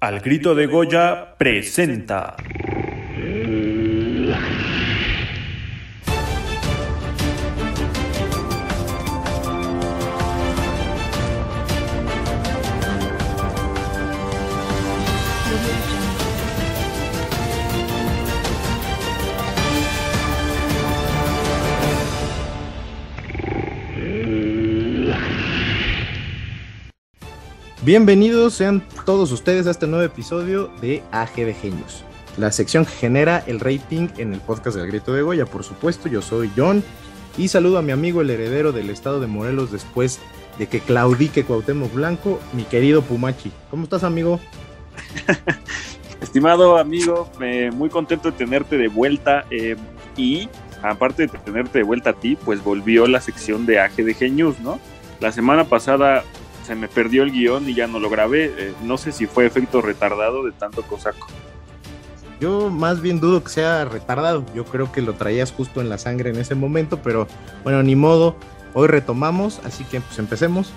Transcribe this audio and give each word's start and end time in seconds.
Al 0.00 0.20
grito 0.20 0.54
de 0.54 0.64
Goya 0.64 1.34
presenta. 1.36 2.34
Bienvenidos 27.82 28.52
sean 28.52 28.82
todos 29.06 29.32
ustedes 29.32 29.66
a 29.66 29.70
este 29.70 29.86
nuevo 29.86 30.04
episodio 30.04 30.70
de 30.82 31.02
AG 31.12 31.34
de 31.36 31.54
Genios, 31.54 32.04
la 32.36 32.52
sección 32.52 32.84
que 32.84 32.90
genera 32.90 33.42
el 33.46 33.58
rating 33.58 34.08
en 34.18 34.34
el 34.34 34.40
podcast 34.40 34.76
del 34.76 34.88
Grito 34.88 35.14
de 35.14 35.22
Goya. 35.22 35.46
Por 35.46 35.64
supuesto, 35.64 36.06
yo 36.06 36.20
soy 36.20 36.50
John 36.54 36.84
y 37.38 37.48
saludo 37.48 37.78
a 37.78 37.82
mi 37.82 37.90
amigo 37.90 38.20
el 38.20 38.28
heredero 38.28 38.72
del 38.72 38.90
estado 38.90 39.18
de 39.18 39.28
Morelos 39.28 39.72
después 39.72 40.20
de 40.58 40.66
que 40.66 40.80
claudique 40.80 41.42
Cuauhtémoc 41.44 41.94
Blanco, 41.94 42.38
mi 42.52 42.64
querido 42.64 43.00
Pumachi. 43.00 43.50
¿Cómo 43.70 43.84
estás, 43.84 44.04
amigo? 44.04 44.38
Estimado 46.20 46.76
amigo, 46.76 47.32
muy 47.72 47.88
contento 47.88 48.30
de 48.30 48.36
tenerte 48.36 48.76
de 48.76 48.88
vuelta 48.88 49.46
eh, 49.50 49.76
y 50.18 50.50
aparte 50.82 51.28
de 51.28 51.38
tenerte 51.38 51.78
de 51.78 51.84
vuelta 51.84 52.10
a 52.10 52.12
ti, 52.12 52.36
pues 52.44 52.62
volvió 52.62 53.06
la 53.06 53.22
sección 53.22 53.64
de 53.64 53.80
AG 53.80 53.96
de 53.96 54.12
Genius, 54.12 54.60
¿no? 54.60 54.78
La 55.18 55.32
semana 55.32 55.64
pasada 55.64 56.24
se 56.70 56.76
me 56.76 56.86
perdió 56.86 57.24
el 57.24 57.32
guion 57.32 57.68
y 57.68 57.74
ya 57.74 57.88
no 57.88 57.98
lo 57.98 58.08
grabé. 58.08 58.44
Eh, 58.56 58.72
no 58.84 58.96
sé 58.96 59.10
si 59.10 59.26
fue 59.26 59.44
efecto 59.44 59.82
retardado 59.82 60.44
de 60.44 60.52
tanto 60.52 60.82
cosaco. 60.82 61.26
Yo 62.40 62.70
más 62.70 63.00
bien 63.00 63.18
dudo 63.18 63.42
que 63.42 63.48
sea 63.48 63.84
retardado. 63.86 64.44
Yo 64.54 64.64
creo 64.64 64.92
que 64.92 65.02
lo 65.02 65.14
traías 65.14 65.50
justo 65.50 65.80
en 65.80 65.88
la 65.88 65.98
sangre 65.98 66.30
en 66.30 66.36
ese 66.36 66.54
momento, 66.54 67.02
pero 67.02 67.26
bueno, 67.64 67.82
ni 67.82 67.96
modo. 67.96 68.36
Hoy 68.72 68.86
retomamos, 68.86 69.60
así 69.64 69.82
que 69.82 70.00
pues 70.00 70.16
empecemos. 70.20 70.72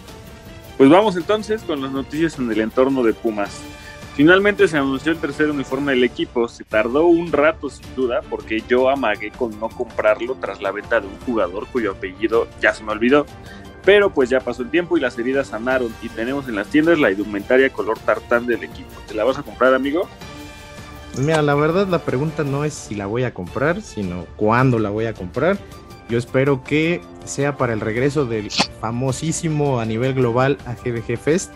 Pues 0.80 0.90
vamos 0.90 1.16
entonces 1.16 1.62
con 1.62 1.80
las 1.80 1.92
noticias 1.92 2.40
en 2.40 2.52
el 2.52 2.62
entorno 2.62 3.04
de 3.04 3.14
Pumas. 3.14 3.62
Finalmente 4.16 4.68
se 4.68 4.80
anunció 4.80 5.12
el 5.12 5.20
tercer 5.20 5.52
uniforme 5.52 5.92
del 5.92 6.04
equipo. 6.04 6.48
Se 6.48 6.64
tardó 6.64 7.06
un 7.06 7.32
rato 7.32 7.70
sin 7.70 7.86
duda 7.96 8.22
porque 8.28 8.64
yo 8.68 8.90
amagué 8.90 9.30
con 9.30 9.60
no 9.60 9.70
comprarlo 9.70 10.34
tras 10.42 10.60
la 10.60 10.72
venta 10.72 11.00
de 11.00 11.06
un 11.06 11.20
jugador 11.20 11.68
cuyo 11.68 11.92
apellido 11.92 12.48
ya 12.60 12.74
se 12.74 12.84
me 12.84 12.94
olvidó. 12.94 13.28
Pero 13.86 14.14
pues 14.14 14.30
ya 14.30 14.40
pasó 14.40 14.62
el 14.62 14.70
tiempo 14.70 14.98
y 14.98 15.02
las 15.02 15.18
heridas 15.18 15.48
sanaron 15.48 15.94
y 16.02 16.10
tenemos 16.10 16.48
en 16.48 16.56
las 16.56 16.68
tiendas 16.68 17.00
la 17.00 17.12
indumentaria 17.12 17.70
color 17.70 18.00
tartán 18.00 18.46
del 18.46 18.64
equipo. 18.64 18.90
¿Te 19.08 19.14
la 19.14 19.24
vas 19.24 19.38
a 19.38 19.44
comprar, 19.44 19.74
amigo? 19.74 20.08
Mira, 21.18 21.42
la 21.42 21.54
verdad 21.54 21.88
la 21.88 22.00
pregunta 22.00 22.44
no 22.44 22.64
es 22.64 22.74
si 22.74 22.96
la 22.96 23.06
voy 23.06 23.24
a 23.24 23.34
comprar, 23.34 23.82
sino 23.82 24.26
cuándo 24.36 24.80
la 24.80 24.90
voy 24.90 25.06
a 25.06 25.14
comprar. 25.14 25.58
Yo 26.10 26.18
espero 26.18 26.64
que 26.64 27.02
sea 27.26 27.58
para 27.58 27.74
el 27.74 27.82
regreso 27.82 28.26
del 28.26 28.52
famosísimo 28.52 29.80
a 29.80 29.86
nivel 29.86 30.14
global 30.14 30.58
AGBG 30.66 31.18
Fest. 31.18 31.52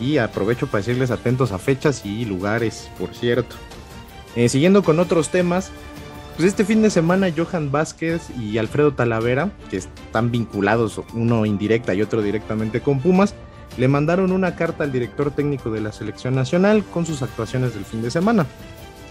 Y 0.00 0.16
aprovecho 0.16 0.66
para 0.66 0.78
decirles 0.78 1.10
atentos 1.10 1.52
a 1.52 1.58
fechas 1.58 2.06
y 2.06 2.24
lugares, 2.24 2.90
por 2.98 3.14
cierto. 3.14 3.56
Eh, 4.34 4.48
siguiendo 4.48 4.82
con 4.82 4.98
otros 4.98 5.28
temas, 5.28 5.70
pues 6.40 6.48
este 6.48 6.64
fin 6.64 6.80
de 6.80 6.88
semana 6.88 7.28
Johan 7.36 7.70
Vázquez 7.70 8.30
y 8.30 8.56
Alfredo 8.56 8.94
Talavera, 8.94 9.50
que 9.68 9.76
están 9.76 10.30
vinculados 10.30 10.98
uno 11.12 11.44
indirecta 11.44 11.92
y 11.92 12.00
otro 12.00 12.22
directamente 12.22 12.80
con 12.80 12.98
Pumas, 13.00 13.34
le 13.76 13.88
mandaron 13.88 14.32
una 14.32 14.56
carta 14.56 14.84
al 14.84 14.90
director 14.90 15.32
técnico 15.32 15.70
de 15.70 15.82
la 15.82 15.92
selección 15.92 16.34
nacional 16.34 16.82
con 16.82 17.04
sus 17.04 17.20
actuaciones 17.20 17.74
del 17.74 17.84
fin 17.84 18.00
de 18.00 18.10
semana. 18.10 18.46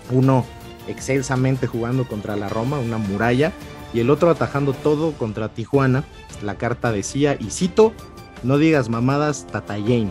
Uno 0.10 0.44
excelsamente 0.88 1.68
jugando 1.68 2.08
contra 2.08 2.36
la 2.36 2.50
Roma, 2.50 2.80
una 2.80 2.98
muralla, 2.98 3.52
y 3.94 4.00
el 4.00 4.10
otro 4.10 4.32
atajando 4.32 4.74
todo 4.74 5.12
contra 5.12 5.50
Tijuana. 5.50 6.06
La 6.42 6.56
carta 6.56 6.92
decía, 6.92 7.38
y 7.40 7.52
cito, 7.52 7.94
no 8.42 8.58
digas 8.58 8.90
mamadas, 8.90 9.46
Tatayane. 9.46 10.10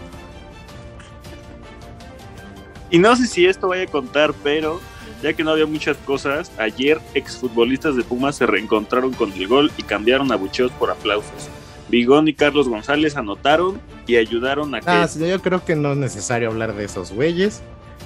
Y 2.92 3.00
no 3.00 3.16
sé 3.16 3.26
si 3.26 3.44
esto 3.44 3.66
vaya 3.66 3.82
a 3.82 3.86
contar, 3.88 4.32
pero 4.44 4.78
ya 5.22 5.32
que 5.32 5.44
no 5.44 5.50
había 5.50 5.66
muchas 5.66 5.96
cosas, 5.98 6.50
ayer 6.58 7.00
exfutbolistas 7.14 7.96
de 7.96 8.04
Pumas 8.04 8.36
se 8.36 8.46
reencontraron 8.46 9.12
con 9.12 9.32
el 9.32 9.46
gol 9.48 9.72
y 9.76 9.82
cambiaron 9.82 10.32
a 10.32 10.36
bucheos 10.36 10.70
por 10.72 10.90
aplausos. 10.90 11.48
Bigón 11.88 12.28
y 12.28 12.34
Carlos 12.34 12.68
González 12.68 13.16
anotaron 13.16 13.80
y 14.06 14.16
ayudaron 14.16 14.74
a 14.74 14.80
que... 14.80 14.90
Ah, 14.90 15.08
yo 15.18 15.40
creo 15.40 15.64
que 15.64 15.74
no 15.74 15.92
es 15.92 15.98
necesario 15.98 16.48
hablar 16.48 16.74
de 16.74 16.84
esos 16.84 17.12
güeyes. 17.12 17.62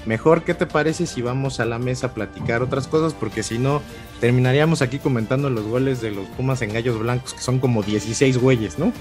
Mejor, 0.07 0.43
¿qué 0.43 0.55
te 0.55 0.67
parece 0.67 1.07
si 1.07 1.23
vamos 1.23 1.61
a 1.61 1.65
la 1.65 1.79
mesa 1.79 2.09
a 2.09 2.15
platicar 2.15 2.63
otras 2.63 2.89
cosas? 2.89 3.15
Porque 3.15 3.43
si 3.43 3.59
no, 3.59 3.83
terminaríamos 4.21 4.83
aquí 4.83 4.99
comentando 4.99 5.49
los 5.51 5.65
goles 5.65 6.01
de 6.01 6.11
los 6.11 6.27
Pumas 6.29 6.63
en 6.63 6.73
Gallos 6.73 6.99
Blancos, 6.99 7.35
que 7.35 7.41
son 7.41 7.61
como 7.61 7.83
16 7.83 8.39
güeyes, 8.39 8.79
¿no? 8.79 8.93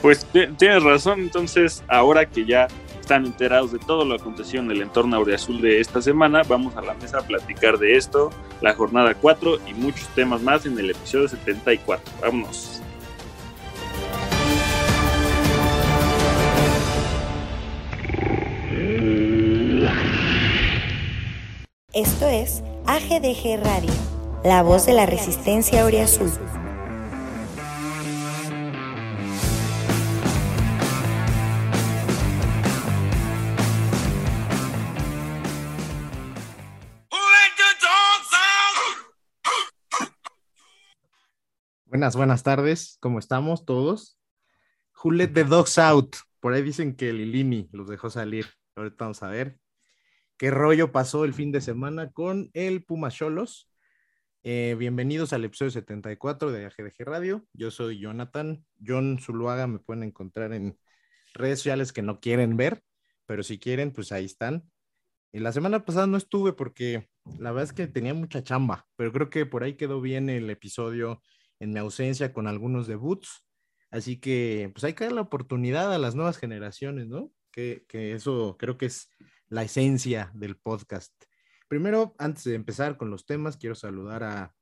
Pues 0.00 0.26
tienes 0.56 0.82
razón, 0.82 1.20
entonces 1.20 1.82
ahora 1.88 2.26
que 2.26 2.44
ya 2.44 2.68
están 3.06 3.24
enterados 3.24 3.70
de 3.70 3.78
todo 3.78 4.04
lo 4.04 4.16
acontecido 4.16 4.64
en 4.64 4.70
el 4.72 4.82
entorno 4.82 5.14
Aureazul 5.14 5.60
de 5.60 5.80
esta 5.80 6.02
semana. 6.02 6.42
Vamos 6.48 6.76
a 6.76 6.82
la 6.82 6.92
mesa 6.94 7.18
a 7.18 7.22
platicar 7.22 7.78
de 7.78 7.96
esto, 7.96 8.32
la 8.60 8.74
jornada 8.74 9.14
4 9.14 9.60
y 9.68 9.74
muchos 9.74 10.08
temas 10.08 10.42
más 10.42 10.66
en 10.66 10.76
el 10.76 10.90
episodio 10.90 11.28
74. 11.28 12.12
Vámonos. 12.20 12.82
Esto 21.94 22.26
es 22.26 22.64
AGDG 22.86 23.62
Radio, 23.62 23.92
la 24.42 24.64
voz 24.64 24.84
de 24.84 24.94
la 24.94 25.06
resistencia 25.06 25.82
Aureazul. 25.82 26.32
Buenas, 41.96 42.14
buenas 42.14 42.42
tardes. 42.42 42.98
¿Cómo 43.00 43.18
estamos 43.18 43.64
todos? 43.64 44.18
Who 45.02 45.16
the 45.16 45.44
dogs 45.44 45.78
out? 45.78 46.14
Por 46.40 46.52
ahí 46.52 46.60
dicen 46.60 46.94
que 46.94 47.10
Lilini 47.10 47.70
los 47.72 47.88
dejó 47.88 48.10
salir. 48.10 48.44
Ahorita 48.74 49.06
vamos 49.06 49.22
a 49.22 49.28
ver 49.28 49.58
qué 50.36 50.50
rollo 50.50 50.92
pasó 50.92 51.24
el 51.24 51.32
fin 51.32 51.52
de 51.52 51.62
semana 51.62 52.12
con 52.12 52.50
el 52.52 52.84
Puma 52.84 53.10
Cholos. 53.10 53.70
Eh, 54.42 54.76
bienvenidos 54.78 55.32
al 55.32 55.46
episodio 55.46 55.70
74 55.70 56.52
de 56.52 56.66
AGDG 56.66 56.96
Radio. 56.98 57.46
Yo 57.54 57.70
soy 57.70 57.98
Jonathan. 57.98 58.62
John 58.86 59.18
Zuluaga 59.18 59.66
me 59.66 59.78
pueden 59.78 60.02
encontrar 60.02 60.52
en 60.52 60.78
redes 61.32 61.60
sociales 61.60 61.94
que 61.94 62.02
no 62.02 62.20
quieren 62.20 62.58
ver, 62.58 62.82
pero 63.24 63.42
si 63.42 63.58
quieren, 63.58 63.90
pues 63.90 64.12
ahí 64.12 64.26
están. 64.26 64.70
Y 65.32 65.38
la 65.38 65.50
semana 65.50 65.82
pasada 65.86 66.06
no 66.06 66.18
estuve 66.18 66.52
porque 66.52 67.08
la 67.38 67.52
verdad 67.52 67.70
es 67.70 67.72
que 67.72 67.86
tenía 67.86 68.12
mucha 68.12 68.42
chamba, 68.42 68.86
pero 68.96 69.12
creo 69.12 69.30
que 69.30 69.46
por 69.46 69.64
ahí 69.64 69.78
quedó 69.78 70.02
bien 70.02 70.28
el 70.28 70.50
episodio 70.50 71.22
en 71.60 71.72
mi 71.72 71.78
ausencia 71.78 72.32
con 72.32 72.46
algunos 72.46 72.86
debuts. 72.86 73.44
Así 73.90 74.18
que 74.18 74.70
pues 74.74 74.84
hay 74.84 74.94
que 74.94 75.04
dar 75.04 75.12
la 75.12 75.22
oportunidad 75.22 75.92
a 75.92 75.98
las 75.98 76.14
nuevas 76.14 76.38
generaciones, 76.38 77.06
¿no? 77.06 77.32
Que, 77.50 77.84
que 77.88 78.12
eso 78.12 78.56
creo 78.58 78.76
que 78.76 78.86
es 78.86 79.10
la 79.48 79.62
esencia 79.62 80.30
del 80.34 80.56
podcast. 80.56 81.12
Primero, 81.68 82.14
antes 82.18 82.44
de 82.44 82.54
empezar 82.54 82.96
con 82.96 83.10
los 83.10 83.26
temas, 83.26 83.56
quiero 83.56 83.74
saludar 83.74 84.22
a, 84.22 84.54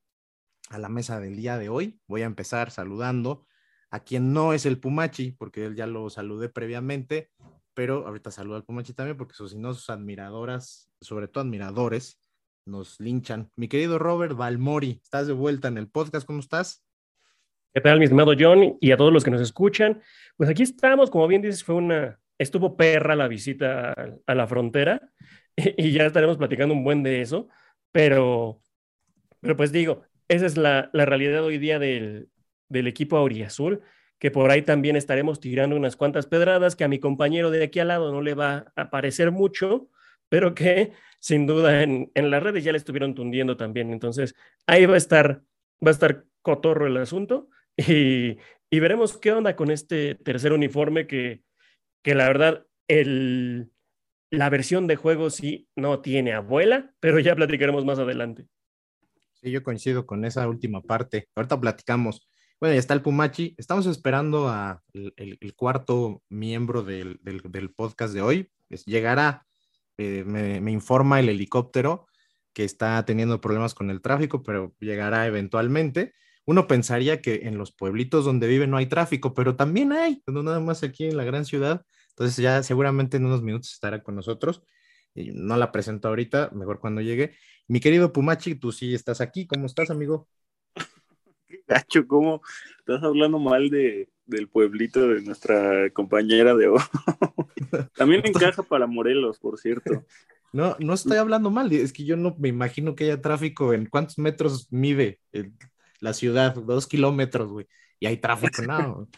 a 0.70 0.78
la 0.78 0.88
mesa 0.88 1.20
del 1.20 1.36
día 1.36 1.58
de 1.58 1.68
hoy. 1.68 2.00
Voy 2.06 2.22
a 2.22 2.26
empezar 2.26 2.70
saludando 2.70 3.46
a 3.90 4.00
quien 4.00 4.32
no 4.32 4.52
es 4.52 4.66
el 4.66 4.80
Pumachi, 4.80 5.32
porque 5.32 5.66
él 5.66 5.76
ya 5.76 5.86
lo 5.86 6.10
saludé 6.10 6.48
previamente, 6.48 7.30
pero 7.74 8.06
ahorita 8.06 8.30
saludo 8.30 8.56
al 8.56 8.64
Pumachi 8.64 8.92
también, 8.92 9.16
porque 9.16 9.34
si 9.34 9.58
no, 9.58 9.74
sus 9.74 9.90
admiradoras, 9.90 10.90
sobre 11.00 11.28
todo 11.28 11.44
admiradores, 11.44 12.20
nos 12.66 12.98
linchan. 13.00 13.50
Mi 13.56 13.68
querido 13.68 13.98
Robert 13.98 14.36
Valmori, 14.36 15.00
estás 15.02 15.26
de 15.26 15.32
vuelta 15.32 15.68
en 15.68 15.78
el 15.78 15.88
podcast, 15.88 16.26
¿cómo 16.26 16.40
estás? 16.40 16.83
¿Qué 17.74 17.80
tal, 17.80 17.98
mi 17.98 18.04
estimado 18.04 18.34
John? 18.38 18.78
Y 18.80 18.92
a 18.92 18.96
todos 18.96 19.12
los 19.12 19.24
que 19.24 19.32
nos 19.32 19.40
escuchan. 19.40 20.00
Pues 20.36 20.48
aquí 20.48 20.62
estamos, 20.62 21.10
como 21.10 21.26
bien 21.26 21.42
dices, 21.42 21.64
fue 21.64 21.74
una, 21.74 22.20
estuvo 22.38 22.76
perra 22.76 23.16
la 23.16 23.26
visita 23.26 23.92
a, 24.26 24.34
la 24.36 24.46
frontera 24.46 25.10
y, 25.56 25.90
ya 25.90 26.06
estaremos 26.06 26.36
platicando 26.36 26.72
un 26.72 26.84
buen 26.84 27.02
de 27.02 27.20
eso, 27.20 27.48
pero, 27.90 28.60
pero 29.40 29.56
pues 29.56 29.72
digo, 29.72 30.04
esa 30.28 30.46
es 30.46 30.56
la, 30.56 30.88
la 30.92 31.04
realidad 31.04 31.42
hoy 31.42 31.58
día 31.58 31.80
del, 31.80 32.28
del 32.68 32.86
equipo 32.86 33.16
auriazul, 33.16 33.82
que 34.20 34.30
por 34.30 34.52
ahí 34.52 34.62
también 34.62 34.94
estaremos 34.94 35.40
tirando 35.40 35.74
unas 35.74 35.96
cuantas 35.96 36.26
pedradas 36.26 36.76
que 36.76 36.84
a 36.84 36.88
mi 36.88 37.00
compañero 37.00 37.50
de 37.50 37.64
aquí 37.64 37.80
al 37.80 37.88
lado 37.88 38.12
no 38.12 38.22
le 38.22 38.34
va 38.34 38.72
a 38.76 38.90
parecer 38.90 39.32
mucho, 39.32 39.88
pero 40.28 40.54
que 40.54 40.92
sin 41.18 41.44
duda 41.48 41.82
en, 41.82 42.12
en 42.14 42.30
las 42.30 42.40
redes 42.40 42.62
ya 42.62 42.70
le 42.70 42.78
estuvieron 42.78 43.16
tundiendo 43.16 43.56
también. 43.56 43.90
Entonces, 43.92 44.36
ahí 44.68 44.86
va 44.86 44.94
a 44.94 44.98
estar, 44.98 45.42
va 45.84 45.88
a 45.88 45.90
estar 45.90 46.24
cotorro 46.40 46.86
el 46.86 46.98
asunto 46.98 47.48
y, 47.76 48.38
y 48.70 48.80
veremos 48.80 49.18
qué 49.18 49.32
onda 49.32 49.56
con 49.56 49.70
este 49.70 50.14
tercer 50.14 50.52
uniforme 50.52 51.06
que, 51.06 51.42
que 52.02 52.14
la 52.14 52.26
verdad, 52.26 52.66
el, 52.88 53.70
la 54.30 54.50
versión 54.50 54.86
de 54.86 54.96
juego 54.96 55.30
sí 55.30 55.68
no 55.76 56.00
tiene 56.00 56.32
abuela, 56.32 56.92
pero 57.00 57.18
ya 57.18 57.34
platicaremos 57.34 57.84
más 57.84 57.98
adelante. 57.98 58.46
Sí, 59.34 59.50
yo 59.50 59.62
coincido 59.62 60.06
con 60.06 60.24
esa 60.24 60.48
última 60.48 60.82
parte. 60.82 61.28
Ahorita 61.34 61.60
platicamos. 61.60 62.28
Bueno, 62.60 62.74
ya 62.74 62.80
está 62.80 62.94
el 62.94 63.02
Pumachi. 63.02 63.54
Estamos 63.58 63.86
esperando 63.86 64.48
a 64.48 64.82
el, 64.92 65.54
cuarto 65.54 66.22
miembro 66.28 66.82
del, 66.82 67.20
podcast 67.76 68.14
de 68.14 68.22
hoy. 68.22 68.50
llegará, 68.86 69.46
eh, 69.98 70.24
me, 70.26 70.60
me, 70.60 70.72
informa 70.72 71.20
el 71.20 71.28
helicóptero 71.28 72.06
que 72.52 72.64
está 72.64 73.04
teniendo 73.04 73.40
problemas 73.40 73.74
con 73.74 73.90
el 73.90 74.00
tráfico, 74.00 74.42
pero 74.42 74.74
llegará 74.80 75.26
eventualmente. 75.26 76.14
Uno 76.46 76.66
pensaría 76.66 77.22
que 77.22 77.42
en 77.44 77.56
los 77.56 77.72
pueblitos 77.72 78.24
donde 78.24 78.46
vive 78.46 78.66
no 78.66 78.76
hay 78.76 78.86
tráfico, 78.86 79.32
pero 79.34 79.56
también 79.56 79.92
hay, 79.92 80.22
no 80.26 80.42
nada 80.42 80.60
más 80.60 80.82
aquí 80.82 81.06
en 81.06 81.16
la 81.16 81.24
gran 81.24 81.44
ciudad. 81.44 81.84
Entonces 82.10 82.36
ya 82.36 82.62
seguramente 82.62 83.16
en 83.16 83.26
unos 83.26 83.42
minutos 83.42 83.72
estará 83.72 84.02
con 84.02 84.14
nosotros. 84.14 84.62
Y 85.14 85.30
no 85.32 85.56
la 85.56 85.72
presento 85.72 86.08
ahorita, 86.08 86.50
mejor 86.52 86.80
cuando 86.80 87.00
llegue. 87.00 87.34
Mi 87.68 87.80
querido 87.80 88.12
Pumachi, 88.12 88.56
tú 88.56 88.72
sí 88.72 88.94
estás 88.94 89.20
aquí. 89.20 89.46
¿Cómo 89.46 89.66
estás, 89.66 89.90
amigo? 89.90 90.28
Gacho, 91.66 92.06
¿cómo 92.06 92.42
estás 92.78 93.02
hablando 93.02 93.38
mal 93.38 93.70
de, 93.70 94.10
del 94.26 94.48
pueblito 94.48 95.08
de 95.08 95.22
nuestra 95.22 95.88
compañera 95.90 96.54
de 96.54 96.68
hoy? 96.68 96.80
También 97.96 98.22
encaja 98.24 98.62
para 98.62 98.86
Morelos, 98.86 99.38
por 99.38 99.58
cierto. 99.58 100.04
No, 100.52 100.76
no 100.78 100.94
estoy 100.94 101.16
hablando 101.16 101.50
mal, 101.50 101.72
es 101.72 101.92
que 101.92 102.04
yo 102.04 102.16
no 102.16 102.36
me 102.38 102.46
imagino 102.46 102.94
que 102.94 103.02
haya 103.02 103.20
tráfico. 103.20 103.72
¿En 103.72 103.86
cuántos 103.86 104.18
metros 104.18 104.68
mide 104.70 105.18
la 106.04 106.12
ciudad? 106.12 106.54
Dos 106.54 106.86
kilómetros, 106.86 107.50
güey. 107.50 107.66
Y 107.98 108.06
hay 108.06 108.18
tráfico, 108.18 108.62
no. 108.62 109.08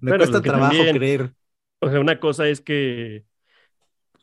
me 0.00 0.16
cuesta 0.16 0.40
trabajo 0.40 0.74
creer. 0.92 1.32
O 1.80 1.90
sea, 1.90 2.00
una 2.00 2.20
cosa 2.20 2.48
es 2.48 2.60
que 2.60 3.24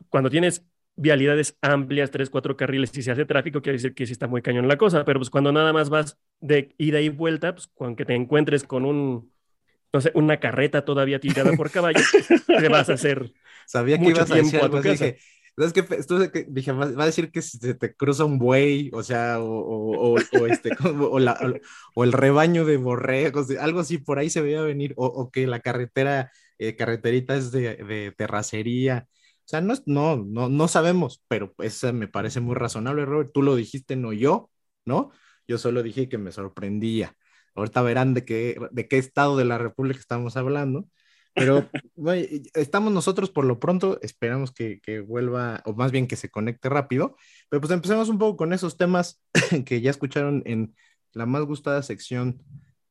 cuando 0.09 0.29
tienes 0.29 0.65
vialidades 0.95 1.57
amplias, 1.61 2.09
tres, 2.09 2.29
cuatro 2.29 2.57
carriles, 2.57 2.95
y 2.97 3.01
se 3.01 3.11
hace 3.11 3.25
tráfico, 3.25 3.61
quiere 3.61 3.77
decir 3.77 3.93
que 3.93 4.05
sí 4.05 4.13
está 4.13 4.27
muy 4.27 4.41
cañón 4.41 4.67
la 4.67 4.77
cosa, 4.77 5.05
pero 5.05 5.19
pues 5.19 5.29
cuando 5.29 5.51
nada 5.51 5.73
más 5.73 5.89
vas 5.89 6.17
de 6.39 6.73
ida 6.77 7.01
y 7.01 7.09
vuelta, 7.09 7.53
pues 7.53 7.67
cuando 7.67 8.03
te 8.03 8.15
encuentres 8.15 8.63
con 8.63 8.85
un, 8.85 9.31
no 9.93 10.01
sé, 10.01 10.11
una 10.15 10.39
carreta 10.39 10.85
todavía 10.85 11.19
tirada 11.19 11.51
por 11.53 11.69
caballo, 11.71 11.99
te 12.47 12.69
vas 12.69 12.89
a 12.89 12.93
hacer 12.93 13.33
Sabía 13.67 13.99
que 13.99 14.09
ibas 14.09 14.31
a 14.31 14.35
decir 14.35 14.61
algo 14.61 14.81
Dije, 14.81 15.17
¿sabes 15.57 15.73
qué? 15.73 16.45
dije, 16.47 16.71
va, 16.71 16.85
a 16.85 17.05
decir 17.05 17.31
que 17.31 17.41
se 17.41 17.73
te 17.75 17.95
cruza 17.95 18.25
un 18.25 18.37
buey, 18.39 18.89
o 18.93 19.03
sea, 19.03 19.39
o, 19.39 20.15
o, 20.15 20.17
este, 20.47 20.71
o, 21.95 22.03
el 22.03 22.13
rebaño 22.13 22.65
de 22.65 22.77
borregos, 22.77 23.49
algo 23.59 23.79
así, 23.81 23.97
por 23.97 24.19
ahí 24.19 24.29
se 24.29 24.41
veía 24.41 24.61
venir, 24.61 24.93
o, 24.97 25.31
que 25.31 25.47
la 25.47 25.59
carretera, 25.61 26.31
eh, 26.59 26.75
carreterita 26.75 27.35
es 27.35 27.51
de, 27.51 27.75
de 27.77 28.13
terracería, 28.17 29.07
o 29.47 29.49
sea, 29.49 29.61
no, 29.61 29.75
no, 29.85 30.17
no, 30.17 30.49
no 30.49 30.67
sabemos, 30.67 31.23
pero 31.29 31.53
eso 31.59 31.93
me 31.93 32.09
parece 32.09 32.41
muy 32.41 32.53
razonable, 32.55 33.05
Robert. 33.05 33.31
Tú 33.33 33.41
lo 33.41 33.55
dijiste, 33.55 33.95
no 33.95 34.11
yo, 34.11 34.51
¿no? 34.83 35.11
Yo 35.47 35.57
solo 35.57 35.83
dije 35.83 36.09
que 36.09 36.17
me 36.17 36.33
sorprendía. 36.33 37.15
Ahorita 37.55 37.81
verán 37.81 38.13
de 38.13 38.25
qué, 38.25 38.57
de 38.71 38.87
qué 38.89 38.97
estado 38.97 39.37
de 39.37 39.45
la 39.45 39.57
República 39.57 39.99
estamos 40.01 40.35
hablando. 40.35 40.89
Pero 41.37 41.69
estamos 42.55 42.91
nosotros 42.91 43.29
por 43.29 43.45
lo 43.45 43.59
pronto, 43.59 43.99
esperamos 44.01 44.51
que, 44.51 44.79
que, 44.81 45.01
vuelva, 45.01 45.61
o 45.65 45.73
más 45.73 45.91
bien 45.91 46.07
que 46.07 46.15
se 46.15 46.31
conecte 46.31 46.67
rápido. 46.67 47.15
Pero 47.47 47.61
pues 47.61 47.71
empecemos 47.71 48.09
un 48.09 48.17
poco 48.17 48.37
con 48.37 48.53
esos 48.53 48.75
temas 48.75 49.21
que 49.65 49.81
ya 49.81 49.91
escucharon 49.91 50.41
en 50.45 50.75
la 51.13 51.27
más 51.27 51.43
gustada 51.43 51.83
sección 51.83 52.41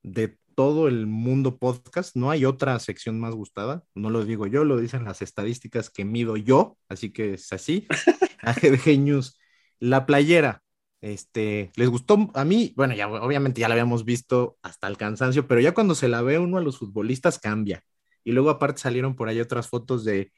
de 0.05 0.39
todo 0.55 0.87
el 0.87 1.07
mundo 1.09 1.59
podcast. 1.59 2.15
No 2.15 2.31
hay 2.31 2.45
otra 2.45 2.79
sección 2.79 3.19
más 3.19 3.35
gustada, 3.35 3.85
no 3.97 4.11
lo 4.11 4.25
digo 4.25 4.47
yo, 4.47 4.65
lo 4.65 4.79
dicen 4.79 5.05
las 5.05 5.23
estadísticas 5.23 5.91
que 5.91 6.05
mido 6.05 6.37
yo, 6.37 6.79
así 6.89 7.13
que 7.13 7.35
es 7.35 7.53
así. 7.53 7.87
AGDG 8.43 8.99
News, 8.99 9.39
la 9.81 10.07
playera. 10.07 10.63
Este, 11.01 11.73
les 11.75 11.89
gustó 11.89 12.31
a 12.35 12.45
mí, 12.45 12.73
bueno, 12.77 12.95
ya 12.95 13.09
obviamente 13.09 13.61
ya 13.61 13.69
la 13.69 13.75
habíamos 13.75 14.05
visto 14.05 14.57
hasta 14.63 14.87
el 14.87 14.97
cansancio, 14.97 15.47
pero 15.47 15.61
ya 15.61 15.75
cuando 15.75 15.95
se 15.95 16.09
la 16.09 16.23
ve 16.23 16.39
uno 16.39 16.59
a 16.59 16.63
los 16.63 16.79
futbolistas 16.79 17.39
cambia. 17.39 17.85
Y 18.27 18.33
luego 18.33 18.51
aparte 18.51 18.83
salieron 18.83 19.17
por 19.17 19.31
ahí 19.31 19.41
otras 19.41 19.69
fotos 19.69 20.05
de, 20.05 20.33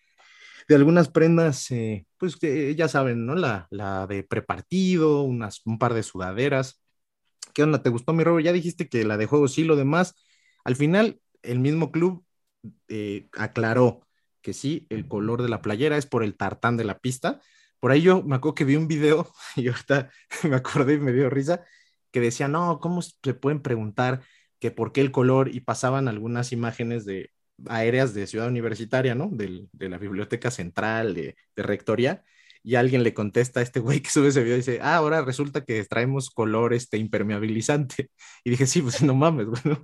de 0.69 0.75
algunas 0.77 1.09
prendas, 1.11 1.71
eh, 1.71 2.07
pues 2.19 2.37
que 2.37 2.75
ya 2.77 2.89
saben, 2.89 3.27
¿no? 3.27 3.35
La, 3.37 3.67
la 3.71 4.07
de 4.07 4.25
prepartido, 4.25 5.23
unas, 5.23 5.63
un 5.67 5.79
par 5.79 5.95
de 5.95 6.03
sudaderas. 6.03 6.83
¿Qué 7.55 7.63
onda? 7.63 7.83
¿Te 7.83 7.91
gustó 7.91 8.13
mi 8.13 8.25
robo? 8.25 8.41
Ya 8.41 8.53
dijiste 8.53 8.89
que 8.89 9.05
la 9.05 9.17
de 9.17 9.27
juego 9.27 9.49
sí, 9.49 9.65
lo 9.65 9.77
demás. 9.77 10.15
Al 10.65 10.77
final, 10.77 11.21
el 11.43 11.59
mismo 11.61 11.93
club 11.93 12.25
eh, 12.89 13.29
aclaró 13.37 14.07
que 14.43 14.53
sí, 14.55 14.87
el 14.91 15.09
color 15.09 15.43
de 15.43 15.49
la 15.49 15.63
playera 15.63 15.97
es 15.97 16.07
por 16.07 16.23
el 16.25 16.37
tartán 16.37 16.77
de 16.77 16.85
la 16.85 16.99
pista. 16.99 17.41
Por 17.81 17.91
ahí 17.93 18.03
yo 18.03 18.23
me 18.23 18.37
acuerdo 18.37 18.55
que 18.55 18.65
vi 18.65 18.77
un 18.77 18.89
video 18.89 19.33
y 19.57 19.69
ahorita 19.69 20.11
me 20.45 20.57
acordé 20.57 20.95
y 20.95 21.01
me 21.01 21.13
dio 21.13 21.31
risa 21.31 21.65
que 22.13 22.21
decía, 22.21 22.49
no, 22.49 22.81
¿cómo 22.81 23.03
se 23.03 23.35
pueden 23.35 23.63
preguntar 23.63 24.23
que 24.61 24.71
por 24.71 24.93
qué 24.93 25.01
el 25.03 25.13
color? 25.13 25.55
Y 25.55 25.61
pasaban 25.61 26.09
algunas 26.09 26.53
imágenes 26.53 27.05
de 27.05 27.31
aéreas 27.67 28.15
de 28.15 28.27
Ciudad 28.27 28.49
Universitaria, 28.49 29.15
¿no? 29.15 29.31
de 29.33 29.89
la 29.89 29.99
Biblioteca 29.99 30.51
Central, 30.51 31.15
de, 31.15 31.37
de 31.57 31.63
Rectoría 31.63 32.25
y 32.63 32.75
alguien 32.75 33.03
le 33.03 33.15
contesta 33.15 33.61
a 33.61 33.63
este 33.63 33.81
güey 33.81 34.01
que 34.01 34.11
sube 34.11 34.29
ese 34.29 34.43
video 34.43 34.57
y 34.57 34.59
dice, 34.59 34.81
ah, 34.83 34.97
ahora 34.97 35.23
resulta 35.23 35.65
que 35.65 35.85
traemos 35.85 36.31
color 36.31 36.75
este 36.75 36.99
impermeabilizante. 36.99 38.11
Y 38.45 38.51
dije, 38.51 38.67
sí, 38.67 38.83
pues 38.83 39.03
no 39.03 39.15
mames, 39.15 39.47
güey, 39.49 39.63
¿no? 39.65 39.81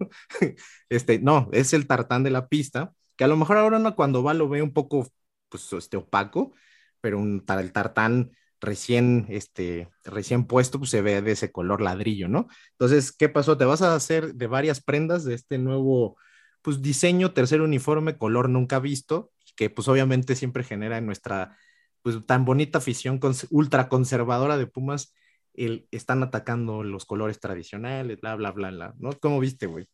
Este, 0.88 1.18
no, 1.18 1.48
es 1.52 1.72
el 1.72 1.86
tartán 1.86 2.22
de 2.24 2.30
la 2.30 2.48
pista, 2.48 2.92
que 3.16 3.24
a 3.24 3.28
lo 3.28 3.36
mejor 3.36 3.56
ahora 3.56 3.78
no 3.78 3.94
cuando 3.96 4.22
va 4.22 4.34
lo 4.34 4.48
ve 4.48 4.62
un 4.62 4.72
poco, 4.72 5.08
pues, 5.48 5.72
este, 5.72 5.96
opaco, 5.96 6.52
pero 7.00 7.18
un, 7.18 7.44
el 7.48 7.72
tartán 7.72 8.32
recién, 8.60 9.26
este, 9.28 9.88
recién 10.04 10.46
puesto, 10.46 10.78
pues 10.78 10.90
se 10.90 11.02
ve 11.02 11.20
de 11.22 11.32
ese 11.32 11.52
color 11.52 11.80
ladrillo, 11.80 12.28
¿no? 12.28 12.48
Entonces, 12.72 13.12
¿qué 13.12 13.28
pasó? 13.28 13.56
Te 13.58 13.64
vas 13.64 13.82
a 13.82 13.94
hacer 13.94 14.34
de 14.34 14.46
varias 14.46 14.82
prendas 14.82 15.24
de 15.24 15.34
este 15.34 15.58
nuevo, 15.58 16.16
pues, 16.64 16.80
diseño, 16.80 17.32
tercer 17.32 17.60
uniforme, 17.60 18.16
color 18.16 18.48
nunca 18.48 18.80
visto, 18.80 19.30
que 19.54 19.68
pues 19.68 19.86
obviamente 19.86 20.34
siempre 20.34 20.64
genera 20.64 20.96
en 20.96 21.04
nuestra 21.06 21.56
pues 22.00 22.24
tan 22.26 22.44
bonita 22.44 22.78
afición 22.78 23.20
ultra 23.50 23.88
conservadora 23.88 24.56
de 24.56 24.66
Pumas, 24.66 25.14
el, 25.54 25.86
están 25.90 26.22
atacando 26.22 26.82
los 26.82 27.04
colores 27.04 27.38
tradicionales, 27.38 28.20
bla, 28.20 28.34
bla, 28.34 28.50
bla, 28.50 28.70
bla, 28.70 28.94
¿no? 28.98 29.10
¿Cómo 29.20 29.40
viste, 29.40 29.66
güey? 29.66 29.86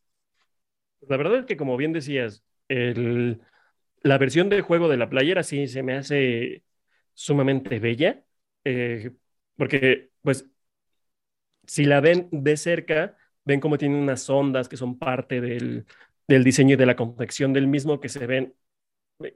La 1.01 1.17
verdad 1.17 1.39
es 1.39 1.45
que 1.45 1.57
como 1.57 1.77
bien 1.77 1.93
decías, 1.93 2.43
el, 2.67 3.41
la 4.01 4.17
versión 4.17 4.49
de 4.49 4.61
juego 4.61 4.87
de 4.87 4.97
la 4.97 5.09
playera 5.09 5.43
sí 5.43 5.67
se 5.67 5.83
me 5.83 5.95
hace 5.95 6.63
sumamente 7.13 7.79
bella, 7.79 8.23
eh, 8.63 9.11
porque 9.55 10.11
pues 10.21 10.49
si 11.65 11.85
la 11.85 12.01
ven 12.01 12.27
de 12.31 12.57
cerca, 12.57 13.17
ven 13.45 13.59
cómo 13.59 13.77
tiene 13.77 13.97
unas 13.97 14.29
ondas 14.29 14.67
que 14.67 14.77
son 14.77 14.97
parte 14.99 15.39
del, 15.41 15.85
del 16.27 16.43
diseño 16.43 16.73
y 16.73 16.77
de 16.77 16.85
la 16.85 16.95
confección 16.95 17.53
del 17.53 17.67
mismo 17.67 17.99
que 17.99 18.09
se 18.09 18.25
ven 18.27 18.53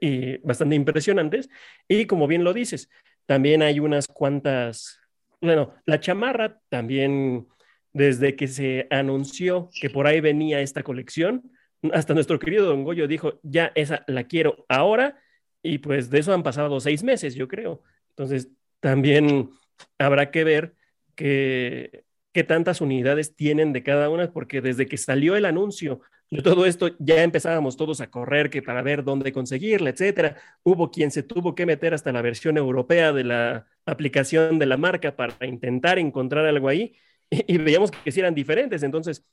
y 0.00 0.38
bastante 0.38 0.74
impresionantes. 0.74 1.48
Y 1.88 2.06
como 2.06 2.26
bien 2.26 2.44
lo 2.44 2.52
dices, 2.52 2.90
también 3.26 3.62
hay 3.62 3.80
unas 3.80 4.06
cuantas, 4.06 5.00
bueno, 5.40 5.74
la 5.84 6.00
chamarra 6.00 6.60
también, 6.68 7.46
desde 7.92 8.36
que 8.36 8.48
se 8.48 8.86
anunció 8.90 9.70
que 9.80 9.90
por 9.90 10.06
ahí 10.06 10.20
venía 10.20 10.60
esta 10.60 10.82
colección, 10.82 11.50
hasta 11.92 12.14
nuestro 12.14 12.38
querido 12.38 12.66
Don 12.66 12.84
Goyo 12.84 13.06
dijo, 13.06 13.38
ya 13.42 13.72
esa 13.74 14.04
la 14.06 14.24
quiero 14.24 14.64
ahora, 14.68 15.20
y 15.62 15.78
pues 15.78 16.10
de 16.10 16.18
eso 16.18 16.32
han 16.32 16.42
pasado 16.42 16.78
seis 16.80 17.02
meses, 17.02 17.34
yo 17.34 17.48
creo. 17.48 17.82
Entonces, 18.10 18.48
también 18.80 19.50
habrá 19.98 20.30
que 20.30 20.44
ver 20.44 20.74
qué 21.14 22.04
tantas 22.46 22.80
unidades 22.80 23.34
tienen 23.34 23.72
de 23.72 23.82
cada 23.82 24.10
una, 24.10 24.32
porque 24.32 24.60
desde 24.60 24.86
que 24.86 24.96
salió 24.96 25.36
el 25.36 25.44
anuncio 25.44 26.00
de 26.30 26.42
todo 26.42 26.66
esto 26.66 26.90
ya 26.98 27.22
empezábamos 27.22 27.76
todos 27.76 28.00
a 28.00 28.10
correr 28.10 28.50
que 28.50 28.62
para 28.62 28.82
ver 28.82 29.04
dónde 29.04 29.32
conseguirla, 29.32 29.90
etcétera. 29.90 30.36
Hubo 30.62 30.90
quien 30.90 31.10
se 31.10 31.22
tuvo 31.22 31.54
que 31.54 31.66
meter 31.66 31.94
hasta 31.94 32.12
la 32.12 32.22
versión 32.22 32.56
europea 32.56 33.12
de 33.12 33.24
la 33.24 33.66
aplicación 33.86 34.58
de 34.58 34.66
la 34.66 34.76
marca 34.76 35.14
para 35.16 35.34
intentar 35.46 35.98
encontrar 35.98 36.46
algo 36.46 36.68
ahí 36.68 36.96
y, 37.30 37.58
veíamos 37.58 37.90
que 37.90 38.12
sí 38.12 38.20
eran 38.20 38.34
diferentes. 38.34 38.82
Entonces, 38.82 39.24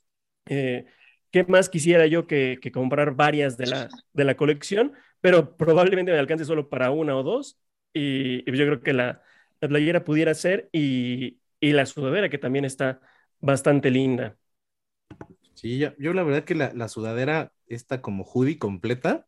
eh, 0.46 0.86
¿qué 1.30 1.44
más 1.44 1.68
quisiera 1.68 2.06
yo 2.06 2.26
que, 2.26 2.60
comprar 2.72 3.14
varias 3.14 3.56
de 3.56 3.66
la, 3.66 3.88
de 4.12 4.24
la 4.24 4.36
colección? 4.36 4.92
Pero 5.20 5.56
probablemente 5.56 6.12
me 6.12 6.18
alcance 6.18 6.44
solo 6.44 6.68
para 6.68 6.90
una 6.90 7.16
o 7.16 7.22
dos 7.22 7.58
y, 7.92 8.44
yo 8.50 8.66
creo 8.66 8.82
que 8.82 8.92
la, 8.92 9.22
la 9.60 9.68
playera 9.68 10.04
pudiera 10.04 10.34
ser 10.34 10.68
y, 10.72 11.40
y 11.60 11.72
la 11.72 11.86
sudadera 11.86 12.28
que 12.28 12.38
también 12.38 12.64
está 12.64 13.00
bastante 13.40 13.90
linda. 13.90 14.36
Sí, 15.54 15.78
yo, 15.78 16.12
la 16.12 16.22
verdad 16.22 16.44
que 16.44 16.54
la, 16.54 16.88
sudadera, 16.88 17.52
esta 17.66 18.02
como 18.02 18.24
hoodie 18.24 18.58
completa, 18.58 19.26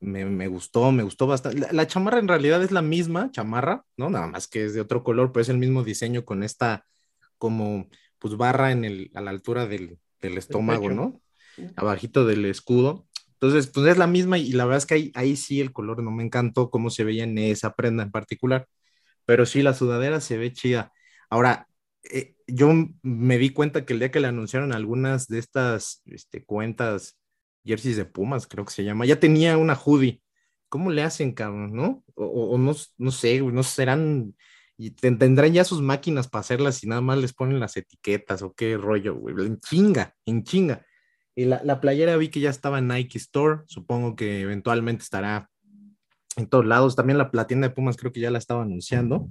me, 0.00 0.48
gustó, 0.48 0.92
me 0.92 1.02
gustó 1.02 1.26
bastante. 1.26 1.66
La, 1.72 1.86
chamarra 1.86 2.18
en 2.18 2.28
realidad 2.28 2.62
es 2.62 2.70
la 2.70 2.82
misma 2.82 3.30
chamarra, 3.32 3.84
¿no? 3.96 4.10
Nada 4.10 4.26
más 4.26 4.46
que 4.46 4.64
es 4.64 4.74
de 4.74 4.80
otro 4.80 5.02
color, 5.02 5.32
pero 5.32 5.42
es 5.42 5.48
el 5.48 5.58
mismo 5.58 5.82
diseño 5.82 6.24
con 6.24 6.42
esta 6.42 6.86
como 7.38 7.88
pues 8.18 8.36
barra 8.36 8.72
en 8.72 8.84
el, 8.84 9.10
a 9.14 9.20
la 9.20 9.30
altura 9.30 9.66
del, 9.66 9.98
estómago, 10.20 10.90
¿no? 10.90 11.20
Abajito 11.76 12.26
del 12.26 12.44
escudo. 12.44 13.06
Entonces, 13.32 13.66
pues 13.66 13.86
es 13.86 13.98
la 13.98 14.06
misma 14.06 14.38
y 14.38 14.52
la 14.52 14.64
verdad 14.64 14.78
es 14.78 14.86
que 14.86 14.94
ahí, 14.94 15.12
ahí 15.14 15.36
sí 15.36 15.60
el 15.60 15.72
color 15.72 16.02
no 16.02 16.10
me 16.10 16.24
encantó 16.24 16.70
cómo 16.70 16.90
se 16.90 17.04
veía 17.04 17.24
en 17.24 17.36
esa 17.38 17.74
prenda 17.74 18.02
en 18.02 18.10
particular, 18.10 18.66
pero 19.24 19.44
sí 19.46 19.62
la 19.62 19.74
sudadera 19.74 20.20
se 20.20 20.38
ve 20.38 20.52
chida. 20.52 20.92
Ahora, 21.28 21.68
eh, 22.10 22.35
yo 22.46 22.72
me 23.02 23.38
di 23.38 23.50
cuenta 23.50 23.84
que 23.84 23.92
el 23.92 23.98
día 23.98 24.10
que 24.10 24.20
le 24.20 24.28
anunciaron 24.28 24.72
algunas 24.72 25.28
de 25.28 25.38
estas 25.38 26.02
este, 26.06 26.44
cuentas, 26.44 27.18
jerseys 27.64 27.96
de 27.96 28.04
Pumas, 28.04 28.46
creo 28.46 28.64
que 28.64 28.72
se 28.72 28.84
llama, 28.84 29.06
ya 29.06 29.18
tenía 29.18 29.56
una 29.58 29.74
hoodie. 29.74 30.22
¿Cómo 30.68 30.90
le 30.90 31.02
hacen, 31.02 31.32
cabrón? 31.32 31.74
¿No? 31.74 32.04
O, 32.14 32.26
o 32.26 32.58
no, 32.58 32.74
no 32.98 33.10
sé, 33.10 33.40
no 33.40 33.62
serán 33.62 34.34
y 34.78 34.90
tendrán 34.90 35.52
ya 35.52 35.64
sus 35.64 35.80
máquinas 35.80 36.28
para 36.28 36.40
hacerlas 36.40 36.84
y 36.84 36.86
nada 36.86 37.00
más 37.00 37.18
les 37.18 37.32
ponen 37.32 37.60
las 37.60 37.76
etiquetas 37.76 38.42
o 38.42 38.54
qué 38.54 38.76
rollo, 38.76 39.14
güey. 39.14 39.34
En 39.46 39.58
chinga, 39.58 40.14
en 40.26 40.44
chinga. 40.44 40.84
Y 41.34 41.46
la, 41.46 41.62
la, 41.64 41.80
playera 41.80 42.16
vi 42.16 42.28
que 42.28 42.40
ya 42.40 42.50
estaba 42.50 42.78
en 42.78 42.88
Nike 42.88 43.18
Store, 43.18 43.62
supongo 43.66 44.16
que 44.16 44.40
eventualmente 44.40 45.02
estará 45.02 45.50
en 46.36 46.46
todos 46.46 46.66
lados. 46.66 46.94
También 46.94 47.18
la, 47.18 47.30
la 47.32 47.46
tienda 47.46 47.68
de 47.68 47.74
Pumas 47.74 47.96
creo 47.96 48.12
que 48.12 48.20
ya 48.20 48.30
la 48.30 48.38
estaba 48.38 48.62
anunciando. 48.62 49.28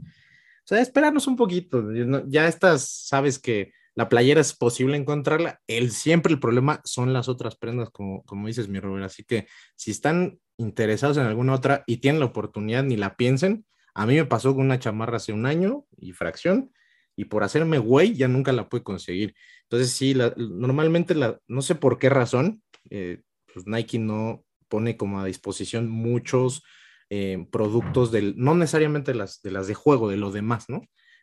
Sea, 0.68 0.82
esperarnos 0.82 1.28
un 1.28 1.36
poquito. 1.36 1.84
Ya 2.28 2.48
estas, 2.48 2.88
sabes 2.90 3.40
que 3.40 3.72
la 3.96 4.10
playera 4.10 4.42
es 4.42 4.54
posible 4.54 4.98
encontrarla. 4.98 5.62
El, 5.68 5.92
siempre 5.92 6.34
el 6.34 6.40
problema 6.40 6.82
son 6.84 7.14
las 7.14 7.30
otras 7.30 7.56
prendas, 7.56 7.90
como, 7.90 8.24
como 8.24 8.48
dices, 8.48 8.68
mi 8.68 8.80
Robert. 8.80 9.06
Así 9.06 9.24
que 9.24 9.48
si 9.76 9.92
están 9.92 10.40
interesados 10.58 11.18
en 11.18 11.24
alguna 11.24 11.54
otra 11.54 11.84
y 11.88 11.98
tienen 11.98 12.20
la 12.20 12.28
oportunidad, 12.28 12.84
ni 12.84 12.98
la 12.98 13.16
piensen. 13.16 13.66
A 13.94 14.06
mí 14.06 14.16
me 14.16 14.26
pasó 14.26 14.54
con 14.54 14.66
una 14.66 14.80
chamarra 14.80 15.18
hace 15.18 15.32
un 15.32 15.46
año 15.46 15.86
y 15.98 16.12
fracción, 16.12 16.74
y 17.16 17.26
por 17.26 17.44
hacerme 17.44 17.78
güey 17.78 18.14
ya 18.14 18.28
nunca 18.28 18.52
la 18.52 18.68
pude 18.68 18.84
conseguir. 18.84 19.36
Entonces, 19.64 19.92
sí, 19.92 20.14
la, 20.14 20.34
normalmente, 20.36 21.16
la, 21.16 21.40
no 21.48 21.62
sé 21.62 21.76
por 21.76 21.98
qué 21.98 22.10
razón, 22.10 22.62
eh, 22.90 23.22
pues 23.54 23.66
Nike 23.68 24.00
no 24.00 24.44
pone 24.68 24.98
como 24.98 25.20
a 25.22 25.26
disposición 25.26 25.90
muchos 25.90 26.64
eh, 27.10 27.48
productos 27.52 28.12
del, 28.12 28.36
no 28.38 28.56
necesariamente 28.56 29.14
las, 29.14 29.42
de 29.42 29.52
las 29.52 29.68
de 29.68 29.74
juego, 29.74 30.10
de 30.10 30.18
lo 30.18 30.32
demás, 30.32 30.66
¿no? 30.70 30.82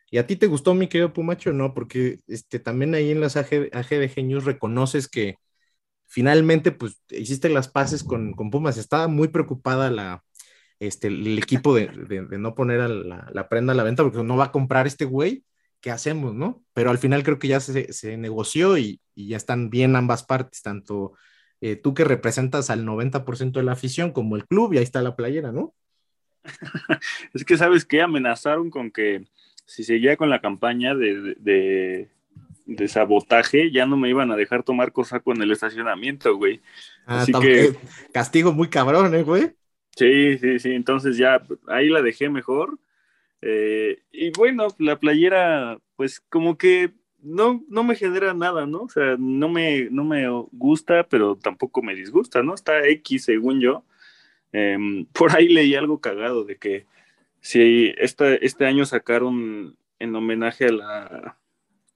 ¿Y 0.09 0.17
a 0.19 0.27
ti 0.27 0.35
te 0.35 0.47
gustó, 0.47 0.75
mi 0.75 0.87
querido 0.87 1.11
Pumacho? 1.13 1.53
No, 1.53 1.73
porque 1.73 2.19
este, 2.27 2.59
también 2.59 2.93
ahí 2.95 3.11
en 3.11 3.19
las 3.19 3.35
AG, 3.35 3.69
AGDG 3.73 4.23
News 4.23 4.45
reconoces 4.45 5.07
que 5.07 5.37
finalmente, 6.05 6.71
pues, 6.71 7.01
hiciste 7.09 7.49
las 7.49 7.67
paces 7.67 8.03
con, 8.03 8.33
con 8.33 8.51
Pumas. 8.51 8.77
Estaba 8.77 9.07
muy 9.07 9.29
preocupada 9.29 9.89
la, 9.89 10.23
este, 10.79 11.07
el 11.07 11.37
equipo 11.39 11.73
de, 11.75 11.87
de, 11.87 12.37
no 12.37 12.55
poner 12.55 12.87
la, 12.89 13.27
la, 13.33 13.49
prenda 13.49 13.73
a 13.73 13.75
la 13.75 13.83
venta 13.83 14.03
porque 14.03 14.23
no 14.23 14.37
va 14.37 14.45
a 14.45 14.51
comprar 14.51 14.85
este 14.87 15.05
güey. 15.05 15.43
¿Qué 15.81 15.91
hacemos, 15.91 16.35
no? 16.35 16.63
Pero 16.73 16.91
al 16.91 16.97
final 16.97 17.23
creo 17.23 17.39
que 17.39 17.47
ya 17.47 17.59
se, 17.59 17.91
se 17.91 18.15
negoció 18.17 18.77
y, 18.77 19.01
ya 19.15 19.37
están 19.37 19.69
bien 19.69 19.95
ambas 19.95 20.23
partes, 20.23 20.61
tanto 20.61 21.13
eh, 21.63 21.77
tú 21.77 21.93
que 21.93 22.03
representas 22.03 22.69
al 22.69 22.85
90% 22.85 23.53
de 23.53 23.63
la 23.63 23.71
afición 23.71 24.11
como 24.11 24.35
el 24.35 24.45
club 24.45 24.73
y 24.73 24.79
ahí 24.79 24.83
está 24.83 25.01
la 25.01 25.15
playera, 25.15 25.53
¿no? 25.53 25.73
es 27.33 27.45
que, 27.45 27.55
¿sabes 27.55 27.85
qué? 27.85 28.01
Amenazaron 28.01 28.69
con 28.69 28.91
que 28.91 29.23
si 29.65 29.85
seguía 29.85 30.17
con 30.17 30.29
la 30.29 30.41
campaña 30.41 30.93
de, 30.93 31.35
de, 31.39 32.09
de, 32.65 32.87
sabotaje, 32.89 33.71
ya 33.71 33.85
no 33.85 33.95
me 33.95 34.09
iban 34.09 34.29
a 34.29 34.35
dejar 34.35 34.63
tomar 34.63 34.91
cosaco 34.91 35.31
en 35.31 35.41
el 35.41 35.53
estacionamiento, 35.53 36.35
güey. 36.35 36.59
Ah, 37.05 37.21
Así 37.21 37.31
que... 37.31 37.73
Castigo 38.11 38.51
muy 38.51 38.67
cabrón, 38.67 39.15
¿eh, 39.15 39.23
güey? 39.23 39.53
Sí, 39.95 40.37
sí, 40.39 40.59
sí. 40.59 40.73
Entonces 40.73 41.15
ya 41.15 41.41
ahí 41.69 41.87
la 41.87 42.01
dejé 42.01 42.27
mejor. 42.27 42.77
Eh, 43.41 43.99
y 44.11 44.31
bueno, 44.31 44.67
la 44.79 44.99
playera, 44.99 45.79
pues 45.95 46.19
como 46.27 46.57
que 46.57 46.91
no, 47.23 47.63
no 47.69 47.83
me 47.83 47.95
genera 47.95 48.33
nada, 48.33 48.65
¿no? 48.65 48.81
O 48.83 48.89
sea, 48.89 49.15
no 49.17 49.49
me, 49.49 49.89
no 49.89 50.03
me 50.03 50.27
gusta, 50.51 51.07
pero 51.07 51.35
tampoco 51.35 51.81
me 51.81 51.95
disgusta, 51.95 52.43
¿no? 52.43 52.53
Está 52.53 52.85
X 52.87 53.25
según 53.25 53.59
yo. 53.59 53.85
Eh, 54.51 54.77
por 55.13 55.35
ahí 55.35 55.47
leí 55.47 55.75
algo 55.75 55.99
cagado 56.01 56.43
de 56.43 56.57
que 56.57 56.85
si 57.39 57.93
este, 57.97 58.45
este 58.45 58.65
año 58.65 58.85
sacaron 58.85 59.77
en 59.99 60.15
homenaje 60.15 60.65
a 60.65 60.71
la, 60.71 61.37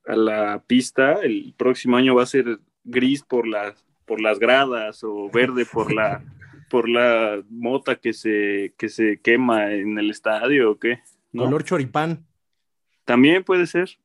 a 0.06 0.16
la 0.16 0.64
pista, 0.66 1.20
el 1.22 1.54
próximo 1.58 1.98
año 1.98 2.16
va 2.16 2.24
a 2.24 2.28
ser 2.28 2.60
gris 2.84 3.24
por 3.24 3.48
las, 3.48 3.86
por 4.06 4.22
las 4.22 4.40
gradas 4.40 5.04
o 5.04 5.30
verde 5.30 5.66
por 5.66 5.94
la, 5.94 6.24
por 6.70 6.90
la 6.90 7.44
mota 7.50 7.96
que 7.96 8.14
se, 8.14 8.74
que 8.78 8.90
se 8.90 9.20
quema 9.22 9.74
en 9.74 9.98
el 9.98 10.10
estadio 10.10 10.72
o 10.72 10.80
qué. 10.80 11.00
¿no? 11.32 11.44
Color 11.46 11.64
choripán. 11.64 12.26
También 13.06 13.44
puede 13.44 13.68
ser. 13.68 14.00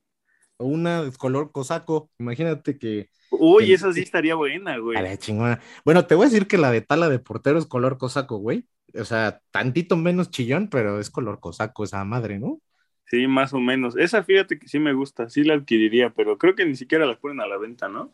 O 0.62 0.66
una 0.66 1.10
color 1.18 1.50
cosaco. 1.50 2.10
Imagínate 2.18 2.78
que. 2.78 3.08
Uy, 3.30 3.66
que, 3.66 3.74
esa 3.74 3.92
sí 3.92 4.00
estaría 4.00 4.34
buena, 4.34 4.78
güey. 4.78 4.96
A 4.96 5.02
la 5.02 5.16
chingona. 5.16 5.60
Bueno, 5.84 6.06
te 6.06 6.14
voy 6.14 6.26
a 6.26 6.30
decir 6.30 6.46
que 6.46 6.58
la 6.58 6.70
de 6.70 6.80
tala 6.80 7.08
de 7.08 7.18
portero 7.18 7.58
es 7.58 7.66
color 7.66 7.98
cosaco, 7.98 8.36
güey. 8.36 8.66
O 8.94 9.04
sea, 9.04 9.40
tantito 9.50 9.96
menos 9.96 10.30
chillón, 10.30 10.68
pero 10.68 11.00
es 11.00 11.10
color 11.10 11.40
cosaco 11.40 11.82
esa 11.84 12.04
madre, 12.04 12.38
¿no? 12.38 12.60
Sí, 13.06 13.26
más 13.26 13.52
o 13.52 13.60
menos. 13.60 13.96
Esa 13.96 14.22
fíjate 14.22 14.58
que 14.58 14.68
sí 14.68 14.78
me 14.78 14.92
gusta, 14.92 15.28
sí 15.28 15.44
la 15.44 15.54
adquiriría, 15.54 16.10
pero 16.10 16.38
creo 16.38 16.54
que 16.54 16.64
ni 16.64 16.76
siquiera 16.76 17.06
la 17.06 17.18
ponen 17.18 17.40
a 17.40 17.46
la 17.46 17.58
venta, 17.58 17.88
¿no? 17.88 18.10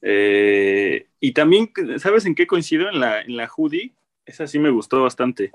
Eh, 0.00 1.06
y 1.20 1.32
también, 1.32 1.70
¿sabes 1.98 2.24
en 2.26 2.34
qué 2.34 2.46
coincido? 2.46 2.88
En 2.88 3.00
la, 3.00 3.20
en 3.22 3.36
la 3.36 3.48
hoodie, 3.48 3.92
esa 4.24 4.46
sí 4.46 4.58
me 4.58 4.70
gustó 4.70 5.02
bastante. 5.02 5.50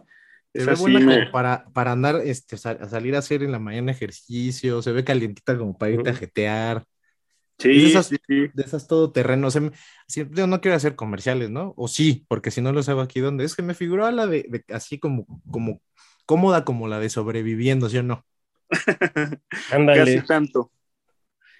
Se 0.54 0.66
ve 0.66 0.76
buena 0.76 1.00
sí 1.00 1.06
me... 1.06 1.26
para, 1.28 1.66
para 1.74 1.92
andar, 1.92 2.22
este, 2.24 2.56
a 2.56 2.90
salir 2.90 3.16
a 3.16 3.20
hacer 3.20 3.44
en 3.44 3.52
la 3.52 3.60
mañana 3.60 3.92
ejercicio, 3.92 4.82
se 4.82 4.92
ve 4.92 5.04
calientita 5.04 5.58
como 5.58 5.78
para 5.78 5.92
irte 5.92 6.10
a 6.10 6.14
jetear. 6.14 6.84
Sí, 7.58 7.70
de 7.70 7.88
esas, 7.88 8.08
sí, 8.08 8.18
sí. 8.28 8.48
De 8.54 8.64
esas 8.64 8.88
todoterreno. 8.88 9.48
O 9.48 9.52
sea, 9.52 9.72
si, 10.08 10.28
yo 10.32 10.48
no 10.48 10.62
quiero 10.62 10.76
hacer 10.76 10.96
comerciales, 10.96 11.50
¿no? 11.50 11.74
O 11.78 11.88
sí, 11.88 12.26
porque 12.28 12.52
si 12.52 12.62
no 12.62 12.72
lo 12.72 12.84
sé 12.84 12.92
aquí 12.92 13.20
dónde. 13.20 13.46
Es 13.46 13.56
que 13.56 13.62
me 13.62 13.74
figuró 13.74 14.10
la 14.12 14.28
de, 14.28 14.46
de, 14.50 14.64
así 14.74 15.00
como, 15.00 15.26
como 15.50 15.82
cómoda 16.26 16.66
como 16.66 16.88
la 16.88 17.00
de 17.00 17.10
sobreviviendo, 17.10 17.90
¿sí 17.90 17.98
o 17.98 18.04
no? 18.04 18.26
Ándale. 19.72 20.16
Casi 20.16 20.28
tanto. 20.28 20.72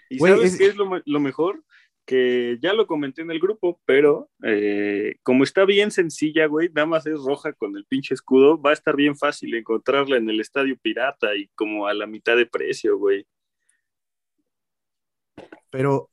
¿Y 0.10 0.22
Wey, 0.22 0.34
sabes 0.34 0.54
es... 0.54 0.58
qué 0.58 0.68
es 0.68 0.76
lo, 0.76 0.90
lo, 1.06 1.20
mejor? 1.20 1.64
Que 2.06 2.58
ya 2.62 2.74
lo 2.74 2.86
comenté 2.86 3.22
en 3.22 3.32
el 3.32 3.40
grupo, 3.40 3.80
pero 3.86 4.30
eh, 4.44 5.16
como 5.24 5.44
está 5.44 5.64
bien 5.66 5.90
sencilla, 5.90 6.48
güey, 6.48 6.70
nada 6.70 6.86
más 6.86 7.06
es 7.06 7.20
roja 7.24 7.54
con 7.54 7.78
el 7.78 7.86
pinche 7.86 8.14
escudo, 8.14 8.62
va 8.62 8.72
a 8.72 8.74
estar 8.74 8.96
bien 8.96 9.16
fácil 9.16 9.56
encontrarla 9.56 10.18
en 10.18 10.30
el 10.30 10.42
estadio 10.42 10.78
pirata 10.82 11.34
y 11.36 11.48
como 11.56 11.88
a 11.88 11.94
la 11.94 12.06
mitad 12.06 12.36
de 12.36 12.46
precio, 12.46 12.98
güey. 12.98 13.26
Pero, 15.70 16.10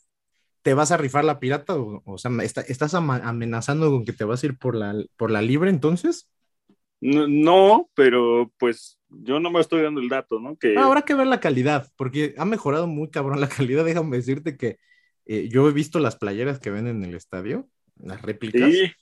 ¿te 0.62 0.74
vas 0.74 0.92
a 0.92 0.96
rifar 0.96 1.24
la 1.24 1.40
pirata? 1.40 1.74
O, 1.76 2.02
o 2.04 2.18
sea, 2.18 2.30
¿está, 2.42 2.60
¿estás 2.62 2.94
amenazando 2.94 3.90
con 3.90 4.04
que 4.04 4.12
te 4.12 4.24
vas 4.24 4.42
a 4.42 4.46
ir 4.46 4.58
por 4.58 4.76
la, 4.76 4.94
por 5.16 5.30
la 5.30 5.42
libre 5.42 5.70
entonces? 5.70 6.30
No, 7.00 7.26
no, 7.26 7.90
pero 7.94 8.52
pues 8.58 8.98
yo 9.08 9.40
no 9.40 9.50
me 9.50 9.60
estoy 9.60 9.82
dando 9.82 10.00
el 10.00 10.08
dato, 10.08 10.38
¿no? 10.38 10.56
Que... 10.56 10.74
No, 10.74 10.84
habrá 10.84 11.02
que 11.02 11.14
ver 11.14 11.26
la 11.26 11.40
calidad, 11.40 11.90
porque 11.96 12.34
ha 12.36 12.44
mejorado 12.44 12.86
muy 12.86 13.10
cabrón 13.10 13.40
la 13.40 13.48
calidad. 13.48 13.84
Déjame 13.84 14.18
decirte 14.18 14.56
que 14.56 14.78
eh, 15.26 15.48
yo 15.48 15.68
he 15.68 15.72
visto 15.72 15.98
las 15.98 16.16
playeras 16.16 16.58
que 16.58 16.70
venden 16.70 17.02
en 17.02 17.10
el 17.10 17.16
estadio, 17.16 17.68
las 17.96 18.22
réplicas. 18.22 18.70
Sí. 18.70 18.92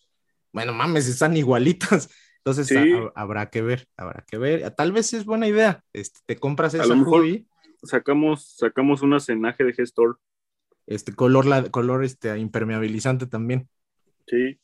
Bueno, 0.53 0.73
mames, 0.73 1.09
están 1.09 1.37
igualitas. 1.37 2.11
Entonces 2.39 2.67
sí. 2.67 2.77
a, 2.77 3.13
habrá 3.21 3.51
que 3.51 3.63
ver, 3.63 3.89
habrá 3.97 4.25
que 4.27 4.39
ver. 4.39 4.71
Tal 4.75 4.93
vez 4.93 5.13
es 5.13 5.25
buena 5.25 5.47
idea. 5.49 5.85
Este, 5.93 6.21
te 6.27 6.37
compras 6.37 6.75
esa 6.75 6.85
a 6.85 6.87
lo 6.87 6.97
mejor 6.97 7.25
sacamos, 7.83 8.57
sacamos 8.57 9.03
una 9.03 9.21
cenaje 9.21 9.65
de 9.65 9.73
gestor. 9.73 10.19
Este 10.87 11.13
color, 11.13 11.47
la, 11.47 11.65
color 11.71 12.05
este, 12.05 12.37
impermeabilizante 12.39 13.27
también. 13.27 13.69
Sí. 14.27 14.59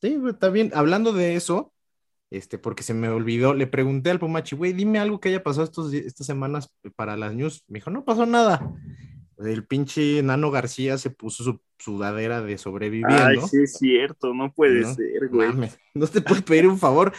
Sí, 0.00 0.18
está 0.28 0.48
bien. 0.48 0.70
Hablando 0.74 1.12
de 1.12 1.36
eso, 1.36 1.72
este, 2.30 2.58
porque 2.58 2.82
se 2.82 2.94
me 2.94 3.08
olvidó, 3.08 3.54
le 3.54 3.66
pregunté 3.66 4.10
al 4.10 4.18
Pumachi, 4.18 4.56
güey, 4.56 4.72
dime 4.72 4.98
algo 4.98 5.20
que 5.20 5.28
haya 5.28 5.42
pasado 5.42 5.64
estos, 5.64 5.92
estas 5.92 6.26
semanas 6.26 6.70
para 6.96 7.16
las 7.16 7.34
news. 7.34 7.62
Me 7.68 7.78
dijo, 7.78 7.90
no 7.90 8.04
pasó 8.04 8.26
nada. 8.26 8.72
El 9.38 9.66
pinche 9.66 10.22
Nano 10.22 10.50
García 10.50 10.98
se 10.98 11.10
puso 11.10 11.44
su 11.44 11.60
sudadera 11.78 12.42
de 12.42 12.58
sobreviviendo. 12.58 13.24
Ay, 13.24 13.36
sí 13.50 13.62
es 13.62 13.74
cierto, 13.74 14.32
no 14.32 14.52
puede 14.52 14.80
no, 14.80 14.94
ser, 14.94 15.28
güey. 15.28 15.48
Mames, 15.48 15.78
no 15.94 16.06
te 16.06 16.20
puedes 16.20 16.42
pedir 16.42 16.66
un 16.66 16.78
favor. 16.78 17.12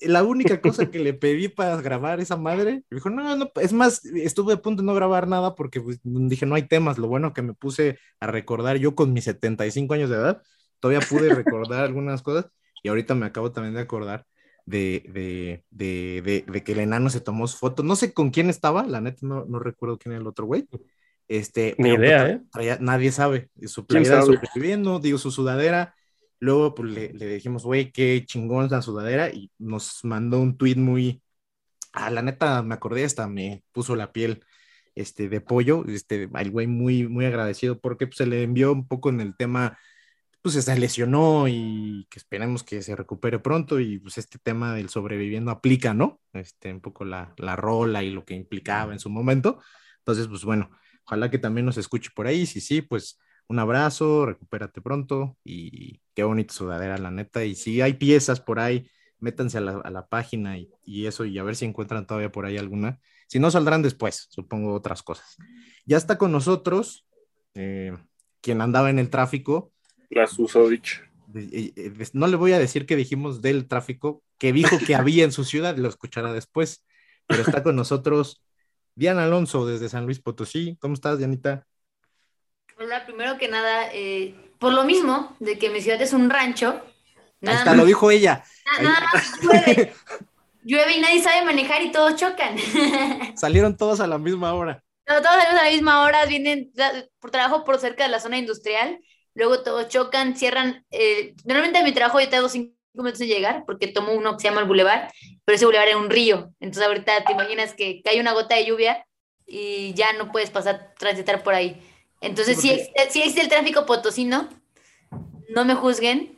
La 0.00 0.24
única 0.24 0.60
cosa 0.60 0.90
que 0.90 0.98
le 0.98 1.12
pedí 1.12 1.48
para 1.48 1.80
grabar 1.80 2.20
esa 2.20 2.36
madre, 2.36 2.82
dijo, 2.90 3.10
no, 3.10 3.36
no, 3.36 3.50
es 3.60 3.72
más, 3.72 4.04
estuve 4.06 4.54
a 4.54 4.62
punto 4.62 4.82
de 4.82 4.86
no 4.86 4.94
grabar 4.94 5.28
nada 5.28 5.54
porque 5.54 5.80
pues, 5.80 6.00
dije, 6.02 6.46
no 6.46 6.54
hay 6.54 6.62
temas. 6.62 6.98
Lo 6.98 7.08
bueno 7.08 7.32
que 7.32 7.42
me 7.42 7.54
puse 7.54 7.98
a 8.20 8.26
recordar 8.26 8.76
yo 8.78 8.94
con 8.94 9.12
mis 9.12 9.24
75 9.24 9.94
años 9.94 10.10
de 10.10 10.16
edad, 10.16 10.42
todavía 10.80 11.06
pude 11.06 11.34
recordar 11.34 11.84
algunas 11.84 12.22
cosas 12.22 12.46
y 12.82 12.88
ahorita 12.88 13.14
me 13.14 13.26
acabo 13.26 13.52
también 13.52 13.74
de 13.74 13.80
acordar 13.80 14.26
de, 14.64 15.04
de, 15.12 15.64
de, 15.70 16.22
de, 16.22 16.44
de 16.50 16.64
que 16.64 16.72
el 16.72 16.80
enano 16.80 17.10
se 17.10 17.20
tomó 17.20 17.46
su 17.46 17.58
foto. 17.58 17.82
No 17.82 17.96
sé 17.96 18.12
con 18.12 18.30
quién 18.30 18.50
estaba, 18.50 18.86
la 18.86 19.00
neta 19.00 19.18
no, 19.22 19.44
no 19.44 19.58
recuerdo 19.58 19.98
quién 19.98 20.12
era 20.12 20.20
el 20.20 20.26
otro 20.26 20.46
güey. 20.46 20.66
Este, 21.28 21.74
Ni 21.78 21.90
idea, 21.90 22.28
¿eh? 22.28 22.42
Traía, 22.52 22.78
nadie 22.80 23.12
sabe. 23.12 23.50
Su 23.66 23.86
playera 23.86 24.22
sobreviviendo, 24.22 24.98
digo, 24.98 25.18
su 25.18 25.30
sudadera. 25.30 25.94
Luego 26.38 26.74
pues, 26.74 26.90
le, 26.90 27.12
le 27.12 27.26
dijimos, 27.26 27.64
güey, 27.64 27.90
qué 27.92 28.24
chingón 28.26 28.68
la 28.70 28.82
sudadera. 28.82 29.30
Y 29.30 29.50
nos 29.58 30.04
mandó 30.04 30.40
un 30.40 30.56
tweet 30.56 30.76
muy. 30.76 31.22
Ah, 31.92 32.10
la 32.10 32.22
neta, 32.22 32.62
me 32.62 32.74
acordé, 32.74 33.04
hasta 33.04 33.26
me 33.26 33.62
puso 33.72 33.96
la 33.96 34.12
piel 34.12 34.44
este, 34.94 35.28
de 35.28 35.40
pollo. 35.40 35.84
Este, 35.86 36.28
el 36.32 36.50
güey 36.50 36.66
muy, 36.66 37.08
muy 37.08 37.24
agradecido 37.24 37.80
porque 37.80 38.06
pues, 38.06 38.18
se 38.18 38.26
le 38.26 38.42
envió 38.42 38.72
un 38.72 38.86
poco 38.86 39.08
en 39.08 39.20
el 39.20 39.36
tema 39.36 39.78
pues 40.46 40.64
se 40.64 40.78
lesionó 40.78 41.48
y 41.48 42.06
que 42.08 42.20
esperemos 42.20 42.62
que 42.62 42.80
se 42.80 42.94
recupere 42.94 43.40
pronto 43.40 43.80
y 43.80 43.98
pues 43.98 44.16
este 44.16 44.38
tema 44.38 44.74
del 44.74 44.90
sobreviviendo 44.90 45.50
aplica, 45.50 45.92
¿no? 45.92 46.20
Este, 46.32 46.72
un 46.72 46.80
poco 46.80 47.04
la, 47.04 47.34
la 47.36 47.56
rola 47.56 48.04
y 48.04 48.10
lo 48.10 48.24
que 48.24 48.34
implicaba 48.34 48.92
en 48.92 49.00
su 49.00 49.10
momento. 49.10 49.60
Entonces, 49.98 50.28
pues 50.28 50.44
bueno, 50.44 50.70
ojalá 51.06 51.30
que 51.30 51.38
también 51.38 51.66
nos 51.66 51.78
escuche 51.78 52.10
por 52.14 52.26
ahí, 52.26 52.46
si 52.46 52.60
sí, 52.60 52.82
pues 52.82 53.18
un 53.48 53.58
abrazo, 53.58 54.26
recupérate 54.26 54.80
pronto 54.80 55.36
y 55.44 56.00
qué 56.14 56.24
bonita 56.24 56.52
sudadera, 56.52 56.98
la 56.98 57.10
neta. 57.10 57.44
Y 57.44 57.54
si 57.54 57.80
hay 57.80 57.94
piezas 57.94 58.40
por 58.40 58.58
ahí, 58.58 58.90
métanse 59.20 59.58
a 59.58 59.60
la, 59.60 59.72
a 59.78 59.90
la 59.90 60.08
página 60.08 60.58
y, 60.58 60.68
y, 60.84 61.06
eso 61.06 61.24
y 61.24 61.38
a 61.38 61.44
ver 61.44 61.56
si 61.56 61.64
encuentran 61.64 62.06
todavía 62.06 62.32
por 62.32 62.44
ahí 62.44 62.58
alguna. 62.58 62.98
Si 63.28 63.38
no, 63.38 63.50
saldrán 63.50 63.82
después, 63.82 64.26
supongo 64.30 64.74
otras 64.74 65.02
cosas. 65.02 65.36
Ya 65.84 65.96
está 65.96 66.18
con 66.18 66.32
nosotros 66.32 67.06
eh, 67.54 67.96
quien 68.40 68.60
andaba 68.60 68.90
en 68.90 68.98
el 68.98 69.10
tráfico. 69.10 69.72
La 70.10 70.26
Susodich. 70.26 71.02
No 72.12 72.26
le 72.26 72.36
voy 72.36 72.52
a 72.52 72.58
decir 72.58 72.86
que 72.86 72.96
dijimos 72.96 73.42
del 73.42 73.66
tráfico, 73.66 74.22
que 74.38 74.52
dijo 74.52 74.78
que 74.84 74.94
había 74.94 75.24
en 75.24 75.32
su 75.32 75.44
ciudad, 75.44 75.76
lo 75.76 75.88
escuchará 75.88 76.32
después, 76.32 76.84
pero 77.26 77.42
está 77.42 77.62
con 77.62 77.76
nosotros 77.76 78.42
Diana 78.96 79.24
Alonso 79.24 79.66
desde 79.66 79.90
San 79.90 80.06
Luis 80.06 80.20
Potosí. 80.20 80.76
¿Cómo 80.80 80.94
estás, 80.94 81.18
Dianita? 81.18 81.66
Hola, 82.78 83.04
primero 83.04 83.36
que 83.36 83.46
nada, 83.46 83.90
eh, 83.92 84.34
por 84.58 84.72
lo 84.72 84.84
mismo 84.84 85.36
de 85.38 85.58
que 85.58 85.68
mi 85.68 85.82
ciudad 85.82 86.00
es 86.00 86.14
un 86.14 86.30
rancho. 86.30 86.80
Nada 87.42 87.58
Hasta 87.58 87.70
más, 87.70 87.78
lo 87.78 87.84
dijo 87.84 88.10
ella. 88.10 88.42
Nada, 88.64 88.82
nada 88.82 89.06
más 89.12 89.40
llueve. 89.42 89.92
llueve 90.64 90.96
y 90.96 91.00
nadie 91.00 91.22
sabe 91.22 91.44
manejar 91.44 91.82
y 91.82 91.92
todos 91.92 92.16
chocan. 92.16 92.56
Salieron 93.36 93.76
todos 93.76 94.00
a 94.00 94.06
la 94.06 94.16
misma 94.16 94.54
hora. 94.54 94.82
No, 95.06 95.20
todos 95.20 95.36
salimos 95.36 95.60
a 95.60 95.64
la 95.64 95.70
misma 95.70 96.02
hora, 96.02 96.24
vienen 96.24 96.72
por 97.20 97.30
trabajo 97.30 97.64
por 97.64 97.78
cerca 97.78 98.04
de 98.04 98.10
la 98.10 98.18
zona 98.18 98.38
industrial, 98.38 98.98
luego 99.34 99.62
todos 99.62 99.88
chocan, 99.88 100.36
cierran. 100.36 100.86
Eh, 100.90 101.34
normalmente 101.44 101.78
a 101.78 101.84
mi 101.84 101.92
trabajo 101.92 102.18
yo 102.18 102.30
tengo 102.30 102.48
cinco 102.48 102.75
minutos 103.04 103.20
en 103.20 103.28
llegar 103.28 103.64
porque 103.66 103.88
tomo 103.88 104.12
uno 104.12 104.36
que 104.36 104.42
se 104.42 104.48
llama 104.48 104.60
el 104.60 104.66
Boulevard, 104.66 105.08
pero 105.44 105.56
ese 105.56 105.64
Boulevard 105.64 105.88
es 105.88 105.96
un 105.96 106.10
río. 106.10 106.50
Entonces 106.60 106.86
ahorita 106.86 107.24
te 107.24 107.32
imaginas 107.32 107.74
que 107.74 108.02
cae 108.02 108.20
una 108.20 108.32
gota 108.32 108.56
de 108.56 108.66
lluvia 108.66 109.06
y 109.46 109.94
ya 109.94 110.12
no 110.14 110.32
puedes 110.32 110.50
pasar, 110.50 110.94
transitar 110.98 111.42
por 111.42 111.54
ahí. 111.54 111.80
Entonces, 112.20 112.60
si 112.60 112.70
sí, 112.70 112.90
sí 113.10 113.18
existe 113.20 113.42
el 113.42 113.48
tráfico 113.48 113.86
potosino, 113.86 114.48
no 115.48 115.64
me 115.64 115.74
juzguen. 115.74 116.36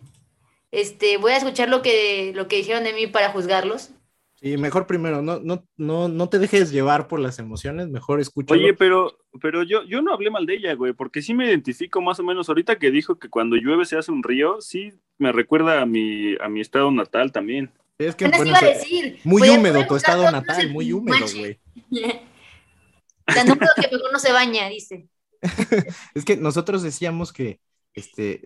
Este, 0.70 1.16
voy 1.16 1.32
a 1.32 1.38
escuchar 1.38 1.68
lo 1.68 1.82
que, 1.82 2.32
lo 2.34 2.48
que 2.48 2.56
dijeron 2.56 2.84
de 2.84 2.92
mí 2.92 3.06
para 3.06 3.30
juzgarlos. 3.30 3.90
Sí, 4.40 4.56
mejor 4.56 4.86
primero, 4.86 5.20
no, 5.20 5.40
no, 5.40 5.66
no, 5.76 6.08
no 6.08 6.28
te 6.28 6.38
dejes 6.38 6.70
llevar 6.70 7.08
por 7.08 7.18
las 7.18 7.40
emociones, 7.40 7.88
mejor 7.88 8.20
escucha. 8.20 8.54
Oye, 8.54 8.72
pero, 8.72 9.18
pero 9.40 9.64
yo, 9.64 9.82
yo 9.82 10.00
no 10.00 10.12
hablé 10.12 10.30
mal 10.30 10.46
de 10.46 10.54
ella, 10.54 10.74
güey, 10.74 10.92
porque 10.92 11.22
sí 11.22 11.34
me 11.34 11.46
identifico 11.46 12.00
más 12.00 12.20
o 12.20 12.22
menos 12.22 12.48
ahorita 12.48 12.78
que 12.78 12.92
dijo 12.92 13.18
que 13.18 13.28
cuando 13.28 13.56
llueve 13.56 13.84
se 13.84 13.98
hace 13.98 14.12
un 14.12 14.22
río, 14.22 14.60
sí 14.60 14.92
me 15.18 15.32
recuerda 15.32 15.82
a 15.82 15.86
mi, 15.86 16.36
a 16.40 16.48
mi 16.48 16.60
estado 16.60 16.88
natal 16.92 17.32
también. 17.32 17.72
Es 17.98 18.14
que 18.14 18.28
bueno, 18.28 18.46
iba 18.46 18.58
a 18.58 18.62
decir? 18.62 19.18
muy 19.24 19.48
húmedo 19.48 19.84
tu 19.88 19.96
estado 19.96 20.30
natal, 20.30 20.70
muy 20.70 20.92
húmedo, 20.92 21.26
güey. 21.36 21.58
La 23.26 23.44
número 23.44 23.72
que 23.74 23.88
mejor 23.90 24.12
no 24.12 24.20
se 24.20 24.32
baña, 24.32 24.68
dice. 24.68 25.08
es 26.14 26.24
que 26.24 26.36
nosotros 26.36 26.84
decíamos 26.84 27.32
que 27.32 27.58
este, 27.98 28.42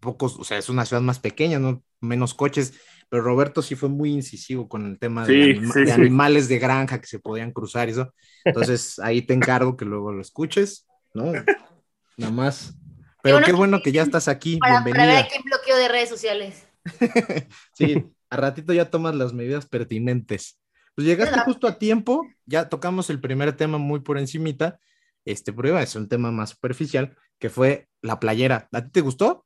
pocos, 0.00 0.36
o 0.38 0.44
sea, 0.44 0.58
es 0.58 0.68
una 0.68 0.84
ciudad 0.84 1.02
más 1.02 1.18
pequeña, 1.18 1.58
¿no? 1.58 1.82
Menos 2.00 2.34
coches, 2.34 2.74
pero 3.08 3.22
Roberto 3.22 3.62
sí 3.62 3.74
fue 3.74 3.88
muy 3.88 4.12
incisivo 4.12 4.68
con 4.68 4.86
el 4.86 4.98
tema 4.98 5.26
sí, 5.26 5.32
de, 5.32 5.42
anima 5.58 5.72
sí, 5.72 5.80
de 5.80 5.86
sí. 5.86 5.92
animales 5.92 6.48
de 6.48 6.58
granja 6.58 7.00
que 7.00 7.06
se 7.06 7.18
podían 7.18 7.52
cruzar 7.52 7.88
y 7.88 7.92
eso. 7.92 8.12
Entonces, 8.44 8.98
ahí 8.98 9.22
te 9.22 9.34
encargo 9.34 9.76
que 9.76 9.84
luego 9.84 10.12
lo 10.12 10.20
escuches, 10.20 10.86
¿no? 11.14 11.32
Nada 12.16 12.32
más. 12.32 12.74
Pero 13.22 13.40
qué 13.42 13.52
bueno 13.52 13.82
que 13.82 13.92
ya 13.92 14.02
estás 14.02 14.28
aquí, 14.28 14.58
Para, 14.58 14.74
para 14.74 14.84
ver 14.84 14.94
bienvenida. 14.94 15.20
a 15.20 15.28
quién 15.28 15.42
bloqueo 15.42 15.76
de 15.76 15.88
redes 15.88 16.08
sociales. 16.08 16.66
sí, 17.74 18.04
a 18.30 18.36
ratito 18.36 18.72
ya 18.72 18.90
tomas 18.90 19.14
las 19.14 19.32
medidas 19.32 19.66
pertinentes. 19.66 20.60
Pues 20.94 21.06
llegaste 21.06 21.38
justo 21.40 21.66
a 21.66 21.78
tiempo, 21.78 22.26
ya 22.46 22.68
tocamos 22.68 23.10
el 23.10 23.20
primer 23.20 23.52
tema 23.54 23.78
muy 23.78 24.00
por 24.00 24.18
encimita, 24.18 24.80
este 25.26 25.52
prueba 25.52 25.82
es 25.82 25.94
un 25.94 26.08
tema 26.08 26.30
más 26.30 26.50
superficial, 26.50 27.16
que 27.38 27.50
fue 27.50 27.88
la 28.02 28.20
playera. 28.20 28.68
¿A 28.72 28.82
ti 28.82 28.90
te 28.90 29.00
gustó? 29.00 29.44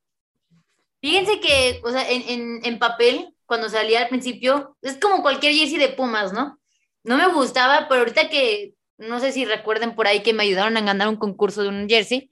Fíjense 1.00 1.40
que, 1.40 1.80
o 1.82 1.90
sea, 1.90 2.08
en, 2.10 2.60
en, 2.62 2.78
papel, 2.78 3.34
cuando 3.46 3.68
salía 3.68 4.02
al 4.02 4.08
principio, 4.08 4.76
es 4.82 4.98
como 4.98 5.22
cualquier 5.22 5.54
jersey 5.54 5.78
de 5.78 5.88
Pumas, 5.88 6.32
¿no? 6.32 6.60
No 7.04 7.16
me 7.16 7.32
gustaba, 7.32 7.88
pero 7.88 8.00
ahorita 8.00 8.28
que, 8.28 8.74
no 8.98 9.18
sé 9.18 9.32
si 9.32 9.46
recuerden 9.46 9.94
por 9.94 10.06
ahí 10.06 10.22
que 10.22 10.34
me 10.34 10.42
ayudaron 10.42 10.76
a 10.76 10.82
ganar 10.82 11.08
un 11.08 11.16
concurso 11.16 11.62
de 11.62 11.68
un 11.68 11.88
jersey, 11.88 12.30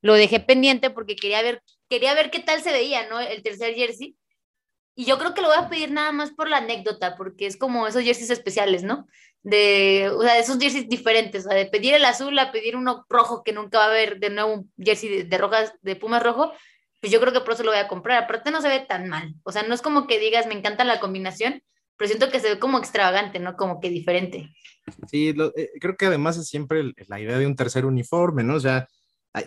lo 0.00 0.14
dejé 0.14 0.40
pendiente 0.40 0.88
porque 0.88 1.14
quería 1.14 1.42
ver, 1.42 1.62
quería 1.90 2.14
ver 2.14 2.30
qué 2.30 2.40
tal 2.40 2.62
se 2.62 2.72
veía, 2.72 3.06
¿no? 3.08 3.20
El 3.20 3.42
tercer 3.42 3.74
jersey. 3.74 4.16
Y 4.96 5.04
yo 5.04 5.18
creo 5.18 5.34
que 5.34 5.42
lo 5.42 5.48
voy 5.48 5.58
a 5.58 5.68
pedir 5.68 5.92
nada 5.92 6.10
más 6.10 6.32
por 6.32 6.48
la 6.48 6.56
anécdota, 6.56 7.16
porque 7.16 7.46
es 7.46 7.56
como 7.56 7.86
esos 7.86 8.02
jerseys 8.02 8.30
especiales, 8.30 8.82
¿no? 8.82 9.06
De, 9.42 10.10
o 10.12 10.22
sea, 10.22 10.38
esos 10.38 10.58
jerseys 10.58 10.88
diferentes, 10.88 11.44
o 11.44 11.48
sea, 11.50 11.56
de 11.56 11.66
pedir 11.66 11.94
el 11.94 12.04
azul 12.04 12.36
a 12.38 12.50
pedir 12.50 12.74
uno 12.74 13.04
rojo, 13.08 13.44
que 13.44 13.52
nunca 13.52 13.78
va 13.78 13.84
a 13.84 13.88
haber 13.88 14.18
de 14.18 14.30
nuevo 14.30 14.54
un 14.54 14.72
jersey 14.78 15.08
de, 15.10 15.24
de 15.24 15.38
rojas, 15.38 15.74
de 15.82 15.96
Pumas 15.96 16.22
rojo, 16.22 16.50
pues 17.00 17.12
yo 17.12 17.20
creo 17.20 17.32
que 17.32 17.40
por 17.40 17.52
eso 17.52 17.62
lo 17.62 17.70
voy 17.70 17.78
a 17.78 17.88
comprar. 17.88 18.24
Aparte 18.24 18.50
no 18.50 18.62
se 18.62 18.68
ve 18.68 18.80
tan 18.80 19.08
mal. 19.08 19.34
O 19.44 19.52
sea, 19.52 19.62
no 19.62 19.74
es 19.74 19.82
como 19.82 20.06
que 20.06 20.18
digas, 20.18 20.46
me 20.46 20.54
encanta 20.54 20.82
la 20.82 20.98
combinación, 20.98 21.62
pero 21.96 22.08
siento 22.08 22.30
que 22.30 22.40
se 22.40 22.54
ve 22.54 22.58
como 22.58 22.78
extravagante, 22.78 23.38
¿no? 23.38 23.54
Como 23.54 23.80
que 23.80 23.90
diferente. 23.90 24.50
Sí, 25.08 25.32
lo, 25.32 25.52
eh, 25.56 25.70
creo 25.80 25.96
que 25.96 26.06
además 26.06 26.36
es 26.36 26.48
siempre 26.48 26.92
la 27.06 27.20
idea 27.20 27.38
de 27.38 27.46
un 27.46 27.56
tercer 27.56 27.84
uniforme, 27.84 28.44
¿no? 28.44 28.54
O 28.54 28.60
sea, 28.60 28.88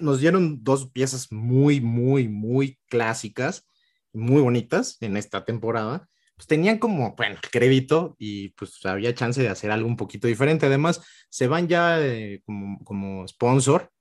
nos 0.01 0.19
dieron 0.19 0.63
dos 0.63 0.89
piezas 0.91 1.31
muy, 1.31 1.81
muy, 1.81 2.27
muy 2.27 2.77
clásicas, 2.87 3.65
muy 4.13 4.41
bonitas 4.41 4.97
en 5.01 5.17
esta 5.17 5.45
temporada. 5.45 6.07
Pues 6.35 6.47
tenían 6.47 6.77
como, 6.79 7.15
bueno, 7.15 7.37
crédito 7.51 8.15
y 8.17 8.49
pues 8.49 8.85
había 8.85 9.13
chance 9.13 9.41
de 9.41 9.49
hacer 9.49 9.71
algo 9.71 9.87
un 9.87 9.97
poquito 9.97 10.27
diferente. 10.27 10.65
Además, 10.65 11.01
se 11.29 11.47
van 11.47 11.67
ya 11.67 11.99
eh, 12.01 12.41
como, 12.45 12.83
como 12.83 13.27
sponsor, 13.27 13.91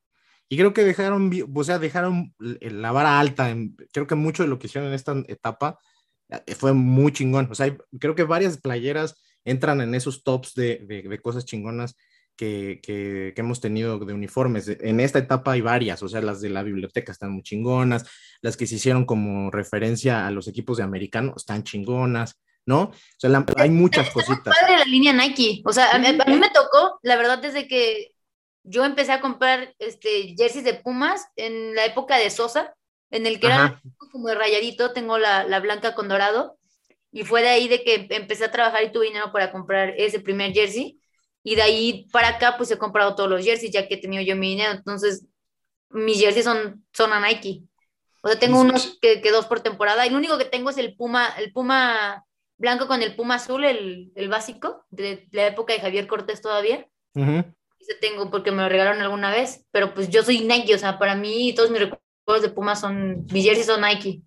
y 0.49 0.57
creo 0.57 0.73
que 0.73 0.85
dejaron, 0.85 1.31
o 1.55 1.65
sea, 1.65 1.79
dejaron 1.79 2.35
la 2.39 2.93
vara 2.93 3.21
alta. 3.21 3.55
Creo 3.93 4.07
que 4.07 4.15
mucho 4.15 4.43
de 4.43 4.49
lo 4.49 4.59
que 4.59 4.67
hicieron 4.67 4.89
en 4.89 4.95
esta 4.95 5.15
etapa 5.29 5.79
eh, 6.29 6.55
fue 6.55 6.73
muy 6.73 7.13
chingón. 7.13 7.49
O 7.51 7.55
sea, 7.55 7.77
creo 8.01 8.15
que 8.15 8.25
varias 8.25 8.59
playeras 8.59 9.17
entran 9.45 9.81
en 9.83 9.95
esos 9.95 10.23
tops 10.25 10.55
de, 10.55 10.85
de, 10.87 11.03
de 11.03 11.21
cosas 11.21 11.45
chingonas 11.45 11.97
que, 12.35 12.81
que, 12.83 13.33
que, 13.35 13.41
hemos 13.41 13.61
tenido 13.61 13.99
de 13.99 14.15
uniformes. 14.15 14.69
En 14.69 15.01
esta 15.01 15.19
etapa 15.19 15.53
hay 15.53 15.61
varias, 15.61 16.03
o 16.03 16.09
sea, 16.09 16.23
las 16.23 16.41
de 16.41 16.51
la 16.51 16.63
biblioteca 16.63 17.13
están 17.13 17.33
muy 17.33 17.43
chingonas, 17.43 18.09
las 18.41 18.57
que 18.57 18.67
se 18.67 18.77
hicieron 18.77 19.05
como 19.05 19.51
referencia 19.51 20.27
a 20.27 20.31
los 20.31 20.49
equipos 20.49 20.79
de 20.79 20.85
americano 20.85 21.35
están 21.37 21.65
chingonas. 21.65 22.39
¿no? 22.67 22.83
O 22.83 22.93
sea, 23.17 23.31
la, 23.31 23.47
hay 23.57 23.71
muchas 23.71 24.11
cositas. 24.11 24.55
Padre 24.61 24.77
la 24.77 24.85
línea 24.85 25.15
Nike. 25.15 25.63
O 25.65 25.73
sea, 25.73 25.91
a 25.91 25.99
mí, 25.99 26.07
a 26.07 26.25
mí 26.27 26.37
me 26.37 26.51
tocó, 26.51 27.01
la 27.03 27.17
verdad, 27.17 27.39
desde 27.39 27.67
que 27.67 28.13
yo 28.63 28.85
empecé 28.85 29.13
a 29.13 29.23
comprar 29.23 29.75
este, 29.79 30.35
jerseys 30.37 30.65
de 30.65 30.75
Pumas 30.75 31.27
en 31.37 31.75
la 31.75 31.87
época 31.87 32.19
de 32.19 32.29
Sosa, 32.29 32.75
en 33.11 33.27
el 33.27 33.41
que 33.41 33.47
era 33.47 33.81
como 34.13 34.29
de 34.29 34.35
rayadito, 34.35 34.93
tengo 34.93 35.17
la, 35.17 35.45
la, 35.45 35.61
blanca 35.61 35.95
con 35.95 36.09
dorado, 36.09 36.59
y 37.11 37.25
fue 37.25 37.41
de 37.41 37.49
ahí 37.49 37.69
de 37.69 37.83
que 37.83 38.07
empecé 38.11 38.45
a 38.45 38.51
trabajar 38.51 38.85
y 38.85 38.93
tuve 38.93 39.07
dinero 39.07 39.33
para 39.33 39.51
comprar 39.51 39.95
ese 39.97 40.21
primer 40.21 40.53
jersey, 40.53 41.01
y 41.43 41.55
de 41.55 41.63
ahí 41.63 42.07
para 42.13 42.29
acá 42.29 42.59
pues 42.59 42.71
he 42.71 42.77
comprado 42.77 43.15
todos 43.15 43.31
los 43.31 43.43
jerseys, 43.43 43.73
ya 43.73 43.89
que 43.89 43.95
he 43.95 44.01
tenido 44.01 44.23
yo 44.23 44.37
mi 44.37 44.51
dinero, 44.51 44.73
entonces 44.73 45.27
mis 45.89 46.21
jerseys 46.21 46.45
son, 46.45 46.85
son 46.93 47.13
a 47.15 47.21
Nike. 47.27 47.63
O 48.29 48.33
sea, 48.33 48.41
tengo 48.41 48.61
unos 48.61 48.99
que, 49.01 49.21
que 49.21 49.31
dos 49.31 49.47
por 49.47 49.61
temporada, 49.61 50.07
y 50.07 50.11
lo 50.11 50.19
único 50.19 50.39
que 50.39 50.45
tengo 50.45 50.71
es 50.71 50.79
el 50.79 50.97
Puma, 50.97 51.29
el 51.39 51.53
Puma 51.53 52.25
blanco 52.57 52.87
con 52.87 53.03
el 53.03 53.17
Puma 53.17 53.37
azul, 53.37 53.65
el, 53.65 54.13
el 54.15 54.29
básico, 54.29 54.85
de 54.91 55.29
la 55.33 55.47
época 55.47 55.73
de 55.73 55.81
Javier 55.81 56.07
Cortés 56.07 56.41
todavía. 56.41 56.87
Uh 57.15 57.21
-huh 57.21 57.55
tengo 57.95 58.31
porque 58.31 58.51
me 58.51 58.63
lo 58.63 58.69
regalaron 58.69 59.03
alguna 59.03 59.31
vez, 59.31 59.67
pero 59.71 59.95
pues 59.95 60.09
yo 60.09 60.23
soy 60.23 60.41
Nike, 60.41 60.75
o 60.75 60.79
sea, 60.79 60.99
para 60.99 61.15
mí 61.15 61.55
todos 61.55 61.71
mis 61.71 61.81
recuerdos 61.81 62.43
de 62.43 62.51
Puma 62.51 62.77
son, 62.77 63.27
mis 63.33 63.45
jerseys 63.45 63.67
son 63.67 63.81
Nike. 63.81 64.23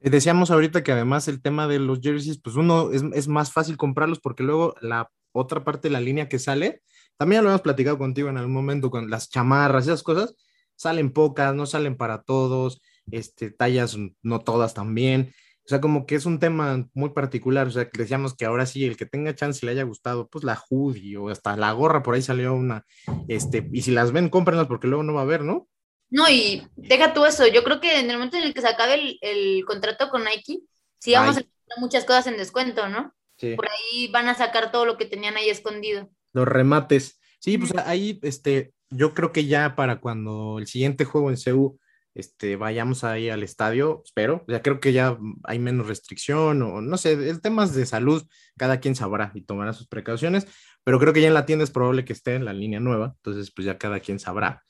Decíamos 0.00 0.50
ahorita 0.50 0.82
que 0.82 0.92
además 0.92 1.28
el 1.28 1.42
tema 1.42 1.68
de 1.68 1.78
los 1.78 2.00
jerseys, 2.00 2.40
pues 2.40 2.56
uno 2.56 2.90
es, 2.90 3.02
es, 3.14 3.28
más 3.28 3.52
fácil 3.52 3.76
comprarlos 3.76 4.18
porque 4.18 4.42
luego 4.42 4.74
la 4.80 5.10
otra 5.32 5.62
parte 5.62 5.88
de 5.88 5.92
la 5.92 6.00
línea 6.00 6.28
que 6.28 6.38
sale, 6.38 6.82
también 7.18 7.44
lo 7.44 7.50
hemos 7.50 7.60
platicado 7.60 7.98
contigo 7.98 8.30
en 8.30 8.38
algún 8.38 8.54
momento 8.54 8.90
con 8.90 9.10
las 9.10 9.28
chamarras, 9.28 9.84
esas 9.84 10.02
cosas, 10.02 10.34
salen 10.74 11.12
pocas, 11.12 11.54
no 11.54 11.66
salen 11.66 11.96
para 11.96 12.22
todos, 12.22 12.80
este, 13.10 13.50
tallas 13.50 13.96
no 14.22 14.40
todas 14.40 14.74
también. 14.74 15.32
O 15.64 15.68
sea, 15.68 15.80
como 15.80 16.06
que 16.06 16.16
es 16.16 16.26
un 16.26 16.40
tema 16.40 16.88
muy 16.94 17.10
particular, 17.10 17.66
o 17.66 17.70
sea, 17.70 17.88
que 17.88 18.02
decíamos 18.02 18.34
que 18.34 18.44
ahora 18.44 18.66
sí, 18.66 18.84
el 18.84 18.96
que 18.96 19.06
tenga 19.06 19.34
chance 19.34 19.60
y 19.62 19.66
le 19.66 19.72
haya 19.72 19.84
gustado, 19.84 20.28
pues 20.28 20.44
la 20.44 20.60
hoodie 20.68 21.16
o 21.16 21.28
hasta 21.28 21.56
la 21.56 21.70
gorra, 21.72 22.02
por 22.02 22.14
ahí 22.14 22.22
salió 22.22 22.54
una, 22.54 22.84
este, 23.28 23.68
y 23.72 23.82
si 23.82 23.92
las 23.92 24.10
ven, 24.10 24.30
cómprenlas 24.30 24.66
porque 24.66 24.88
luego 24.88 25.02
no 25.02 25.14
va 25.14 25.20
a 25.20 25.24
haber, 25.24 25.44
¿no? 25.44 25.68
No, 26.08 26.28
y 26.28 26.66
deja 26.74 27.14
tú 27.14 27.24
eso, 27.24 27.46
yo 27.46 27.62
creo 27.62 27.80
que 27.80 28.00
en 28.00 28.10
el 28.10 28.16
momento 28.16 28.36
en 28.36 28.44
el 28.44 28.54
que 28.54 28.62
se 28.62 28.68
acabe 28.68 28.94
el, 28.94 29.18
el 29.20 29.64
contrato 29.64 30.08
con 30.08 30.24
Nike, 30.24 30.60
sí 30.98 31.12
vamos 31.12 31.36
Ay. 31.36 31.42
a 31.42 31.46
tener 31.46 31.78
muchas 31.78 32.04
cosas 32.04 32.26
en 32.26 32.36
descuento, 32.36 32.88
¿no? 32.88 33.14
Sí. 33.36 33.54
Por 33.54 33.68
ahí 33.68 34.08
van 34.08 34.28
a 34.28 34.34
sacar 34.34 34.72
todo 34.72 34.84
lo 34.84 34.96
que 34.96 35.06
tenían 35.06 35.36
ahí 35.36 35.48
escondido. 35.48 36.10
Los 36.32 36.48
remates. 36.48 37.20
Sí, 37.38 37.56
pues 37.56 37.72
ahí, 37.86 38.18
este, 38.22 38.74
yo 38.90 39.14
creo 39.14 39.32
que 39.32 39.46
ya 39.46 39.76
para 39.76 40.00
cuando 40.00 40.58
el 40.58 40.66
siguiente 40.66 41.04
juego 41.04 41.30
en 41.30 41.38
CEU 41.38 41.78
este, 42.14 42.56
vayamos 42.56 43.04
ahí 43.04 43.30
al 43.30 43.42
estadio, 43.42 44.02
espero. 44.04 44.44
Ya 44.48 44.62
creo 44.62 44.80
que 44.80 44.92
ya 44.92 45.18
hay 45.44 45.58
menos 45.58 45.86
restricción 45.86 46.62
o 46.62 46.80
no 46.80 46.96
sé, 46.96 47.12
el 47.12 47.40
temas 47.40 47.74
de 47.74 47.86
salud, 47.86 48.22
cada 48.56 48.80
quien 48.80 48.94
sabrá 48.94 49.32
y 49.34 49.42
tomará 49.42 49.72
sus 49.72 49.86
precauciones, 49.86 50.46
pero 50.84 50.98
creo 50.98 51.12
que 51.12 51.20
ya 51.20 51.28
en 51.28 51.34
la 51.34 51.46
tienda 51.46 51.64
es 51.64 51.70
probable 51.70 52.04
que 52.04 52.12
esté 52.12 52.34
en 52.34 52.44
la 52.44 52.52
línea 52.52 52.80
nueva, 52.80 53.14
entonces 53.16 53.52
pues 53.54 53.66
ya 53.66 53.78
cada 53.78 54.00
quien 54.00 54.18
sabrá. 54.18 54.62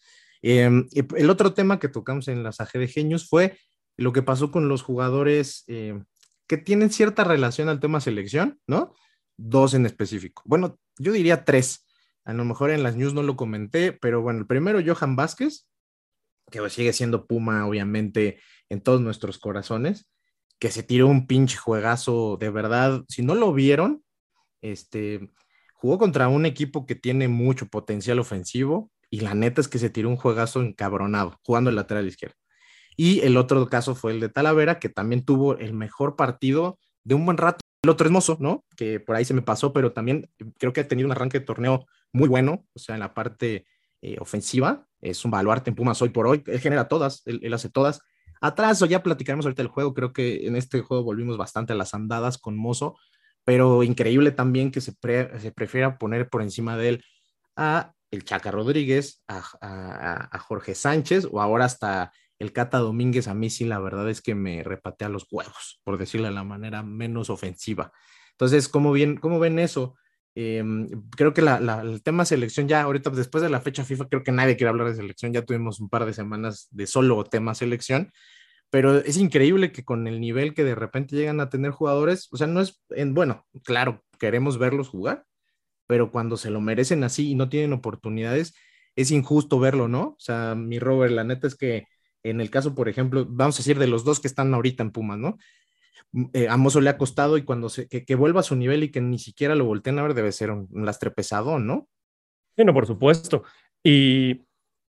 Em, 0.43 0.87
el 1.17 1.31
otro 1.31 1.53
tema 1.55 1.79
que 1.79 1.89
tocamos 1.89 2.29
en 2.29 2.43
las 2.43 2.59
de 2.59 2.89
Genios 2.89 3.29
fue 3.29 3.59
lo 3.97 4.13
que 4.13 4.23
pasó 4.23 4.51
con 4.51 4.69
los 4.69 4.83
jugadores 4.83 5.65
em, 5.67 6.05
que 6.47 6.57
tienen 6.57 6.91
cierta 6.91 7.25
relación 7.25 7.69
al 7.69 7.81
tema 7.81 8.01
selección, 8.01 8.59
¿no? 8.67 8.95
Dos 9.37 9.75
en 9.75 9.87
específico. 9.87 10.43
Bueno, 10.47 10.79
yo 10.99 11.13
diría 11.13 11.45
tres. 11.45 11.87
A 12.25 12.33
lo 12.33 12.45
mejor 12.45 12.71
en 12.71 12.83
las 12.83 12.97
news 12.97 13.15
no 13.15 13.23
lo 13.23 13.37
comenté, 13.37 13.93
pero 13.93 14.21
bueno, 14.23 14.41
el 14.41 14.47
primero, 14.47 14.81
Johan 14.85 15.17
Vázquez, 15.17 15.69
que 16.51 16.69
sigue 16.71 16.93
siendo 16.93 17.27
Puma, 17.27 17.67
obviamente, 17.67 18.41
en 18.69 18.81
todos 18.81 19.01
nuestros 19.01 19.39
corazones, 19.39 20.09
que 20.59 20.71
se 20.71 20.83
tiró 20.83 21.07
un 21.09 21.27
pinche 21.27 21.57
juegazo 21.57 22.37
de 22.39 22.51
verdad. 22.51 23.05
Si 23.09 23.23
no 23.23 23.35
lo 23.35 23.53
vieron, 23.53 24.05
este, 24.63 25.31
jugó 25.75 25.99
contra 25.99 26.29
un 26.29 26.47
equipo 26.47 26.87
que 26.87 26.95
tiene 26.95 27.29
mucho 27.29 27.67
potencial 27.67 28.19
ofensivo 28.19 28.91
y 29.09 29.21
la 29.21 29.35
neta 29.35 29.61
es 29.61 29.69
que 29.69 29.79
se 29.79 29.91
tiró 29.91 30.09
un 30.09 30.17
juegazo 30.17 30.63
encabronado, 30.63 31.39
jugando 31.43 31.71
el 31.71 31.77
lateral 31.77 32.07
izquierdo. 32.07 32.37
Y 32.97 33.21
el 33.21 33.37
otro 33.37 33.67
caso 33.69 33.95
fue 33.95 34.13
el 34.13 34.21
de 34.21 34.29
Talavera, 34.29 34.79
que 34.79 34.89
también 34.89 35.25
tuvo 35.25 35.57
el 35.57 35.73
mejor 35.73 36.17
partido 36.17 36.79
de 37.03 37.15
un 37.15 37.25
buen 37.25 37.39
rato. 37.39 37.61
El 37.83 37.91
otro 37.91 38.07
es 38.07 38.13
Mozo, 38.13 38.37
¿no? 38.41 38.65
Que 38.77 39.01
por 39.01 39.17
ahí 39.17 39.25
se 39.25 39.33
me 39.35 39.43
pasó, 39.43 39.73
pero 39.73 39.93
también 39.93 40.31
creo 40.59 40.73
que 40.73 40.81
ha 40.83 40.89
tenido 40.89 41.07
un 41.07 41.13
arranque 41.13 41.41
de 41.41 41.47
torneo 41.47 41.87
muy 42.13 42.29
bueno, 42.29 42.67
o 42.75 42.79
sea, 42.79 42.95
en 42.95 43.01
la 43.01 43.15
parte 43.15 43.65
eh, 44.03 44.17
ofensiva. 44.21 44.87
Es 45.01 45.25
un 45.25 45.31
baluarte 45.31 45.71
en 45.71 45.77
Pumas 45.77 46.01
hoy 46.03 46.11
por 46.11 46.27
hoy. 46.27 46.43
Él 46.47 46.61
genera 46.61 46.89
todas, 46.89 47.23
él, 47.27 47.53
hace 47.53 47.71
todas. 47.71 48.01
Atrás, 48.41 48.81
o 48.83 48.87
ya 48.87 49.03
platicaremos 49.03 49.45
ahorita 49.47 49.63
del 49.63 49.73
juego. 49.73 49.95
Creo 49.95 50.13
que 50.13 50.47
en 50.47 50.57
este 50.57 50.81
juego 50.81 51.05
volvimos 51.05 51.37
bastante 51.37 51.73
a 51.73 51.77
las 51.77 51.95
andadas 51.95 52.39
con 52.39 52.57
Mozo, 52.57 52.97
pero 53.45 53.83
increíble 53.83 54.31
también 54.31 54.71
que 54.71 54.81
se, 54.81 54.93
se 54.93 55.53
prefiera 55.53 55.99
poner 55.99 56.29
por 56.29 56.43
encima 56.43 56.77
de 56.77 56.89
él 56.89 57.05
a 57.57 57.93
el 58.11 58.25
Chaca 58.25 58.51
Rodríguez, 58.51 59.23
a, 59.29 59.43
a, 60.33 60.39
Jorge 60.41 60.75
Sánchez 60.75 61.29
o 61.31 61.41
ahora 61.41 61.67
hasta 61.67 62.13
el 62.39 62.53
Cata 62.53 62.79
Domínguez. 62.79 63.29
A 63.29 63.35
mí 63.35 63.51
sí, 63.51 63.65
la 63.65 63.79
verdad 63.79 64.11
es 64.11 64.21
que 64.21 64.35
me 64.35 64.65
repatea 64.65 65.09
los 65.09 65.27
huevos, 65.31 65.81
por 65.85 65.97
decirlo 65.97 66.27
de 66.27 66.35
la 66.35 66.45
manera 66.45 66.83
menos 66.83 67.31
ofensiva. 67.31 67.93
Entonces, 68.33 68.69
¿cómo, 68.69 68.93
bien, 68.93 69.17
cómo 69.17 69.39
ven 69.39 69.59
eso? 69.59 69.97
Em, 70.35 70.89
creo 71.17 71.35
que 71.35 71.41
el 71.41 72.03
tema 72.03 72.25
selección 72.25 72.69
ya 72.69 72.83
ahorita 72.83 73.11
después 73.11 73.43
de 73.43 73.51
la 73.51 73.61
fecha 73.61 73.85
FIFA 73.85 74.09
creo 74.09 74.23
que 74.23 74.33
nadie 74.33 74.57
quiere 74.57 74.71
hablar 74.71 74.89
de 74.89 74.95
selección, 74.95 75.33
ya 75.33 75.45
tuvimos 75.45 75.81
un 75.81 75.89
par 75.89 76.07
de 76.07 76.13
semanas 76.13 76.69
de 76.71 76.87
solo 76.87 77.25
tema 77.25 77.55
selección, 77.55 78.13
pero 78.71 78.99
es 78.99 79.17
increíble 79.17 79.73
que 79.73 79.85
con 79.85 80.07
el 80.07 80.21
nivel 80.21 80.55
que 80.55 80.65
de 80.65 80.75
repente 80.77 81.17
llegan 81.17 81.41
a 81.41 81.51
tener 81.51 81.73
jugadores, 81.73 82.29
o 82.33 82.37
sea, 82.37 82.47
no 82.47 82.61
es, 82.61 82.81
en, 82.91 83.15
bueno, 83.15 83.47
claro, 83.65 84.05
queremos 84.19 84.59
verlos 84.59 84.89
jugar, 84.89 85.25
pero 85.87 86.13
cuando 86.13 86.37
se 86.37 86.51
lo 86.51 86.61
merecen 86.61 87.05
así 87.05 87.31
y 87.31 87.35
no 87.35 87.49
tienen 87.49 87.73
oportunidades, 87.73 88.55
es 88.97 89.11
injusto 89.11 89.59
verlo, 89.61 89.89
¿no? 89.89 90.11
O 90.11 90.17
sea, 90.21 90.55
mi 90.55 90.79
Robert, 90.79 91.13
la 91.13 91.25
neta 91.25 91.47
es 91.49 91.57
que 91.57 91.87
en 92.23 92.41
el 92.41 92.51
caso, 92.51 92.75
por 92.75 92.89
ejemplo, 92.89 93.27
vamos 93.29 93.57
a 93.57 93.61
decir 93.61 93.79
de 93.79 93.87
los 93.87 94.05
dos 94.05 94.21
que 94.21 94.29
están 94.29 94.53
ahorita 94.55 94.83
en 94.83 94.93
Pumas, 94.93 95.19
¿no? 95.19 95.39
Eh, 96.33 96.49
a 96.49 96.57
le 96.57 96.91
ha 96.91 96.99
costado 96.99 97.37
y 97.37 97.43
cuando 97.43 97.69
se, 97.69 97.89
que, 97.89 98.15
vuelva 98.17 98.41
a 98.41 98.45
su 98.45 98.57
nivel 98.57 98.83
y 98.83 98.91
que 98.91 99.01
ni 99.01 99.19
siquiera 99.19 99.55
lo 99.55 99.65
volteen 99.65 99.99
a 99.99 100.03
ver 100.03 100.15
debe 100.15 100.33
ser 100.33 100.51
un, 100.51 100.69
lastre 100.73 101.11
pesado, 101.13 101.59
¿no? 101.59 101.89
Bueno, 102.57 102.75
por 102.75 102.87
supuesto. 102.87 103.45
Y, 103.83 104.43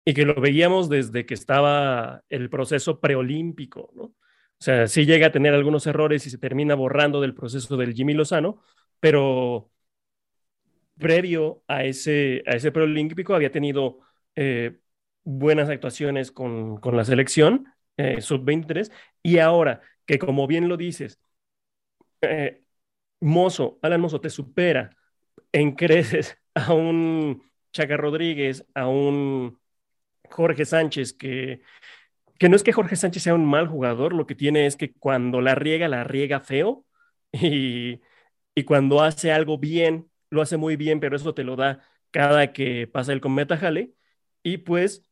y, 0.04 0.14
que 0.14 0.24
lo 0.24 0.40
veíamos 0.40 0.88
desde 0.88 1.26
que 1.26 1.34
estaba 1.34 2.22
el 2.30 2.48
proceso 2.48 2.98
preolímpico, 2.98 3.90
¿no? 3.94 4.04
O 4.04 4.64
sea, 4.64 4.86
sí 4.86 5.04
llega 5.04 5.26
a 5.26 5.32
tener 5.32 5.54
algunos 5.54 5.86
errores 5.86 6.26
y 6.26 6.30
se 6.30 6.38
termina 6.38 6.74
borrando 6.74 7.20
del 7.20 7.34
proceso 7.34 7.76
del 7.76 7.94
Jimmy 7.94 8.14
Lozano, 8.14 8.62
pero 9.00 9.70
previo 10.98 11.62
a 11.66 11.84
ese, 11.84 12.42
a 12.46 12.52
ese 12.52 12.72
preolímpico 12.72 13.34
había 13.34 13.50
tenido 13.50 13.98
eh, 14.36 14.78
buenas 15.24 15.68
actuaciones 15.68 16.30
con, 16.30 16.78
con 16.78 16.96
la 16.96 17.04
selección 17.04 17.66
eh, 17.96 18.20
sub-23 18.20 18.90
y 19.22 19.38
ahora 19.38 19.82
que 20.06 20.18
como 20.18 20.46
bien 20.46 20.68
lo 20.68 20.76
dices, 20.76 21.20
eh, 22.22 22.62
Mozo, 23.20 23.78
Alan 23.82 24.00
Mozo 24.00 24.20
te 24.20 24.30
supera 24.30 24.96
en 25.52 25.72
creces 25.74 26.38
a 26.54 26.74
un 26.74 27.42
Chaca 27.72 27.96
Rodríguez, 27.96 28.66
a 28.74 28.88
un 28.88 29.58
Jorge 30.30 30.64
Sánchez, 30.66 31.14
que, 31.14 31.62
que 32.38 32.48
no 32.48 32.56
es 32.56 32.62
que 32.64 32.72
Jorge 32.72 32.96
Sánchez 32.96 33.24
sea 33.24 33.34
un 33.34 33.46
mal 33.46 33.68
jugador, 33.68 34.14
lo 34.14 34.26
que 34.26 34.34
tiene 34.36 34.66
es 34.66 34.76
que 34.76 34.94
cuando 34.94 35.40
la 35.42 35.54
riega, 35.54 35.88
la 35.88 36.04
riega 36.04 36.40
feo 36.40 36.86
y, 37.32 38.00
y 38.54 38.64
cuando 38.64 39.02
hace 39.02 39.32
algo 39.32 39.58
bien, 39.58 40.10
lo 40.30 40.42
hace 40.42 40.56
muy 40.56 40.76
bien, 40.76 41.00
pero 41.00 41.16
eso 41.16 41.34
te 41.34 41.44
lo 41.44 41.56
da 41.56 41.84
cada 42.10 42.52
que 42.52 42.86
pasa 42.88 43.12
el 43.12 43.20
cometa 43.22 43.56
Jale. 43.58 43.94
Y 44.42 44.58
pues 44.58 45.04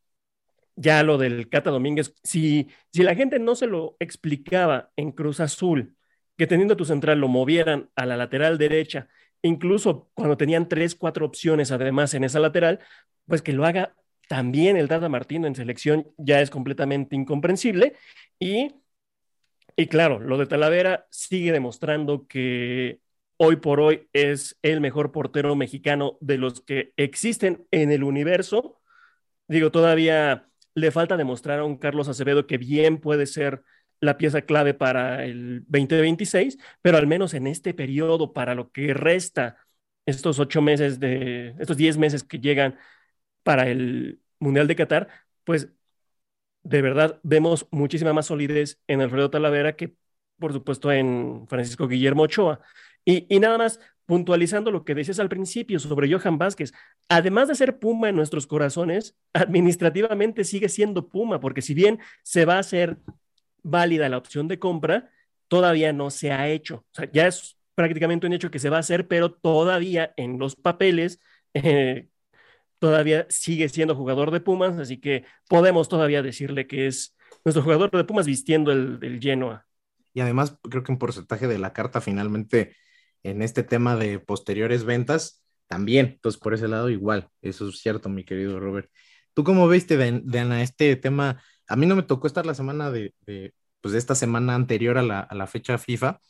ya 0.81 1.03
lo 1.03 1.19
del 1.19 1.49
Cata 1.51 1.71
Domínguez, 1.71 2.14
si, 2.23 2.69
si 2.90 3.03
la 3.03 3.14
gente 3.14 3.38
no 3.38 3.55
se 3.55 3.66
lo 3.66 3.97
explicaba 4.01 4.90
en 4.97 5.12
Cruz 5.12 5.40
Azul, 5.40 5.95
que 6.38 6.47
teniendo 6.47 6.77
tu 6.77 6.87
central 6.87 7.21
lo 7.21 7.29
movieran 7.29 7.90
a 7.97 8.07
la 8.07 8.16
lateral 8.16 8.57
derecha, 8.57 9.09
incluso 9.43 10.11
cuando 10.14 10.38
tenían 10.38 10.69
tres, 10.69 10.95
cuatro 10.95 11.27
opciones 11.27 11.71
además 11.71 12.14
en 12.14 12.25
esa 12.25 12.40
lateral, 12.40 12.81
pues 13.27 13.43
que 13.43 13.53
lo 13.53 13.66
haga 13.66 13.95
también 14.27 14.79
el 14.79 14.88
Dada 14.88 15.11
Martino 15.11 15.47
en 15.47 15.55
selección 15.55 16.09
ya 16.16 16.40
es 16.40 16.49
completamente 16.51 17.14
incomprensible. 17.14 17.95
Y, 18.38 18.75
y 19.77 19.87
claro, 19.88 20.19
lo 20.19 20.38
de 20.38 20.47
Talavera 20.47 21.07
sigue 21.11 21.53
demostrando 21.53 22.27
que 22.27 23.01
hoy 23.37 23.57
por 23.57 23.81
hoy 23.81 24.09
es 24.14 24.59
el 24.62 24.81
mejor 24.81 25.12
portero 25.12 25.57
mexicano 25.57 26.16
de 26.21 26.38
los 26.38 26.62
que 26.62 26.95
existen 26.97 27.66
en 27.71 27.93
el 27.93 28.03
universo. 28.03 28.81
Digo, 29.49 29.71
todavía 29.71 30.49
le 30.74 30.90
falta 30.90 31.16
demostrar 31.16 31.61
a 31.61 31.64
un 31.64 31.76
Carlos 31.76 32.09
Acevedo 32.09 32.46
que 32.46 32.59
bien 32.59 32.98
puede 32.98 33.26
ser 33.26 33.62
la 34.00 34.16
pieza 34.18 34.42
clave 34.42 34.74
para 34.74 35.24
el 35.24 35.64
2026, 35.68 36.59
pero 36.83 36.96
al 36.98 37.06
menos 37.06 37.35
en 37.35 37.46
este 37.46 37.74
periodo, 37.74 38.33
para 38.33 38.54
lo 38.54 38.70
que 38.72 38.94
resta 38.94 39.59
estos 40.06 40.38
ocho 40.38 40.62
meses 40.62 41.00
de, 41.00 41.54
estos 41.59 41.76
diez 41.76 41.98
meses 41.98 42.24
que 42.24 42.40
llegan 42.40 42.78
para 43.42 43.68
el 43.68 44.20
Mundial 44.38 44.66
de 44.68 44.76
Qatar, 44.76 45.09
pues 45.44 45.70
de 46.62 46.83
verdad 46.83 47.20
vemos 47.22 47.66
muchísima 47.70 48.12
más 48.12 48.26
solidez 48.26 48.80
en 48.87 49.00
Alfredo 49.00 49.30
Talavera 49.30 49.76
que, 49.76 49.94
por 50.38 50.52
supuesto, 50.52 50.92
en 50.92 51.46
Francisco 51.48 51.88
Guillermo 51.88 52.22
Ochoa. 52.22 52.61
Y, 53.04 53.40
nada 53.40 53.59
más, 53.59 53.80
puntualizando 54.11 54.73
lo 54.73 54.85
que 54.85 54.96
decías 54.96 55.20
al 55.20 55.29
principio 55.29 55.79
sobre 55.79 56.12
Johan 56.12 56.37
Vázquez, 56.37 56.73
además 57.09 57.46
de 57.46 57.55
ser 57.55 57.79
Puma 57.79 58.09
en 58.09 58.16
nuestros 58.16 58.44
corazones, 58.44 59.16
administrativamente 59.33 60.42
sigue 60.42 60.68
siendo 60.68 61.09
Puma, 61.09 61.38
porque 61.38 61.62
si 61.62 61.75
bien 61.75 62.01
se 62.25 62.44
va 62.44 62.57
a 62.57 62.59
hacer 62.59 62.99
válida 63.62 64.09
la 64.09 64.16
opción 64.16 64.49
de 64.49 64.59
compra, 64.59 65.12
todavía 65.46 65.92
no 65.92 66.11
se 66.11 66.33
ha 66.33 66.49
hecho. 66.49 66.85
O 66.90 66.94
sea, 66.94 67.09
ya 67.12 67.29
es 67.29 67.57
prácticamente 67.77 68.27
un 68.27 68.33
hecho 68.33 68.51
que 68.51 68.59
se 68.59 68.68
va 68.68 68.79
a 68.79 68.81
hacer, 68.81 69.07
pero 69.07 69.31
todavía 69.31 70.12
en 70.16 70.40
los 70.40 70.57
papeles 70.57 71.20
eh, 71.55 72.09
todavía 72.81 73.27
sigue 73.29 73.68
siendo 73.68 73.94
jugador 73.94 74.33
de 74.33 74.40
Pumas, 74.40 74.77
así 74.77 74.96
que 74.96 75.25
podemos 75.49 75.88
todavía 75.88 76.20
decirle 76.20 76.66
que 76.66 76.88
es 76.88 77.16
nuestro 77.44 77.62
jugador 77.62 77.92
de 77.92 78.03
Pumas 78.03 78.27
vistiendo 78.27 78.73
el, 78.73 78.99
el 79.03 79.20
Genoa. 79.20 79.68
Y 80.12 80.20
además 80.20 80.59
creo 80.68 80.83
que 80.83 80.90
un 80.90 80.99
porcentaje 80.99 81.46
de 81.46 81.59
la 81.61 81.73
carta 81.73 82.01
finalmente 82.01 82.75
en 83.22 83.42
este 83.42 83.62
tema 83.62 83.96
de 83.96 84.18
posteriores 84.18 84.85
ventas 84.85 85.42
también. 85.66 86.06
Entonces, 86.06 86.40
por 86.40 86.54
ese 86.54 86.68
lado, 86.68 86.90
igual, 86.90 87.28
eso 87.42 87.68
es 87.68 87.78
cierto, 87.80 88.09
mi 88.09 88.24
querido 88.24 88.59
Robert. 88.59 88.90
¿Tú 89.35 89.44
cómo 89.44 89.68
viste, 89.68 89.96
de, 89.96 90.62
este 90.62 90.96
tema? 90.96 91.40
A 91.68 91.76
mí 91.76 91.87
no 91.87 91.96
me 91.96 92.02
tocó 92.02 92.26
estar 92.26 92.44
la 92.44 92.54
semana 92.54 92.90
de, 92.90 93.14
pues 93.80 93.92
de 93.92 93.98
esta 93.98 94.14
semana 94.14 94.54
anterior 94.54 94.98
a 94.98 95.02
la, 95.02 95.46
fecha 95.46 95.78
FIFA. 95.78 96.20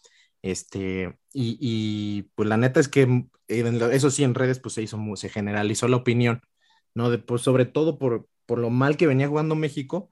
Este, 0.43 1.19
y, 1.33 1.59
y, 1.61 2.23
pues 2.35 2.49
la 2.49 2.57
neta 2.57 2.81
es 2.81 2.89
que 2.89 3.25
eso 3.49 4.11
sí, 4.11 4.25
en 4.25 4.35
redes 4.35 4.59
pues 4.61 4.75
se 4.75 4.83
hizo, 4.83 4.99
se 5.17 5.29
generalizó 5.29 5.89
la 5.89 5.97
opinión, 5.97 6.41
¿no? 6.95 7.11
De, 7.11 7.19
pues 7.19 7.43
sobre 7.43 7.65
todo 7.65 7.99
por, 7.99 8.29
por 8.47 8.59
lo 8.59 8.71
mal 8.71 8.97
que 8.97 9.07
venía 9.07 9.29
jugando 9.29 9.55
México. 9.55 10.11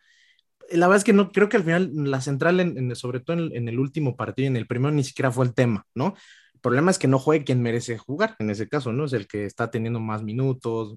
La 0.71 0.87
verdad 0.87 0.99
es 0.99 1.05
que 1.05 1.13
no, 1.13 1.33
creo 1.33 1.49
que 1.49 1.57
al 1.57 1.65
final 1.65 1.91
la 1.95 2.21
central, 2.21 2.61
en, 2.61 2.95
sobre 2.97 3.21
todo 3.21 3.39
en, 3.39 3.55
en, 3.55 3.69
el 3.69 3.79
último 3.79 4.17
partido, 4.17 4.49
en 4.49 4.57
el 4.57 4.67
primero 4.67 4.95
ni 4.95 5.05
siquiera 5.05 5.31
fue 5.31 5.47
el 5.47 5.55
tema, 5.55 5.87
¿no? 5.95 6.15
El 6.59 6.63
problema 6.63 6.91
es 6.91 6.99
que 6.99 7.07
no 7.07 7.21
juegue 7.21 7.45
quien 7.45 7.63
merece 7.63 7.99
jugar, 7.99 8.35
en 8.41 8.51
ese 8.51 8.69
caso, 8.69 8.93
¿no? 8.93 9.05
Es 9.05 9.13
el 9.13 9.29
que 9.29 9.45
está 9.45 9.71
teniendo 9.71 10.01
más 10.01 10.25
minutos, 10.25 10.97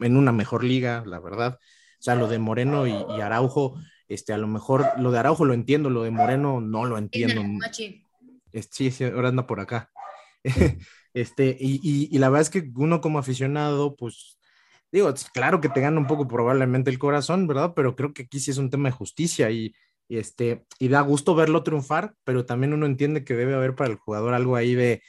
en 0.00 0.16
una 0.16 0.32
mejor 0.32 0.64
liga, 0.64 1.04
la 1.06 1.20
verdad. 1.20 1.54
O 1.54 2.02
sea, 2.02 2.16
lo 2.16 2.26
de 2.26 2.40
Moreno 2.40 2.84
y, 2.88 3.20
Araujo, 3.20 3.78
este, 4.08 4.32
a 4.32 4.38
lo 4.38 4.48
mejor, 4.48 4.84
lo 4.98 5.12
de 5.12 5.20
Araujo 5.20 5.44
lo 5.44 5.54
entiendo, 5.54 5.88
lo 5.88 6.02
de 6.02 6.10
Moreno 6.10 6.60
no 6.60 6.84
lo 6.84 6.98
entiendo. 6.98 7.42
Sí, 7.70 8.90
sí, 8.90 9.04
ahora 9.04 9.28
anda 9.28 9.46
por 9.46 9.60
acá. 9.60 9.88
este, 11.14 11.56
y, 11.60 12.08
y, 12.10 12.18
la 12.18 12.28
verdad 12.28 12.42
es 12.42 12.50
que 12.50 12.68
uno 12.74 13.00
como 13.00 13.20
aficionado, 13.20 13.94
pues 13.94 14.36
digo, 14.90 15.14
claro 15.32 15.60
que 15.60 15.68
te 15.68 15.80
gana 15.80 16.00
un 16.00 16.08
poco 16.08 16.26
probablemente 16.26 16.90
el 16.90 16.98
corazón, 16.98 17.46
¿verdad? 17.46 17.72
Pero 17.76 17.94
creo 17.94 18.12
que 18.12 18.22
aquí 18.22 18.40
sí 18.40 18.50
es 18.50 18.58
un 18.58 18.68
tema 18.68 18.88
de 18.88 18.96
justicia 18.96 19.48
y, 19.52 19.72
este, 20.08 20.64
y 20.78 20.88
da 20.88 21.00
gusto 21.00 21.34
verlo 21.34 21.62
triunfar, 21.62 22.14
pero 22.24 22.46
también 22.46 22.72
uno 22.72 22.86
entiende 22.86 23.24
que 23.24 23.34
debe 23.34 23.54
haber 23.54 23.74
para 23.74 23.90
el 23.90 23.96
jugador 23.96 24.34
algo 24.34 24.56
ahí 24.56 24.74
de, 24.74 25.02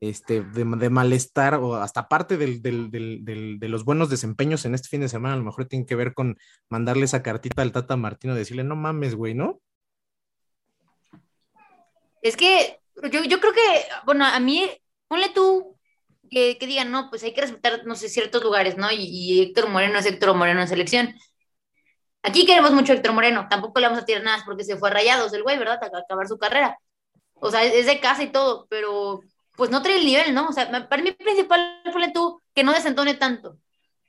este, 0.00 0.42
de, 0.42 0.90
malestar 0.90 1.54
o 1.54 1.76
hasta 1.76 2.08
parte 2.08 2.36
de 2.36 3.68
los 3.68 3.84
buenos 3.84 4.10
desempeños 4.10 4.64
en 4.64 4.74
este 4.74 4.88
fin 4.88 5.00
de 5.00 5.08
semana, 5.08 5.34
a 5.34 5.38
lo 5.38 5.44
mejor 5.44 5.66
tiene 5.66 5.86
que 5.86 5.94
ver 5.94 6.14
con 6.14 6.36
mandarle 6.68 7.04
esa 7.04 7.22
cartita 7.22 7.62
al 7.62 7.72
Tata 7.72 7.96
Martino, 7.96 8.34
decirle, 8.34 8.64
no 8.64 8.76
mames, 8.76 9.14
güey, 9.14 9.34
¿no? 9.34 9.60
Es 12.22 12.36
que 12.36 12.80
yo, 13.12 13.24
yo 13.24 13.40
creo 13.40 13.52
que, 13.52 13.84
bueno, 14.04 14.24
a 14.24 14.40
mí, 14.40 14.68
ponle 15.08 15.28
tú 15.30 15.76
que, 16.30 16.58
digan, 16.60 16.90
no, 16.90 17.08
pues 17.10 17.22
hay 17.22 17.32
que 17.32 17.42
respetar, 17.42 17.86
no 17.86 17.94
sé, 17.94 18.08
ciertos 18.08 18.42
lugares, 18.42 18.76
¿no? 18.76 18.88
Y, 18.92 19.40
Héctor 19.42 19.68
Moreno 19.68 19.98
es 19.98 20.06
Héctor 20.06 20.34
Moreno 20.34 20.60
en 20.60 20.68
selección. 20.68 21.14
Aquí 22.22 22.44
queremos 22.44 22.72
mucho 22.72 22.92
a 22.92 22.96
Héctor 22.96 23.12
Moreno, 23.12 23.46
tampoco 23.48 23.78
le 23.78 23.86
vamos 23.86 24.02
a 24.02 24.04
tirar 24.04 24.22
nada 24.22 24.42
porque 24.44 24.64
se 24.64 24.76
fue 24.76 24.90
a 24.90 24.92
rayados 24.92 25.32
el 25.32 25.42
güey, 25.42 25.58
¿verdad? 25.58 25.78
A 25.82 25.98
acabar 25.98 26.26
su 26.26 26.38
carrera. 26.38 26.78
O 27.34 27.50
sea, 27.50 27.64
es 27.64 27.86
de 27.86 28.00
casa 28.00 28.22
y 28.22 28.32
todo, 28.32 28.66
pero 28.68 29.20
pues 29.56 29.70
no 29.70 29.82
trae 29.82 29.98
el 29.98 30.06
nivel, 30.06 30.34
¿no? 30.34 30.48
O 30.48 30.52
sea, 30.52 30.88
para 30.88 31.02
mí 31.02 31.12
principal 31.12 31.82
fue 31.92 32.10
tú 32.12 32.40
que 32.54 32.64
no 32.64 32.72
desentone 32.72 33.14
tanto, 33.14 33.58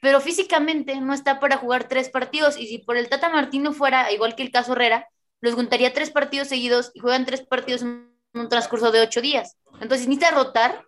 pero 0.01 0.19
físicamente 0.19 0.99
no 0.99 1.13
está 1.13 1.39
para 1.39 1.57
jugar 1.57 1.87
tres 1.87 2.09
partidos 2.09 2.57
y 2.57 2.67
si 2.67 2.79
por 2.79 2.97
el 2.97 3.09
Tata 3.09 3.29
Martino 3.29 3.71
fuera 3.73 4.11
igual 4.11 4.35
que 4.35 4.43
el 4.43 4.51
caso 4.51 4.73
Herrera, 4.73 5.07
los 5.41 5.53
juntaría 5.53 5.93
tres 5.93 6.09
partidos 6.09 6.47
seguidos 6.47 6.91
y 6.93 6.99
juegan 6.99 7.25
tres 7.25 7.41
partidos 7.41 7.83
en 7.83 8.11
un 8.33 8.49
transcurso 8.49 8.91
de 8.91 9.01
ocho 9.01 9.21
días. 9.21 9.57
Entonces 9.79 10.07
necesita 10.07 10.31
rotar 10.31 10.83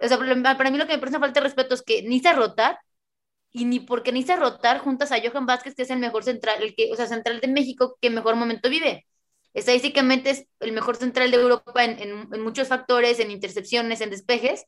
o 0.00 0.08
sea, 0.08 0.18
para 0.56 0.70
mí 0.70 0.78
lo 0.78 0.86
que 0.86 0.94
me 0.94 0.98
parece 0.98 1.18
falta 1.18 1.40
de 1.40 1.44
respeto 1.44 1.74
es 1.74 1.82
que 1.82 2.20
se 2.22 2.32
rotar 2.32 2.78
y 3.52 3.64
ni 3.64 3.80
porque 3.80 4.12
se 4.22 4.36
rotar 4.36 4.78
juntas 4.78 5.12
a 5.12 5.18
Johan 5.20 5.46
Vázquez, 5.46 5.74
que 5.74 5.82
es 5.82 5.90
el 5.90 5.98
mejor 5.98 6.24
central, 6.24 6.62
el 6.62 6.74
que, 6.74 6.92
o 6.92 6.96
sea, 6.96 7.06
central 7.06 7.40
de 7.40 7.48
México 7.48 7.96
que 8.00 8.10
mejor 8.10 8.36
momento 8.36 8.68
vive. 8.68 9.06
Estadísticamente 9.54 10.30
es 10.30 10.46
el 10.60 10.72
mejor 10.72 10.96
central 10.96 11.30
de 11.30 11.36
Europa 11.36 11.84
en, 11.84 11.98
en, 12.32 12.40
muchos 12.40 12.68
factores, 12.68 13.18
en 13.18 13.30
intercepciones, 13.30 14.00
en 14.00 14.10
despejes, 14.10 14.64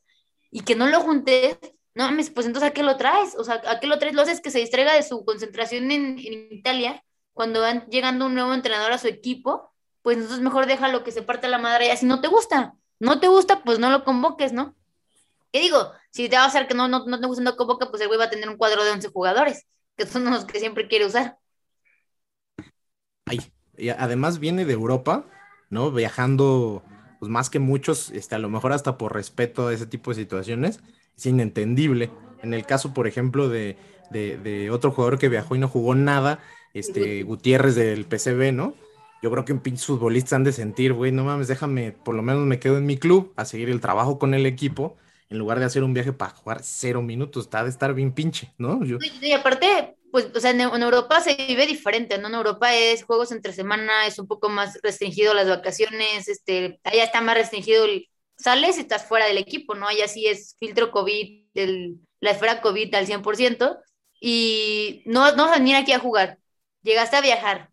y 0.51 0.61
que 0.61 0.75
no 0.75 0.87
lo 0.87 0.99
juntes, 0.99 1.57
no 1.95 2.05
mames, 2.05 2.29
pues 2.29 2.45
entonces 2.45 2.69
¿a 2.69 2.73
qué 2.73 2.83
lo 2.83 2.97
traes? 2.97 3.35
O 3.37 3.43
sea, 3.43 3.61
¿a 3.65 3.79
qué 3.79 3.87
lo 3.87 3.97
traes? 3.99 4.15
Lo 4.15 4.23
haces 4.23 4.41
que 4.41 4.51
se 4.51 4.59
distraiga 4.59 4.93
de 4.93 5.03
su 5.03 5.23
concentración 5.23 5.89
en, 5.91 6.19
en 6.19 6.47
Italia, 6.51 7.03
cuando 7.33 7.61
van 7.61 7.87
llegando 7.87 8.25
un 8.25 8.35
nuevo 8.35 8.53
entrenador 8.53 8.91
a 8.91 8.97
su 8.97 9.07
equipo, 9.07 9.73
pues 10.01 10.17
entonces 10.17 10.41
mejor 10.41 10.65
déjalo 10.65 11.03
que 11.03 11.11
se 11.11 11.23
parte 11.23 11.47
la 11.47 11.57
madre 11.57 11.87
ya 11.87 11.95
si 11.95 12.05
no 12.05 12.21
te 12.21 12.27
gusta. 12.27 12.75
No 12.99 13.19
te 13.19 13.27
gusta, 13.27 13.63
pues 13.63 13.79
no 13.79 13.89
lo 13.89 14.03
convoques, 14.03 14.53
¿no? 14.53 14.75
¿Qué 15.51 15.59
digo? 15.59 15.91
Si 16.13 16.29
te 16.29 16.35
va 16.35 16.43
a 16.43 16.45
hacer 16.45 16.67
que 16.67 16.75
no, 16.75 16.87
no, 16.87 17.05
no 17.05 17.19
te 17.19 17.25
gusta 17.25 17.43
no 17.43 17.55
convoca, 17.55 17.89
pues 17.89 17.99
el 18.03 18.07
güey 18.07 18.19
va 18.19 18.25
a 18.25 18.29
tener 18.29 18.47
un 18.47 18.55
cuadro 18.55 18.83
de 18.83 18.91
11 18.91 19.09
jugadores, 19.09 19.65
que 19.97 20.05
son 20.05 20.25
los 20.25 20.45
que 20.45 20.59
siempre 20.59 20.87
quiere 20.87 21.07
usar. 21.07 21.39
Ay, 23.25 23.39
y 23.75 23.89
además 23.89 24.37
viene 24.37 24.65
de 24.65 24.73
Europa, 24.73 25.25
¿no? 25.71 25.91
Viajando, 25.91 26.83
pues 27.19 27.31
más 27.31 27.49
que 27.49 27.57
muchos, 27.57 28.11
este, 28.11 28.35
a 28.35 28.37
lo 28.37 28.47
mejor 28.49 28.73
hasta 28.73 28.95
por 28.95 29.15
respeto 29.15 29.67
a 29.67 29.73
ese 29.73 29.87
tipo 29.87 30.11
de 30.11 30.21
situaciones, 30.21 30.81
es 31.17 31.25
inentendible. 31.25 32.11
En 32.43 32.53
el 32.53 32.63
caso, 32.67 32.93
por 32.93 33.07
ejemplo, 33.07 33.49
de, 33.49 33.75
de, 34.11 34.69
otro 34.69 34.91
jugador 34.91 35.17
que 35.17 35.29
viajó 35.29 35.55
y 35.55 35.59
no 35.59 35.67
jugó 35.67 35.95
nada, 35.95 36.39
este, 36.75 37.23
Gutiérrez 37.23 37.73
del 37.73 38.05
PCB, 38.05 38.53
¿no? 38.53 38.75
Yo 39.23 39.31
creo 39.31 39.45
que 39.45 39.53
un 39.53 39.61
pinche 39.61 39.85
futbolista 39.85 40.35
han 40.35 40.43
de 40.43 40.51
sentir, 40.51 40.93
güey, 40.93 41.11
no 41.11 41.23
mames, 41.23 41.47
déjame, 41.47 41.91
por 41.91 42.13
lo 42.13 42.21
menos 42.21 42.45
me 42.45 42.59
quedo 42.59 42.77
en 42.77 42.85
mi 42.85 42.97
club 42.97 43.33
a 43.35 43.45
seguir 43.45 43.71
el 43.71 43.81
trabajo 43.81 44.19
con 44.19 44.35
el 44.35 44.45
equipo 44.45 44.95
en 45.29 45.37
lugar 45.37 45.59
de 45.59 45.65
hacer 45.65 45.83
un 45.83 45.93
viaje 45.93 46.13
para 46.13 46.35
jugar 46.35 46.61
cero 46.63 47.01
minutos, 47.01 47.45
está 47.45 47.63
de 47.63 47.69
estar 47.69 47.93
bien 47.93 48.13
pinche, 48.13 48.53
¿no? 48.57 48.79
Y 49.21 49.31
aparte, 49.31 49.95
pues, 50.11 50.29
o 50.35 50.39
sea, 50.39 50.51
en, 50.51 50.61
Europa 50.61 51.21
se 51.21 51.35
vive 51.35 51.65
diferente, 51.65 52.17
¿no? 52.17 52.27
En 52.27 52.35
Europa 52.35 52.73
es 52.75 53.03
juegos 53.03 53.31
entre 53.31 53.53
semana, 53.53 54.05
es 54.05 54.19
un 54.19 54.27
poco 54.27 54.49
más 54.49 54.79
restringido 54.83 55.33
las 55.33 55.47
vacaciones, 55.47 56.27
este, 56.27 56.79
allá 56.83 57.03
está 57.03 57.21
más 57.21 57.35
restringido 57.35 57.85
el, 57.85 58.07
sales 58.37 58.77
y 58.77 58.81
estás 58.81 59.05
fuera 59.05 59.25
del 59.25 59.37
equipo, 59.37 59.75
¿no? 59.75 59.87
Allá 59.87 60.07
sí 60.07 60.27
es 60.27 60.55
filtro 60.59 60.91
COVID, 60.91 61.45
el, 61.53 61.97
la 62.19 62.31
esfera 62.31 62.61
COVID 62.61 62.93
al 62.95 63.07
100%, 63.07 63.79
y 64.19 65.03
no, 65.05 65.35
no 65.35 65.45
vas 65.45 65.55
a 65.55 65.59
venir 65.59 65.75
aquí 65.75 65.91
a 65.91 65.99
jugar, 65.99 66.37
llegaste 66.81 67.15
a 67.15 67.21
viajar, 67.21 67.69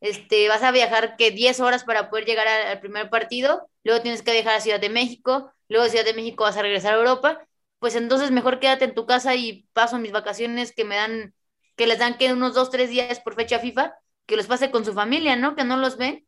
este, 0.00 0.48
vas 0.48 0.62
a 0.62 0.70
viajar 0.70 1.16
que 1.16 1.30
10 1.30 1.60
horas 1.60 1.84
para 1.84 2.10
poder 2.10 2.26
llegar 2.26 2.46
al 2.46 2.80
primer 2.80 3.10
partido, 3.10 3.68
luego 3.84 4.02
tienes 4.02 4.22
que 4.22 4.32
viajar 4.32 4.56
a 4.56 4.60
Ciudad 4.60 4.80
de 4.80 4.90
México, 4.90 5.52
luego 5.68 5.88
Ciudad 5.88 6.04
de 6.04 6.14
México 6.14 6.44
vas 6.44 6.56
a 6.56 6.62
regresar 6.62 6.94
a 6.94 6.98
Europa, 6.98 7.46
pues 7.78 7.94
entonces 7.96 8.30
mejor 8.30 8.60
quédate 8.60 8.84
en 8.86 8.94
tu 8.94 9.06
casa 9.06 9.34
y 9.34 9.66
paso 9.72 9.98
mis 9.98 10.12
vacaciones 10.12 10.72
que 10.74 10.84
me 10.84 10.96
dan, 10.96 11.34
que 11.76 11.86
les 11.86 11.98
dan 11.98 12.16
que 12.18 12.32
unos 12.32 12.54
dos, 12.54 12.70
tres 12.70 12.90
días 12.90 13.20
por 13.20 13.34
fecha 13.34 13.58
FIFA, 13.58 13.94
que 14.26 14.36
los 14.36 14.46
pase 14.46 14.70
con 14.70 14.84
su 14.84 14.92
familia, 14.94 15.36
¿no? 15.36 15.54
Que 15.56 15.64
no 15.64 15.76
los 15.76 15.96
ven. 15.96 16.26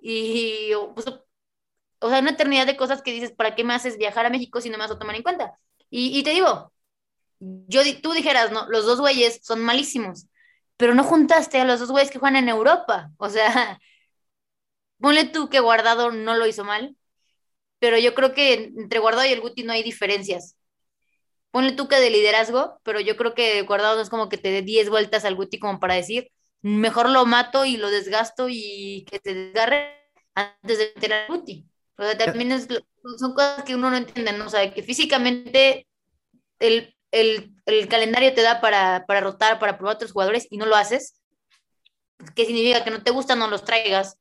Y, 0.00 0.72
pues, 0.94 1.06
o 2.00 2.08
sea, 2.08 2.20
una 2.20 2.30
eternidad 2.30 2.66
de 2.66 2.76
cosas 2.76 3.02
que 3.02 3.12
dices, 3.12 3.32
¿para 3.32 3.54
qué 3.54 3.64
me 3.64 3.74
haces 3.74 3.98
viajar 3.98 4.26
a 4.26 4.30
México 4.30 4.60
si 4.60 4.70
no 4.70 4.78
me 4.78 4.84
vas 4.84 4.92
a 4.92 4.98
tomar 4.98 5.16
en 5.16 5.22
cuenta? 5.22 5.58
Y, 5.90 6.18
y 6.18 6.22
te 6.22 6.30
digo, 6.30 6.72
yo, 7.40 7.82
tú 8.02 8.12
dijeras, 8.12 8.52
no, 8.52 8.68
los 8.70 8.86
dos 8.86 9.00
güeyes 9.00 9.40
son 9.44 9.62
malísimos, 9.64 10.26
pero 10.78 10.94
no 10.94 11.04
juntaste 11.04 11.60
a 11.60 11.64
los 11.64 11.80
dos 11.80 11.90
güeyes 11.92 12.10
que 12.10 12.18
juegan 12.20 12.36
en 12.36 12.48
Europa. 12.50 13.12
O 13.18 13.28
sea, 13.30 13.80
ponle 15.00 15.24
tú 15.26 15.48
que 15.48 15.60
Guardado 15.60 16.12
no 16.12 16.34
lo 16.36 16.46
hizo 16.46 16.64
mal, 16.64 16.96
pero 17.78 17.98
yo 17.98 18.14
creo 18.14 18.34
que 18.34 18.54
entre 18.76 18.98
Guardado 18.98 19.26
y 19.28 19.32
el 19.32 19.40
Guti 19.40 19.62
no 19.62 19.72
hay 19.72 19.82
diferencias. 19.82 20.56
Ponle 21.50 21.72
tú 21.72 21.88
que 21.88 21.96
de 21.96 22.10
liderazgo, 22.10 22.80
pero 22.82 23.00
yo 23.00 23.16
creo 23.16 23.34
que 23.34 23.62
Guardado 23.62 23.96
no 23.96 24.02
es 24.02 24.10
como 24.10 24.28
que 24.28 24.38
te 24.38 24.50
dé 24.50 24.62
10 24.62 24.90
vueltas 24.90 25.24
al 25.24 25.34
Guti 25.34 25.58
como 25.58 25.80
para 25.80 25.94
decir, 25.94 26.30
mejor 26.62 27.08
lo 27.08 27.24
mato 27.26 27.64
y 27.64 27.76
lo 27.76 27.90
desgasto 27.90 28.48
y 28.48 29.06
que 29.10 29.20
se 29.22 29.34
desgarre 29.34 29.94
antes 30.34 30.78
de 30.78 30.92
meter 30.94 31.12
al 31.12 31.28
Guti. 31.28 31.66
O 31.96 32.02
sea, 32.02 32.16
también 32.16 32.52
es, 32.52 32.68
son 33.18 33.34
cosas 33.34 33.64
que 33.64 33.74
uno 33.74 33.90
no 33.90 33.96
entiende, 33.96 34.32
¿no? 34.32 34.46
O 34.46 34.50
sea, 34.50 34.72
que 34.72 34.82
físicamente 34.82 35.86
el, 36.60 36.94
el, 37.10 37.52
el 37.66 37.88
calendario 37.88 38.34
te 38.34 38.42
da 38.42 38.60
para, 38.60 39.04
para 39.06 39.20
rotar, 39.20 39.58
para 39.58 39.76
probar 39.76 39.94
a 39.94 39.96
otros 39.96 40.12
jugadores 40.12 40.46
y 40.50 40.58
no 40.58 40.66
lo 40.66 40.76
haces. 40.76 41.20
¿Qué 42.34 42.44
significa? 42.44 42.84
Que 42.84 42.90
no 42.90 43.02
te 43.02 43.10
gusta, 43.10 43.34
no 43.34 43.48
los 43.48 43.64
traigas. 43.64 44.18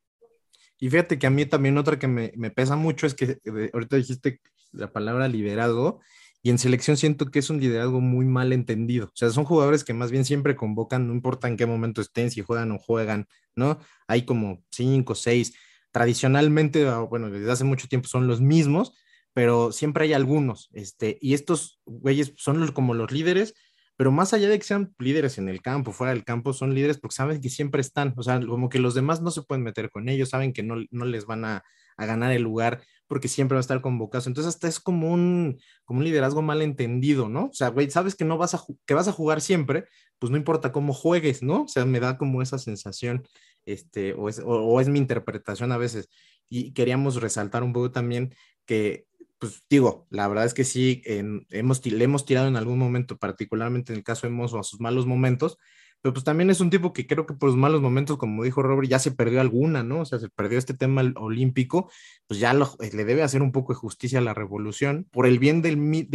Y 0.79 0.89
fíjate 0.89 1.19
que 1.19 1.27
a 1.27 1.31
mí 1.31 1.45
también 1.45 1.77
otra 1.77 1.99
que 1.99 2.07
me, 2.07 2.31
me 2.35 2.51
pesa 2.51 2.75
mucho 2.75 3.07
es 3.07 3.13
que 3.13 3.39
ahorita 3.73 3.95
dijiste 3.97 4.41
la 4.71 4.91
palabra 4.91 5.27
liderazgo 5.27 6.01
y 6.43 6.49
en 6.49 6.59
selección 6.59 6.97
siento 6.97 7.25
que 7.25 7.39
es 7.39 7.49
un 7.49 7.59
liderazgo 7.59 7.99
muy 7.99 8.25
mal 8.25 8.53
entendido. 8.53 9.07
O 9.07 9.15
sea, 9.15 9.29
son 9.31 9.43
jugadores 9.43 9.83
que 9.83 9.93
más 9.93 10.11
bien 10.11 10.23
siempre 10.23 10.55
convocan, 10.55 11.07
no 11.07 11.13
importa 11.13 11.47
en 11.47 11.57
qué 11.57 11.65
momento 11.65 12.01
estén, 12.01 12.31
si 12.31 12.41
juegan 12.41 12.71
o 12.71 12.77
juegan, 12.77 13.27
¿no? 13.55 13.79
Hay 14.07 14.23
como 14.23 14.63
cinco, 14.71 15.15
seis. 15.15 15.53
Tradicionalmente, 15.91 16.87
ah, 16.87 16.99
bueno, 16.99 17.29
desde 17.29 17.51
hace 17.51 17.63
mucho 17.63 17.87
tiempo 17.87 18.07
son 18.07 18.27
los 18.27 18.39
mismos, 18.39 18.93
pero 19.33 19.71
siempre 19.71 20.05
hay 20.05 20.13
algunos. 20.13 20.69
Este, 20.73 21.17
y 21.21 21.33
estos 21.33 21.81
güeyes 21.85 22.33
son 22.37 22.65
como 22.71 22.93
los 22.93 23.11
líderes 23.11 23.53
pero 23.97 24.11
más 24.11 24.33
allá 24.33 24.47
de 24.47 24.57
que 24.59 24.65
sean 24.65 24.93
líderes 24.99 25.37
en 25.39 25.49
el 25.49 25.61
campo, 25.61 25.91
fuera 25.91 26.13
del 26.13 26.23
campo, 26.23 26.53
son 26.53 26.73
líderes 26.73 26.99
porque 26.99 27.15
saben 27.15 27.41
que 27.41 27.49
siempre 27.49 27.81
están, 27.81 28.13
o 28.15 28.23
sea, 28.23 28.39
como 28.39 28.69
que 28.69 28.79
los 28.79 28.93
demás 28.93 29.21
no 29.21 29.31
se 29.31 29.41
pueden 29.41 29.63
meter 29.63 29.89
con 29.89 30.07
ellos, 30.07 30.29
saben 30.29 30.53
que 30.53 30.63
no, 30.63 30.75
no 30.91 31.05
les 31.05 31.25
van 31.25 31.43
a, 31.45 31.63
a 31.97 32.05
ganar 32.05 32.31
el 32.31 32.43
lugar 32.43 32.81
porque 33.07 33.27
siempre 33.27 33.55
va 33.55 33.59
a 33.59 33.61
estar 33.61 33.81
convocado. 33.81 34.23
Entonces, 34.27 34.53
hasta 34.53 34.67
es 34.67 34.79
como 34.79 35.11
un, 35.11 35.59
como 35.85 35.99
un 35.99 36.05
liderazgo 36.05 36.41
mal 36.41 36.61
entendido, 36.61 37.29
¿no? 37.29 37.45
O 37.45 37.53
sea, 37.53 37.69
güey, 37.69 37.89
sabes 37.89 38.15
que 38.15 38.25
no 38.25 38.37
vas 38.37 38.53
a, 38.53 38.63
que 38.85 38.93
vas 38.93 39.07
a 39.07 39.13
jugar 39.13 39.41
siempre, 39.41 39.85
pues 40.19 40.29
no 40.29 40.37
importa 40.37 40.71
cómo 40.71 40.93
juegues, 40.93 41.41
¿no? 41.41 41.63
O 41.63 41.67
sea, 41.67 41.85
me 41.85 41.99
da 41.99 42.17
como 42.17 42.41
esa 42.41 42.59
sensación, 42.59 43.23
este, 43.65 44.13
o 44.13 44.29
es, 44.29 44.41
o 44.45 44.79
es 44.79 44.89
mi 44.89 44.99
interpretación 44.99 45.71
a 45.71 45.77
veces. 45.77 46.09
Y 46.49 46.73
queríamos 46.73 47.21
resaltar 47.21 47.63
un 47.63 47.73
poco 47.73 47.91
también 47.91 48.35
que 48.65 49.07
pues 49.39 49.63
digo, 49.69 50.07
la 50.09 50.27
verdad 50.27 50.45
es 50.45 50.53
que 50.53 50.63
sí, 50.63 51.01
hemos, 51.05 51.85
le 51.85 52.03
hemos 52.03 52.25
tirado 52.25 52.47
en 52.47 52.55
algún 52.55 52.79
momento, 52.79 53.17
particularmente 53.17 53.93
en 53.93 53.97
el 53.97 54.03
caso 54.03 54.27
de 54.27 54.33
Mozo, 54.33 54.59
a 54.59 54.63
sus 54.63 54.79
malos 54.79 55.05
momentos, 55.05 55.57
pero 56.01 56.13
pues 56.13 56.23
también 56.23 56.49
es 56.49 56.59
un 56.61 56.69
tipo 56.69 56.93
que 56.93 57.07
creo 57.07 57.25
que 57.25 57.33
por 57.33 57.49
los 57.49 57.57
malos 57.57 57.81
momentos, 57.81 58.17
como 58.17 58.43
dijo 58.43 58.61
Robert, 58.61 58.89
ya 58.89 58.99
se 58.99 59.11
perdió 59.11 59.41
alguna, 59.41 59.83
¿no? 59.83 60.01
O 60.01 60.05
sea, 60.05 60.19
se 60.19 60.29
perdió 60.29 60.57
este 60.57 60.73
tema 60.73 61.01
olímpico, 61.15 61.91
pues 62.27 62.39
ya 62.39 62.51
eh, 62.53 62.89
le 62.93 63.05
debe 63.05 63.23
hacer 63.23 63.41
un 63.41 63.51
poco 63.51 63.73
de 63.73 63.79
justicia 63.79 64.19
a 64.19 64.21
la 64.21 64.33
revolución, 64.33 65.07
por 65.11 65.25
el 65.25 65.39
bien 65.39 65.61
de 65.61 65.69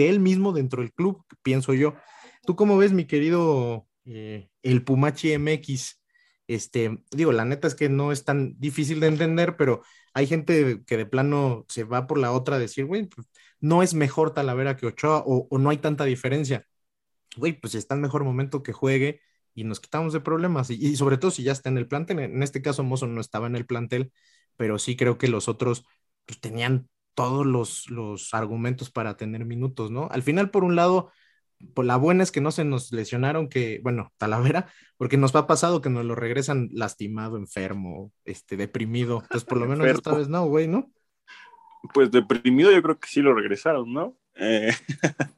él 0.08 0.20
mismo 0.20 0.52
dentro 0.52 0.82
del 0.82 0.92
club, 0.92 1.24
pienso 1.42 1.74
yo. 1.74 1.94
¿Tú 2.46 2.56
cómo 2.56 2.76
ves, 2.78 2.92
mi 2.92 3.06
querido 3.06 3.86
eh, 4.04 4.48
el 4.62 4.84
Pumachi 4.84 5.36
MX? 5.38 6.00
Este, 6.48 7.02
digo, 7.10 7.32
la 7.32 7.44
neta 7.44 7.68
es 7.68 7.74
que 7.74 7.88
no 7.88 8.12
es 8.12 8.24
tan 8.24 8.58
difícil 8.58 9.00
de 9.00 9.08
entender, 9.08 9.56
pero 9.56 9.82
hay 10.14 10.26
gente 10.26 10.82
que 10.86 10.96
de 10.96 11.06
plano 11.06 11.64
se 11.68 11.84
va 11.84 12.06
por 12.06 12.18
la 12.18 12.32
otra 12.32 12.56
a 12.56 12.58
decir, 12.58 12.86
güey, 12.86 13.06
pues, 13.06 13.26
no 13.60 13.82
es 13.82 13.94
mejor 13.94 14.34
Talavera 14.34 14.76
que 14.76 14.86
Ochoa 14.86 15.22
o, 15.26 15.58
no 15.58 15.70
hay 15.70 15.78
tanta 15.78 16.04
diferencia. 16.04 16.66
Güey, 17.36 17.54
pues 17.60 17.74
está 17.74 17.94
en 17.94 18.02
mejor 18.02 18.24
momento 18.24 18.62
que 18.62 18.72
juegue 18.72 19.20
y 19.54 19.64
nos 19.64 19.80
quitamos 19.80 20.12
de 20.12 20.20
problemas. 20.20 20.70
Y, 20.70 20.96
sobre 20.96 21.18
todo 21.18 21.30
si 21.30 21.42
ya 21.42 21.52
está 21.52 21.70
en 21.70 21.78
el 21.78 21.88
plantel. 21.88 22.18
En 22.20 22.42
este 22.42 22.62
caso, 22.62 22.82
Mozo 22.84 23.06
no 23.06 23.20
estaba 23.20 23.46
en 23.46 23.56
el 23.56 23.66
plantel, 23.66 24.12
pero 24.56 24.78
sí 24.78 24.96
creo 24.96 25.18
que 25.18 25.28
los 25.28 25.48
otros 25.48 25.84
pues, 26.26 26.40
tenían 26.40 26.88
todos 27.14 27.46
los, 27.46 27.90
los 27.90 28.34
argumentos 28.34 28.90
para 28.90 29.16
tener 29.16 29.44
minutos, 29.44 29.90
¿no? 29.90 30.08
Al 30.10 30.22
final, 30.22 30.50
por 30.50 30.64
un 30.64 30.76
lado, 30.76 31.12
pues 31.74 31.86
la 31.86 31.96
buena 31.96 32.22
es 32.22 32.32
que 32.32 32.40
no 32.40 32.50
se 32.50 32.64
nos 32.64 32.92
lesionaron, 32.92 33.48
que, 33.48 33.80
bueno, 33.82 34.12
Talavera, 34.18 34.66
porque 34.96 35.16
nos 35.16 35.34
ha 35.34 35.46
pasado 35.46 35.80
que 35.80 35.90
nos 35.90 36.04
lo 36.04 36.14
regresan 36.14 36.68
lastimado, 36.72 37.36
enfermo, 37.36 38.12
este, 38.24 38.56
deprimido. 38.56 39.20
Entonces, 39.22 39.44
por 39.44 39.58
lo 39.58 39.66
menos 39.68 39.86
esta 39.86 40.14
vez 40.14 40.28
no, 40.28 40.46
güey, 40.46 40.68
¿no? 40.68 40.90
Pues 41.92 42.10
deprimido 42.10 42.70
yo 42.70 42.82
creo 42.82 42.98
que 42.98 43.08
sí 43.08 43.20
lo 43.20 43.34
regresaron, 43.34 43.92
¿no? 43.92 44.16
Eh, 44.36 44.70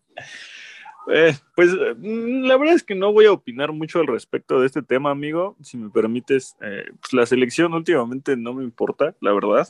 eh, 1.13 1.35
pues 1.57 1.71
mm, 1.73 2.43
la 2.45 2.57
verdad 2.57 2.75
es 2.75 2.83
que 2.83 2.95
no 2.95 3.13
voy 3.13 3.27
a 3.27 3.33
opinar 3.33 3.73
mucho 3.73 4.01
al 4.01 4.07
respecto 4.07 4.61
de 4.61 4.67
este 4.67 4.83
tema, 4.83 5.11
amigo. 5.11 5.57
Si 5.63 5.77
me 5.77 5.91
permites, 5.91 6.57
eh, 6.61 6.85
pues 7.01 7.13
la 7.13 7.27
selección 7.27 7.73
últimamente 7.73 8.37
no 8.37 8.53
me 8.53 8.65
importa, 8.65 9.15
la 9.21 9.33
verdad. 9.33 9.69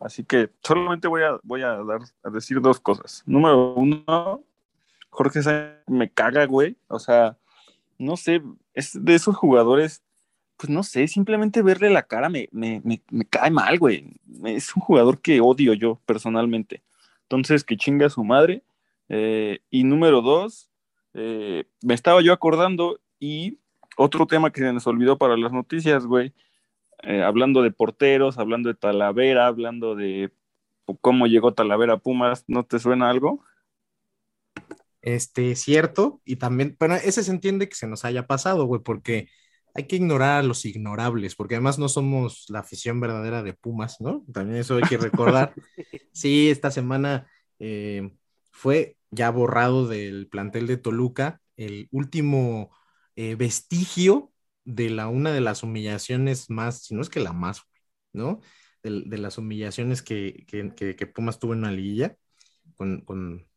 Así 0.00 0.24
que 0.24 0.50
solamente 0.62 1.08
voy 1.08 1.22
a, 1.22 1.38
voy 1.42 1.62
a, 1.62 1.76
dar, 1.82 2.00
a 2.22 2.30
decir 2.30 2.60
dos 2.60 2.80
cosas. 2.80 3.22
Número 3.26 3.74
uno, 3.74 4.44
Jorge 5.10 5.42
Sánchez 5.42 5.82
me 5.88 6.10
caga, 6.10 6.46
güey. 6.46 6.76
O 6.88 6.98
sea, 6.98 7.36
no 7.98 8.16
sé, 8.16 8.42
es 8.74 8.92
de 9.04 9.14
esos 9.14 9.36
jugadores, 9.36 10.02
pues 10.56 10.70
no 10.70 10.82
sé, 10.82 11.08
simplemente 11.08 11.62
verle 11.62 11.90
la 11.90 12.04
cara 12.04 12.28
me, 12.28 12.48
me, 12.52 12.80
me, 12.84 13.02
me 13.10 13.24
cae 13.24 13.50
mal, 13.50 13.78
güey. 13.78 14.14
Es 14.44 14.74
un 14.76 14.82
jugador 14.82 15.20
que 15.20 15.40
odio 15.40 15.74
yo 15.74 16.00
personalmente. 16.06 16.82
Entonces, 17.22 17.64
que 17.64 17.76
chinga 17.76 18.06
a 18.06 18.10
su 18.10 18.24
madre. 18.24 18.62
Eh, 19.08 19.60
y 19.70 19.84
número 19.84 20.22
dos, 20.22 20.70
eh, 21.14 21.64
me 21.82 21.94
estaba 21.94 22.22
yo 22.22 22.32
acordando 22.32 23.00
y 23.18 23.58
otro 23.96 24.26
tema 24.26 24.52
que 24.52 24.60
se 24.60 24.72
nos 24.72 24.86
olvidó 24.86 25.18
para 25.18 25.36
las 25.36 25.52
noticias, 25.52 26.06
güey, 26.06 26.32
eh, 27.02 27.22
hablando 27.22 27.62
de 27.62 27.70
porteros, 27.70 28.38
hablando 28.38 28.68
de 28.68 28.74
Talavera, 28.74 29.46
hablando 29.46 29.94
de 29.94 30.32
cómo 31.00 31.26
llegó 31.26 31.52
Talavera 31.52 31.94
a 31.94 31.98
Pumas, 31.98 32.44
¿no 32.48 32.64
te 32.64 32.78
suena 32.78 33.10
algo? 33.10 33.44
Este, 35.02 35.54
cierto, 35.56 36.20
y 36.24 36.36
también, 36.36 36.76
pero 36.78 36.94
ese 36.94 37.22
se 37.22 37.30
entiende 37.30 37.68
que 37.68 37.76
se 37.76 37.86
nos 37.86 38.04
haya 38.04 38.26
pasado, 38.26 38.64
güey, 38.66 38.82
porque 38.82 39.28
hay 39.74 39.86
que 39.86 39.96
ignorar 39.96 40.40
a 40.40 40.42
los 40.42 40.64
ignorables, 40.64 41.36
porque 41.36 41.54
además 41.54 41.78
no 41.78 41.88
somos 41.88 42.46
la 42.48 42.60
afición 42.60 43.00
verdadera 43.00 43.42
de 43.42 43.54
Pumas, 43.54 44.00
¿no? 44.00 44.24
También 44.32 44.58
eso 44.58 44.76
hay 44.76 44.82
que 44.82 44.98
recordar. 44.98 45.54
sí, 46.12 46.50
esta 46.50 46.70
semana 46.70 47.28
eh, 47.58 48.10
fue 48.50 48.96
ya 49.10 49.30
borrado 49.30 49.86
del 49.86 50.28
plantel 50.28 50.66
de 50.66 50.76
Toluca 50.78 51.40
el 51.56 51.88
último 51.90 52.70
eh, 53.16 53.34
vestigio 53.34 54.32
de 54.64 54.90
la 54.90 55.08
una 55.08 55.32
de 55.32 55.40
las 55.40 55.62
humillaciones 55.62 56.50
más, 56.50 56.82
si 56.84 56.94
no 56.94 57.02
es 57.02 57.08
que 57.08 57.20
la 57.20 57.32
más, 57.32 57.62
¿no? 58.12 58.40
De, 58.82 59.18
las 59.18 59.38
humillaciones 59.38 60.02
que, 60.02 60.46
que, 60.46 61.06
Pumas 61.06 61.38
tuvo 61.38 61.52
en 61.52 61.60
una 61.60 61.72
liguilla 61.72 62.16
con, 62.76 63.00
con, 63.02 63.47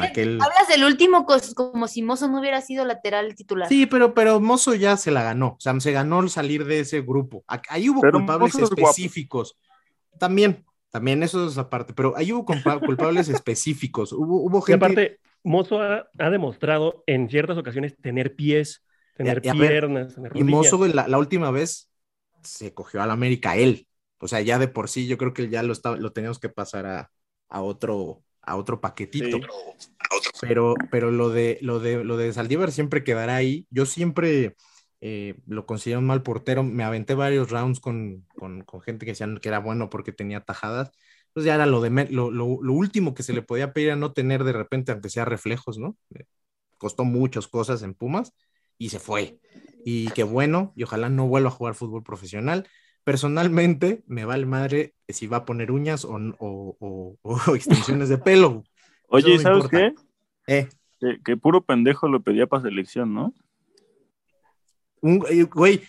aquel... 0.00 0.40
Hablas 0.40 0.68
del 0.68 0.84
último 0.84 1.26
como 1.54 1.88
si 1.88 2.02
Mozo 2.02 2.28
no 2.28 2.40
hubiera 2.40 2.60
sido 2.60 2.84
lateral 2.84 3.34
titular. 3.34 3.68
Sí, 3.68 3.86
pero, 3.86 4.14
pero 4.14 4.40
Mozo 4.40 4.74
ya 4.74 4.96
se 4.96 5.10
la 5.10 5.22
ganó, 5.22 5.56
o 5.58 5.60
sea, 5.60 5.78
se 5.80 5.92
ganó 5.92 6.20
el 6.20 6.30
salir 6.30 6.64
de 6.64 6.80
ese 6.80 7.02
grupo. 7.02 7.44
Ahí 7.46 7.88
hubo 7.88 8.00
culpables 8.00 8.54
específicos. 8.54 9.56
También, 10.18 10.64
también 10.90 11.22
eso 11.22 11.46
es 11.46 11.58
aparte, 11.58 11.92
pero 11.92 12.16
ahí 12.16 12.32
hubo 12.32 12.44
culpables 12.80 13.28
específicos. 13.28 14.12
Hubo, 14.12 14.42
hubo 14.42 14.60
gente... 14.62 14.72
Y 14.72 14.90
aparte, 14.90 15.20
Mozo 15.44 15.80
ha, 15.80 16.30
demostrado 16.30 17.04
en 17.06 17.28
ciertas 17.28 17.58
ocasiones 17.58 17.96
tener 18.00 18.34
pies, 18.34 18.84
tener 19.16 19.42
piernas, 19.42 20.16
Y 20.34 20.44
Mozo 20.44 20.86
la, 20.86 21.18
última 21.18 21.50
vez 21.50 21.90
se 22.42 22.72
cogió 22.72 23.02
al 23.02 23.10
América 23.10 23.56
él. 23.56 23.86
O 24.20 24.28
sea, 24.28 24.40
ya 24.40 24.58
de 24.58 24.68
por 24.68 24.88
sí 24.88 25.06
yo 25.06 25.16
creo 25.16 25.32
que 25.32 25.48
ya 25.48 25.62
lo, 25.62 25.72
está, 25.72 25.96
lo 25.96 26.12
teníamos 26.12 26.40
que 26.40 26.48
pasar 26.48 26.86
a, 26.86 27.12
a 27.48 27.62
otro 27.62 28.24
a 28.48 28.56
otro 28.56 28.80
paquetito. 28.80 29.38
Pero, 30.40 30.74
pero 30.90 31.10
lo 31.10 31.30
de 31.30 31.58
lo 31.60 31.80
de 31.80 32.02
lo 32.02 32.16
de 32.16 32.32
Saldívar 32.32 32.72
siempre 32.72 33.04
quedará 33.04 33.36
ahí. 33.36 33.66
Yo 33.70 33.86
siempre 33.86 34.56
eh, 35.00 35.34
lo 35.46 35.66
considero 35.66 36.00
un 36.00 36.06
mal 36.06 36.22
portero. 36.22 36.62
Me 36.62 36.84
aventé 36.84 37.14
varios 37.14 37.50
rounds 37.50 37.80
con, 37.80 38.26
con, 38.36 38.64
gente 38.82 39.04
que 39.04 39.12
decían 39.12 39.38
que 39.38 39.48
era 39.48 39.58
bueno 39.58 39.90
porque 39.90 40.12
tenía 40.12 40.40
tajadas. 40.40 40.90
Pues 41.34 41.44
ya 41.44 41.54
era 41.54 41.66
lo 41.66 41.80
de 41.80 42.08
lo, 42.10 42.30
lo, 42.30 42.72
último 42.72 43.14
que 43.14 43.22
se 43.22 43.34
le 43.34 43.42
podía 43.42 43.72
pedir 43.72 43.92
a 43.92 43.96
no 43.96 44.12
tener 44.12 44.44
de 44.44 44.52
repente, 44.52 44.92
aunque 44.92 45.10
sea 45.10 45.24
reflejos, 45.26 45.78
¿no? 45.78 45.96
Eh, 46.14 46.24
costó 46.78 47.04
muchas 47.04 47.46
cosas 47.48 47.82
en 47.82 47.94
Pumas 47.94 48.32
y 48.78 48.88
se 48.88 48.98
fue. 48.98 49.38
Y 49.84 50.08
qué 50.12 50.22
bueno, 50.24 50.72
y 50.74 50.84
ojalá 50.84 51.10
no 51.10 51.28
vuelva 51.28 51.48
a 51.48 51.52
jugar 51.52 51.74
fútbol 51.74 52.02
profesional 52.02 52.66
personalmente 53.08 54.02
me 54.06 54.26
vale 54.26 54.44
madre 54.44 54.94
si 55.08 55.26
va 55.26 55.38
a 55.38 55.44
poner 55.46 55.72
uñas 55.72 56.06
o, 56.06 57.16
extensiones 57.54 58.10
de 58.10 58.18
pelo. 58.18 58.64
Oye, 59.06 59.38
¿sabes 59.38 59.66
qué? 59.68 59.94
Eh. 60.46 60.68
Que, 61.24 61.36
puro 61.38 61.64
pendejo 61.64 62.06
lo 62.06 62.22
pedía 62.22 62.46
para 62.46 62.64
selección, 62.64 63.14
¿no? 63.14 63.32
Un, 65.00 65.24
eh, 65.30 65.44
güey, 65.44 65.84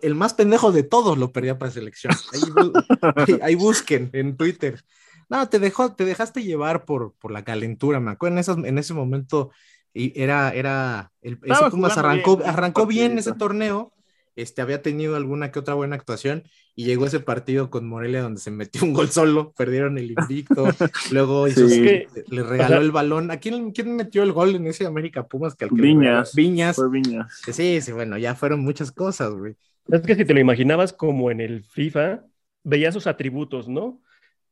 el 0.00 0.14
más 0.14 0.32
pendejo 0.32 0.72
de 0.72 0.84
todos 0.84 1.18
lo 1.18 1.32
pedía 1.32 1.58
para 1.58 1.70
selección. 1.70 2.14
Ahí, 3.42 3.54
busquen 3.54 4.08
en 4.14 4.38
Twitter. 4.38 4.82
No, 5.28 5.50
te 5.50 5.58
dejó, 5.58 5.94
te 5.96 6.06
dejaste 6.06 6.44
llevar 6.44 6.86
por, 6.86 7.12
por 7.18 7.30
la 7.30 7.44
calentura, 7.44 8.00
me 8.00 8.12
acuerdo 8.12 8.36
en, 8.36 8.38
esas, 8.38 8.56
en 8.56 8.78
ese 8.78 8.94
momento 8.94 9.50
y 9.92 10.18
era, 10.18 10.54
era, 10.54 11.12
el, 11.20 11.38
ese 11.42 11.70
Pumas 11.70 11.98
arrancó, 11.98 12.40
arrancó 12.42 12.86
bien 12.86 13.18
ese 13.18 13.34
torneo 13.34 13.92
este, 14.38 14.62
había 14.62 14.82
tenido 14.82 15.16
alguna 15.16 15.50
que 15.50 15.58
otra 15.58 15.74
buena 15.74 15.96
actuación 15.96 16.44
y 16.76 16.84
llegó 16.84 17.06
ese 17.06 17.18
partido 17.18 17.70
con 17.70 17.88
Morelia 17.88 18.22
donde 18.22 18.40
se 18.40 18.52
metió 18.52 18.84
un 18.84 18.92
gol 18.92 19.08
solo, 19.08 19.52
perdieron 19.56 19.98
el 19.98 20.12
invicto, 20.12 20.66
luego 21.10 21.48
le 21.48 22.42
regaló 22.44 22.80
el 22.80 22.92
balón. 22.92 23.32
¿A 23.32 23.38
quién, 23.38 23.72
quién, 23.72 23.96
metió 23.96 24.22
el 24.22 24.32
gol 24.32 24.54
en 24.54 24.68
ese 24.68 24.86
América 24.86 25.26
Pumas? 25.26 25.56
Que 25.56 25.66
Viñas. 25.70 26.34
Viñas. 26.36 26.76
Fue 26.76 26.88
Viñas. 26.88 27.40
Sí, 27.50 27.80
sí, 27.80 27.90
bueno, 27.90 28.16
ya 28.16 28.36
fueron 28.36 28.60
muchas 28.60 28.92
cosas, 28.92 29.32
güey. 29.32 29.56
Es 29.88 30.02
que 30.02 30.14
si 30.14 30.24
te 30.24 30.34
lo 30.34 30.40
imaginabas 30.40 30.92
como 30.92 31.32
en 31.32 31.40
el 31.40 31.64
FIFA, 31.64 32.24
veías 32.62 32.94
sus 32.94 33.08
atributos, 33.08 33.68
¿no? 33.68 34.00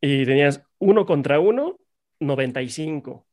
Y 0.01 0.27
tenías 0.27 0.63
uno 0.79 1.07
contra 1.07 1.39
uno, 1.39 1.79
95. 2.19 3.25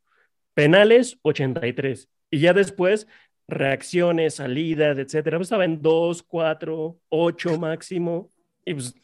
Penales, 0.53 1.17
83. 1.23 2.09
Y 2.29 2.39
ya 2.41 2.53
después 2.53 3.07
reacciones, 3.47 4.35
salidas, 4.35 4.97
etcétera, 4.97 5.37
pues 5.37 5.47
estaba 5.47 5.65
en 5.65 5.81
2, 5.81 6.23
4, 6.23 6.97
8 7.09 7.59
máximo. 7.59 8.29
Y 8.65 8.73
pues 8.73 8.95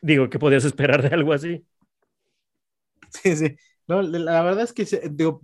digo, 0.00 0.28
¿qué 0.28 0.38
podías 0.38 0.64
esperar 0.64 1.02
de 1.02 1.14
algo 1.14 1.32
así? 1.32 1.64
Sí, 3.10 3.36
sí. 3.36 3.56
No, 3.86 4.02
la 4.02 4.42
verdad 4.42 4.64
es 4.64 4.74
que 4.74 4.84
digo, 5.10 5.40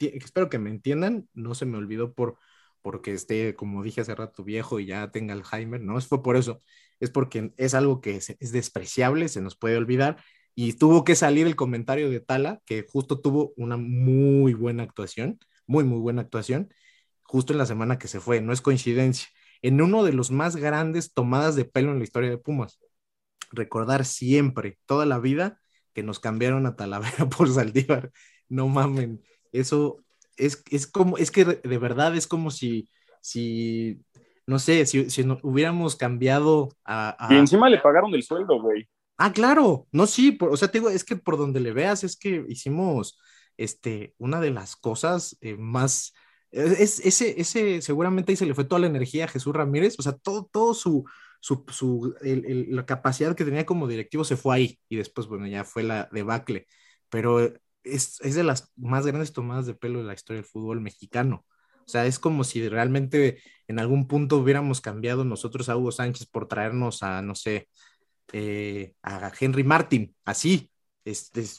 espero 0.00 0.50
que 0.50 0.58
me 0.58 0.70
entiendan, 0.70 1.28
no 1.34 1.54
se 1.54 1.66
me 1.66 1.78
olvidó 1.78 2.12
por 2.14 2.36
porque 2.86 3.12
esté, 3.12 3.56
como 3.56 3.82
dije 3.82 4.02
hace 4.02 4.14
rato, 4.14 4.44
viejo 4.44 4.78
y 4.78 4.86
ya 4.86 5.10
tenga 5.10 5.34
Alzheimer, 5.34 5.80
no, 5.80 6.00
fue 6.00 6.22
por 6.22 6.36
eso, 6.36 6.62
es 7.00 7.10
porque 7.10 7.52
es 7.56 7.74
algo 7.74 8.00
que 8.00 8.14
es, 8.14 8.30
es 8.38 8.52
despreciable, 8.52 9.26
se 9.28 9.40
nos 9.40 9.56
puede 9.56 9.76
olvidar, 9.76 10.18
y 10.54 10.74
tuvo 10.74 11.02
que 11.02 11.16
salir 11.16 11.48
el 11.48 11.56
comentario 11.56 12.08
de 12.10 12.20
Tala, 12.20 12.60
que 12.64 12.86
justo 12.88 13.20
tuvo 13.20 13.52
una 13.56 13.76
muy 13.76 14.54
buena 14.54 14.84
actuación, 14.84 15.40
muy, 15.66 15.82
muy 15.82 15.98
buena 15.98 16.22
actuación, 16.22 16.72
justo 17.26 17.52
en 17.52 17.58
la 17.58 17.66
semana 17.66 17.98
que 17.98 18.08
se 18.08 18.20
fue, 18.20 18.40
no 18.40 18.52
es 18.52 18.60
coincidencia, 18.60 19.28
en 19.62 19.80
uno 19.80 20.04
de 20.04 20.12
los 20.12 20.30
más 20.30 20.56
grandes 20.56 21.12
tomadas 21.12 21.56
de 21.56 21.64
pelo 21.64 21.92
en 21.92 21.98
la 21.98 22.04
historia 22.04 22.30
de 22.30 22.38
Pumas. 22.38 22.78
Recordar 23.50 24.04
siempre, 24.04 24.78
toda 24.86 25.06
la 25.06 25.18
vida, 25.18 25.60
que 25.92 26.02
nos 26.02 26.20
cambiaron 26.20 26.66
a 26.66 26.76
Talavera 26.76 27.28
por 27.36 27.52
Saldívar. 27.52 28.10
No 28.48 28.68
mamen, 28.68 29.22
eso 29.52 30.04
es, 30.36 30.62
es 30.70 30.86
como, 30.86 31.18
es 31.18 31.30
que 31.30 31.44
de 31.44 31.78
verdad 31.78 32.14
es 32.14 32.26
como 32.26 32.50
si, 32.50 32.88
si 33.20 34.00
no 34.46 34.58
sé, 34.58 34.86
si, 34.86 35.10
si 35.10 35.22
hubiéramos 35.42 35.96
cambiado 35.96 36.68
a, 36.84 37.28
Y 37.30 37.36
encima 37.36 37.68
le 37.68 37.78
pagaron 37.78 38.14
el 38.14 38.22
sueldo, 38.22 38.60
güey. 38.60 38.88
Ah, 39.18 39.32
claro, 39.32 39.86
no, 39.92 40.06
sí, 40.06 40.36
o 40.40 40.56
sea, 40.56 40.68
te 40.68 40.78
digo, 40.78 40.90
es 40.90 41.02
que 41.02 41.16
por 41.16 41.38
donde 41.38 41.58
le 41.58 41.72
veas, 41.72 42.04
es 42.04 42.16
que 42.16 42.44
hicimos, 42.48 43.18
este, 43.56 44.14
una 44.18 44.40
de 44.40 44.50
las 44.50 44.76
cosas 44.76 45.38
eh, 45.40 45.56
más 45.56 46.12
es, 46.50 47.00
ese, 47.00 47.40
ese, 47.40 47.82
seguramente 47.82 48.32
ahí 48.32 48.36
se 48.36 48.46
le 48.46 48.54
fue 48.54 48.64
toda 48.64 48.80
la 48.80 48.86
energía 48.86 49.24
a 49.24 49.28
Jesús 49.28 49.54
Ramírez, 49.54 49.96
o 49.98 50.02
sea, 50.02 50.12
todo, 50.12 50.48
todo 50.50 50.74
su, 50.74 51.04
su, 51.40 51.64
su 51.68 52.14
la 52.22 52.86
capacidad 52.86 53.34
que 53.36 53.44
tenía 53.44 53.66
como 53.66 53.88
directivo 53.88 54.24
se 54.24 54.36
fue 54.36 54.56
ahí 54.56 54.78
y 54.88 54.96
después, 54.96 55.26
bueno, 55.26 55.46
ya 55.46 55.64
fue 55.64 55.82
la 55.82 56.08
debacle, 56.12 56.66
pero 57.08 57.40
es, 57.84 58.20
es 58.20 58.34
de 58.34 58.44
las 58.44 58.72
más 58.76 59.06
grandes 59.06 59.32
tomadas 59.32 59.66
de 59.66 59.74
pelo 59.74 60.00
de 60.00 60.06
la 60.06 60.14
historia 60.14 60.42
del 60.42 60.50
fútbol 60.50 60.80
mexicano. 60.80 61.44
O 61.86 61.88
sea, 61.88 62.04
es 62.06 62.18
como 62.18 62.42
si 62.42 62.68
realmente 62.68 63.40
en 63.68 63.78
algún 63.78 64.08
punto 64.08 64.38
hubiéramos 64.38 64.80
cambiado 64.80 65.24
nosotros 65.24 65.68
a 65.68 65.76
Hugo 65.76 65.92
Sánchez 65.92 66.26
por 66.26 66.48
traernos 66.48 67.04
a, 67.04 67.22
no 67.22 67.36
sé, 67.36 67.68
eh, 68.32 68.94
a 69.02 69.32
Henry 69.38 69.62
Martin, 69.62 70.14
así. 70.24 70.70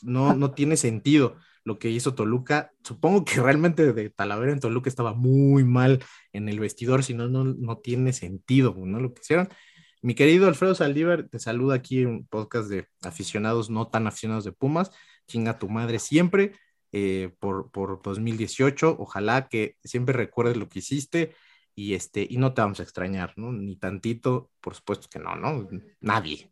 No, 0.04 0.34
no 0.34 0.52
tiene 0.54 0.76
sentido 0.76 1.38
lo 1.68 1.80
que 1.80 1.90
hizo 1.90 2.16
Toluca. 2.16 2.72
Supongo 2.82 3.26
que 3.26 3.42
realmente 3.42 3.92
de 3.92 4.10
Talavera 4.10 4.54
en 4.54 4.62
Toluca 4.62 4.90
estaba 4.90 5.14
muy 5.14 5.66
mal 5.66 6.04
en 6.32 6.48
el 6.48 6.60
vestidor, 6.62 7.04
si 7.04 7.14
no, 7.14 7.28
no 7.28 7.78
tiene 7.80 8.14
sentido, 8.14 8.74
¿no? 8.78 9.00
Lo 9.02 9.14
que 9.14 9.22
hicieron. 9.22 9.50
Mi 10.02 10.16
querido 10.16 10.48
Alfredo 10.48 10.76
Saldívar, 10.76 11.28
te 11.28 11.40
saluda 11.40 11.76
aquí 11.76 12.02
en 12.04 12.08
un 12.08 12.28
podcast 12.28 12.70
de 12.70 12.88
aficionados, 13.02 13.70
no 13.70 13.88
tan 13.90 14.08
aficionados 14.08 14.46
de 14.46 14.54
Pumas. 14.54 14.92
Chinga 15.28 15.60
tu 15.60 15.68
madre 15.70 16.00
siempre. 16.00 16.54
eh, 16.94 17.32
por, 17.40 17.70
por 17.72 18.02
2018. 18.02 18.96
Ojalá 18.98 19.50
que 19.50 19.76
siempre 19.84 20.14
recuerdes 20.14 20.56
lo 20.56 20.70
que 20.70 20.80
hiciste 20.80 21.36
y, 21.76 21.94
este, 21.96 22.26
y 22.30 22.38
no 22.38 22.54
te 22.54 22.62
vamos 22.62 22.80
a 22.80 22.84
extrañar, 22.84 23.34
¿no? 23.36 23.52
Ni 23.52 23.76
tantito, 23.76 24.52
por 24.62 24.74
supuesto 24.74 25.08
que 25.12 25.20
no, 25.20 25.36
¿no? 25.36 25.68
Nadie. 26.00 26.52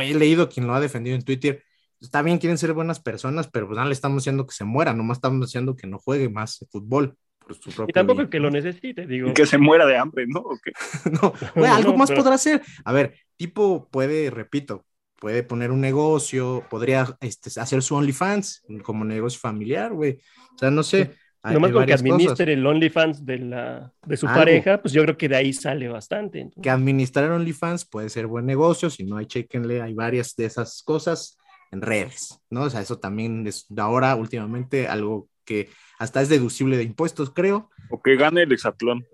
He 0.00 0.14
leído 0.14 0.48
quien 0.48 0.66
lo 0.66 0.74
ha 0.74 0.80
defendido 0.80 1.14
en 1.14 1.24
Twitter. 1.24 1.62
Está 2.00 2.22
bien, 2.22 2.38
quieren 2.38 2.56
ser 2.58 2.72
buenas 2.72 2.98
personas, 3.00 3.48
pero 3.48 3.66
pues 3.66 3.78
no 3.78 3.84
le 3.84 3.92
estamos 3.92 4.22
diciendo 4.22 4.46
que 4.46 4.54
se 4.54 4.64
muera, 4.64 4.94
nomás 4.94 5.18
estamos 5.18 5.46
diciendo 5.46 5.76
que 5.76 5.86
no 5.86 5.98
juegue 5.98 6.28
más 6.28 6.66
fútbol. 6.70 7.16
Por 7.38 7.54
su 7.56 7.70
propio 7.70 7.86
Y 7.88 7.92
tampoco 7.92 8.18
bien. 8.18 8.30
que 8.30 8.40
lo 8.40 8.50
necesite, 8.50 9.06
digo. 9.06 9.28
Y 9.30 9.34
que 9.34 9.44
se 9.46 9.58
muera 9.58 9.84
de 9.86 9.96
hambre, 9.98 10.26
¿no? 10.26 10.40
¿O 10.40 10.58
qué? 10.62 10.72
no, 11.22 11.32
güey, 11.54 11.70
algo 11.70 11.92
No, 11.92 11.98
más 11.98 12.08
pero- 12.10 12.22
podrá 12.22 12.36
hacer. 12.36 12.62
A 12.84 12.92
ver, 12.92 13.14
tipo 13.36 13.88
puede, 13.90 14.30
repito, 14.30 14.84
puede 15.18 15.42
poner 15.42 15.70
un 15.70 15.80
negocio, 15.82 16.64
podría 16.70 17.16
este, 17.20 17.60
hacer 17.60 17.82
su 17.82 17.94
OnlyFans 17.96 18.62
como 18.82 19.04
negocio 19.04 19.38
familiar, 19.40 19.92
güey. 19.92 20.20
O 20.54 20.58
sea, 20.58 20.70
no 20.70 20.82
sé. 20.82 21.10
hay- 21.42 21.54
Nomás 21.54 21.68
hay 21.68 21.74
con 21.74 21.84
que 21.86 21.92
cosas. 21.92 22.00
administre 22.00 22.52
el 22.54 22.66
OnlyFans 22.66 23.26
de, 23.26 23.38
la, 23.40 23.92
de 24.06 24.16
su 24.16 24.26
Algo. 24.26 24.38
pareja, 24.40 24.80
pues 24.80 24.94
yo 24.94 25.02
creo 25.02 25.18
que 25.18 25.28
de 25.28 25.36
ahí 25.36 25.52
sale 25.52 25.88
bastante. 25.88 26.40
entonces. 26.40 26.62
Que 26.62 26.70
administrar 26.70 27.30
OnlyFans 27.30 27.84
puede 27.84 28.08
ser 28.08 28.26
buen 28.26 28.46
negocio. 28.46 28.88
Si 28.88 29.04
no 29.04 29.16
hay, 29.18 29.26
chequenle, 29.26 29.82
hay 29.82 29.92
varias 29.92 30.34
de 30.36 30.46
esas 30.46 30.82
cosas 30.82 31.36
en 31.70 31.82
redes, 31.82 32.40
¿no? 32.50 32.62
O 32.62 32.70
sea, 32.70 32.80
eso 32.80 32.98
también 32.98 33.46
es 33.46 33.66
de 33.68 33.80
ahora, 33.82 34.14
últimamente, 34.16 34.88
algo 34.88 35.28
que 35.44 35.68
hasta 35.98 36.20
es 36.22 36.28
deducible 36.28 36.76
de 36.76 36.82
impuestos, 36.84 37.30
creo. 37.30 37.70
O 37.90 38.00
que 38.02 38.16
gane 38.16 38.42
el 38.42 38.52
hexatlón. 38.52 39.06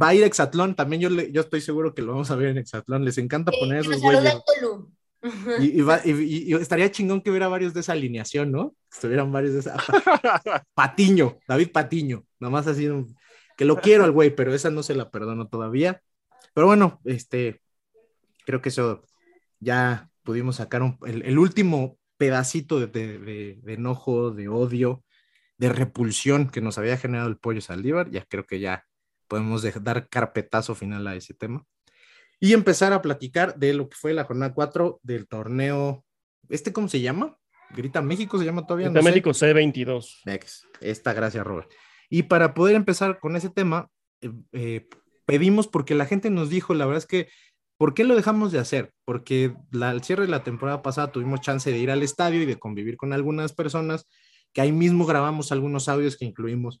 Va 0.00 0.08
a 0.08 0.14
ir 0.14 0.22
Exatlón, 0.22 0.74
también 0.76 1.02
yo, 1.02 1.10
le- 1.10 1.32
yo 1.32 1.40
estoy 1.40 1.60
seguro 1.60 1.92
que 1.94 2.02
lo 2.02 2.12
vamos 2.12 2.30
a 2.30 2.36
ver 2.36 2.48
en 2.50 2.58
Exatlón. 2.58 3.04
Les 3.04 3.18
encanta 3.18 3.50
Eh, 3.52 3.56
poner 3.60 3.80
esos 3.80 4.00
güeyes. 4.00 4.34
Y, 5.60 5.78
y 5.78 5.82
va- 5.82 6.00
y- 6.04 6.10
y- 6.10 6.44
y 6.50 6.54
estaría 6.54 6.90
chingón 6.90 7.20
que 7.20 7.30
hubiera 7.30 7.46
varios 7.46 7.72
de 7.74 7.78
esa 7.80 7.92
alineación, 7.92 8.50
¿no? 8.50 8.70
Que 8.90 8.94
estuvieran 8.96 9.30
varios 9.30 9.52
de 9.54 9.60
esa. 9.60 9.76
Patiño, 10.74 11.38
David 11.46 11.70
Patiño, 11.70 12.24
nomás 12.40 12.66
así, 12.66 12.88
un- 12.88 13.14
que 13.56 13.64
lo 13.64 13.76
quiero 13.80 14.02
al 14.02 14.10
güey, 14.10 14.34
pero 14.34 14.52
esa 14.52 14.70
no 14.70 14.82
se 14.82 14.96
la 14.96 15.10
perdono 15.12 15.46
todavía. 15.46 16.02
Pero 16.54 16.66
bueno, 16.66 17.00
este, 17.04 17.60
creo 18.46 18.60
que 18.60 18.70
eso 18.70 19.04
ya 19.60 20.08
pudimos 20.24 20.56
sacar 20.56 20.82
un- 20.82 20.98
el, 21.06 21.22
el 21.22 21.38
último 21.38 21.98
pedacito 22.22 22.78
de, 22.78 22.86
de- 22.86 23.18
de- 23.18 23.58
de 23.60 23.72
enojo, 23.74 24.30
de 24.30 24.46
odio, 24.46 25.02
de 25.58 25.68
repulsión 25.70 26.48
que 26.50 26.60
nos 26.60 26.78
había 26.78 26.96
generado 26.96 27.28
el 27.28 27.36
pollo 27.36 27.60
Saldívar. 27.60 28.10
Ya 28.12 28.24
creo 28.26 28.46
que 28.46 28.60
ya 28.60 28.84
podemos 29.26 29.60
de- 29.62 29.72
dar 29.80 30.08
carpetazo 30.08 30.76
final 30.76 31.04
a 31.08 31.16
ese 31.16 31.34
tema 31.34 31.66
y 32.38 32.52
empezar 32.52 32.92
a 32.92 33.02
platicar 33.02 33.56
de 33.58 33.74
lo 33.74 33.88
que 33.88 33.96
fue 33.96 34.12
la 34.14 34.22
jornada 34.22 34.54
4 34.54 35.00
del 35.02 35.26
torneo. 35.26 36.04
¿Este 36.48 36.72
cómo 36.72 36.86
se 36.86 37.00
llama? 37.00 37.36
Grita 37.70 38.02
México 38.02 38.38
se 38.38 38.44
llama 38.44 38.66
todavía. 38.66 38.88
No 38.88 39.02
sé. 39.02 39.08
México 39.08 39.30
C22. 39.30 40.20
Ex. 40.26 40.64
Esta, 40.80 41.12
gracias, 41.12 41.44
Robert. 41.44 41.70
Y 42.08 42.22
para 42.24 42.54
poder 42.54 42.76
empezar 42.76 43.18
con 43.18 43.34
ese 43.34 43.50
tema, 43.50 43.88
eh, 44.20 44.30
eh, 44.52 44.88
pedimos 45.26 45.66
porque 45.66 45.96
la 45.96 46.06
gente 46.06 46.30
nos 46.30 46.50
dijo, 46.50 46.72
la 46.72 46.86
verdad 46.86 46.98
es 46.98 47.06
que, 47.06 47.28
¿por 47.82 47.94
qué 47.94 48.04
lo 48.04 48.14
dejamos 48.14 48.52
de 48.52 48.60
hacer? 48.60 48.92
Porque 49.04 49.56
al 49.80 50.04
cierre 50.04 50.22
de 50.22 50.28
la 50.28 50.44
temporada 50.44 50.82
pasada 50.82 51.10
tuvimos 51.10 51.40
chance 51.40 51.68
de 51.68 51.78
ir 51.78 51.90
al 51.90 52.04
estadio 52.04 52.40
y 52.40 52.46
de 52.46 52.56
convivir 52.56 52.96
con 52.96 53.12
algunas 53.12 53.52
personas, 53.52 54.06
que 54.52 54.60
ahí 54.60 54.70
mismo 54.70 55.04
grabamos 55.04 55.50
algunos 55.50 55.88
audios 55.88 56.16
que 56.16 56.24
incluimos. 56.24 56.78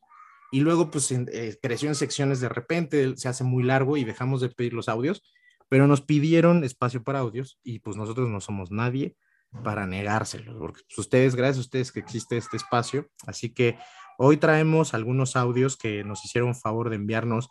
Y 0.52 0.60
luego, 0.60 0.92
pues, 0.92 1.10
en- 1.10 1.28
eh, 1.32 1.56
creció 1.60 1.88
en 1.88 1.96
secciones 1.96 2.38
de 2.38 2.48
repente, 2.48 3.16
se 3.16 3.28
hace 3.28 3.42
muy 3.42 3.64
largo 3.64 3.96
y 3.96 4.04
dejamos 4.04 4.40
de 4.40 4.50
pedir 4.50 4.74
los 4.74 4.88
audios, 4.88 5.24
pero 5.68 5.88
nos 5.88 6.02
pidieron 6.02 6.62
espacio 6.62 7.02
para 7.02 7.18
audios 7.18 7.58
y 7.64 7.80
pues 7.80 7.96
nosotros 7.96 8.28
no 8.28 8.40
somos 8.40 8.70
nadie 8.70 9.16
para 9.64 9.88
negárselos, 9.88 10.54
porque 10.56 10.82
pues, 10.86 10.98
ustedes, 10.98 11.34
gracias 11.34 11.56
a 11.56 11.60
ustedes 11.62 11.90
que 11.90 11.98
existe 11.98 12.36
este 12.36 12.56
espacio, 12.56 13.08
así 13.26 13.52
que 13.52 13.76
hoy 14.18 14.36
traemos 14.36 14.94
algunos 14.94 15.34
audios 15.34 15.76
que 15.76 16.04
nos 16.04 16.24
hicieron 16.24 16.54
favor 16.54 16.90
de 16.90 16.96
enviarnos 16.96 17.48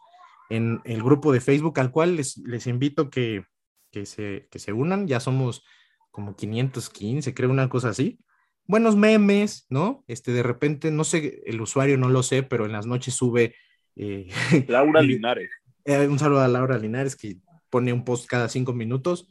en 0.52 0.82
el 0.86 1.02
grupo 1.02 1.32
de 1.32 1.42
Facebook, 1.42 1.80
al 1.80 1.92
cual 1.92 2.16
les, 2.16 2.38
les 2.38 2.68
invito 2.68 3.10
que, 3.10 3.46
que, 3.92 4.06
se, 4.06 4.48
que 4.52 4.60
se 4.60 4.74
unan, 4.74 5.08
ya 5.08 5.20
somos 5.20 5.64
como 6.12 6.36
515, 6.36 7.34
creo 7.34 7.50
una 7.50 7.70
cosa 7.70 7.90
así. 7.90 8.20
Buenos 8.68 8.96
memes, 8.96 9.66
¿no? 9.70 10.04
Este, 10.08 10.32
de 10.34 10.44
repente, 10.44 10.92
no 10.92 11.04
sé, 11.04 11.42
el 11.46 11.62
usuario 11.62 11.98
no 11.98 12.10
lo 12.10 12.22
sé, 12.24 12.44
pero 12.44 12.66
en 12.66 12.72
las 12.74 12.86
noches 12.86 13.16
sube 13.16 13.56
eh, 13.96 14.28
Laura 14.68 15.02
Linares. 15.02 15.50
eh, 15.86 16.08
un 16.08 16.20
saludo 16.20 16.42
a 16.42 16.48
Laura 16.48 16.78
Linares 16.78 17.16
que 17.16 17.38
pone 17.70 17.94
un 17.94 18.04
post 18.04 18.28
cada 18.28 18.50
cinco 18.50 18.74
minutos. 18.74 19.28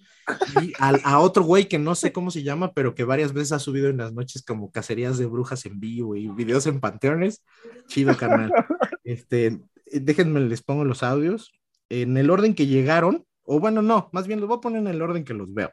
Y 0.63 0.73
al- 0.79 1.01
a, 1.05 1.19
otro 1.19 1.43
güey 1.43 1.69
que 1.69 1.79
no 1.79 1.95
sé 1.95 2.13
cómo 2.13 2.31
se 2.31 2.43
llama, 2.43 2.73
pero 2.73 2.95
que 2.95 3.05
varias 3.05 3.33
veces 3.33 3.53
ha 3.53 3.59
subido 3.59 3.89
en 3.89 3.99
las 3.99 4.13
noches 4.13 4.43
como 4.43 4.71
cacerías 4.71 5.19
de 5.19 5.27
brujas 5.27 5.67
en 5.67 5.81
vivo 5.81 6.17
y 6.17 6.29
videos 6.29 6.67
en 6.67 6.81
panteones. 6.81 7.45
Chido, 7.87 8.17
carnal. 8.17 8.51
Este, 9.03 9.59
déjenme, 9.91 10.41
les 10.41 10.63
pongo 10.63 10.85
los 10.85 11.03
audios 11.03 11.53
en 11.89 12.17
el 12.17 12.31
orden 12.31 12.55
que 12.55 12.67
llegaron, 12.67 13.27
o 13.43 13.59
bueno, 13.59 13.83
no, 13.83 14.09
más 14.13 14.27
bien 14.27 14.41
los 14.41 14.49
voy 14.49 14.59
a 14.59 14.61
poner 14.61 14.81
en 14.81 14.87
el 14.87 15.03
orden 15.03 15.25
que 15.25 15.35
los 15.35 15.53
veo. 15.53 15.73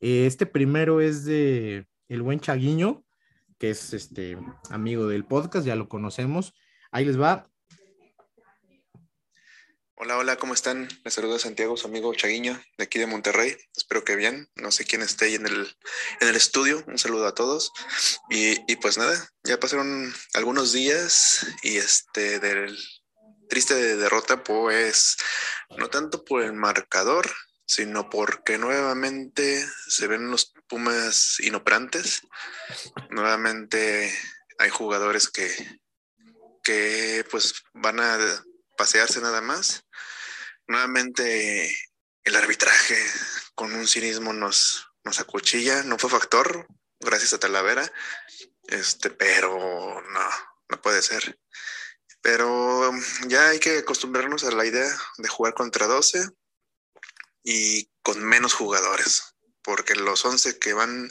Eh, 0.00 0.26
Este 0.26 0.46
primero 0.46 1.00
es 1.00 1.24
de 1.24 1.86
el 2.08 2.22
buen 2.22 2.40
Chaguiño, 2.40 3.04
que 3.58 3.70
es 3.70 3.92
este 3.92 4.36
amigo 4.70 5.06
del 5.06 5.24
podcast, 5.24 5.66
ya 5.66 5.76
lo 5.76 5.88
conocemos. 5.88 6.52
Ahí 6.90 7.04
les 7.04 7.20
va. 7.20 7.48
Hola, 9.96 10.18
hola, 10.18 10.36
¿cómo 10.36 10.54
están? 10.54 10.88
Les 11.04 11.14
saluda 11.14 11.38
Santiago, 11.38 11.76
su 11.76 11.86
amigo 11.86 12.12
Chaguiño, 12.14 12.60
de 12.76 12.84
aquí 12.84 12.98
de 12.98 13.06
Monterrey. 13.06 13.56
Espero 13.76 14.04
que 14.04 14.16
bien. 14.16 14.48
No 14.56 14.72
sé 14.72 14.84
quién 14.84 15.02
esté 15.02 15.26
ahí 15.26 15.34
en 15.36 15.46
el, 15.46 15.68
en 16.20 16.28
el 16.28 16.34
estudio. 16.34 16.82
Un 16.88 16.98
saludo 16.98 17.26
a 17.26 17.34
todos. 17.34 17.72
Y, 18.28 18.56
y 18.70 18.76
pues 18.76 18.98
nada, 18.98 19.14
ya 19.44 19.58
pasaron 19.60 20.12
algunos 20.34 20.72
días 20.72 21.46
y 21.62 21.76
este 21.76 22.40
del 22.40 22.76
triste 23.54 23.96
derrota, 23.96 24.42
pues 24.42 25.16
no 25.78 25.88
tanto 25.88 26.24
por 26.24 26.42
el 26.42 26.54
marcador, 26.54 27.30
sino 27.64 28.10
porque 28.10 28.58
nuevamente 28.58 29.64
se 29.86 30.08
ven 30.08 30.28
los 30.28 30.52
Pumas 30.66 31.38
inoperantes. 31.38 32.22
Nuevamente 33.10 34.12
hay 34.58 34.70
jugadores 34.70 35.28
que, 35.28 35.48
que 36.64 37.24
pues 37.30 37.62
van 37.74 38.00
a 38.00 38.18
pasearse 38.76 39.20
nada 39.20 39.40
más. 39.40 39.84
Nuevamente 40.66 41.72
el 42.24 42.34
arbitraje 42.34 42.96
con 43.54 43.72
un 43.72 43.86
cinismo 43.86 44.32
nos, 44.32 44.88
nos 45.04 45.20
acuchilla, 45.20 45.84
no 45.84 45.96
fue 45.96 46.10
factor, 46.10 46.66
gracias 46.98 47.34
a 47.34 47.38
Talavera, 47.38 47.88
este, 48.66 49.10
pero 49.10 50.02
no, 50.10 50.28
no 50.70 50.82
puede 50.82 51.02
ser. 51.02 51.38
Pero 52.24 52.90
ya 53.26 53.50
hay 53.50 53.58
que 53.58 53.80
acostumbrarnos 53.80 54.44
a 54.44 54.50
la 54.50 54.64
idea 54.64 54.88
de 55.18 55.28
jugar 55.28 55.52
contra 55.52 55.86
12 55.86 56.30
y 57.42 57.90
con 58.00 58.24
menos 58.24 58.54
jugadores, 58.54 59.34
porque 59.62 59.94
los 59.94 60.24
11 60.24 60.58
que 60.58 60.72
van 60.72 61.10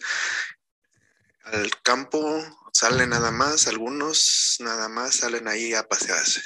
al 1.44 1.70
campo 1.84 2.42
salen 2.74 3.12
nada 3.12 3.30
más, 3.30 3.68
algunos 3.68 4.56
nada 4.62 4.90
más 4.90 5.18
salen 5.18 5.48
ahí 5.48 5.76
a 5.76 5.88
pasearse. 5.88 6.42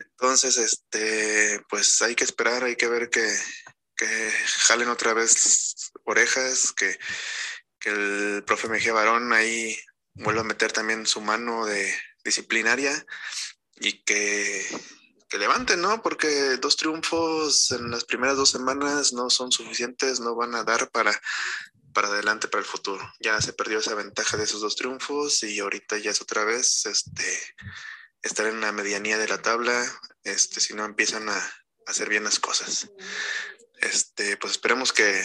Entonces, 0.00 0.56
este, 0.56 1.64
pues 1.68 2.02
hay 2.02 2.16
que 2.16 2.24
esperar, 2.24 2.64
hay 2.64 2.74
que 2.74 2.88
ver 2.88 3.08
que, 3.08 3.24
que 3.94 4.32
jalen 4.66 4.88
otra 4.88 5.14
vez 5.14 5.92
orejas, 6.06 6.72
que, 6.72 6.98
que 7.78 7.90
el 7.90 8.42
profe 8.44 8.66
Mejía 8.66 8.94
Barón 8.94 9.32
ahí 9.32 9.78
vuelva 10.14 10.40
a 10.40 10.44
meter 10.44 10.72
también 10.72 11.06
su 11.06 11.20
mano 11.20 11.66
de 11.66 11.94
disciplinaria 12.24 13.06
y 13.80 14.02
que, 14.04 14.64
que 15.28 15.38
levanten, 15.38 15.80
¿no? 15.80 16.02
Porque 16.02 16.56
dos 16.58 16.76
triunfos 16.76 17.72
en 17.72 17.90
las 17.90 18.04
primeras 18.04 18.36
dos 18.36 18.50
semanas 18.50 19.12
no 19.12 19.30
son 19.30 19.50
suficientes, 19.50 20.20
no 20.20 20.36
van 20.36 20.54
a 20.54 20.64
dar 20.64 20.90
para, 20.90 21.18
para 21.92 22.08
adelante, 22.08 22.46
para 22.48 22.60
el 22.60 22.68
futuro. 22.68 23.02
Ya 23.20 23.40
se 23.40 23.54
perdió 23.54 23.78
esa 23.78 23.94
ventaja 23.94 24.36
de 24.36 24.44
esos 24.44 24.60
dos 24.60 24.76
triunfos 24.76 25.42
y 25.42 25.58
ahorita 25.58 25.98
ya 25.98 26.10
es 26.10 26.20
otra 26.20 26.44
vez, 26.44 26.86
este, 26.86 27.56
estar 28.22 28.46
en 28.46 28.60
la 28.60 28.70
medianía 28.70 29.18
de 29.18 29.28
la 29.28 29.40
tabla, 29.40 29.84
este, 30.24 30.60
si 30.60 30.74
no 30.74 30.84
empiezan 30.84 31.28
a, 31.28 31.52
hacer 31.86 32.08
bien 32.08 32.22
las 32.22 32.38
cosas. 32.38 32.88
Este, 33.80 34.36
pues 34.36 34.52
esperemos 34.52 34.92
que 34.92 35.20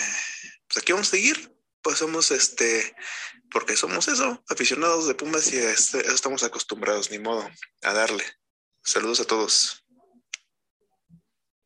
pues 0.68 0.78
aquí 0.78 0.94
vamos 0.94 1.10
a 1.10 1.12
seguir. 1.12 1.52
Pues 1.82 2.00
somos 2.00 2.32
este, 2.32 2.96
porque 3.52 3.78
somos 3.78 4.08
eso, 4.08 4.44
aficionados 4.50 5.08
de 5.08 5.14
Pumas 5.14 5.54
y 5.54 5.58
este- 5.58 6.00
eso 6.00 6.16
estamos 6.16 6.44
acostumbrados, 6.44 7.12
ni 7.12 7.20
modo, 7.20 7.48
a 7.84 7.94
darle. 7.94 8.24
Saludos 8.86 9.20
a 9.20 9.26
todos. 9.26 9.84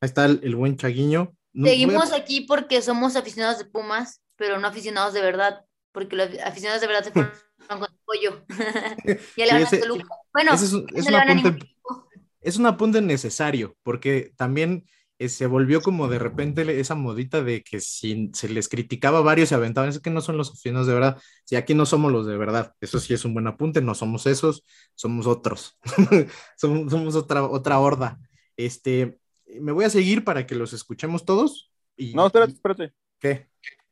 Ahí 0.01 0.07
está 0.07 0.26
el, 0.26 0.39
el 0.43 0.55
buen 0.55 0.78
Chaguiño. 0.78 1.36
No, 1.53 1.65
a- 1.67 1.70
Seguimos 1.70 2.13
aquí 2.13 2.41
porque 2.41 2.82
somos 2.82 3.15
aficionados 3.15 3.59
de 3.59 3.65
Pumas, 3.65 4.22
pero 4.38 4.57
no 4.59 4.67
aficionados 4.67 5.13
de 5.13 5.22
verdad, 5.22 5.65
porque 5.91 6.15
los 6.15 6.30
aficionados 6.39 6.82
de 6.82 6.88
verdad 6.88 7.03
se 7.03 7.11
fueron 7.11 7.32
con 7.67 7.84
el 7.84 7.99
pollo. 8.05 8.45
ya 9.38 9.45
le 9.45 9.51
Sí, 9.51 9.51
van 9.51 9.55
a 9.55 9.59
ese- 9.59 9.78
Toluca. 9.80 10.07
Bueno, 10.34 10.53
es 10.53 10.74
un- 10.74 10.88
es 10.95 11.05
no 11.05 11.05
un 11.05 11.11
le 11.11 11.17
van 11.17 11.30
a 11.30 11.32
apunte- 11.34 11.36
ningún 11.36 11.55
equipo. 11.57 12.09
es 12.41 12.55
un 12.57 12.65
apunte 12.65 13.01
necesario, 13.01 13.76
porque 13.84 14.32
también 14.38 14.86
se 15.28 15.47
volvió 15.47 15.82
como 15.82 16.07
de 16.07 16.17
repente 16.17 16.80
esa 16.80 16.95
modita 16.95 17.43
de 17.43 17.61
que 17.61 17.82
si 17.82 18.30
se 18.34 18.47
les 18.47 18.70
criticaba 18.70 19.20
varios 19.20 19.49
se 19.49 19.55
aventaban, 19.55 19.89
es 19.89 19.99
que 19.99 20.09
no 20.09 20.22
son 20.22 20.38
los 20.38 20.49
aficionados 20.49 20.88
de 20.88 20.93
verdad, 20.93 21.22
si 21.43 21.57
aquí 21.57 21.74
no 21.74 21.86
somos 21.86 22.11
los 22.11 22.26
de 22.26 22.38
verdad, 22.38 22.74
eso 22.80 22.99
sí 22.99 23.13
es 23.13 23.26
un 23.26 23.34
buen 23.34 23.47
apunte, 23.47 23.82
no 23.82 23.95
somos 23.95 24.26
esos, 24.28 24.63
somos 24.95 25.28
otros, 25.28 25.78
somos, 26.57 26.89
somos, 26.89 27.15
otra, 27.15 27.43
otra 27.43 27.80
horda. 27.80 28.17
Este, 28.55 29.20
me 29.59 29.74
voy 29.74 29.84
a 29.84 29.89
seguir 29.89 30.24
para 30.24 30.47
que 30.47 30.55
los 30.55 30.72
escuchemos 30.72 31.26
todos. 31.26 31.72
Y, 31.97 32.13
no, 32.13 32.28
espérate, 32.28 32.53
espérate. 32.53 32.93
¿Qué? 33.20 33.49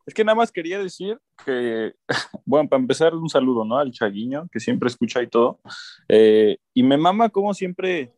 Es 0.07 0.13
que 0.13 0.23
nada 0.23 0.35
más 0.35 0.53
quería 0.53 0.79
decir 0.79 1.19
que, 1.45 1.93
bueno, 2.45 2.69
para 2.69 2.81
empezar, 2.81 3.13
un 3.13 3.29
saludo, 3.29 3.65
¿no? 3.65 3.77
Al 3.77 3.91
Chaguiño, 3.91 4.47
que 4.49 4.61
siempre 4.61 4.87
escucha 4.87 5.21
y 5.21 5.27
todo. 5.27 5.59
Eh, 6.07 6.57
y 6.73 6.83
me 6.83 6.95
mama 6.95 7.27
como 7.27 7.53
siempre 7.53 8.13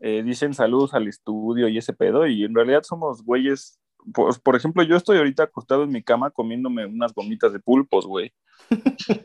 eh, 0.00 0.22
dicen 0.22 0.54
saludos 0.54 0.94
al 0.94 1.08
estudio 1.08 1.68
y 1.68 1.78
ese 1.78 1.92
pedo, 1.92 2.26
y 2.26 2.44
en 2.44 2.54
realidad 2.54 2.82
somos 2.82 3.22
güeyes. 3.22 3.80
Pues, 4.14 4.38
por 4.38 4.56
ejemplo, 4.56 4.82
yo 4.82 4.96
estoy 4.96 5.18
ahorita 5.18 5.44
acostado 5.44 5.84
en 5.84 5.90
mi 5.90 6.02
cama 6.02 6.30
comiéndome 6.30 6.86
unas 6.86 7.12
gomitas 7.12 7.52
de 7.52 7.60
pulpos, 7.60 8.06
güey. 8.06 8.32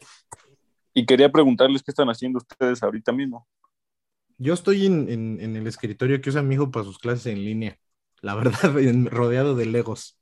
y 0.94 1.06
quería 1.06 1.32
preguntarles 1.32 1.84
qué 1.84 1.92
están 1.92 2.10
haciendo 2.10 2.38
ustedes 2.38 2.82
ahorita 2.84 3.12
mismo. 3.12 3.48
Yo 4.38 4.54
estoy 4.54 4.86
en, 4.86 5.10
en, 5.10 5.56
el 5.56 5.68
escritorio 5.68 6.20
que 6.20 6.30
usa 6.30 6.42
mi 6.42 6.56
hijo 6.56 6.72
para 6.72 6.86
sus 6.86 6.98
clases 6.98 7.28
en 7.28 7.44
línea. 7.44 7.78
La 8.22 8.36
verdad, 8.36 8.54
rodeado 9.12 9.56
de 9.56 9.66
legos. 9.68 10.20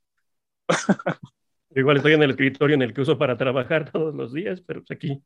Igual 1.73 1.97
estoy 1.97 2.13
en 2.13 2.23
el 2.23 2.31
escritorio 2.31 2.75
en 2.75 2.81
el 2.81 2.93
que 2.93 3.01
uso 3.01 3.17
para 3.17 3.37
trabajar 3.37 3.89
todos 3.91 4.13
los 4.13 4.33
días, 4.33 4.61
pero 4.61 4.81
pues 4.81 4.91
aquí, 4.91 5.23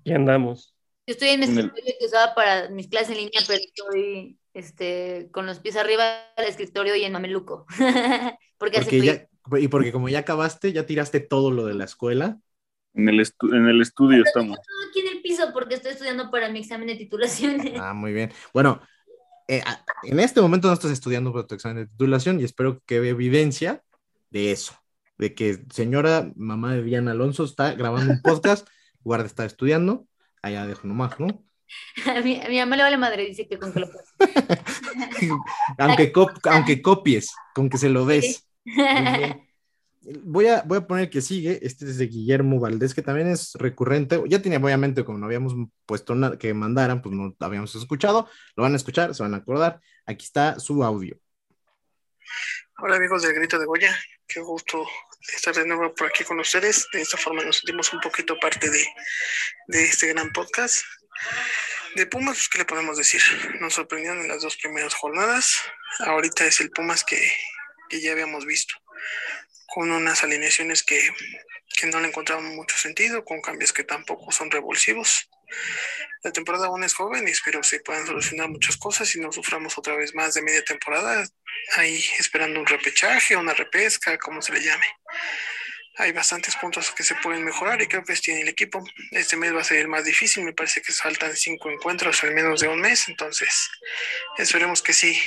aquí 0.00 0.12
andamos. 0.12 0.77
Yo 1.08 1.12
estoy 1.12 1.28
en 1.30 1.40
mi 1.40 1.46
escritorio 1.46 1.94
que 1.98 2.04
usaba 2.04 2.34
para 2.34 2.68
mis 2.68 2.88
clases 2.88 3.12
en 3.12 3.16
línea, 3.16 3.40
pero 3.46 3.58
estoy 3.58 4.38
este, 4.52 5.30
con 5.32 5.46
los 5.46 5.58
pies 5.58 5.76
arriba 5.76 6.04
del 6.36 6.48
escritorio 6.48 6.94
y 6.96 7.04
en 7.04 7.12
mameluco. 7.12 7.64
porque, 8.58 9.26
y 9.58 9.68
porque 9.68 9.90
como 9.90 10.10
ya 10.10 10.18
acabaste, 10.18 10.70
ya 10.74 10.84
tiraste 10.84 11.20
todo 11.20 11.50
lo 11.50 11.64
de 11.64 11.72
la 11.72 11.84
escuela. 11.84 12.38
En 12.92 13.08
el, 13.08 13.20
en 13.20 13.68
el 13.68 13.80
estudio 13.80 14.22
estamos. 14.22 14.58
Estoy 14.58 14.90
aquí 14.90 15.00
en 15.08 15.16
el 15.16 15.22
piso 15.22 15.50
porque 15.54 15.76
estoy 15.76 15.92
estudiando 15.92 16.30
para 16.30 16.50
mi 16.50 16.58
examen 16.58 16.88
de 16.88 16.96
titulación. 16.96 17.58
Ah, 17.80 17.94
muy 17.94 18.12
bien. 18.12 18.30
Bueno, 18.52 18.82
eh, 19.46 19.62
en 20.02 20.20
este 20.20 20.42
momento 20.42 20.68
no 20.68 20.74
estás 20.74 20.90
estudiando 20.90 21.32
para 21.32 21.46
tu 21.46 21.54
examen 21.54 21.84
de 21.84 21.86
titulación 21.86 22.38
y 22.38 22.44
espero 22.44 22.82
que 22.84 23.00
vea 23.00 23.12
evidencia 23.12 23.82
de 24.28 24.52
eso 24.52 24.78
de 25.18 25.34
que 25.34 25.64
señora 25.70 26.32
mamá 26.36 26.74
de 26.74 26.82
Diana 26.82 27.10
Alonso 27.10 27.44
está 27.44 27.74
grabando 27.74 28.12
un 28.12 28.22
podcast, 28.22 28.66
guarda 29.02 29.26
está 29.26 29.44
estudiando, 29.44 30.06
allá 30.42 30.66
dejo 30.66 30.86
nomás, 30.86 31.18
¿no? 31.18 31.44
A 32.06 32.20
mi, 32.22 32.40
a 32.40 32.48
mi 32.48 32.58
mamá 32.58 32.76
le 32.76 32.82
vale 32.82 32.96
madre, 32.96 33.26
dice 33.26 33.46
que 33.46 33.58
con 33.58 33.72
que 33.72 33.80
lo 33.80 33.88
aunque, 35.78 36.12
aunque 36.44 36.80
copies, 36.80 37.34
con 37.54 37.68
que 37.68 37.76
se 37.76 37.90
lo 37.90 38.06
des. 38.06 38.48
Voy 40.22 40.46
a, 40.46 40.62
voy 40.62 40.78
a 40.78 40.86
poner 40.86 41.10
que 41.10 41.20
sigue, 41.20 41.58
este 41.60 41.84
es 41.84 41.98
de 41.98 42.06
Guillermo 42.06 42.58
Valdés, 42.58 42.94
que 42.94 43.02
también 43.02 43.28
es 43.28 43.52
recurrente, 43.54 44.22
ya 44.26 44.40
tenía 44.40 44.58
obviamente 44.58 45.04
como 45.04 45.18
no 45.18 45.26
habíamos 45.26 45.54
puesto 45.84 46.14
nada 46.14 46.38
que 46.38 46.54
mandaran, 46.54 47.02
pues 47.02 47.14
no 47.14 47.36
habíamos 47.40 47.74
escuchado, 47.74 48.26
lo 48.56 48.62
van 48.62 48.72
a 48.72 48.76
escuchar, 48.76 49.14
se 49.14 49.22
van 49.22 49.34
a 49.34 49.38
acordar, 49.38 49.80
aquí 50.06 50.24
está 50.24 50.58
su 50.60 50.82
audio. 50.82 51.18
Hola 52.80 52.94
amigos 52.94 53.22
del 53.22 53.34
Grito 53.34 53.58
de 53.58 53.66
Goya, 53.66 53.98
qué 54.28 54.38
gusto 54.38 54.88
estar 55.34 55.52
de 55.52 55.66
nuevo 55.66 55.92
por 55.96 56.06
aquí 56.06 56.22
con 56.22 56.38
ustedes. 56.38 56.86
De 56.92 57.00
esta 57.00 57.16
forma 57.16 57.42
nos 57.42 57.56
sentimos 57.56 57.92
un 57.92 57.98
poquito 57.98 58.38
parte 58.38 58.70
de, 58.70 58.86
de 59.66 59.84
este 59.84 60.06
gran 60.06 60.30
podcast. 60.32 60.84
De 61.96 62.06
Pumas, 62.06 62.48
¿qué 62.48 62.58
le 62.58 62.64
podemos 62.64 62.96
decir? 62.96 63.20
Nos 63.58 63.74
sorprendieron 63.74 64.20
en 64.20 64.28
las 64.28 64.42
dos 64.42 64.56
primeras 64.56 64.94
jornadas. 64.94 65.60
Ahorita 66.06 66.46
es 66.46 66.60
el 66.60 66.70
Pumas 66.70 67.02
que, 67.02 67.20
que 67.88 68.00
ya 68.00 68.12
habíamos 68.12 68.46
visto, 68.46 68.76
con 69.66 69.90
unas 69.90 70.22
alineaciones 70.22 70.84
que, 70.84 71.00
que 71.80 71.88
no 71.88 71.98
le 71.98 72.06
encontramos 72.06 72.44
mucho 72.54 72.76
sentido, 72.76 73.24
con 73.24 73.40
cambios 73.40 73.72
que 73.72 73.82
tampoco 73.82 74.30
son 74.30 74.52
revulsivos. 74.52 75.28
La 76.22 76.32
temporada 76.32 76.66
aún 76.66 76.82
es 76.84 76.94
joven 76.94 77.26
y 77.28 77.30
espero 77.30 77.62
se 77.62 77.80
puedan 77.80 78.06
solucionar 78.06 78.48
muchas 78.48 78.76
cosas 78.76 79.14
y 79.14 79.20
no 79.20 79.30
suframos 79.30 79.78
otra 79.78 79.96
vez 79.96 80.14
más 80.14 80.34
de 80.34 80.42
media 80.42 80.64
temporada, 80.64 81.26
ahí 81.76 82.04
esperando 82.18 82.60
un 82.60 82.66
repechaje, 82.66 83.36
una 83.36 83.54
repesca, 83.54 84.18
como 84.18 84.42
se 84.42 84.52
le 84.52 84.60
llame. 84.60 84.86
Hay 86.00 86.12
bastantes 86.12 86.54
puntos 86.54 86.92
que 86.92 87.02
se 87.02 87.16
pueden 87.16 87.44
mejorar 87.44 87.82
y 87.82 87.88
creo 87.88 88.04
que 88.04 88.14
tiene 88.14 88.42
el 88.42 88.48
equipo. 88.48 88.84
Este 89.10 89.36
mes 89.36 89.52
va 89.52 89.62
a 89.62 89.64
ser 89.64 89.88
más 89.88 90.04
difícil, 90.04 90.44
me 90.44 90.52
parece 90.52 90.80
que 90.80 90.92
faltan 90.92 91.34
cinco 91.34 91.70
encuentros 91.70 92.22
en 92.22 92.34
menos 92.34 92.60
de 92.60 92.68
un 92.68 92.80
mes, 92.80 93.08
entonces 93.08 93.68
esperemos 94.36 94.80
que 94.80 94.92
sí, 94.92 95.20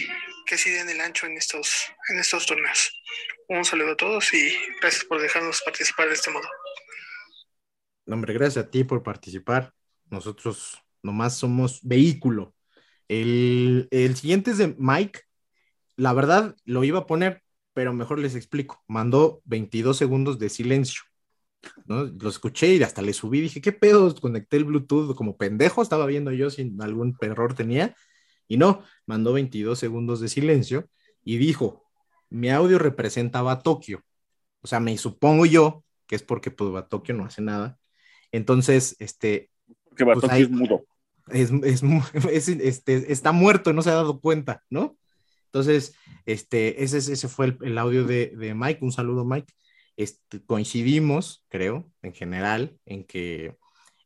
que 0.45 0.57
sí 0.57 0.69
den 0.69 0.89
el 0.89 1.01
ancho 1.01 1.25
en 1.25 1.37
estos, 1.37 1.91
en 2.09 2.19
estos 2.19 2.45
torneos. 2.45 3.01
Un 3.49 3.65
saludo 3.65 3.91
a 3.91 3.97
todos 3.97 4.33
y 4.33 4.57
gracias 4.79 5.03
por 5.03 5.21
dejarnos 5.21 5.61
participar 5.61 6.07
de 6.07 6.13
este 6.13 6.31
modo. 6.31 6.47
hombre, 8.07 8.33
gracias 8.33 8.65
a 8.65 8.69
ti 8.69 8.85
por 8.85 9.03
participar. 9.03 9.73
Nosotros 10.11 10.83
nomás 11.01 11.37
somos 11.37 11.79
vehículo. 11.81 12.53
El, 13.07 13.87
siguiente 14.15 14.51
es 14.51 14.57
de 14.57 14.75
Mike. 14.77 15.21
La 15.95 16.13
verdad, 16.13 16.55
lo 16.65 16.83
iba 16.83 16.99
a 16.99 17.07
poner, 17.07 17.41
pero 17.73 17.93
mejor 17.93 18.19
les 18.19 18.35
explico. 18.35 18.83
Mandó 18.87 19.41
22 19.45 19.97
segundos 19.97 20.37
de 20.37 20.49
silencio. 20.49 21.01
¿no? 21.85 22.05
Lo 22.05 22.29
escuché 22.29 22.75
y 22.75 22.83
hasta 22.83 23.01
le 23.01 23.13
subí. 23.13 23.41
Dije, 23.41 23.61
¿qué 23.61 23.71
pedo? 23.71 24.13
Conecté 24.15 24.57
el 24.57 24.65
Bluetooth 24.65 25.15
como 25.15 25.37
pendejo. 25.37 25.81
Estaba 25.81 26.05
viendo 26.05 26.31
yo 26.31 26.49
si 26.49 26.73
algún 26.79 27.17
error 27.21 27.53
tenía. 27.53 27.95
Y 28.47 28.57
no, 28.57 28.83
mandó 29.05 29.33
22 29.33 29.79
segundos 29.79 30.19
de 30.19 30.27
silencio 30.27 30.89
y 31.23 31.37
dijo, 31.37 31.85
mi 32.29 32.49
audio 32.49 32.79
representaba 32.79 33.53
a 33.53 33.59
Tokio. 33.59 34.03
O 34.61 34.67
sea, 34.67 34.79
me 34.79 34.97
supongo 34.97 35.45
yo 35.45 35.83
que 36.07 36.15
es 36.15 36.23
porque 36.23 36.51
pues 36.51 36.89
Tokio 36.89 37.15
no 37.15 37.25
hace 37.25 37.41
nada. 37.41 37.79
Entonces, 38.31 38.95
este, 38.99 39.50
que 39.95 40.05
pues 40.05 40.17
es 40.31 40.49
mudo. 40.49 40.85
Es, 41.31 42.49
este, 42.49 43.11
está 43.11 43.31
muerto, 43.31 43.71
no 43.71 43.81
se 43.81 43.89
ha 43.89 43.93
dado 43.93 44.19
cuenta, 44.19 44.63
¿no? 44.69 44.97
Entonces, 45.45 45.95
este, 46.25 46.83
ese, 46.83 46.97
ese 46.97 47.27
fue 47.27 47.57
el, 47.61 47.77
audio 47.77 48.05
de, 48.05 48.53
Mike. 48.55 48.83
Un 48.83 48.91
saludo, 48.91 49.23
Mike. 49.23 49.53
Este, 49.95 50.43
coincidimos, 50.43 51.45
creo, 51.47 51.89
en 52.01 52.13
general, 52.13 52.77
en 52.85 53.05
que 53.05 53.55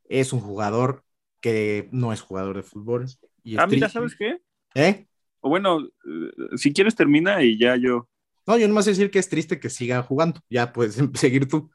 es 0.09 0.33
un 0.33 0.39
jugador 0.39 1.03
que 1.41 1.87
no 1.91 2.13
es 2.13 2.21
jugador 2.21 2.57
de 2.57 2.63
fútbol. 2.63 3.05
Y 3.43 3.57
ah, 3.57 3.67
mira, 3.67 3.89
¿sabes 3.89 4.15
qué? 4.15 4.39
¿Eh? 4.73 5.07
O 5.39 5.49
bueno, 5.49 5.79
eh, 5.79 6.57
si 6.57 6.73
quieres 6.73 6.95
termina 6.95 7.43
y 7.43 7.57
ya 7.57 7.75
yo. 7.75 8.09
No, 8.47 8.57
yo 8.57 8.67
nomás 8.67 8.85
decir 8.85 9.11
que 9.11 9.19
es 9.19 9.29
triste 9.29 9.59
que 9.59 9.69
siga 9.69 10.01
jugando. 10.01 10.41
Ya 10.49 10.73
puedes 10.73 10.95
seguir 11.13 11.47
tú. 11.47 11.71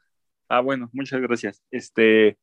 Ah, 0.49 0.59
bueno, 0.59 0.89
muchas 0.91 1.21
gracias. 1.21 1.63
Este, 1.71 2.37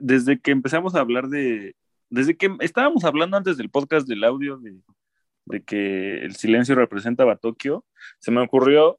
desde 0.00 0.40
que 0.40 0.50
empezamos 0.50 0.94
a 0.94 1.00
hablar 1.00 1.28
de, 1.28 1.76
desde 2.08 2.36
que 2.36 2.54
estábamos 2.60 3.04
hablando 3.04 3.36
antes 3.36 3.56
del 3.56 3.70
podcast 3.70 4.06
del 4.08 4.24
audio 4.24 4.58
de, 4.58 5.62
que 5.64 6.24
el 6.24 6.36
silencio 6.36 6.74
representaba 6.74 7.32
a 7.32 7.36
Tokio, 7.36 7.84
se 8.18 8.30
me 8.30 8.40
ocurrió 8.40 8.98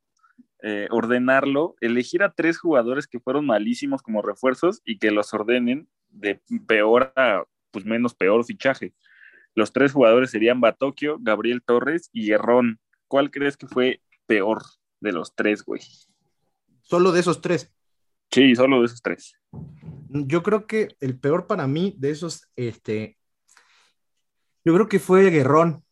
eh, 0.64 0.88
ordenarlo, 0.92 1.76
elegir 1.82 2.24
a 2.24 2.34
tres 2.34 2.60
jugadores 2.60 3.08
que 3.08 3.20
fueron 3.20 3.46
malísimos 3.46 4.02
como 4.02 4.22
refuerzos 4.22 4.82
y 4.86 4.98
que 4.98 5.12
los 5.12 5.34
ordenen 5.34 5.88
de 6.10 6.42
peor 6.68 7.14
a 7.16 7.44
pues 7.72 7.86
menos 7.86 8.14
peor 8.14 8.44
fichaje. 8.44 8.94
Los 9.56 9.74
tres 9.74 9.92
jugadores 9.94 10.32
serían 10.32 10.62
Batokio, 10.62 11.18
Gabriel 11.20 11.62
Torres 11.64 12.10
y 12.14 12.32
Errón. 12.32 12.80
¿Cuál 13.08 13.32
crees 13.32 13.58
que 13.58 13.68
fue 13.68 14.02
peor 14.26 14.62
de 15.00 15.12
los 15.14 15.36
tres, 15.36 15.64
güey? 15.64 15.82
Solo 16.82 17.12
de 17.12 17.22
esos 17.22 17.42
tres. 17.42 17.72
Sí, 18.30 18.56
solo 18.56 18.80
de 18.80 18.86
esos 18.86 19.02
tres. 19.02 19.38
Yo 20.14 20.44
creo 20.44 20.68
que 20.68 20.90
el 21.00 21.18
peor 21.18 21.48
para 21.48 21.68
mí 21.68 21.96
de 21.98 22.12
esos, 22.12 22.50
este, 22.56 23.18
yo 24.66 24.74
creo 24.74 24.88
que 24.88 25.00
fue 25.00 25.30
Guerrón. 25.30 25.84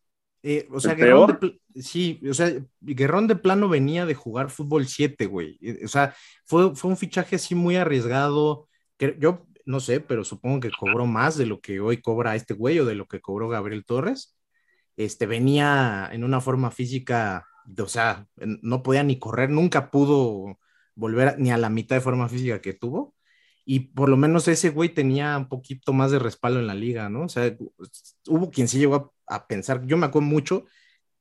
Eh, 0.43 0.67
o 0.71 0.79
sea, 0.79 0.93
Guerrón 0.93 1.37
de, 1.41 1.81
sí, 1.81 2.21
o 2.29 2.33
sea, 2.33 2.51
Guerrón 2.81 3.27
de 3.27 3.35
plano 3.35 3.69
venía 3.69 4.05
de 4.05 4.15
jugar 4.15 4.49
fútbol 4.49 4.87
7, 4.87 5.25
güey. 5.25 5.57
Eh, 5.61 5.81
o 5.85 5.87
sea, 5.87 6.15
fue, 6.45 6.75
fue 6.75 6.91
un 6.91 6.97
fichaje 6.97 7.37
así 7.37 7.55
muy 7.55 7.75
arriesgado. 7.75 8.67
Que 8.97 9.15
yo 9.19 9.45
no 9.65 9.79
sé, 9.79 9.99
pero 9.99 10.23
supongo 10.23 10.61
que 10.61 10.71
cobró 10.71 11.05
más 11.05 11.37
de 11.37 11.45
lo 11.45 11.61
que 11.61 11.79
hoy 11.79 12.01
cobra 12.01 12.35
este 12.35 12.53
güey 12.53 12.79
o 12.79 12.85
de 12.85 12.95
lo 12.95 13.07
que 13.07 13.21
cobró 13.21 13.47
Gabriel 13.49 13.85
Torres. 13.85 14.35
Este 14.97 15.27
venía 15.27 16.09
en 16.11 16.23
una 16.23 16.41
forma 16.41 16.71
física, 16.71 17.45
o 17.77 17.87
sea, 17.87 18.27
no 18.35 18.83
podía 18.83 19.03
ni 19.03 19.19
correr, 19.19 19.49
nunca 19.49 19.91
pudo 19.91 20.59
volver 20.95 21.39
ni 21.39 21.51
a 21.51 21.57
la 21.57 21.69
mitad 21.69 21.95
de 21.95 22.01
forma 22.01 22.27
física 22.27 22.61
que 22.61 22.73
tuvo. 22.73 23.15
Y 23.71 23.81
por 23.81 24.09
lo 24.09 24.17
menos 24.17 24.47
ese 24.47 24.71
güey 24.71 24.89
tenía 24.89 25.37
un 25.37 25.47
poquito 25.47 25.93
más 25.93 26.09
de 26.09 26.17
respaldo 26.17 26.59
en 26.59 26.65
la 26.65 26.73
liga, 26.73 27.07
¿no? 27.07 27.25
O 27.25 27.29
sea, 27.29 27.55
hubo 28.27 28.49
quien 28.49 28.67
sí 28.67 28.79
llegó 28.79 29.13
a, 29.27 29.47
pensar, 29.47 29.85
yo 29.85 29.95
me 29.95 30.07
acuerdo 30.07 30.27
mucho, 30.27 30.65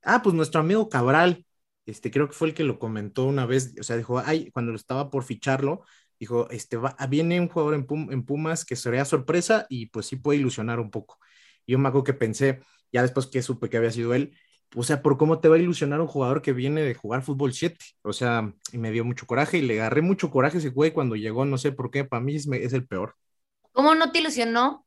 ah, 0.03 0.23
pues 0.23 0.35
nuestro 0.35 0.63
amigo 0.63 0.89
Cabral, 0.89 1.45
este, 1.85 2.11
creo 2.11 2.27
que 2.29 2.33
fue 2.35 2.49
el 2.49 2.55
que 2.55 2.65
lo 2.65 2.79
comentó 2.79 3.27
una 3.27 3.45
vez, 3.45 3.75
o 3.79 3.83
sea, 3.83 3.99
dijo, 3.99 4.19
ay, 4.25 4.51
cuando 4.53 4.75
estaba 4.75 5.11
por 5.11 5.25
ficharlo, 5.25 5.83
dijo, 6.19 6.49
este, 6.51 6.79
va, 6.79 6.97
viene 7.11 7.39
un 7.39 7.49
jugador 7.49 7.75
en, 7.75 8.25
Pumas 8.25 8.65
que 8.65 8.77
sería 8.77 9.05
sorpresa 9.05 9.67
y 9.69 9.87
pues 9.87 10.07
sí 10.07 10.17
puede 10.17 10.39
ilusionar 10.39 10.81
un 10.81 10.91
poco. 10.91 11.19
Yo 11.67 11.79
me 11.79 11.89
acuerdo 11.89 12.05
que 12.05 12.15
pensé, 12.15 12.61
ya 12.91 13.03
después 13.03 13.27
que 13.27 13.43
supe 13.43 13.69
que 13.69 13.77
había 13.77 13.91
sido 13.91 14.15
él, 14.15 14.35
o 14.77 14.83
sea, 14.83 15.03
por 15.03 15.17
cómo 15.17 15.41
te 15.41 15.49
va 15.49 15.57
a 15.57 15.59
ilusionar 15.59 16.01
un 16.01 16.07
jugador 16.07 16.43
que 16.43 16.53
viene 16.53 16.83
de 16.83 16.95
jugar 16.95 17.23
fútbol 17.23 17.53
7. 17.53 17.77
O 18.03 18.13
sea, 18.13 18.53
y 18.73 18.79
me 18.79 18.91
dio 18.91 19.05
mucho 19.05 19.27
coraje 19.27 19.59
y 19.59 19.63
le 19.63 19.81
agarré 19.81 20.03
mucho 20.03 20.31
coraje 20.31 20.59
ese 20.59 20.71
güey 20.71 20.93
cuando 20.93 21.17
llegó, 21.17 21.45
no 21.45 21.59
sé 21.59 21.73
por 21.73 21.91
qué, 21.91 22.05
para 22.05 22.23
mí 22.23 22.37
es, 22.37 22.47
es 22.47 22.73
el 22.73 22.87
peor. 22.87 23.15
¿Cómo 23.73 23.95
no 23.95 24.13
te 24.13 24.19
ilusionó 24.19 24.87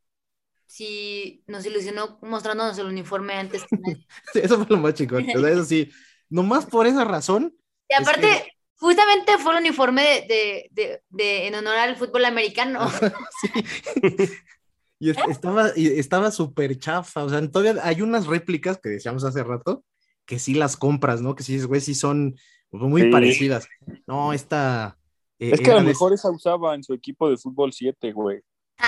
si 0.67 1.43
nos 1.47 1.65
ilusionó 1.65 2.19
mostrándonos 2.21 2.77
el 2.77 2.87
uniforme 2.87 3.33
antes 3.33 3.63
que 3.63 3.77
nadie? 3.77 4.07
eso 4.35 4.57
fue 4.57 4.67
lo 4.69 4.81
más 4.81 4.93
chico. 4.93 5.17
eso 5.17 5.65
sí, 5.65 5.91
nomás 6.29 6.65
por 6.65 6.85
esa 6.85 7.03
razón. 7.03 7.55
Y 7.89 7.93
aparte, 7.95 8.53
justamente 8.75 9.37
fue 9.37 9.53
el 9.53 9.59
uniforme 9.61 10.25
de, 10.27 10.67
de, 10.71 11.03
de, 11.09 11.47
en 11.47 11.55
honor 11.55 11.77
al 11.77 11.95
fútbol 11.95 12.25
americano. 12.25 12.89
sí. 13.41 14.29
Y 15.01 15.09
estaba 15.09 15.71
y 15.75 15.87
estaba 15.87 16.29
súper 16.29 16.77
chafa, 16.77 17.23
o 17.23 17.29
sea, 17.29 17.41
todavía 17.49 17.83
hay 17.83 18.03
unas 18.03 18.27
réplicas 18.27 18.79
que 18.79 18.89
decíamos 18.89 19.23
hace 19.23 19.43
rato 19.43 19.83
que 20.27 20.37
sí 20.37 20.53
las 20.53 20.77
compras, 20.77 21.23
¿no? 21.23 21.33
Que 21.33 21.41
sí, 21.41 21.59
güey, 21.63 21.81
sí 21.81 21.95
son 21.95 22.35
muy 22.69 23.09
parecidas. 23.09 23.67
No, 24.05 24.31
esta... 24.31 24.99
Eh, 25.39 25.49
es 25.53 25.59
que 25.59 25.71
a 25.71 25.75
lo 25.77 25.81
mejor 25.81 26.13
esa 26.13 26.29
usaba 26.29 26.75
en 26.75 26.83
su 26.83 26.93
equipo 26.93 27.27
de 27.31 27.37
fútbol 27.37 27.73
7, 27.73 28.11
güey. 28.11 28.41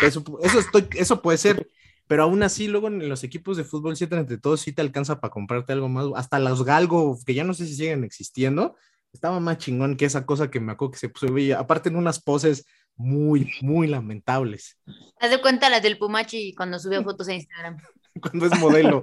Eso, 0.04 0.24
eso, 0.44 0.60
estoy, 0.60 0.88
eso 0.96 1.20
puede 1.24 1.40
ser, 1.40 1.68
pero 2.06 2.22
aún 2.22 2.44
así 2.44 2.68
luego 2.68 2.90
en 2.90 3.10
los 3.10 3.24
equipos 3.24 3.58
de 3.58 3.64
fútbol 3.64 3.96
7 3.96 4.16
entre 4.16 4.38
todos 4.38 4.62
sí 4.62 4.72
te 4.72 4.84
alcanza 4.84 5.20
para 5.20 5.32
comprarte 5.32 5.74
algo 5.74 5.90
más, 5.90 6.06
hasta 6.16 6.38
los 6.38 6.64
galgo, 6.64 7.18
que 7.26 7.34
ya 7.34 7.44
no 7.44 7.56
sé 7.56 7.66
si 7.66 7.74
siguen 7.74 8.04
existiendo, 8.04 8.76
estaba 9.12 9.40
más 9.40 9.58
chingón 9.58 9.98
que 9.98 10.06
esa 10.06 10.28
cosa 10.28 10.52
que 10.52 10.60
me 10.60 10.74
acuerdo 10.74 10.92
que 10.92 11.00
se 11.00 11.10
puso, 11.10 11.28
aparte 11.58 11.90
en 11.90 11.96
unas 11.96 12.22
poses 12.22 12.68
muy, 12.96 13.52
muy 13.62 13.88
lamentables. 13.88 14.78
Haz 15.20 15.32
de 15.32 15.42
cuenta 15.42 15.70
las 15.70 15.82
del 15.82 15.98
Pumachi 15.98 16.54
cuando 16.56 16.80
sube 16.80 17.04
fotos 17.04 17.28
a 17.28 17.34
Instagram. 17.34 17.78
cuando 18.22 18.46
es 18.46 18.60
modelo. 18.60 19.02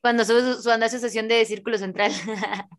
cuando 0.00 0.24
sube 0.24 0.40
su, 0.40 0.62
su 0.62 0.98
sesión 0.98 1.28
de 1.28 1.44
círculo 1.44 1.78
central. 1.78 2.12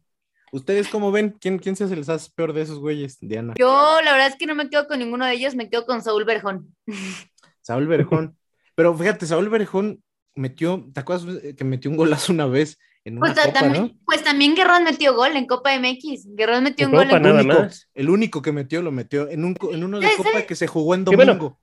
¿Ustedes 0.51 0.87
cómo 0.87 1.11
ven? 1.11 1.35
¿Quién, 1.39 1.59
¿Quién 1.59 1.75
se 1.75 1.95
les 1.95 2.09
hace 2.09 2.31
peor 2.33 2.53
de 2.53 2.61
esos 2.61 2.79
güeyes, 2.79 3.19
Diana? 3.19 3.53
Yo, 3.57 3.99
la 4.03 4.13
verdad 4.13 4.29
es 4.29 4.35
que 4.35 4.47
no 4.47 4.55
me 4.55 4.69
quedo 4.69 4.87
con 4.87 4.99
ninguno 4.99 5.25
de 5.25 5.33
ellos, 5.33 5.55
me 5.55 5.69
quedo 5.69 5.85
con 5.85 6.01
Saúl 6.01 6.25
Berjón. 6.25 6.75
Saúl 7.61 7.87
Berjón. 7.87 8.35
Pero 8.73 8.97
fíjate, 8.97 9.27
Saúl 9.27 9.49
Berjón 9.49 10.03
metió, 10.33 10.87
¿te 10.93 11.01
acuerdas 11.01 11.25
que 11.55 11.63
metió 11.63 11.91
un 11.91 11.97
golazo 11.97 12.33
una 12.33 12.47
vez 12.47 12.79
pues, 13.19 13.53
también, 13.53 13.99
pues 14.05 14.23
también 14.23 14.55
Guerrón 14.55 14.83
metió 14.83 15.15
gol 15.15 15.35
en 15.35 15.45
Copa 15.45 15.77
MX. 15.77 16.35
Guerrón 16.35 16.63
metió 16.63 16.87
un 16.87 16.93
gol 16.93 17.09
en 17.09 17.21
nada 17.21 17.43
más. 17.43 17.89
El 17.93 18.09
único 18.09 18.41
que 18.41 18.51
metió 18.51 18.81
lo 18.81 18.91
metió 18.91 19.29
en, 19.29 19.45
un, 19.45 19.55
en 19.71 19.83
uno 19.83 19.99
de 19.99 20.09
Copa 20.17 20.41
que 20.43 20.55
se 20.55 20.67
jugó 20.67 20.95
en 20.95 21.05
domingo. 21.05 21.59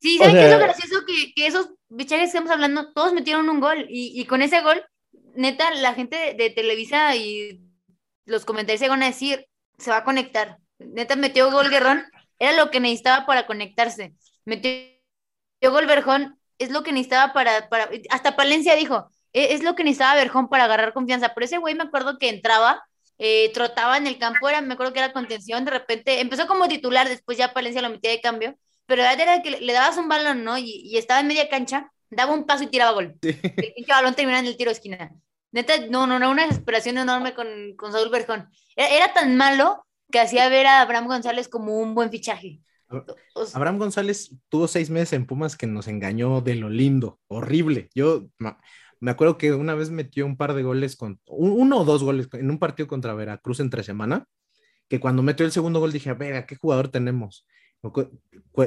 sí, 0.00 0.18
¿saben 0.18 0.34
qué 0.34 0.44
es 0.44 0.52
lo 0.52 0.58
gracioso? 0.58 1.04
Que, 1.06 1.32
que 1.34 1.46
esos 1.46 1.70
bichares 1.88 2.24
que 2.24 2.28
estamos 2.28 2.50
hablando, 2.50 2.92
todos 2.92 3.12
metieron 3.12 3.48
un 3.48 3.60
gol. 3.60 3.86
Y, 3.88 4.20
y 4.20 4.24
con 4.26 4.42
ese 4.42 4.60
gol, 4.60 4.82
neta, 5.34 5.70
la 5.74 5.94
gente 5.94 6.34
de, 6.36 6.50
Televisa 6.50 7.14
y 7.16 7.60
los 8.26 8.44
comentarios 8.44 8.80
se 8.80 8.88
van 8.88 9.02
a 9.02 9.06
decir, 9.06 9.46
se 9.78 9.90
va 9.90 9.98
a 9.98 10.04
conectar. 10.04 10.58
Neta, 10.78 11.16
metió 11.16 11.50
gol 11.50 11.70
Guerrón, 11.70 12.04
era 12.38 12.52
lo 12.56 12.70
que 12.70 12.80
necesitaba 12.80 13.26
para 13.26 13.46
conectarse. 13.46 14.14
Metió 14.44 14.72
gol 15.62 15.86
Berjón, 15.86 16.38
es 16.58 16.70
lo 16.70 16.82
que 16.82 16.92
necesitaba 16.92 17.32
para, 17.32 17.68
para. 17.68 17.88
Hasta 18.10 18.36
Palencia 18.36 18.74
dijo, 18.76 19.10
es 19.34 19.62
lo 19.62 19.74
que 19.74 19.84
necesitaba 19.84 20.14
Berjón 20.14 20.48
para 20.48 20.64
agarrar 20.64 20.92
confianza. 20.92 21.32
Pero 21.34 21.44
ese 21.44 21.58
güey 21.58 21.74
me 21.74 21.82
acuerdo 21.82 22.18
que 22.18 22.28
entraba, 22.28 22.82
eh, 23.18 23.50
trotaba 23.52 23.96
en 23.96 24.06
el 24.06 24.18
campo, 24.18 24.48
era, 24.48 24.60
me 24.60 24.74
acuerdo 24.74 24.92
que 24.92 25.00
era 25.00 25.12
contención, 25.12 25.64
de 25.64 25.72
repente 25.72 26.20
empezó 26.20 26.46
como 26.46 26.68
titular, 26.68 27.08
después 27.08 27.36
ya 27.36 27.52
Palencia 27.52 27.82
lo 27.82 27.90
metía 27.90 28.10
de 28.10 28.20
cambio, 28.20 28.56
pero 28.86 29.02
la 29.02 29.10
verdad 29.10 29.28
era 29.28 29.42
que 29.42 29.50
le, 29.60 29.72
dabas 29.72 29.98
un 29.98 30.08
balón, 30.08 30.44
¿no? 30.44 30.56
Y, 30.58 30.96
estaba 30.96 31.20
en 31.20 31.28
media 31.28 31.48
cancha, 31.48 31.90
daba 32.10 32.32
un 32.32 32.44
paso 32.44 32.64
y 32.64 32.68
tiraba 32.68 32.92
gol. 32.92 33.16
El 33.22 33.84
balón 33.88 34.14
terminaba 34.14 34.40
en 34.40 34.46
el 34.46 34.56
tiro 34.56 34.70
de 34.70 34.74
esquina. 34.74 35.12
Neta, 35.52 35.74
no, 35.88 36.06
no, 36.06 36.18
no, 36.18 36.30
una 36.30 36.46
desesperación 36.46 36.98
enorme 36.98 37.32
con, 37.34 37.46
con 37.76 37.92
Saúl 37.92 38.10
Berjón. 38.10 38.48
Era, 38.74 39.12
tan 39.12 39.36
malo 39.36 39.86
que 40.10 40.18
hacía 40.18 40.48
ver 40.48 40.66
a 40.66 40.80
Abraham 40.80 41.06
González 41.06 41.48
como 41.48 41.78
un 41.78 41.94
buen 41.94 42.10
fichaje. 42.10 42.60
Abraham 43.54 43.78
González 43.78 44.32
tuvo 44.48 44.66
seis 44.66 44.90
meses 44.90 45.12
en 45.12 45.26
Pumas 45.26 45.56
que 45.56 45.66
nos 45.66 45.86
engañó 45.86 46.40
de 46.40 46.56
lo 46.56 46.70
lindo, 46.70 47.20
horrible. 47.28 47.88
Yo 47.94 48.26
me 49.04 49.10
acuerdo 49.10 49.36
que 49.36 49.52
una 49.52 49.74
vez 49.74 49.90
metió 49.90 50.24
un 50.24 50.38
par 50.38 50.54
de 50.54 50.62
goles, 50.62 50.96
con, 50.96 51.20
uno 51.26 51.80
o 51.80 51.84
dos 51.84 52.02
goles 52.02 52.26
en 52.32 52.50
un 52.50 52.58
partido 52.58 52.86
contra 52.86 53.12
Veracruz 53.12 53.60
entre 53.60 53.82
semana, 53.82 54.26
que 54.88 54.98
cuando 54.98 55.22
metió 55.22 55.44
el 55.44 55.52
segundo 55.52 55.78
gol 55.78 55.92
dije, 55.92 56.08
a 56.08 56.14
ver, 56.14 56.32
¿a 56.36 56.46
qué 56.46 56.56
jugador 56.56 56.88
tenemos? 56.88 57.46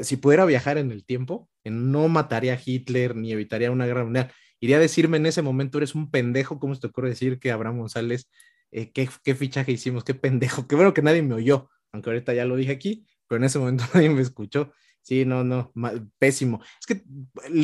Si 0.04 0.18
pudiera 0.18 0.46
viajar 0.46 0.78
en 0.78 0.92
el 0.92 1.04
tiempo, 1.06 1.50
no 1.64 2.08
mataría 2.08 2.54
a 2.54 2.62
Hitler 2.64 3.16
ni 3.16 3.32
evitaría 3.32 3.72
una 3.72 3.88
guerra 3.88 4.04
mundial. 4.04 4.32
Iría 4.60 4.78
a 4.78 4.80
decirme 4.80 5.18
en 5.18 5.26
ese 5.26 5.42
momento, 5.42 5.80
eres 5.80 5.96
un 5.96 6.12
pendejo, 6.12 6.60
¿cómo 6.60 6.76
se 6.76 6.82
te 6.82 6.88
ocurre 6.88 7.10
decir 7.10 7.40
que 7.40 7.50
Abraham 7.50 7.80
González, 7.80 8.30
eh, 8.70 8.92
¿qué, 8.92 9.10
qué 9.24 9.34
fichaje 9.34 9.72
hicimos? 9.72 10.04
Qué 10.04 10.14
pendejo, 10.14 10.68
qué 10.68 10.76
bueno 10.76 10.94
que 10.94 11.02
nadie 11.02 11.24
me 11.24 11.34
oyó, 11.34 11.68
aunque 11.92 12.12
ahorita 12.12 12.36
ya 12.36 12.46
lo 12.46 12.58
dije 12.58 12.74
aquí, 12.74 13.08
pero 13.28 13.38
en 13.38 13.46
ese 13.46 13.58
momento 13.58 13.86
nadie 13.96 14.12
me 14.12 14.22
escuchó. 14.22 14.72
Sí, 15.02 15.26
no, 15.26 15.44
no, 15.44 15.74
pésimo. 16.20 16.62
Es 16.80 16.86
que 16.86 17.02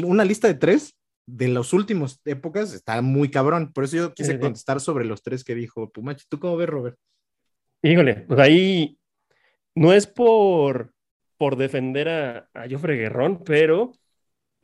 una 0.04 0.26
lista 0.26 0.48
de 0.48 0.56
tres 0.56 0.98
de 1.26 1.48
las 1.48 1.74
últimas 1.74 2.22
épocas 2.26 2.74
está 2.74 3.02
muy 3.02 3.30
cabrón. 3.32 3.72
Por 3.74 3.86
eso 3.86 3.98
yo 3.98 4.14
quise 4.14 4.40
contestar 4.40 4.80
sobre 4.80 5.06
los 5.06 5.22
tres 5.24 5.44
que 5.44 5.56
dijo 5.56 5.92
Pumachi. 5.92 6.26
¿Tú 6.28 6.40
cómo 6.40 6.58
ves, 6.58 6.70
Robert? 6.70 6.98
Híjole, 7.82 8.16
pues 8.28 8.40
ahí 8.40 8.98
no 9.76 9.94
es 9.94 10.08
por, 10.08 10.94
por 11.38 11.56
defender 11.56 12.10
a, 12.10 12.50
a 12.54 12.70
Joffre 12.70 12.98
Guerrón, 12.98 13.44
pero 13.44 13.94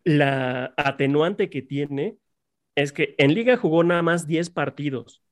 la 0.04 0.74
atenuante 0.78 1.50
que 1.50 1.62
tiene 1.62 2.18
es 2.76 2.92
que 2.92 3.16
en 3.18 3.34
Liga 3.34 3.58
jugó 3.58 3.84
nada 3.84 4.02
más 4.02 4.28
10 4.28 4.50
partidos. 4.50 5.24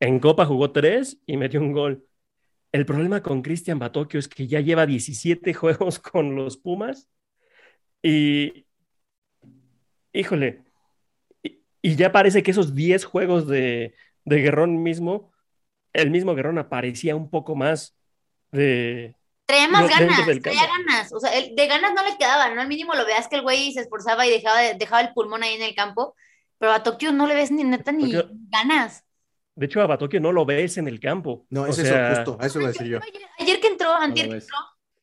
En 0.00 0.20
Copa 0.20 0.46
jugó 0.46 0.72
3 0.72 1.20
y 1.26 1.36
metió 1.36 1.60
un 1.60 1.72
gol. 1.72 2.06
El 2.72 2.86
problema 2.86 3.22
con 3.22 3.42
Cristian 3.42 3.78
Batocchio 3.78 4.20
es 4.20 4.28
que 4.28 4.46
ya 4.46 4.60
lleva 4.60 4.86
17 4.86 5.54
juegos 5.54 5.98
con 5.98 6.36
los 6.36 6.56
Pumas 6.56 7.08
y, 8.02 8.65
híjole, 10.18 10.62
y, 11.42 11.94
ya 11.94 12.12
parece 12.12 12.42
que 12.42 12.50
esos 12.50 12.74
10 12.74 13.04
juegos 13.04 13.46
de, 13.46 13.94
de 14.24 14.40
Guerrón 14.40 14.82
mismo, 14.82 15.32
el 15.92 16.10
mismo 16.10 16.34
Guerrón 16.34 16.58
aparecía 16.58 17.14
un 17.14 17.30
poco 17.30 17.54
más 17.54 17.96
de, 18.50 19.14
Traía 19.46 19.68
más 19.68 19.88
ganas, 19.88 20.26
traía 20.42 20.66
ganas. 20.66 21.12
O 21.12 21.20
sea, 21.20 21.30
de 21.30 21.66
ganas 21.68 21.94
no 21.94 22.02
le 22.02 22.18
quedaba, 22.18 22.52
¿no? 22.52 22.60
Al 22.60 22.66
mínimo 22.66 22.94
lo 22.94 23.06
veas 23.06 23.28
que 23.28 23.36
el 23.36 23.42
güey 23.42 23.72
se 23.72 23.82
esforzaba 23.82 24.26
y 24.26 24.30
dejaba, 24.30 24.60
dejaba 24.74 25.02
el 25.02 25.12
pulmón 25.12 25.44
ahí 25.44 25.54
en 25.54 25.62
el 25.62 25.74
campo, 25.76 26.16
pero 26.58 26.72
a 26.72 26.82
Tokio 26.82 27.12
no 27.12 27.28
le 27.28 27.36
ves 27.36 27.52
ni 27.52 27.62
neta 27.62 27.92
ni 27.92 28.12
ganas. 28.50 29.04
De 29.54 29.66
hecho, 29.66 29.80
a 29.80 29.86
Batokio 29.86 30.20
no 30.20 30.32
lo 30.32 30.44
ves 30.44 30.76
en 30.78 30.88
el 30.88 31.00
campo. 31.00 31.46
No, 31.48 31.66
es 31.66 31.78
eso, 31.78 31.94
justo, 32.14 32.36
a 32.40 32.46
eso 32.46 32.58
lo 32.58 32.66
decía 32.66 32.86
yo. 32.86 32.98
Ayer, 33.38 33.60
que 33.60 33.68
entró, 33.68 33.94
antier 33.94 34.28
que 34.28 34.34
entró, 34.34 34.56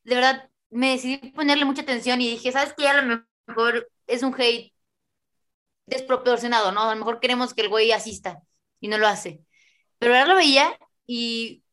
de 0.04 0.16
verdad, 0.16 0.50
me 0.70 0.92
decidí 0.92 1.32
ponerle 1.32 1.66
mucha 1.66 1.82
atención 1.82 2.22
y 2.22 2.30
dije, 2.32 2.52
¿sabes 2.52 2.74
qué? 2.78 2.88
A 2.88 3.02
lo 3.02 3.24
mejor 3.48 3.90
es 4.06 4.22
un 4.22 4.36
hate 4.38 4.73
desproporcionado, 5.86 6.72
¿no? 6.72 6.82
A 6.82 6.94
lo 6.94 7.00
mejor 7.00 7.20
queremos 7.20 7.54
que 7.54 7.62
el 7.62 7.70
güey 7.70 7.92
asista 7.92 8.42
y 8.80 8.88
no 8.88 8.98
lo 8.98 9.08
hace. 9.08 9.42
Pero 10.00 10.14
ahora 10.14 10.28
lo 10.28 10.36
veía 10.36 10.78
y 11.06 11.64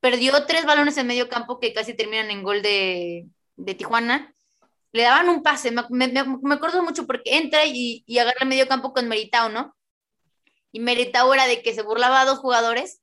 perdió 0.00 0.46
tres 0.46 0.64
balones 0.64 0.96
en 0.96 1.06
medio 1.06 1.28
campo 1.28 1.58
que 1.60 1.72
casi 1.72 1.94
terminan 1.94 2.30
en 2.30 2.42
gol 2.42 2.62
de, 2.62 3.26
Tijuana. 3.76 4.34
Le 4.92 5.02
daban 5.02 5.28
un 5.28 5.42
pase, 5.42 5.70
me, 5.70 6.08
me, 6.08 6.54
acuerdo 6.54 6.82
mucho 6.82 7.06
porque 7.06 7.36
entra 7.36 7.64
y, 7.64 8.02
y 8.06 8.18
agarra 8.18 8.38
el 8.40 8.48
medio 8.48 8.66
campo 8.66 8.92
con 8.92 9.06
Meritao, 9.06 9.48
¿no? 9.48 9.76
Y 10.72 10.80
Meritao 10.80 11.32
era 11.32 11.46
de 11.46 11.62
que 11.62 11.74
se 11.74 11.82
burlaba 11.82 12.20
a 12.20 12.24
dos 12.24 12.38
jugadores 12.38 13.00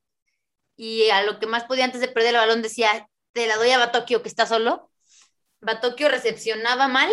y 0.76 1.10
a 1.10 1.24
lo 1.24 1.40
que 1.40 1.48
más 1.48 1.64
podía 1.64 1.86
antes 1.86 2.02
de 2.02 2.10
perder 2.10 2.36
el 2.36 2.42
balón 2.42 2.62
decía, 2.62 3.10
te 3.32 3.48
la 3.48 3.56
doy 3.56 3.72
a 3.72 3.78
Batokio 3.78 4.22
que 4.22 4.30
está 4.30 4.46
solo. 4.46 4.92
Batokio 5.62 6.10
recepcionaba 6.10 6.88
mal, 6.88 7.12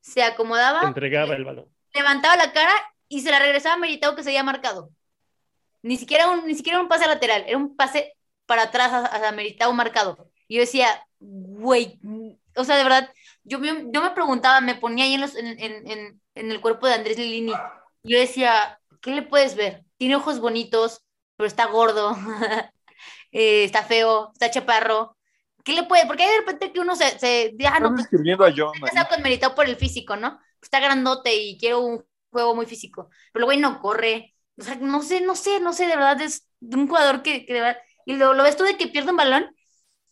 se 0.00 0.22
acomodaba. 0.22 0.82
Entregaba 0.82 1.34
el 1.34 1.44
balón 1.44 1.75
levantaba 1.96 2.36
la 2.36 2.52
cara 2.52 2.72
y 3.08 3.22
se 3.22 3.30
la 3.30 3.40
regresaba 3.40 3.74
a 3.74 3.78
Meritao 3.78 4.14
que 4.14 4.22
se 4.22 4.30
había 4.30 4.44
marcado. 4.44 4.90
Ni 5.82 5.96
siquiera 5.96 6.28
un, 6.30 6.46
ni 6.46 6.54
siquiera 6.54 6.80
un 6.80 6.88
pase 6.88 7.06
lateral, 7.06 7.44
era 7.46 7.56
un 7.56 7.76
pase 7.76 8.14
para 8.46 8.62
atrás 8.62 8.92
a, 8.92 9.28
a 9.28 9.32
Meritao 9.32 9.72
marcado. 9.72 10.30
Y 10.46 10.56
yo 10.56 10.60
decía, 10.60 11.04
güey, 11.18 11.98
o 12.54 12.64
sea, 12.64 12.76
de 12.76 12.84
verdad, 12.84 13.12
yo, 13.44 13.58
yo 13.62 14.02
me 14.02 14.10
preguntaba, 14.10 14.60
me 14.60 14.76
ponía 14.76 15.04
ahí 15.04 15.14
en, 15.14 15.20
los, 15.20 15.34
en, 15.34 15.58
en, 15.58 16.20
en 16.36 16.50
el 16.50 16.60
cuerpo 16.60 16.86
de 16.86 16.94
Andrés 16.94 17.18
Lilini. 17.18 17.52
Yo 18.04 18.18
decía, 18.18 18.78
¿qué 19.00 19.10
le 19.10 19.22
puedes 19.22 19.56
ver? 19.56 19.84
Tiene 19.96 20.16
ojos 20.16 20.38
bonitos, 20.38 21.02
pero 21.36 21.48
está 21.48 21.66
gordo, 21.66 22.16
eh, 23.32 23.64
está 23.64 23.82
feo, 23.82 24.30
está 24.32 24.50
chaparro. 24.50 25.16
¿Qué 25.64 25.72
le 25.72 25.82
puede? 25.82 26.06
Porque 26.06 26.22
hay 26.22 26.30
de 26.30 26.38
repente 26.38 26.72
que 26.72 26.78
uno 26.80 26.94
se, 26.94 27.18
se 27.18 27.56
ah, 27.66 27.80
no, 27.80 27.90
pues, 27.90 28.02
escribiendo 28.02 28.44
a 28.44 28.52
John. 28.56 28.72
Está 28.84 29.08
con 29.08 29.54
por 29.54 29.66
el 29.66 29.76
físico, 29.76 30.14
¿no? 30.14 30.38
Está 30.62 30.80
grandote 30.80 31.34
y 31.34 31.58
quiero 31.58 31.80
un 31.80 32.04
juego 32.30 32.54
muy 32.54 32.66
físico, 32.66 33.10
pero 33.32 33.44
el 33.44 33.46
güey 33.46 33.58
no 33.58 33.80
corre, 33.80 34.34
o 34.58 34.62
sea, 34.62 34.76
no 34.76 35.02
sé, 35.02 35.20
no 35.20 35.34
sé, 35.36 35.60
no 35.60 35.72
sé, 35.72 35.86
de 35.86 35.96
verdad 35.96 36.20
es 36.20 36.46
de 36.60 36.76
un 36.76 36.88
jugador 36.88 37.22
que, 37.22 37.46
que 37.46 37.54
de 37.54 37.60
verdad, 37.60 37.78
y 38.06 38.14
lo, 38.16 38.34
lo 38.34 38.42
ves 38.42 38.56
tú 38.56 38.64
de 38.64 38.76
que 38.76 38.88
pierde 38.88 39.10
un 39.10 39.16
balón 39.16 39.54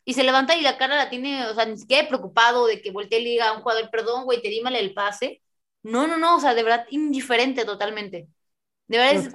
y 0.04 0.14
se 0.14 0.24
levanta 0.24 0.56
y 0.56 0.62
la 0.62 0.78
cara 0.78 0.96
la 0.96 1.10
tiene, 1.10 1.46
o 1.46 1.54
sea, 1.54 1.66
ni 1.66 1.78
siquiera 1.78 2.08
preocupado 2.08 2.66
de 2.66 2.82
que 2.82 2.90
voltee 2.92 3.20
y 3.20 3.24
diga 3.24 3.48
a 3.50 3.52
un 3.56 3.62
jugador, 3.62 3.90
perdón, 3.90 4.24
güey, 4.24 4.42
te 4.42 4.48
di 4.50 4.60
mal 4.60 4.76
el 4.76 4.94
pase. 4.94 5.42
No, 5.82 6.06
no, 6.06 6.18
no, 6.18 6.36
o 6.36 6.40
sea, 6.40 6.54
de 6.54 6.62
verdad 6.62 6.86
indiferente 6.90 7.64
totalmente. 7.64 8.28
De 8.88 8.98
verdad 8.98 9.14
es... 9.16 9.30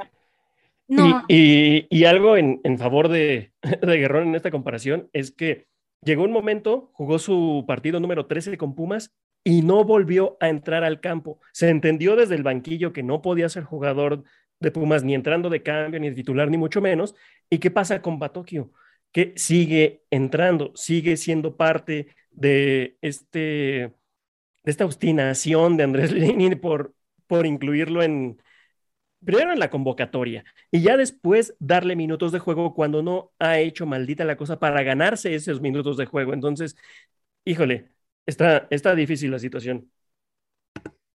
No. 0.87 1.07
Y, 1.07 1.25
y- 1.27 1.87
y 1.89 2.05
algo 2.05 2.35
en, 2.37 2.61
en 2.63 2.77
favor 2.77 3.07
de, 3.09 3.53
de 3.81 3.97
Guerrón 3.97 4.29
en 4.29 4.35
esta 4.35 4.51
comparación 4.51 5.09
es 5.13 5.31
que 5.31 5.67
llegó 6.03 6.23
un 6.23 6.31
momento, 6.31 6.89
jugó 6.93 7.19
su 7.19 7.63
partido 7.67 7.99
número 7.99 8.25
13 8.27 8.57
con 8.57 8.75
Pumas 8.75 9.13
y 9.43 9.61
no 9.61 9.83
volvió 9.83 10.37
a 10.39 10.49
entrar 10.49 10.83
al 10.83 10.99
campo. 10.99 11.39
Se 11.53 11.69
entendió 11.69 12.15
desde 12.15 12.35
el 12.35 12.43
banquillo 12.43 12.93
que 12.93 13.03
no 13.03 13.21
podía 13.21 13.49
ser 13.49 13.63
jugador 13.63 14.23
de 14.59 14.71
Pumas 14.71 15.03
ni 15.03 15.15
entrando 15.15 15.49
de 15.49 15.63
cambio, 15.63 15.99
ni 15.99 16.09
de 16.09 16.15
titular, 16.15 16.49
ni 16.49 16.57
mucho 16.57 16.81
menos. 16.81 17.15
¿Y 17.49 17.59
qué 17.59 17.71
pasa 17.71 18.01
con 18.01 18.19
Batokio? 18.19 18.71
Que 19.11 19.33
sigue 19.37 20.03
entrando, 20.11 20.71
sigue 20.75 21.17
siendo 21.17 21.55
parte 21.57 22.07
de, 22.31 22.97
este, 23.01 23.39
de 23.39 23.93
esta 24.65 24.85
obstinación 24.85 25.77
de 25.77 25.83
Andrés 25.83 26.11
Lini 26.13 26.55
por, 26.55 26.93
por 27.27 27.45
incluirlo 27.45 28.03
en, 28.03 28.41
primero 29.23 29.51
en 29.53 29.59
la 29.59 29.69
convocatoria 29.69 30.45
y 30.71 30.81
ya 30.81 30.97
después 30.97 31.55
darle 31.59 31.95
minutos 31.95 32.31
de 32.31 32.39
juego 32.39 32.73
cuando 32.73 33.01
no 33.03 33.31
ha 33.39 33.59
hecho 33.59 33.85
maldita 33.85 34.25
la 34.25 34.37
cosa 34.37 34.59
para 34.59 34.83
ganarse 34.83 35.35
esos 35.35 35.61
minutos 35.61 35.97
de 35.97 36.05
juego. 36.05 36.33
Entonces, 36.33 36.75
híjole, 37.45 37.89
está, 38.29 38.67
está 38.69 38.95
difícil 38.95 39.31
la 39.31 39.39
situación. 39.39 39.91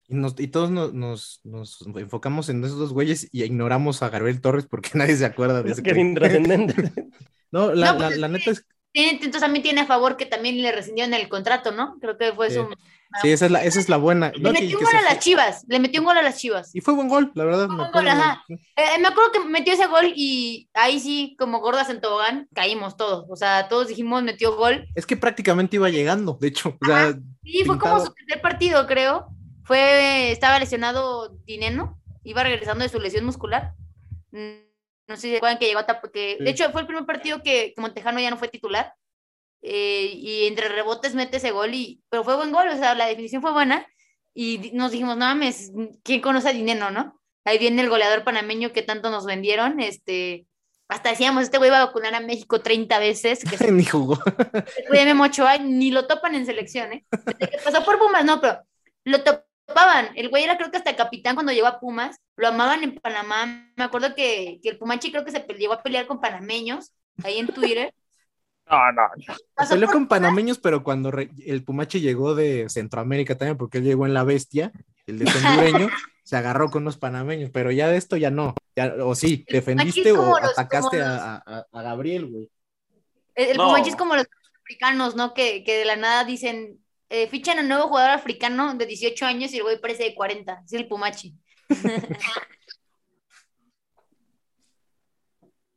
Y, 0.07 0.15
nos- 0.15 0.39
y 0.39 0.47
todos 0.47 0.71
nos, 0.71 0.93
nos- 0.93 1.41
nos 1.43 1.81
enfocamos 1.97 2.49
en 2.49 2.63
esos 2.63 2.79
dos 2.79 2.93
güeyes 2.93 3.27
y 3.31 3.43
ignoramos 3.43 4.01
a 4.01 4.09
Gabriel 4.09 4.41
Torres 4.41 4.65
porque 4.67 4.89
nadie 4.95 5.15
se 5.15 5.25
acuerda 5.25 5.61
de 5.61 5.71
ese 5.71 5.83
Que 5.83 5.91
es 5.91 5.97
intrascendente. 5.97 6.73
No, 7.51 7.73
la, 7.73 7.93
No, 7.93 7.97
pues 7.97 8.09
la- 8.09 8.13
es 8.15 8.19
la 8.19 8.27
que- 8.27 8.33
neta 8.33 8.51
es 8.51 8.65
entonces 8.93 9.41
también 9.41 9.63
tiene 9.63 9.81
a 9.81 9.85
favor 9.85 10.17
que 10.17 10.25
también 10.25 10.61
le 10.61 10.71
rescindieron 10.71 11.13
el 11.13 11.29
contrato, 11.29 11.71
¿no? 11.71 11.97
Creo 11.99 12.17
que 12.17 12.33
fue 12.33 12.49
Sí. 12.49 12.55
su... 12.57 12.67
Sí, 13.23 13.31
esa 13.31 13.45
es 13.47 13.51
la, 13.51 13.63
esa 13.63 13.79
es 13.79 13.89
la 13.89 13.97
buena. 13.97 14.31
Le 14.35 14.39
No, 14.39 14.53
que- 14.53 14.61
metió 14.61 14.77
un 14.77 14.83
gol 14.85 14.95
a 14.95 15.01
las 15.01 15.17
chivas, 15.19 15.65
le 15.67 15.79
metió 15.79 15.99
un 16.01 16.05
gol 16.05 16.17
a 16.17 16.21
las 16.21 16.37
chivas. 16.37 16.75
Y 16.75 16.81
fue 16.81 16.93
buen 16.93 17.07
gol, 17.07 17.31
la 17.33 17.43
verdad. 17.43 17.65
Fue 17.65 17.75
me 17.75 17.81
buen 17.81 17.91
gol, 17.91 18.07
acuerdo. 18.07 18.21
ajá. 18.21 18.43
Eh, 18.49 18.99
me 19.01 19.07
acuerdo 19.07 19.31
que 19.31 19.39
metió 19.45 19.73
ese 19.73 19.87
gol 19.87 20.13
y 20.15 20.69
ahí 20.75 20.99
sí, 20.99 21.35
como 21.39 21.59
gordas 21.59 21.89
en 21.89 22.01
tobogán, 22.01 22.47
caímos 22.53 22.97
todos. 22.97 23.25
O 23.27 23.35
sea, 23.35 23.67
todos 23.67 23.87
dijimos 23.87 24.21
metió 24.21 24.55
gol. 24.55 24.87
Es 24.93 25.07
que 25.07 25.17
prácticamente 25.17 25.77
iba 25.77 25.89
llegando, 25.89 26.37
de 26.39 26.49
hecho. 26.49 26.77
O 26.79 26.85
sea, 26.85 27.15
Y 27.41 27.63
fue 27.63 27.79
como 27.79 27.99
su 27.99 28.13
tercer 28.13 28.41
partido, 28.43 28.85
creo. 28.85 29.29
Fue, 29.63 30.31
estaba 30.31 30.59
lesionado 30.59 31.29
Dineno, 31.45 31.99
iba 32.23 32.43
regresando 32.43 32.83
de 32.83 32.89
su 32.89 32.99
lesión 32.99 33.25
muscular. 33.25 33.73
No 35.09 35.15
sé 35.15 35.21
si 35.23 35.29
se 35.31 35.37
acuerdan 35.37 35.57
que 35.59 35.65
llegó 35.67 35.79
a 35.79 35.87
tap- 35.87 36.11
que 36.11 36.35
Sí. 36.37 36.43
De 36.45 36.49
hecho, 36.51 36.71
fue 36.71 36.81
el 36.81 36.87
primer 36.87 37.05
partido 37.05 37.41
que, 37.43 37.73
que 37.75 37.81
Montejano 37.81 38.19
ya 38.19 38.29
no 38.29 38.37
fue 38.37 38.47
titular. 38.47 38.93
Eh, 39.61 40.11
y 40.15 40.45
entre 40.47 40.69
rebotes 40.69 41.15
mete 41.15 41.37
ese 41.37 41.51
gol, 41.51 41.73
y, 41.73 42.01
pero 42.09 42.23
fue 42.23 42.37
buen 42.37 42.51
gol, 42.53 42.69
o 42.69 42.77
sea, 42.77 42.95
la 42.95 43.07
definición 43.07 43.41
fue 43.41 43.51
buena. 43.51 43.85
Y 44.33 44.71
nos 44.73 44.91
dijimos, 44.91 45.17
no 45.17 45.25
mames, 45.25 45.71
¿quién 46.03 46.21
conoce 46.21 46.49
a 46.49 46.53
Dineno, 46.53 46.91
no? 46.91 47.19
Ahí 47.43 47.57
viene 47.57 47.81
el 47.81 47.89
goleador 47.89 48.23
panameño 48.23 48.71
que 48.71 48.83
tanto 48.83 49.09
nos 49.09 49.25
vendieron. 49.25 49.79
Este, 49.79 50.45
hasta 50.87 51.09
decíamos, 51.09 51.43
este 51.43 51.57
güey 51.57 51.71
va 51.71 51.81
a 51.81 51.85
vacunar 51.87 52.13
a 52.15 52.19
México 52.19 52.61
30 52.61 52.99
veces. 52.99 53.43
Que 53.43 53.57
se 53.57 53.71
ni 53.71 53.83
jugó. 53.83 54.17
Ni 55.77 55.91
lo 55.91 56.05
topan 56.07 56.35
en 56.35 56.45
selección, 56.45 56.93
¿eh? 56.93 57.05
Desde 57.25 57.49
que 57.49 57.57
pasó 57.57 57.83
por 57.83 57.97
Pumas, 57.99 58.23
no, 58.23 58.39
pero 58.39 58.59
lo 59.05 59.23
topaban. 59.69 60.09
El 60.15 60.29
güey 60.29 60.43
era 60.43 60.57
creo 60.57 60.69
que 60.71 60.77
hasta 60.77 60.95
capitán 60.95 61.35
cuando 61.35 61.51
llegó 61.53 61.67
a 61.67 61.79
Pumas, 61.79 62.17
lo 62.35 62.47
amaban 62.49 62.83
en 62.83 62.95
Panamá. 62.95 63.71
Me 63.77 63.83
acuerdo 63.85 64.13
que, 64.15 64.59
que 64.61 64.69
el 64.69 64.77
Pumachi 64.77 65.11
creo 65.11 65.23
que 65.23 65.31
se 65.31 65.39
llegó 65.57 65.73
a 65.73 65.81
pelear 65.83 66.07
con 66.07 66.19
panameños 66.19 66.91
ahí 67.23 67.39
en 67.39 67.47
Twitter. 67.47 67.93
No, 68.71 68.91
no, 68.91 69.01
no. 69.27 69.67
Peleó 69.67 69.89
con 69.89 70.07
panameños, 70.07 70.59
pero 70.59 70.83
cuando 70.83 71.09
re- 71.09 71.31
el 71.43 71.63
Pumachi 71.63 72.01
llegó 72.01 72.35
de 72.35 72.69
Centroamérica 72.69 73.35
también, 73.35 73.57
porque 73.57 73.79
él 73.79 73.83
llegó 73.83 74.05
en 74.05 74.13
la 74.13 74.23
bestia, 74.23 74.71
el 75.07 75.17
de 75.17 75.25
hondureño, 75.25 75.89
se 76.23 76.37
agarró 76.37 76.69
con 76.69 76.83
unos 76.83 76.99
panameños, 76.99 77.49
pero 77.51 77.71
ya 77.71 77.87
de 77.87 77.97
esto 77.97 78.15
ya 78.15 78.29
no. 78.29 78.53
Ya, 78.75 78.93
o 79.03 79.15
sí, 79.15 79.43
El 79.47 79.53
defendiste 79.55 80.11
o 80.11 80.39
los- 80.39 80.51
atacaste 80.51 81.01
a, 81.01 81.07
los- 81.09 81.19
a- 81.19 81.43
a- 81.47 81.65
a 81.71 81.81
Gabriel, 81.81 82.27
güey. 82.27 82.47
El, 83.33 83.47
el 83.49 83.57
No. 83.57 83.69
Pumachi 83.69 83.89
es 83.89 83.95
como 83.95 84.15
los 84.15 84.27
africanos, 84.61 85.15
¿no? 85.15 85.33
Que, 85.33 85.63
que 85.63 85.79
de 85.79 85.85
la 85.85 85.95
nada 85.95 86.23
dicen, 86.23 86.77
eh, 87.09 87.27
fichan 87.27 87.57
a 87.57 87.61
un 87.61 87.67
nuevo 87.67 87.87
jugador 87.87 88.11
africano 88.11 88.73
de 88.75 88.85
18 88.85 89.25
años 89.25 89.51
y 89.53 89.57
el 89.57 89.63
güey 89.63 89.81
parece 89.81 90.03
de 90.03 90.15
40. 90.15 90.63
Es 90.65 90.73
el 90.73 90.87
Pumachi. 90.87 91.35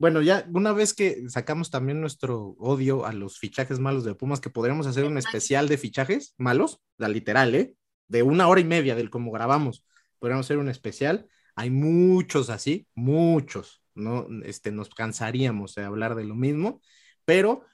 Bueno, 0.02 0.20
ya 0.20 0.48
una 0.52 0.72
vez 0.72 0.94
que 0.94 1.28
sacamos 1.28 1.70
también 1.70 2.00
nuestro 2.00 2.56
odio 2.58 3.06
a 3.06 3.12
los 3.12 3.38
fichajes 3.38 3.78
malos 3.78 4.02
de 4.02 4.16
Pumas, 4.16 4.40
que 4.40 4.50
podríamos 4.50 4.88
hacer 4.88 5.04
un 5.04 5.16
especial 5.16 5.68
de 5.68 5.78
fichajes 5.78 6.34
malos, 6.38 6.80
la 6.96 7.06
literal, 7.06 7.54
¿eh? 7.54 7.76
De 8.08 8.24
una 8.24 8.48
hora 8.48 8.60
y 8.60 8.64
media 8.64 8.96
del 8.96 9.10
cómo 9.10 9.30
grabamos. 9.30 9.86
Podríamos 10.18 10.46
hacer 10.46 10.58
un 10.58 10.68
especial. 10.68 11.28
Hay 11.54 11.70
muchos 11.70 12.50
así, 12.50 12.88
muchos. 12.96 13.80
No, 13.94 14.26
este, 14.44 14.72
nos 14.72 14.88
cansaríamos 14.88 15.76
de 15.76 15.84
hablar 15.84 16.16
de 16.16 16.24
lo 16.24 16.34
mismo, 16.34 16.82
pero 17.24 17.64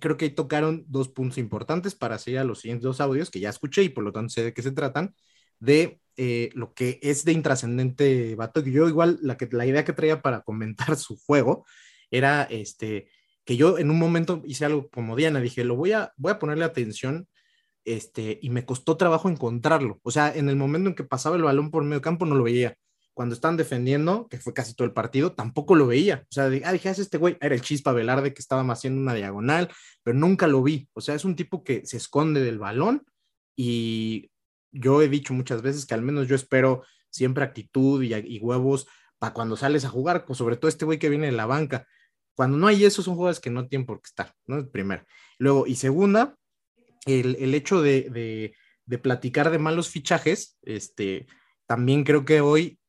creo 0.00 0.16
que 0.16 0.30
tocaron 0.30 0.84
dos 0.88 1.08
puntos 1.08 1.38
importantes 1.38 1.94
para 1.94 2.18
seguir 2.18 2.40
a 2.40 2.44
los 2.44 2.60
siguientes 2.60 2.84
dos 2.84 3.00
audios 3.00 3.30
que 3.30 3.40
ya 3.40 3.50
escuché 3.50 3.82
y 3.82 3.88
por 3.88 4.04
lo 4.04 4.12
tanto 4.12 4.30
sé 4.30 4.44
de 4.44 4.54
qué 4.54 4.62
se 4.62 4.72
tratan, 4.72 5.14
de 5.58 6.00
eh, 6.16 6.50
lo 6.54 6.74
que 6.74 6.98
es 7.02 7.24
de 7.24 7.32
intrascendente 7.32 8.34
Bato. 8.34 8.60
Yo 8.60 8.88
igual 8.88 9.18
la, 9.22 9.36
que, 9.36 9.48
la 9.52 9.66
idea 9.66 9.84
que 9.84 9.92
traía 9.92 10.22
para 10.22 10.40
comentar 10.42 10.96
su 10.96 11.16
juego 11.16 11.64
era 12.10 12.42
este, 12.44 13.08
que 13.44 13.56
yo 13.56 13.78
en 13.78 13.90
un 13.90 13.98
momento 13.98 14.42
hice 14.46 14.64
algo 14.64 14.88
como 14.90 15.16
Diana, 15.16 15.40
dije, 15.40 15.64
lo 15.64 15.76
voy 15.76 15.92
a, 15.92 16.12
voy 16.16 16.32
a 16.32 16.38
ponerle 16.38 16.64
atención 16.64 17.28
este, 17.84 18.38
y 18.42 18.50
me 18.50 18.64
costó 18.64 18.96
trabajo 18.96 19.28
encontrarlo. 19.28 20.00
O 20.02 20.10
sea, 20.10 20.32
en 20.34 20.48
el 20.48 20.56
momento 20.56 20.90
en 20.90 20.94
que 20.94 21.04
pasaba 21.04 21.36
el 21.36 21.42
balón 21.42 21.70
por 21.70 21.84
medio 21.84 22.02
campo 22.02 22.26
no 22.26 22.34
lo 22.34 22.44
veía. 22.44 22.76
Cuando 23.20 23.34
estaban 23.34 23.58
defendiendo, 23.58 24.28
que 24.28 24.38
fue 24.38 24.54
casi 24.54 24.72
todo 24.72 24.86
el 24.86 24.94
partido, 24.94 25.32
tampoco 25.32 25.74
lo 25.74 25.86
veía. 25.86 26.24
O 26.30 26.32
sea, 26.32 26.44
ah, 26.44 26.48
dije, 26.48 26.64
"Ah, 26.88 26.92
es 26.92 26.98
este 26.98 27.18
güey, 27.18 27.36
era 27.42 27.54
el 27.54 27.60
Chispa 27.60 27.92
Velarde 27.92 28.32
que 28.32 28.40
estaba 28.40 28.62
haciendo 28.72 28.98
una 28.98 29.12
diagonal, 29.12 29.70
pero 30.02 30.16
nunca 30.16 30.46
lo 30.46 30.62
vi. 30.62 30.88
O 30.94 31.02
sea, 31.02 31.14
es 31.14 31.26
un 31.26 31.36
tipo 31.36 31.62
que 31.62 31.84
se 31.84 31.98
esconde 31.98 32.40
del 32.42 32.58
balón 32.58 33.04
y 33.54 34.30
yo 34.72 35.02
he 35.02 35.08
dicho 35.10 35.34
muchas 35.34 35.60
veces 35.60 35.84
que 35.84 35.92
al 35.92 36.00
menos 36.00 36.28
yo 36.28 36.34
espero 36.34 36.82
siempre 37.10 37.44
actitud 37.44 38.02
y, 38.02 38.14
y 38.14 38.38
huevos 38.38 38.86
para 39.18 39.34
cuando 39.34 39.54
sales 39.54 39.84
a 39.84 39.90
jugar, 39.90 40.24
pues 40.24 40.38
sobre 40.38 40.56
todo 40.56 40.70
este 40.70 40.86
güey 40.86 40.98
que 40.98 41.10
viene 41.10 41.26
de 41.26 41.32
la 41.32 41.44
banca. 41.44 41.86
Cuando 42.34 42.56
no 42.56 42.68
hay 42.68 42.86
eso, 42.86 43.02
son 43.02 43.16
jugadores 43.16 43.38
que 43.38 43.50
no 43.50 43.68
tienen 43.68 43.84
por 43.84 44.00
qué 44.00 44.06
estar, 44.06 44.34
¿no? 44.46 44.66
Primero. 44.70 45.04
Luego, 45.36 45.66
y 45.66 45.76
segunda, 45.76 46.38
el, 47.04 47.36
el 47.38 47.54
hecho 47.54 47.82
de, 47.82 48.08
de, 48.08 48.54
de, 48.86 48.98
platicar 48.98 49.50
de 49.50 49.58
malos 49.58 49.90
fichajes, 49.90 50.56
este, 50.62 51.26
también 51.66 52.02
creo 52.02 52.24
que 52.24 52.40
hoy 52.40 52.79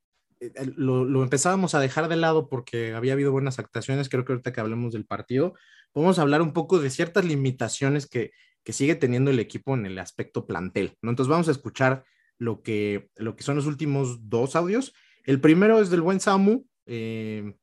lo, 0.76 1.06
lo, 1.06 1.24
empezábamos 1.24 1.76
a 1.76 1.80
dejar 1.80 2.08
de 2.08 2.16
lado 2.16 2.50
porque 2.50 2.94
había 2.94 3.14
habido 3.14 3.32
buenas 3.32 3.60
actuaciones, 3.60 4.10
creo 4.10 4.26
que 4.26 4.34
ahorita 4.34 4.52
que 4.52 4.62
hablemos 4.62 4.94
del 4.94 5.06
partido, 5.06 5.54
podemos 5.92 6.20
hablar 6.20 6.42
un 6.42 6.54
poco 6.54 6.80
de 6.80 6.90
ciertas 6.90 7.26
limitaciones 7.26 8.08
que, 8.08 8.32
que 8.64 8.74
sigue 8.74 8.96
teniendo 8.96 9.32
el 9.32 9.40
equipo 9.40 9.74
en 9.74 9.86
el 9.86 10.00
aspecto 10.00 10.46
plantel. 10.46 10.98
Entonces 11.02 11.30
vamos 11.30 11.48
a 11.48 11.52
escuchar 11.52 12.06
lo 12.38 12.62
que, 12.62 13.10
lo 13.16 13.36
que 13.36 13.44
son 13.44 13.56
los 13.56 13.66
últimos 13.66 14.30
dos 14.30 14.56
audios. 14.56 14.94
El 15.24 15.40
primero 15.40 15.80
es 15.80 15.90
del 15.90 16.02
buen 16.02 16.20
Samu. 16.20 16.66
Eh, 16.86 17.54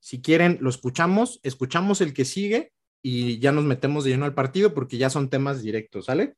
si 0.00 0.22
quieren, 0.22 0.58
lo 0.60 0.70
escuchamos, 0.70 1.40
escuchamos 1.42 2.00
el 2.00 2.12
que 2.14 2.24
sigue 2.24 2.72
y 3.02 3.38
ya 3.38 3.52
nos 3.52 3.64
metemos 3.64 4.04
de 4.04 4.10
lleno 4.10 4.24
al 4.24 4.34
partido 4.34 4.72
porque 4.74 4.96
ya 4.96 5.10
son 5.10 5.28
temas 5.28 5.62
directos, 5.62 6.06
¿sale? 6.06 6.36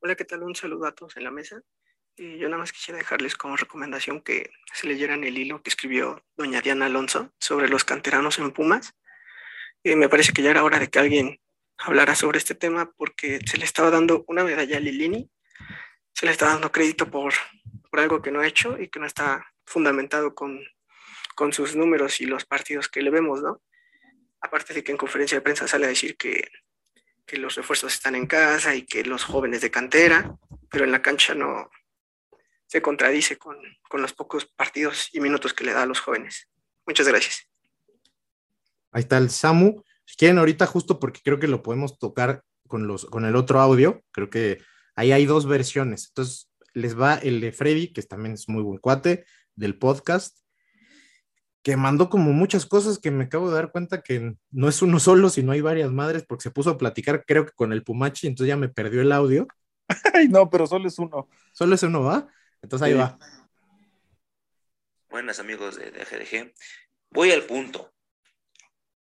Hola, 0.00 0.14
¿qué 0.14 0.24
tal? 0.24 0.42
Un 0.42 0.54
saludo 0.54 0.86
a 0.86 0.94
todos 0.94 1.16
en 1.16 1.24
la 1.24 1.30
mesa. 1.30 1.62
Y 2.16 2.38
yo 2.38 2.48
nada 2.48 2.60
más 2.60 2.72
quisiera 2.72 2.98
dejarles 2.98 3.36
como 3.36 3.56
recomendación 3.56 4.20
que 4.20 4.50
se 4.72 4.86
leyeran 4.86 5.24
el 5.24 5.36
hilo 5.36 5.62
que 5.62 5.70
escribió 5.70 6.24
doña 6.36 6.60
Diana 6.60 6.86
Alonso 6.86 7.32
sobre 7.40 7.68
los 7.68 7.84
canteranos 7.84 8.38
en 8.38 8.52
Pumas. 8.52 8.94
Eh, 9.82 9.96
me 9.96 10.08
parece 10.08 10.32
que 10.32 10.42
ya 10.42 10.50
era 10.50 10.62
hora 10.62 10.78
de 10.78 10.88
que 10.88 11.00
alguien 11.00 11.40
hablara 11.76 12.14
sobre 12.14 12.38
este 12.38 12.54
tema 12.54 12.92
porque 12.96 13.40
se 13.46 13.58
le 13.58 13.64
estaba 13.64 13.90
dando 13.90 14.24
una 14.28 14.44
medalla 14.44 14.76
a 14.76 14.80
Lilini, 14.80 15.28
se 16.14 16.26
le 16.26 16.32
está 16.32 16.46
dando 16.46 16.70
crédito 16.70 17.10
por, 17.10 17.34
por 17.90 17.98
algo 17.98 18.22
que 18.22 18.30
no 18.30 18.40
ha 18.40 18.46
hecho 18.46 18.80
y 18.80 18.88
que 18.88 19.00
no 19.00 19.06
está 19.06 19.44
fundamentado 19.66 20.36
con, 20.36 20.60
con 21.34 21.52
sus 21.52 21.74
números 21.74 22.20
y 22.20 22.26
los 22.26 22.44
partidos 22.44 22.88
que 22.88 23.02
le 23.02 23.10
vemos, 23.10 23.42
¿no? 23.42 23.60
Aparte 24.40 24.72
de 24.72 24.84
que 24.84 24.92
en 24.92 24.98
conferencia 24.98 25.38
de 25.38 25.42
prensa 25.42 25.66
sale 25.66 25.86
a 25.86 25.88
decir 25.88 26.16
que, 26.16 26.48
que 27.26 27.38
los 27.38 27.56
refuerzos 27.56 27.92
están 27.92 28.14
en 28.14 28.26
casa 28.26 28.74
y 28.74 28.82
que 28.82 29.04
los 29.04 29.24
jóvenes 29.24 29.62
de 29.62 29.70
cantera, 29.70 30.36
pero 30.70 30.84
en 30.84 30.92
la 30.92 31.02
cancha 31.02 31.34
no 31.34 31.70
se 32.74 32.82
contradice 32.82 33.38
con, 33.38 33.56
con 33.88 34.02
los 34.02 34.14
pocos 34.14 34.46
partidos 34.46 35.08
y 35.12 35.20
minutos 35.20 35.54
que 35.54 35.62
le 35.62 35.72
da 35.72 35.84
a 35.84 35.86
los 35.86 36.00
jóvenes. 36.00 36.48
Muchas 36.84 37.06
gracias. 37.06 37.48
Ahí 38.90 39.02
está 39.02 39.16
el 39.16 39.30
Samu. 39.30 39.80
Si 40.04 40.16
quieren 40.16 40.38
ahorita 40.38 40.66
justo 40.66 40.98
porque 40.98 41.20
creo 41.22 41.38
que 41.38 41.46
lo 41.46 41.62
podemos 41.62 42.00
tocar 42.00 42.42
con, 42.66 42.88
los, 42.88 43.04
con 43.04 43.26
el 43.26 43.36
otro 43.36 43.60
audio, 43.60 44.02
creo 44.10 44.28
que 44.28 44.60
ahí 44.96 45.12
hay 45.12 45.24
dos 45.24 45.46
versiones. 45.46 46.08
Entonces 46.08 46.50
les 46.72 46.98
va 46.98 47.14
el 47.14 47.40
de 47.40 47.52
Freddy, 47.52 47.92
que 47.92 48.02
también 48.02 48.34
es 48.34 48.48
muy 48.48 48.64
buen 48.64 48.78
cuate 48.78 49.24
del 49.54 49.78
podcast, 49.78 50.40
que 51.62 51.76
mandó 51.76 52.10
como 52.10 52.32
muchas 52.32 52.66
cosas 52.66 52.98
que 52.98 53.12
me 53.12 53.26
acabo 53.26 53.50
de 53.50 53.54
dar 53.54 53.70
cuenta 53.70 54.02
que 54.02 54.34
no 54.50 54.68
es 54.68 54.82
uno 54.82 54.98
solo, 54.98 55.30
sino 55.30 55.52
hay 55.52 55.60
varias 55.60 55.92
madres, 55.92 56.24
porque 56.26 56.42
se 56.42 56.50
puso 56.50 56.70
a 56.70 56.78
platicar, 56.78 57.24
creo 57.24 57.46
que 57.46 57.52
con 57.52 57.72
el 57.72 57.84
Pumachi, 57.84 58.26
entonces 58.26 58.48
ya 58.48 58.56
me 58.56 58.68
perdió 58.68 59.00
el 59.00 59.12
audio. 59.12 59.46
Ay, 60.12 60.26
no, 60.26 60.50
pero 60.50 60.66
solo 60.66 60.88
es 60.88 60.98
uno. 60.98 61.28
Solo 61.52 61.76
es 61.76 61.82
uno, 61.84 62.02
¿va? 62.02 62.28
Entonces 62.64 62.88
ahí 62.88 62.94
va. 62.94 63.18
Buenas 65.10 65.38
amigos 65.38 65.76
de, 65.76 65.90
de 65.90 66.04
GDG. 66.04 66.54
Voy 67.10 67.30
al 67.30 67.44
punto. 67.44 67.94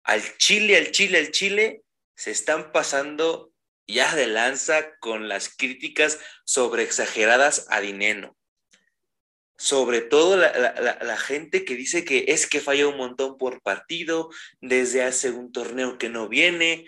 Al 0.04 0.22
Chile, 0.38 0.78
al 0.78 0.91
Chile, 0.91 1.18
al 1.18 1.32
Chile, 1.32 1.84
se 2.16 2.30
están 2.30 2.72
pasando 2.72 3.52
ya 3.88 4.16
de 4.16 4.28
lanza 4.28 4.95
con 5.00 5.28
las 5.28 5.50
críticas 5.50 6.20
sobre 6.45 6.84
exageradas 6.84 7.66
a 7.70 7.82
Dineno. 7.82 8.38
Sobre 9.58 10.02
todo 10.02 10.38
la, 10.38 11.18
gente 11.18 11.66
que 11.66 11.76
dice 11.76 12.06
que 12.06 12.26
es 12.28 12.47
que 12.47 12.62
falla 12.62 12.88
un 12.88 12.97
montón 12.97 13.38
por 13.38 13.62
partido 13.62 14.30
desde 14.62 15.04
hace 15.04 15.32
un 15.32 15.52
torneo 15.52 15.97
que 15.97 16.08
no 16.08 16.30
viene. 16.30 16.88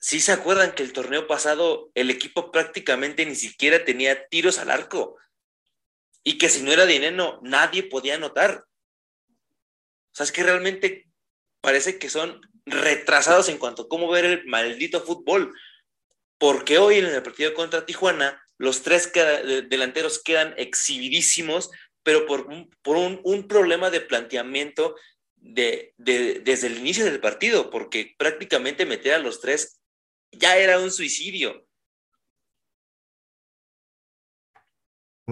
¿Sí 0.00 0.18
se 0.18 0.32
acuerdan 0.32 0.74
que 0.74 0.82
el 0.82 0.92
torneo 0.92 1.26
pasado 1.28 1.90
el 1.94 2.10
equipo 2.10 2.50
prácticamente 2.50 3.26
ni 3.26 3.36
siquiera 3.36 3.84
tenía 3.84 4.26
tiros 4.28 4.58
al 4.58 4.70
arco? 4.70 5.18
Y 6.24 6.38
que 6.38 6.48
si 6.48 6.62
no 6.62 6.72
era 6.72 6.86
Dineno, 6.86 7.40
nadie 7.42 7.82
podía 7.82 8.14
anotar. 8.14 8.64
O 9.28 10.14
sea, 10.14 10.24
es 10.24 10.32
que 10.32 10.42
realmente 10.42 11.08
parece 11.60 11.98
que 11.98 12.10
son 12.10 12.40
retrasados 12.66 13.48
en 13.48 13.58
cuanto 13.58 13.82
a 13.82 13.88
cómo 13.88 14.08
ver 14.08 14.24
el 14.24 14.44
maldito 14.46 15.00
fútbol. 15.00 15.54
Porque 16.38 16.78
hoy 16.78 16.96
en 16.96 17.06
el 17.06 17.22
partido 17.22 17.54
contra 17.54 17.86
Tijuana, 17.86 18.42
los 18.58 18.82
tres 18.82 19.12
delanteros 19.12 20.22
quedan 20.22 20.54
exhibidísimos, 20.56 21.70
pero 22.02 22.26
por 22.26 22.46
un, 22.46 22.70
por 22.82 22.96
un 22.96 23.48
problema 23.48 23.90
de 23.90 24.00
planteamiento 24.00 24.96
de, 25.36 25.94
de, 25.96 26.40
desde 26.40 26.68
el 26.68 26.78
inicio 26.78 27.04
del 27.04 27.20
partido, 27.20 27.70
porque 27.70 28.14
prácticamente 28.16 28.86
meter 28.86 29.14
a 29.14 29.18
los 29.18 29.40
tres 29.40 29.80
ya 30.30 30.56
era 30.56 30.78
un 30.78 30.90
suicidio. 30.90 31.66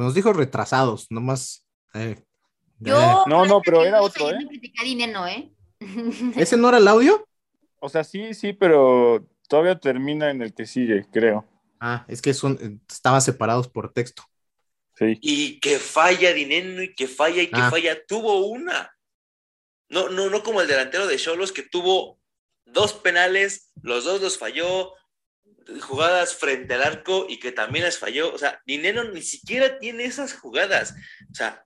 Nos 0.01 0.15
dijo 0.15 0.33
retrasados, 0.33 1.07
nomás. 1.11 1.67
Eh, 1.93 2.17
Yo, 2.79 3.25
no, 3.27 3.45
no, 3.45 3.61
pero 3.61 3.85
era 3.85 4.01
otro, 4.01 4.31
¿eh? 4.31 4.39
Dinero, 4.83 5.27
¿eh? 5.27 5.53
¿Ese 6.37 6.57
no 6.57 6.69
era 6.71 6.79
el 6.79 6.89
audio? 6.89 7.27
O 7.81 7.89
sea, 7.91 8.03
sí, 8.03 8.33
sí, 8.33 8.55
pero 8.55 9.27
todavía 9.47 9.79
termina 9.79 10.31
en 10.31 10.41
el 10.41 10.55
que 10.55 10.65
sigue, 10.67 11.07
creo. 11.13 11.47
Ah, 11.81 12.07
es 12.09 12.23
que 12.23 12.33
son, 12.33 12.81
estaban 12.89 13.21
separados 13.21 13.69
por 13.69 13.93
texto. 13.93 14.23
Sí. 14.97 15.19
Y 15.21 15.61
que 15.61 15.79
falla 15.79 16.33
Dineno 16.33 16.83
y 16.83 16.95
que 16.95 17.07
falla 17.07 17.43
y 17.43 17.49
que 17.49 17.61
Ah. 17.61 17.71
falla. 17.71 17.99
Tuvo 18.07 18.47
una. 18.47 18.91
No, 19.91 20.09
no, 20.09 20.31
no 20.31 20.43
como 20.43 20.63
el 20.63 20.69
delantero 20.69 21.07
de 21.07 21.17
Cholos 21.19 21.53
que 21.53 21.63
tuvo 21.63 22.19
dos 22.65 22.95
penales, 22.95 23.73
los 23.83 24.05
dos 24.05 24.21
los 24.23 24.39
falló, 24.39 24.93
jugadas 25.81 26.35
frente 26.35 26.75
al 26.75 26.83
arco 26.83 27.27
y 27.29 27.39
que 27.39 27.53
también 27.53 27.85
las 27.85 27.99
falló. 27.99 28.33
O 28.33 28.39
sea, 28.39 28.61
Dinero 28.67 29.05
ni 29.05 29.23
siquiera 29.23 29.79
tiene 29.79 30.05
esas 30.05 30.35
jugadas. 30.35 30.95
O 31.31 31.35
sea, 31.35 31.65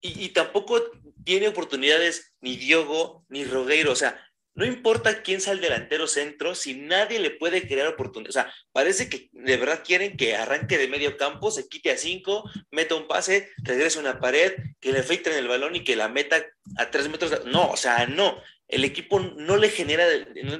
y, 0.00 0.30
tampoco 0.30 0.82
tiene 1.24 1.48
oportunidades 1.48 2.34
ni 2.40 2.56
Diogo 2.56 3.24
ni 3.28 3.44
Rogueiro. 3.44 3.92
O 3.92 3.96
sea, 3.96 4.20
no 4.54 4.66
importa 4.66 5.22
quién 5.22 5.40
sea 5.40 5.54
el 5.54 5.60
delantero 5.60 6.06
centro, 6.06 6.54
si 6.54 6.74
nadie 6.74 7.20
le 7.20 7.30
puede 7.30 7.66
crear 7.66 7.86
oportunidades. 7.86 8.36
O 8.36 8.40
sea, 8.42 8.54
parece 8.72 9.08
que 9.08 9.30
de 9.32 9.56
verdad 9.56 9.82
quieren 9.84 10.16
que 10.16 10.34
arranque 10.34 10.76
de 10.76 10.88
medio 10.88 11.16
campo, 11.16 11.50
se 11.50 11.68
quite 11.68 11.92
a 11.92 11.96
cinco, 11.96 12.50
meta 12.70 12.96
un 12.96 13.06
pase, 13.06 13.50
regrese 13.58 13.98
a 13.98 14.02
una 14.02 14.20
pared, 14.20 14.54
que 14.80 14.92
le 14.92 15.02
filtren 15.02 15.38
el 15.38 15.48
balón 15.48 15.76
y 15.76 15.84
que 15.84 15.96
la 15.96 16.08
meta 16.08 16.44
a 16.76 16.90
tres 16.90 17.08
metros. 17.08 17.46
No, 17.46 17.70
o 17.70 17.76
sea, 17.76 18.06
no. 18.06 18.42
El 18.68 18.84
equipo 18.84 19.20
no 19.20 19.56
le 19.56 19.68
genera, 19.68 20.04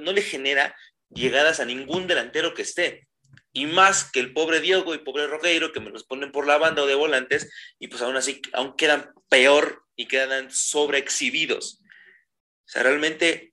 no 0.01 0.13
le 0.13 0.23
genera 0.23 0.75
llegadas 1.15 1.61
a 1.61 1.65
ningún 1.65 2.07
delantero 2.07 2.55
que 2.55 2.63
esté. 2.63 3.09
Y 3.53 3.67
más 3.67 4.11
que 4.11 4.21
el 4.21 4.33
pobre 4.33 4.61
Diogo 4.61 4.95
y 4.95 4.99
pobre 4.99 5.27
Rogueiro, 5.27 5.73
que 5.73 5.81
me 5.81 5.91
los 5.91 6.05
ponen 6.05 6.33
por 6.33 6.47
la 6.47 6.57
banda 6.59 6.83
o 6.83 6.87
de 6.87 6.95
volantes, 6.95 7.51
y 7.79 7.89
pues 7.89 8.01
aún 8.03 8.17
así, 8.17 8.41
aún 8.55 8.75
quedan 8.77 9.11
peor 9.29 9.85
y 9.95 10.07
quedan 10.09 10.51
sobreexhibidos. 10.51 11.81
O 11.85 12.69
sea, 12.73 12.83
realmente 12.83 13.53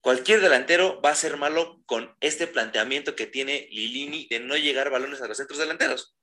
cualquier 0.00 0.40
delantero 0.40 1.00
va 1.02 1.10
a 1.10 1.14
ser 1.16 1.36
malo 1.36 1.82
con 1.86 2.14
este 2.20 2.46
planteamiento 2.46 3.16
que 3.16 3.26
tiene 3.26 3.66
Lilini 3.72 4.28
de 4.30 4.38
no 4.40 4.56
llegar 4.56 4.90
balones 4.90 5.20
a 5.22 5.26
los 5.28 5.36
centros 5.36 5.58
delanteros. 5.58 6.16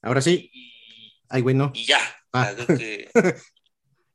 Ahora 0.00 0.20
sí. 0.20 0.50
Ay, 1.28 1.42
güey, 1.42 1.54
no. 1.56 1.72
Y 1.74 1.84
ya. 1.86 1.98
Ah. 2.32 2.54
Que- 2.66 3.08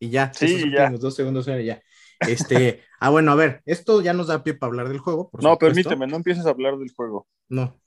Y 0.01 0.09
ya, 0.11 0.31
Sí, 0.33 0.45
esos 0.55 0.71
ya. 0.71 0.89
dos 0.91 1.13
segundos 1.13 1.45
eran 1.49 1.61
ya. 1.61 1.83
Este, 2.27 2.83
ah, 2.99 3.09
bueno, 3.09 3.31
a 3.31 3.35
ver, 3.35 3.61
esto 3.65 4.01
ya 4.01 4.13
nos 4.13 4.27
da 4.27 4.43
pie 4.43 4.53
para 4.53 4.69
hablar 4.69 4.89
del 4.89 4.99
juego. 4.99 5.29
por 5.29 5.41
No, 5.43 5.51
supuesto. 5.53 5.73
permíteme, 5.73 6.07
no 6.07 6.17
empieces 6.17 6.45
a 6.45 6.49
hablar 6.49 6.77
del 6.77 6.91
juego. 6.93 7.27
No. 7.47 7.79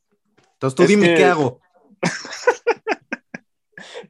Entonces 0.54 0.74
tú 0.76 0.82
Es 0.84 0.88
dime 0.88 1.08
que- 1.08 1.14
qué 1.16 1.24
hago. 1.26 1.60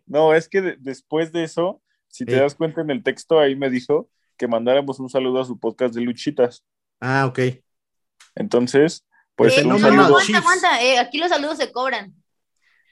No, 0.07 0.35
es 0.35 0.49
que 0.49 0.61
de- 0.61 0.77
después 0.79 1.33
de 1.33 1.45
eso, 1.45 1.81
si 2.09 2.25
te 2.27 2.37
das 2.37 2.55
cuenta 2.55 2.83
en 2.83 2.91
el 2.91 3.03
texto, 3.03 3.39
ahí 3.39 3.57
me 3.57 3.71
dijo 3.71 4.09
que 4.37 4.47
mandáramos 4.47 5.01
un 5.01 5.09
saludo 5.09 5.41
a 5.41 5.45
su 5.45 5.59
podcast 5.59 5.95
de 5.95 6.03
Luchitas. 6.03 6.65
Ah, 7.01 7.27
ok. 7.27 7.39
Entonces, 8.35 9.07
pues 9.35 9.57
Eh, 9.57 9.63
un 9.63 9.71
no, 9.71 9.79
saludo. 9.79 10.05
aguanta, 10.07 10.27
Chiefs. 10.27 10.39
aguanta. 10.41 10.83
eh, 10.83 10.99
aquí 10.99 11.19
los 11.19 11.31
saludos 11.31 11.57
se 11.59 11.73
cobran. 11.73 12.15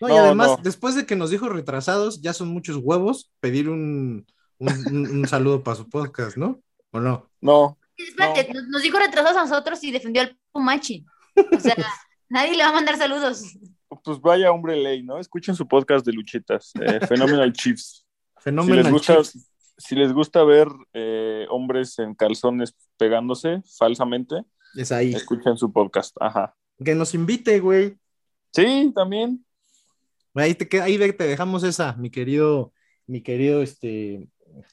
No, 0.01 0.09
y 0.09 0.13
No, 0.13 0.19
además, 0.19 0.49
no. 0.49 0.57
después 0.63 0.95
de 0.95 1.05
que 1.05 1.17
nos 1.17 1.31
dijo 1.31 1.49
retrasados, 1.49 2.23
ya 2.23 2.33
son 2.33 2.49
muchos 2.49 2.77
huevos 2.77 3.31
pedir 3.41 3.69
un, 3.69 4.27
un, 4.59 4.69
un- 4.87 5.11
un 5.19 5.29
saludo 5.29 5.63
para 5.63 5.77
su 5.77 5.89
podcast, 5.89 6.37
¿no? 6.39 6.61
¿O 6.93 7.01
no? 7.01 7.31
No, 7.41 7.79
Espérate, 7.97 8.53
nos, 8.55 8.67
nos 8.69 8.83
dijo 8.83 8.99
retrasados 8.99 9.37
a 9.37 9.45
nosotros 9.45 9.83
y 9.85 9.91
defendió 9.91 10.23
al 10.23 10.39
Pumachi. 10.53 11.05
O 11.55 11.61
sea, 11.61 11.75
nadie 12.29 12.57
le 12.57 12.63
va 12.63 12.71
a 12.71 12.73
mandar 12.73 12.97
saludos. 12.97 13.43
pues 14.05 14.21
vaya 14.21 14.51
hombre 14.53 14.77
ley, 14.77 15.03
¿no? 15.03 15.19
Escuchen 15.19 15.55
su 15.55 15.69
podcast 15.69 16.05
de 16.07 16.13
Luchitas, 16.13 16.73
eh, 16.81 17.01
Phenomenal 17.07 17.53
Chiefs. 17.53 18.07
Si 18.39 18.45
Fenómeno. 18.45 18.77
les 18.83 18.91
gusta, 18.91 19.17
Chiefs. 19.17 19.51
si 19.77 19.95
les 19.95 20.13
gusta 20.13 20.43
ver 20.45 20.69
eh, 20.95 21.47
hombres 21.51 21.99
en 21.99 22.15
calzones 22.15 22.75
pegándose 22.97 23.61
falsamente, 23.79 24.37
Es 24.75 24.91
ahí. 24.93 25.13
escuchen 25.15 25.57
su 25.59 25.71
podcast. 25.73 26.17
Ajá. 26.21 26.55
Que 26.83 26.95
nos 26.95 27.15
invite, 27.15 27.61
güey. 27.61 27.97
Sí, 28.53 28.91
también. 28.95 29.45
Ahí 30.35 30.55
te, 30.55 30.67
queda- 30.69 30.85
ahí 30.85 30.97
te 30.99 31.25
dejamos 31.25 31.63
esa, 31.65 31.93
mi 31.95 32.09
querido, 32.11 32.73
mi 33.07 33.21
querido, 33.23 33.63
este, 33.63 34.29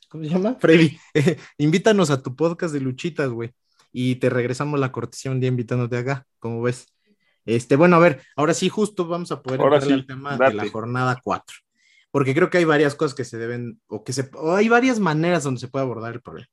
¿cómo 0.10 0.24
se 0.24 0.30
llama? 0.30 0.56
Freddy. 0.60 0.98
Invítanos 1.58 2.10
a 2.10 2.22
tu 2.22 2.36
podcast 2.36 2.74
de 2.74 2.80
luchitas, 2.82 3.30
güey. 3.30 3.52
Y 3.92 4.16
te 4.16 4.30
regresamos 4.30 4.80
la 4.80 4.92
cortesía 4.92 5.32
un 5.32 5.40
día 5.40 5.50
invitándote 5.50 5.98
acá, 5.98 6.26
como 6.40 6.62
ves. 6.62 6.88
Este, 7.46 7.76
bueno, 7.76 7.96
a 7.96 8.00
ver, 8.00 8.22
ahora 8.36 8.54
sí, 8.54 8.70
justo 8.70 9.08
vamos 9.08 9.32
a 9.32 9.42
poder 9.42 9.62
entrar 9.62 9.84
sí, 9.84 9.94
al 9.94 10.06
tema 10.06 10.38
de 10.38 10.54
la 10.54 10.70
jornada 10.70 11.20
4. 11.24 11.56
Porque 12.12 12.34
creo 12.36 12.50
que 12.50 12.58
hay 12.58 12.66
varias 12.66 12.96
cosas 12.96 13.16
que 13.16 13.24
se 13.24 13.38
deben, 13.38 13.80
o 13.88 14.04
que 14.04 14.14
se, 14.14 14.30
o 14.34 14.54
hay 14.56 14.70
varias 14.70 15.00
maneras 15.00 15.44
donde 15.44 15.60
se 15.60 15.68
puede 15.68 15.84
abordar 15.84 16.14
el 16.14 16.22
problema. 16.22 16.50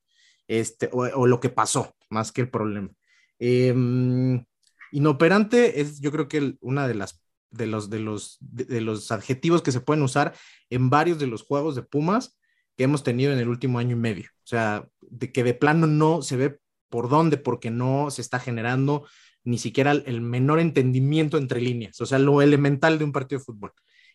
Este, 0.47 0.89
o, 0.93 1.05
o 1.05 1.27
lo 1.27 1.41
que 1.41 1.49
pasó, 1.49 1.95
más 2.11 2.31
que 2.33 2.43
el 2.43 2.51
problema. 2.51 2.91
Em, 3.39 4.45
inoperante 4.93 5.81
es, 5.81 6.01
yo 6.01 6.13
creo 6.13 6.29
que 6.29 6.39
el- 6.39 6.59
una 6.61 6.87
de 6.87 6.95
las 6.95 7.21
de 7.51 7.67
los, 7.67 7.89
de, 7.89 8.01
los, 8.01 8.37
de, 8.41 8.65
de 8.65 8.81
los 8.81 9.13
adjetivos 9.13 9.63
que 9.63 9.71
se 9.71 9.81
pueden 9.81 10.03
usar 10.03 10.35
en 10.71 10.91
varios 10.91 11.21
de 11.21 11.29
los 11.29 11.43
juegos 11.45 11.77
de 11.77 11.83
Pumas 11.83 12.37
que 12.77 12.85
hemos 12.85 13.03
tenido 13.03 13.33
en 13.33 13.39
el 13.39 13.49
último 13.49 13.79
año 13.79 13.93
y 13.93 14.01
medio. 14.01 14.31
O 14.45 14.47
sea, 14.47 14.89
de 15.01 15.33
que 15.33 15.45
de 15.45 15.55
plano 15.55 15.87
no 15.87 16.23
se 16.23 16.37
ve 16.37 16.59
por 16.89 17.09
dónde, 17.09 17.37
porque 17.37 17.71
no 17.71 18.11
se 18.11 18.23
está 18.23 18.39
generando 18.39 19.07
ni 19.45 19.59
siquiera 19.59 19.93
el, 19.93 20.21
menor 20.21 20.59
entendimiento 20.61 21.37
entre 21.37 21.61
líneas, 21.61 22.01
o 22.01 22.07
sea, 22.07 22.19
lo 22.19 22.41
elemental 22.41 22.99
de 22.99 23.05
un 23.05 23.13
partido 23.13 23.39
de 23.41 23.45
fútbol. 23.45 23.73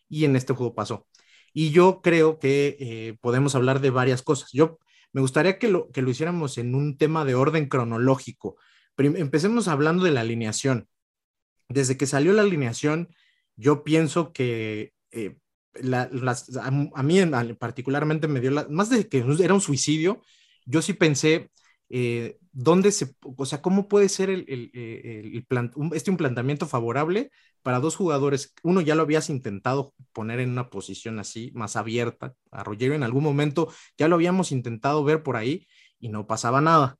Y 0.10 0.26
en 0.26 0.36
este 0.36 0.54
juego 0.54 0.74
pasó. 0.74 1.08
Y 1.54 1.72
yo 1.72 2.02
creo 2.02 2.40
que 2.40 2.78
eh, 2.80 3.18
podemos 3.22 3.56
hablar 3.56 3.80
de 3.80 3.92
varias 3.92 4.24
cosas. 4.24 4.52
Yo 4.52 4.80
me 5.14 5.22
gustaría 5.22 5.60
que 5.60 5.68
lo, 5.68 5.90
que 5.92 6.02
lo 6.02 6.10
hiciéramos 6.10 6.58
en 6.58 6.74
un 6.76 6.98
tema 6.98 7.26
de 7.26 7.36
orden 7.36 7.68
cronológico. 7.68 8.58
Prim- 8.96 9.18
empecemos 9.18 9.68
hablando 9.68 10.04
de 10.04 10.12
la 10.12 10.22
alineación. 10.22 10.88
Desde 11.68 11.98
que 11.98 12.08
salió 12.08 12.34
la 12.34 12.42
alineación, 12.42 13.10
yo 13.56 13.84
pienso 13.84 14.34
que 14.34 14.94
eh, 15.12 15.38
la- 15.76 16.10
las, 16.12 16.56
a, 16.58 16.72
mí 17.04 17.20
particularmente 17.60 18.28
me 18.28 18.40
dio 18.42 18.52
más 18.70 18.90
de 18.90 19.08
que 19.08 19.24
era 19.42 19.54
un 19.54 19.62
suicidio, 19.62 20.22
yo 20.66 20.82
sí 20.82 20.94
pensé 20.94 21.52
eh, 21.90 22.38
dónde 22.52 22.92
se, 22.92 23.16
o 23.22 23.46
sea, 23.46 23.62
cómo 23.62 23.88
puede 23.88 24.10
ser 24.10 24.30
el, 24.30 24.46
el- 24.48 25.46
un- 25.76 25.92
este 25.96 26.12
un 26.12 26.18
planteamiento 26.18 26.68
favorable 26.68 27.32
para 27.62 27.80
dos 27.80 27.96
jugadores. 27.96 28.54
Uno 28.64 28.82
ya 28.82 28.96
lo 28.96 29.04
habías 29.04 29.30
intentado 29.30 29.94
poner 30.14 30.40
en 30.40 30.52
una 30.52 30.70
posición 30.70 31.20
así, 31.20 31.52
más 31.56 31.76
abierta. 31.76 32.34
A 32.52 32.64
Rogerio 32.64 32.94
en 32.96 33.04
algún 33.04 33.24
momento 33.24 33.70
ya 33.98 34.08
lo 34.08 34.16
habíamos 34.16 34.52
intentado 34.52 35.04
ver 35.04 35.24
por 35.24 35.36
ahí 35.38 35.68
y 36.00 36.10
no 36.10 36.28
pasaba 36.28 36.62
nada. 36.62 36.98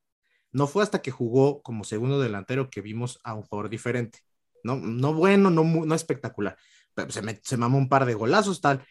No 0.52 0.68
fue 0.68 0.84
hasta 0.84 1.02
que 1.02 1.12
jugó 1.12 1.62
como 1.62 1.84
segundo 1.84 2.20
delantero 2.20 2.70
que 2.70 2.82
vimos 2.82 3.20
a 3.24 3.34
un 3.36 3.44
jugador 3.44 3.70
diferente. 3.70 4.20
No, 4.64 4.76
no 4.78 5.14
bueno, 5.14 5.50
no, 5.52 5.64
no 5.64 5.96
espectacular. 5.96 6.58
Se, 7.10 7.22
me, 7.22 7.40
se 7.44 7.58
mamó 7.58 7.78
un 7.78 7.90
par 7.90 8.06
de 8.06 8.14
golazos, 8.14 8.62
tal. 8.62 8.84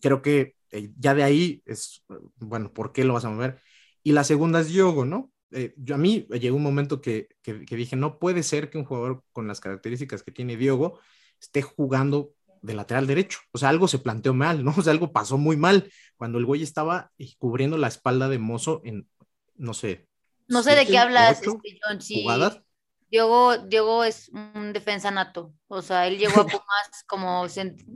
Creo 0.00 0.22
que 0.22 0.56
eh, 0.70 0.90
ya 0.98 1.14
de 1.14 1.22
ahí 1.22 1.62
es, 1.66 2.04
bueno, 2.36 2.72
¿por 2.72 2.92
qué 2.92 3.04
lo 3.04 3.14
vas 3.14 3.24
a 3.24 3.30
mover? 3.30 3.60
Y 4.02 4.12
la 4.12 4.24
segunda 4.24 4.60
es 4.60 4.68
Diogo, 4.68 5.04
¿no? 5.04 5.32
Eh, 5.50 5.72
yo, 5.76 5.94
a 5.94 5.98
mí 5.98 6.26
llegó 6.40 6.56
un 6.56 6.62
momento 6.62 7.00
que, 7.00 7.28
que, 7.42 7.64
que 7.64 7.76
dije, 7.76 7.96
no 7.96 8.18
puede 8.18 8.42
ser 8.42 8.70
que 8.70 8.78
un 8.78 8.84
jugador 8.84 9.22
con 9.32 9.46
las 9.46 9.60
características 9.60 10.22
que 10.22 10.32
tiene 10.32 10.56
Diogo 10.56 10.98
esté 11.40 11.62
jugando 11.62 12.34
de 12.64 12.74
lateral 12.74 13.06
derecho. 13.06 13.38
O 13.52 13.58
sea, 13.58 13.68
algo 13.68 13.86
se 13.86 13.98
planteó 13.98 14.34
mal, 14.34 14.64
¿no? 14.64 14.74
O 14.78 14.82
sea, 14.82 14.92
algo 14.92 15.12
pasó 15.12 15.38
muy 15.38 15.56
mal 15.56 15.90
cuando 16.16 16.38
el 16.38 16.46
güey 16.46 16.62
estaba 16.62 17.12
eh, 17.18 17.32
cubriendo 17.38 17.76
la 17.76 17.88
espalda 17.88 18.28
de 18.28 18.38
Mozo 18.38 18.80
en, 18.84 19.08
no 19.56 19.74
sé. 19.74 20.08
No 20.48 20.62
sé 20.62 20.74
de 20.74 20.86
qué 20.86 20.98
hablas, 20.98 21.40
ocho 21.40 21.60
este, 21.62 21.78
John, 21.82 22.00
sí. 22.00 22.22
jugadas. 22.22 22.60
Diego, 23.14 23.56
Diego 23.58 24.02
es 24.02 24.28
un 24.56 24.72
defensa 24.72 25.12
nato. 25.12 25.54
O 25.68 25.82
sea, 25.82 26.08
él 26.08 26.18
llegó 26.18 26.40
a 26.40 26.46
Pumas 26.48 27.04
como. 27.06 27.46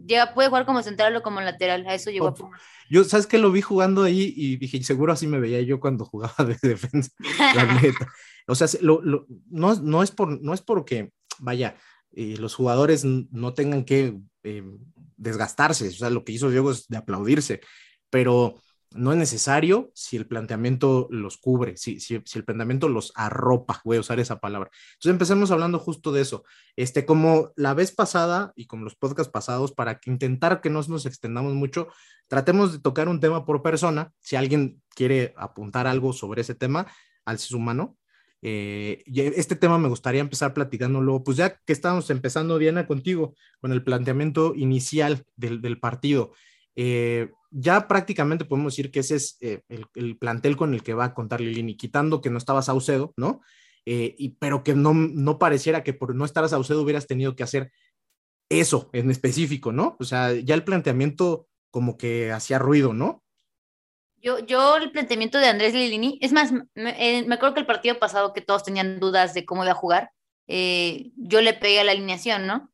Llega, 0.06 0.32
puede 0.32 0.48
jugar 0.48 0.64
como 0.64 0.80
central 0.84 1.16
o 1.16 1.22
como 1.22 1.40
lateral. 1.40 1.84
A 1.88 1.94
eso 1.94 2.10
llegó 2.12 2.28
a 2.28 2.34
Pumas. 2.34 2.62
Yo, 2.88 3.02
¿sabes 3.02 3.26
qué? 3.26 3.36
Lo 3.36 3.50
vi 3.50 3.60
jugando 3.60 4.04
ahí 4.04 4.32
y 4.36 4.58
dije, 4.58 4.80
seguro 4.84 5.12
así 5.12 5.26
me 5.26 5.40
veía 5.40 5.60
yo 5.62 5.80
cuando 5.80 6.04
jugaba 6.04 6.44
de 6.44 6.56
defensa, 6.62 7.10
la 7.54 7.64
neta. 7.80 8.06
O 8.50 8.54
sea, 8.54 8.66
se- 8.66 8.80
lo- 8.80 9.02
lo- 9.02 9.26
no, 9.50 9.74
no, 9.74 10.02
es 10.02 10.10
por, 10.10 10.40
no 10.40 10.54
es 10.54 10.62
porque, 10.62 11.12
vaya, 11.38 11.76
eh, 12.12 12.36
los 12.38 12.54
jugadores 12.54 13.04
no 13.04 13.52
tengan 13.54 13.84
que 13.84 14.16
eh, 14.44 14.62
desgastarse. 15.18 15.88
O 15.88 15.90
sea, 15.90 16.08
lo 16.10 16.24
que 16.24 16.32
hizo 16.32 16.48
Diego 16.48 16.70
es 16.70 16.86
de 16.88 16.96
aplaudirse, 16.96 17.60
pero 18.08 18.54
no 18.92 19.12
es 19.12 19.18
necesario 19.18 19.90
si 19.94 20.16
el 20.16 20.26
planteamiento 20.26 21.08
los 21.10 21.36
cubre, 21.36 21.76
si, 21.76 22.00
si, 22.00 22.14
el 22.16 22.44
planteamiento 22.44 22.88
los 22.88 23.12
arropa, 23.14 23.82
voy 23.84 23.98
a 23.98 24.00
usar 24.00 24.18
esa 24.18 24.40
palabra. 24.40 24.70
Entonces 24.94 25.10
empecemos 25.10 25.50
hablando 25.50 25.78
justo 25.78 26.10
de 26.10 26.22
eso. 26.22 26.44
Este, 26.76 27.04
como 27.04 27.52
la 27.56 27.74
vez 27.74 27.92
pasada 27.92 28.52
y 28.56 28.66
como 28.66 28.84
los 28.84 28.96
podcasts 28.96 29.30
pasados, 29.30 29.72
para 29.72 30.00
intentar 30.06 30.60
que 30.60 30.70
no 30.70 30.80
nos 30.88 31.06
extendamos 31.06 31.54
mucho, 31.54 31.88
tratemos 32.28 32.72
de 32.72 32.78
tocar 32.78 33.08
un 33.08 33.20
tema 33.20 33.44
por 33.44 33.62
persona. 33.62 34.12
Si 34.20 34.36
alguien 34.36 34.80
quiere 34.94 35.34
apuntar 35.36 35.86
algo 35.86 36.12
sobre 36.12 36.40
ese 36.40 36.54
tema, 36.54 36.86
alce 37.26 37.48
su 37.48 37.58
mano. 37.58 37.96
Eh, 38.40 39.02
este 39.06 39.56
tema 39.56 39.78
me 39.78 39.88
gustaría 39.88 40.20
empezar 40.20 40.54
platicándolo, 40.54 41.24
pues 41.24 41.36
ya 41.36 41.58
que 41.58 41.72
estamos 41.72 42.08
empezando, 42.10 42.58
Diana, 42.58 42.86
contigo, 42.86 43.34
con 43.60 43.72
el 43.72 43.82
planteamiento 43.82 44.54
inicial 44.54 45.24
del, 45.36 45.60
del 45.60 45.78
partido. 45.78 46.32
Eh, 46.80 47.32
ya 47.50 47.88
prácticamente 47.88 48.44
podemos 48.44 48.72
decir 48.72 48.92
que 48.92 49.00
ese 49.00 49.16
es 49.16 49.36
eh, 49.40 49.62
el, 49.68 49.86
el 49.96 50.16
plantel 50.16 50.56
con 50.56 50.74
el 50.74 50.84
que 50.84 50.94
va 50.94 51.06
a 51.06 51.14
contar 51.14 51.40
Lilini, 51.40 51.76
quitando 51.76 52.20
que 52.20 52.30
no 52.30 52.38
estaba 52.38 52.62
Saucedo, 52.62 53.12
¿no? 53.16 53.40
Eh, 53.84 54.14
y, 54.16 54.36
pero 54.36 54.62
que 54.62 54.74
no, 54.74 54.94
no 54.94 55.40
pareciera 55.40 55.82
que 55.82 55.92
por 55.92 56.14
no 56.14 56.24
estar 56.24 56.48
Saucedo 56.48 56.80
hubieras 56.80 57.08
tenido 57.08 57.34
que 57.34 57.42
hacer 57.42 57.72
eso 58.48 58.90
en 58.92 59.10
específico, 59.10 59.72
¿no? 59.72 59.96
O 59.98 60.04
sea, 60.04 60.32
ya 60.34 60.54
el 60.54 60.62
planteamiento 60.62 61.48
como 61.72 61.98
que 61.98 62.30
hacía 62.30 62.60
ruido, 62.60 62.94
¿no? 62.94 63.24
Yo, 64.18 64.38
yo 64.38 64.76
el 64.76 64.92
planteamiento 64.92 65.38
de 65.38 65.48
Andrés 65.48 65.74
Lilini, 65.74 66.20
es 66.22 66.30
más, 66.30 66.52
me, 66.52 66.64
me 66.74 67.34
acuerdo 67.34 67.54
que 67.54 67.60
el 67.60 67.66
partido 67.66 67.98
pasado 67.98 68.32
que 68.32 68.40
todos 68.40 68.62
tenían 68.62 69.00
dudas 69.00 69.34
de 69.34 69.44
cómo 69.44 69.64
iba 69.64 69.72
a 69.72 69.74
jugar, 69.74 70.12
yo 70.46 71.40
le 71.40 71.54
pegué 71.54 71.80
a 71.80 71.84
la 71.84 71.92
alineación, 71.92 72.46
¿no? 72.46 72.72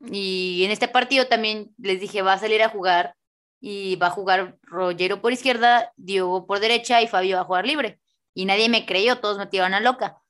Y 0.00 0.62
en 0.64 0.70
este 0.70 0.86
partido 0.86 1.26
también 1.26 1.74
les 1.78 2.00
dije, 2.00 2.22
va 2.22 2.34
a 2.34 2.38
salir 2.38 2.62
a 2.62 2.68
jugar 2.68 3.16
y 3.60 3.96
va 3.96 4.06
a 4.08 4.10
jugar 4.10 4.58
Rogero 4.62 5.20
por 5.20 5.32
izquierda, 5.32 5.92
Diego 5.96 6.46
por 6.46 6.60
derecha 6.60 7.02
y 7.02 7.08
Fabio 7.08 7.36
va 7.36 7.42
a 7.42 7.46
jugar 7.46 7.66
libre. 7.66 8.00
Y 8.34 8.46
nadie 8.46 8.68
me 8.68 8.86
creyó, 8.86 9.20
todos 9.20 9.38
me 9.38 9.46
tiraban 9.46 9.74
a 9.74 9.80
loca. 9.80 10.22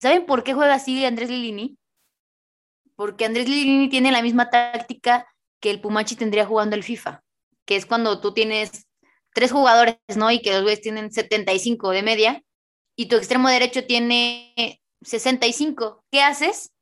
¿Saben 0.00 0.26
por 0.26 0.42
qué 0.42 0.54
juega 0.54 0.74
así 0.74 1.04
Andrés 1.04 1.30
Lilini? 1.30 1.78
Porque 2.94 3.24
Andrés 3.24 3.48
Lilini 3.48 3.88
tiene 3.88 4.12
la 4.12 4.22
misma 4.22 4.50
táctica 4.50 5.26
que 5.60 5.70
el 5.70 5.80
Pumachi 5.80 6.16
tendría 6.16 6.46
jugando 6.46 6.76
el 6.76 6.82
FIFA, 6.82 7.22
que 7.64 7.76
es 7.76 7.86
cuando 7.86 8.20
tú 8.20 8.32
tienes 8.32 8.86
tres 9.34 9.52
jugadores, 9.52 9.96
¿no? 10.16 10.30
Y 10.30 10.40
que 10.40 10.52
los 10.52 10.62
güeyes 10.62 10.80
tienen 10.80 11.12
75 11.12 11.90
de 11.90 12.02
media 12.02 12.42
y 12.96 13.06
tu 13.06 13.16
extremo 13.16 13.48
derecho 13.48 13.84
tiene 13.84 14.80
65. 15.02 16.04
¿Qué 16.10 16.22
haces? 16.22 16.72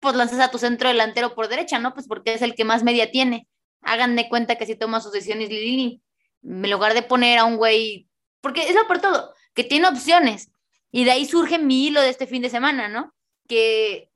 Pues 0.00 0.14
lanzas 0.14 0.40
a 0.40 0.50
tu 0.50 0.58
centro 0.58 0.88
delantero 0.88 1.34
por 1.34 1.48
derecha, 1.48 1.78
¿no? 1.78 1.92
Pues 1.92 2.06
porque 2.06 2.34
es 2.34 2.42
el 2.42 2.54
que 2.54 2.64
más 2.64 2.82
media 2.84 3.10
tiene. 3.10 3.47
Hagan 3.82 4.16
de 4.16 4.28
cuenta 4.28 4.56
que 4.56 4.66
si 4.66 4.76
toma 4.76 5.00
sus 5.00 5.12
decisiones 5.12 5.48
Lilini, 5.48 6.02
en 6.42 6.70
lugar 6.70 6.94
de 6.94 7.02
poner 7.02 7.38
a 7.38 7.44
un 7.44 7.56
güey, 7.56 8.08
porque 8.40 8.68
es 8.68 8.74
lo 8.74 8.86
por 8.86 9.00
todo, 9.00 9.32
que 9.54 9.64
tiene 9.64 9.88
opciones. 9.88 10.50
Y 10.90 11.04
de 11.04 11.12
ahí 11.12 11.26
surge 11.26 11.58
mi 11.58 11.86
hilo 11.86 12.00
de 12.00 12.08
este 12.08 12.26
fin 12.26 12.42
de 12.42 12.50
semana, 12.50 12.88
¿no? 12.88 13.14
Que 13.46 14.10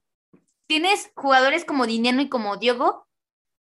tienes 0.66 1.10
jugadores 1.14 1.64
como 1.64 1.86
Dineno 1.86 2.22
y 2.22 2.28
como 2.28 2.56
Diego, 2.56 3.06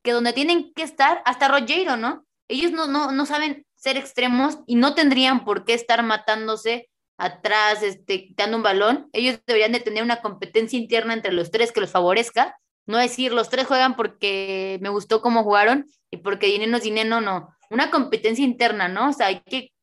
que 0.04 0.12
donde 0.12 0.34
tienen 0.34 0.74
que 0.74 0.84
estar, 0.84 1.22
hasta 1.26 1.48
Rogero, 1.48 1.98
¿no? 1.98 2.26
Ellos 2.48 2.72
no, 2.72 2.88
no, 2.88 3.12
no 3.12 3.26
saben 3.26 3.66
ser 3.76 3.98
extremos 3.98 4.60
y 4.68 4.76
no 4.76 4.96
tendrían 4.96 5.44
por 5.44 5.66
qué 5.66 5.74
estar 5.74 6.02
matándose 6.04 6.90
atrás, 7.18 7.84
este, 7.84 8.28
quitando 8.28 8.58
un 8.58 8.64
balón. 8.64 9.10
Ellos 9.14 9.40
deberían 9.46 9.72
de 9.72 9.80
tener 9.80 10.04
una 10.04 10.22
competencia 10.22 10.78
interna 10.78 11.14
entre 11.14 11.32
los 11.32 11.52
tres 11.52 11.72
que 11.72 11.82
los 11.82 11.92
favorezca. 11.92 12.58
No 12.86 12.98
decir, 12.98 13.34
los 13.34 13.50
tres 13.50 13.68
juegan 13.68 13.96
porque 13.96 14.78
me 14.82 14.90
gustó 14.90 15.22
cómo 15.22 15.44
jugaron 15.44 15.86
y 16.12 16.18
porque 16.18 16.48
Dineno 16.48 16.78
es 16.78 16.84
Dineno, 16.84 17.22
no. 17.22 17.56
Una 17.70 17.90
competencia 17.90 18.46
interna, 18.46 18.88
¿no? 18.88 19.10
O 19.10 19.14
sea, 19.14 19.28
hay 19.28 19.42
que 19.42 19.74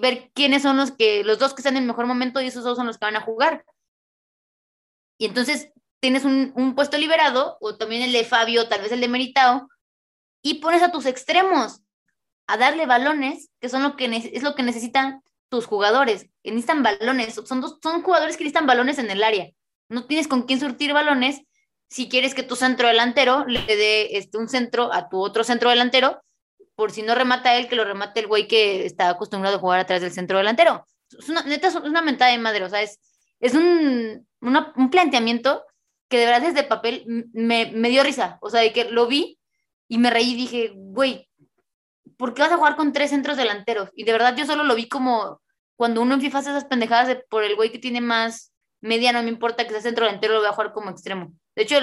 ver 0.00 0.30
quiénes 0.34 0.62
son 0.62 0.76
los 0.76 0.90
que, 0.90 1.22
los 1.24 1.38
dos 1.38 1.54
que 1.54 1.60
están 1.60 1.76
en 1.76 1.82
el 1.82 1.88
mejor 1.88 2.06
momento 2.06 2.40
y 2.40 2.46
esos 2.46 2.64
dos 2.64 2.76
son 2.76 2.86
los 2.86 2.98
que 2.98 3.06
van 3.06 3.16
a 3.16 3.20
jugar. 3.20 3.64
Y 5.18 5.26
entonces 5.26 5.72
tienes 6.00 6.24
un, 6.24 6.52
un 6.56 6.74
puesto 6.74 6.98
liberado, 6.98 7.56
o 7.60 7.76
también 7.76 8.02
el 8.02 8.12
de 8.12 8.24
Fabio, 8.24 8.68
tal 8.68 8.82
vez 8.82 8.90
el 8.90 9.00
de 9.00 9.08
Meritao, 9.08 9.68
y 10.42 10.54
pones 10.54 10.82
a 10.82 10.90
tus 10.90 11.06
extremos 11.06 11.82
a 12.48 12.56
darle 12.56 12.86
balones, 12.86 13.50
que 13.60 13.68
son 13.68 13.82
lo 13.82 13.96
que 13.96 14.06
es 14.32 14.42
lo 14.42 14.54
que 14.54 14.64
necesitan 14.64 15.22
tus 15.48 15.66
jugadores. 15.66 16.28
Necesitan 16.42 16.82
balones, 16.82 17.40
son, 17.44 17.60
dos, 17.60 17.78
son 17.82 18.02
jugadores 18.02 18.36
que 18.36 18.44
necesitan 18.44 18.66
balones 18.66 18.98
en 18.98 19.10
el 19.10 19.22
área. 19.22 19.50
No 19.88 20.06
tienes 20.06 20.26
con 20.26 20.42
quién 20.42 20.58
surtir 20.58 20.92
balones 20.92 21.42
si 21.92 22.08
quieres 22.08 22.34
que 22.34 22.42
tu 22.42 22.56
centro 22.56 22.88
delantero 22.88 23.44
le 23.46 23.60
dé 23.66 24.16
este, 24.16 24.38
un 24.38 24.48
centro 24.48 24.90
a 24.94 25.10
tu 25.10 25.18
otro 25.18 25.44
centro 25.44 25.68
delantero 25.68 26.22
por 26.74 26.90
si 26.90 27.02
no 27.02 27.14
remata 27.14 27.54
él, 27.54 27.68
que 27.68 27.76
lo 27.76 27.84
remate 27.84 28.20
el 28.20 28.28
güey 28.28 28.48
que 28.48 28.86
está 28.86 29.10
acostumbrado 29.10 29.56
a 29.58 29.60
jugar 29.60 29.80
atrás 29.80 30.00
del 30.00 30.10
centro 30.10 30.38
delantero. 30.38 30.86
Es 31.10 31.28
una, 31.28 31.42
neta, 31.42 31.68
es 31.68 31.74
una 31.74 32.00
mentada 32.00 32.30
de 32.30 32.38
madre, 32.38 32.64
o 32.64 32.70
sea, 32.70 32.80
es, 32.80 32.98
es 33.40 33.52
un, 33.52 34.26
un 34.40 34.90
planteamiento 34.90 35.66
que 36.08 36.16
de 36.16 36.24
verdad 36.24 36.40
desde 36.40 36.62
papel 36.62 37.04
me, 37.34 37.70
me 37.72 37.90
dio 37.90 38.02
risa, 38.02 38.38
o 38.40 38.48
sea, 38.48 38.62
de 38.62 38.72
que 38.72 38.86
lo 38.86 39.06
vi 39.06 39.38
y 39.86 39.98
me 39.98 40.08
reí 40.08 40.32
y 40.32 40.36
dije, 40.36 40.72
güey, 40.74 41.28
¿por 42.16 42.32
qué 42.32 42.40
vas 42.40 42.52
a 42.52 42.56
jugar 42.56 42.76
con 42.76 42.94
tres 42.94 43.10
centros 43.10 43.36
delanteros? 43.36 43.90
Y 43.94 44.04
de 44.04 44.12
verdad 44.12 44.34
yo 44.34 44.46
solo 44.46 44.64
lo 44.64 44.74
vi 44.74 44.88
como 44.88 45.42
cuando 45.76 46.00
uno 46.00 46.14
en 46.14 46.22
FIFA 46.22 46.38
hace 46.38 46.50
esas 46.50 46.64
pendejadas 46.64 47.08
de 47.08 47.16
por 47.16 47.44
el 47.44 47.54
güey 47.54 47.70
que 47.70 47.78
tiene 47.78 48.00
más 48.00 48.54
media, 48.80 49.12
no 49.12 49.22
me 49.22 49.28
importa 49.28 49.64
que 49.64 49.72
sea 49.72 49.82
centro 49.82 50.06
delantero, 50.06 50.32
lo 50.32 50.40
voy 50.40 50.48
a 50.48 50.52
jugar 50.52 50.72
como 50.72 50.88
extremo. 50.88 51.34
De 51.54 51.62
hecho, 51.62 51.76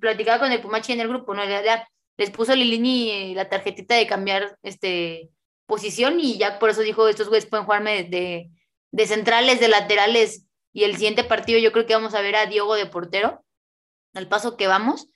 platicaba 0.00 0.38
con 0.40 0.52
el 0.52 0.60
Pumachi 0.60 0.92
en 0.92 1.00
el 1.00 1.08
grupo, 1.08 1.34
¿no? 1.34 1.44
Le- 1.44 1.62
le- 1.62 1.86
les 2.16 2.30
puso 2.30 2.54
Lilini 2.54 3.34
la 3.34 3.48
tarjetita 3.48 3.94
de 3.96 4.06
cambiar 4.06 4.56
este, 4.62 5.30
posición 5.66 6.20
y 6.20 6.38
ya 6.38 6.58
por 6.58 6.70
eso 6.70 6.82
dijo, 6.82 7.08
estos 7.08 7.28
güeyes 7.28 7.46
pueden 7.46 7.64
jugarme 7.66 8.04
de, 8.04 8.50
de, 8.92 9.06
centrales, 9.06 9.58
de 9.60 9.68
laterales 9.68 10.46
y 10.72 10.84
el 10.84 10.94
siguiente 10.94 11.24
partido 11.24 11.58
yo 11.58 11.72
creo 11.72 11.86
que 11.86 11.94
vamos 11.94 12.14
a 12.14 12.20
ver 12.20 12.36
a 12.36 12.46
Diego 12.46 12.74
de 12.74 12.86
portero, 12.86 13.44
al 14.14 14.28
paso 14.28 14.56
que 14.56 14.66
vamos. 14.68 15.08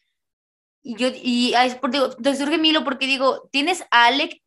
Y 0.83 0.97
yo, 0.97 1.09
y 1.15 1.55
es 1.55 1.75
por, 1.75 1.91
te 2.17 2.35
surge 2.37 2.59
Milo 2.59 2.85
porque 2.85 3.07
digo, 3.07 3.49
tienes 3.53 3.85
a 3.91 4.07
Alec 4.07 4.41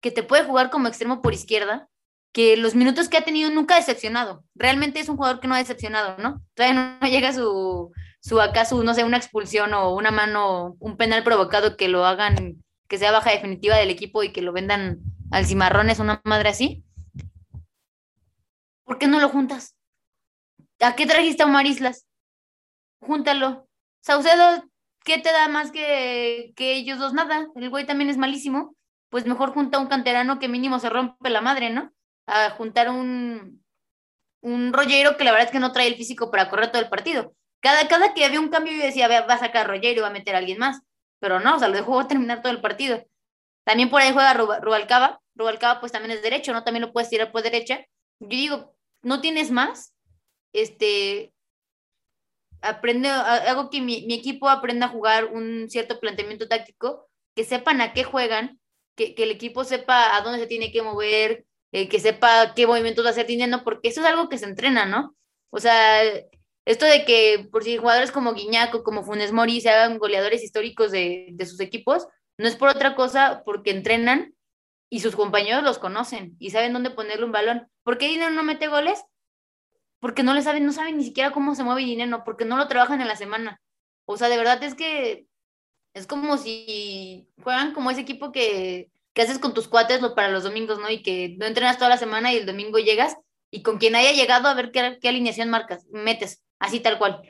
que 0.00 0.10
te 0.10 0.22
puede 0.22 0.44
jugar 0.44 0.70
como 0.70 0.88
extremo 0.88 1.22
por 1.22 1.34
izquierda, 1.34 1.88
que 2.32 2.56
los 2.56 2.74
minutos 2.74 3.08
que 3.08 3.18
ha 3.18 3.24
tenido 3.24 3.50
nunca 3.50 3.74
ha 3.74 3.78
decepcionado. 3.78 4.44
Realmente 4.54 5.00
es 5.00 5.08
un 5.08 5.16
jugador 5.16 5.38
que 5.40 5.48
no 5.48 5.54
ha 5.54 5.58
decepcionado, 5.58 6.16
¿no? 6.18 6.42
Todavía 6.54 6.98
no 7.00 7.06
llega 7.08 7.32
su, 7.32 7.92
su 8.22 8.40
acaso, 8.40 8.82
no 8.84 8.94
sé, 8.94 9.02
una 9.02 9.16
expulsión 9.16 9.74
o 9.74 9.94
una 9.94 10.12
mano, 10.12 10.76
un 10.78 10.96
penal 10.96 11.24
provocado 11.24 11.76
que 11.76 11.88
lo 11.88 12.06
hagan, 12.06 12.62
que 12.88 12.96
sea 12.96 13.10
baja 13.10 13.32
definitiva 13.32 13.76
del 13.76 13.90
equipo 13.90 14.22
y 14.22 14.32
que 14.32 14.42
lo 14.42 14.52
vendan 14.52 15.00
al 15.32 15.44
cimarrones, 15.44 15.98
una 15.98 16.20
madre 16.24 16.50
así. 16.50 16.84
¿Por 18.84 18.98
qué 18.98 19.08
no 19.08 19.18
lo 19.18 19.28
juntas? 19.28 19.74
¿A 20.80 20.94
qué 20.94 21.04
trajiste 21.04 21.42
a 21.42 21.46
Omar 21.46 21.66
Islas? 21.66 22.06
Júntalo. 23.00 23.68
Saucedo, 24.00 24.68
¿qué 25.04 25.18
te 25.18 25.32
da 25.32 25.48
más 25.48 25.72
que, 25.72 26.52
que 26.54 26.74
ellos 26.74 27.00
dos? 27.00 27.14
Nada. 27.14 27.48
El 27.56 27.70
güey 27.70 27.86
también 27.86 28.08
es 28.08 28.18
malísimo. 28.18 28.76
Pues 29.08 29.26
mejor 29.26 29.52
junta 29.52 29.78
a 29.78 29.80
un 29.80 29.88
canterano 29.88 30.38
que 30.38 30.48
mínimo 30.48 30.78
se 30.78 30.90
rompe 30.90 31.28
la 31.28 31.40
madre, 31.40 31.70
¿no? 31.70 31.92
A 32.26 32.50
juntar 32.50 32.88
un, 32.88 33.64
un 34.42 34.72
rollero 34.72 35.16
que 35.16 35.24
la 35.24 35.32
verdad 35.32 35.46
es 35.46 35.52
que 35.52 35.60
no 35.60 35.72
trae 35.72 35.88
el 35.88 35.96
físico 35.96 36.30
para 36.30 36.48
correr 36.48 36.70
todo 36.70 36.82
el 36.82 36.88
partido. 36.88 37.34
Cada, 37.62 37.88
cada 37.88 38.14
que 38.14 38.26
había 38.26 38.40
un 38.40 38.50
cambio 38.50 38.74
yo 38.74 38.84
decía, 38.84 39.08
"Ve, 39.08 39.20
va 39.22 39.34
a 39.36 39.40
sacar 39.40 39.70
a 39.70 39.76
y 39.78 39.96
va 40.00 40.08
a 40.08 40.10
meter 40.10 40.36
a 40.36 40.38
alguien 40.40 40.58
más. 40.58 40.82
Pero 41.20 41.40
no, 41.40 41.56
o 41.56 41.60
sea, 41.60 41.68
lo 41.68 41.76
dejó 41.76 42.06
terminar 42.08 42.42
todo 42.42 42.52
el 42.52 42.62
partido. 42.62 43.04
También 43.64 43.90
por 43.90 44.02
ahí 44.02 44.12
juega 44.12 44.34
Ruba- 44.34 44.60
Rubalcaba. 44.60 45.20
Rubalcaba 45.36 45.80
pues 45.80 45.92
también 45.92 46.12
es 46.18 46.22
derecho, 46.22 46.52
¿no? 46.54 46.64
También 46.64 46.82
lo 46.86 46.92
puedes 46.94 47.10
tirar 47.10 47.32
por 47.32 47.42
derecha. 47.42 47.80
Yo 48.20 48.28
digo, 48.28 48.76
no 49.02 49.20
tienes 49.22 49.50
más. 49.52 49.94
Este, 50.54 51.34
aprende, 52.60 53.08
ha- 53.08 53.50
hago 53.50 53.70
que 53.70 53.80
mi, 53.80 54.06
mi 54.06 54.14
equipo 54.14 54.48
aprenda 54.48 54.86
a 54.86 54.90
jugar 54.90 55.26
un 55.26 55.68
cierto 55.70 55.98
planteamiento 56.00 56.48
táctico, 56.48 57.08
que 57.34 57.44
sepan 57.44 57.80
a 57.80 57.92
qué 57.92 58.04
juegan, 58.04 58.60
que, 58.96 59.14
que 59.14 59.24
el 59.24 59.30
equipo 59.30 59.64
sepa 59.64 60.16
a 60.16 60.20
dónde 60.22 60.38
se 60.40 60.46
tiene 60.46 60.70
que 60.72 60.82
mover, 60.82 61.46
eh, 61.72 61.88
que 61.88 61.98
sepa 62.00 62.54
qué 62.54 62.66
movimientos 62.66 63.04
va 63.04 63.08
a 63.08 63.12
hacer 63.12 63.26
Dineno, 63.26 63.64
porque 63.64 63.88
eso 63.88 64.00
es 64.02 64.06
algo 64.06 64.28
que 64.28 64.38
se 64.38 64.44
entrena, 64.46 64.86
¿no? 64.86 65.16
O 65.50 65.58
sea, 65.60 66.02
Esto 66.64 66.84
de 66.84 67.04
que 67.04 67.48
por 67.50 67.64
si 67.64 67.76
jugadores 67.76 68.12
como 68.12 68.34
Guiñaco, 68.34 68.84
como 68.84 69.02
Funes 69.02 69.32
Mori 69.32 69.60
se 69.60 69.70
hagan 69.70 69.98
goleadores 69.98 70.44
históricos 70.44 70.92
de, 70.92 71.28
de 71.32 71.46
sus 71.46 71.60
equipos, 71.60 72.06
no 72.38 72.48
es 72.48 72.56
por 72.56 72.68
otra 72.68 72.94
cosa, 72.94 73.42
porque 73.44 73.70
entrenan 73.70 74.34
y 74.88 75.00
sus 75.00 75.16
compañeros 75.16 75.62
los 75.62 75.78
conocen 75.78 76.36
y 76.38 76.50
saben 76.50 76.72
dónde 76.72 76.90
ponerle 76.90 77.24
un 77.24 77.32
balón. 77.32 77.68
¿Por 77.82 77.98
qué 77.98 78.08
Dinero 78.08 78.30
no 78.30 78.42
mete 78.42 78.68
goles? 78.68 79.02
Porque 80.00 80.22
no 80.22 80.34
le 80.34 80.42
saben, 80.42 80.66
no 80.66 80.72
saben 80.72 80.98
ni 80.98 81.04
siquiera 81.04 81.32
cómo 81.32 81.54
se 81.54 81.64
mueve 81.64 81.82
Dinero, 81.82 82.22
porque 82.24 82.44
no 82.44 82.56
lo 82.56 82.68
trabajan 82.68 83.00
en 83.00 83.08
la 83.08 83.16
semana. 83.16 83.60
O 84.04 84.16
sea, 84.16 84.28
de 84.28 84.36
verdad 84.36 84.62
es 84.62 84.74
que 84.74 85.26
es 85.94 86.06
como 86.06 86.36
si 86.38 87.28
fueran 87.38 87.72
como 87.72 87.90
ese 87.90 88.00
equipo 88.00 88.32
que, 88.32 88.90
que 89.14 89.22
haces 89.22 89.38
con 89.38 89.54
tus 89.54 89.68
cuates 89.68 90.00
para 90.14 90.28
los 90.28 90.42
domingos, 90.42 90.78
¿no? 90.78 90.90
Y 90.90 91.02
que 91.02 91.36
no 91.38 91.46
entrenas 91.46 91.78
toda 91.78 91.90
la 91.90 91.98
semana 91.98 92.32
y 92.32 92.36
el 92.38 92.46
domingo 92.46 92.78
llegas 92.78 93.16
y 93.50 93.62
con 93.62 93.78
quien 93.78 93.94
haya 93.94 94.12
llegado 94.12 94.48
a 94.48 94.54
ver 94.54 94.72
qué, 94.72 94.98
qué 95.00 95.08
alineación 95.08 95.50
marcas, 95.50 95.86
metes, 95.90 96.42
así 96.62 96.80
tal 96.80 96.98
cual. 96.98 97.20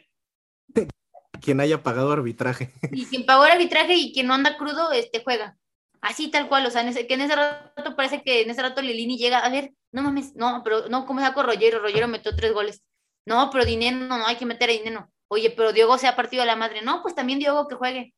Quien 1.41 1.61
haya 1.61 1.83
pagado 1.83 2.13
arbitraje. 2.13 2.71
Y 2.93 3.07
quien 3.07 3.27
pagó 3.27 3.45
el 3.47 3.53
arbitraje 3.53 3.95
y 3.95 4.13
quien 4.13 4.27
no 4.29 4.35
anda 4.35 4.57
crudo, 4.57 4.93
este 4.93 5.23
juega. 5.25 5.57
Así 6.01 6.31
tal 6.31 6.49
cual, 6.49 6.67
o 6.67 6.71
sea, 6.71 6.83
en 6.83 6.89
ese, 6.89 7.07
que 7.07 7.15
en 7.15 7.23
ese 7.23 7.35
rato 7.35 7.97
parece 7.97 8.23
que 8.23 8.43
en 8.43 8.51
ese 8.51 8.63
rato 8.63 8.83
Lilini 8.83 9.17
llega, 9.17 9.39
a 9.39 9.49
ver, 9.49 9.73
no 9.93 10.03
mames, 10.03 10.35
no, 10.35 10.63
pero 10.65 10.89
no, 10.89 11.07
¿cómo 11.07 11.21
saco 11.21 11.43
Rollero? 11.43 11.81
Rollero 11.81 12.09
metió 12.09 12.35
tres 12.37 12.53
goles. 12.53 12.83
No, 13.25 13.51
pero 13.51 13.65
Dinero, 13.65 13.97
no, 13.99 14.19
no 14.19 14.27
hay 14.27 14.37
que 14.37 14.47
meter 14.47 14.69
a 14.69 14.73
Dinero. 14.73 15.11
Oye, 15.29 15.51
pero 15.51 15.73
Diego 15.73 15.97
se 15.99 16.09
ha 16.09 16.17
partido 16.17 16.43
a 16.43 16.47
la 16.47 16.57
madre. 16.57 16.83
No, 16.83 17.03
pues 17.03 17.15
también 17.15 17.39
Diego 17.39 17.67
que 17.69 17.77
juegue. 17.77 18.15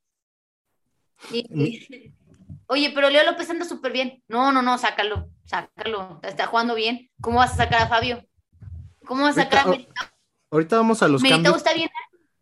oye, 2.67 2.93
pero 2.95 3.11
Leo 3.11 3.25
López 3.25 3.49
anda 3.51 3.65
súper 3.65 3.93
bien. 3.93 4.23
No, 4.29 4.51
no, 4.51 4.63
no, 4.63 4.79
sácalo, 4.79 5.29
sácalo. 5.45 6.21
Está 6.23 6.47
jugando 6.47 6.75
bien. 6.75 7.11
¿Cómo 7.21 7.39
vas 7.39 7.53
a 7.53 7.57
sacar 7.57 7.83
a 7.83 7.89
Fabio? 7.89 8.27
¿Cómo 9.07 9.23
vas 9.23 9.39
a 9.39 9.43
sacar 9.45 9.69
a 9.69 10.14
Ahorita 10.55 10.77
vamos 10.77 11.03
a 11.03 11.09
los 11.09 11.21
cambios. 11.21 11.57
está 11.57 11.75
bien. 11.75 11.91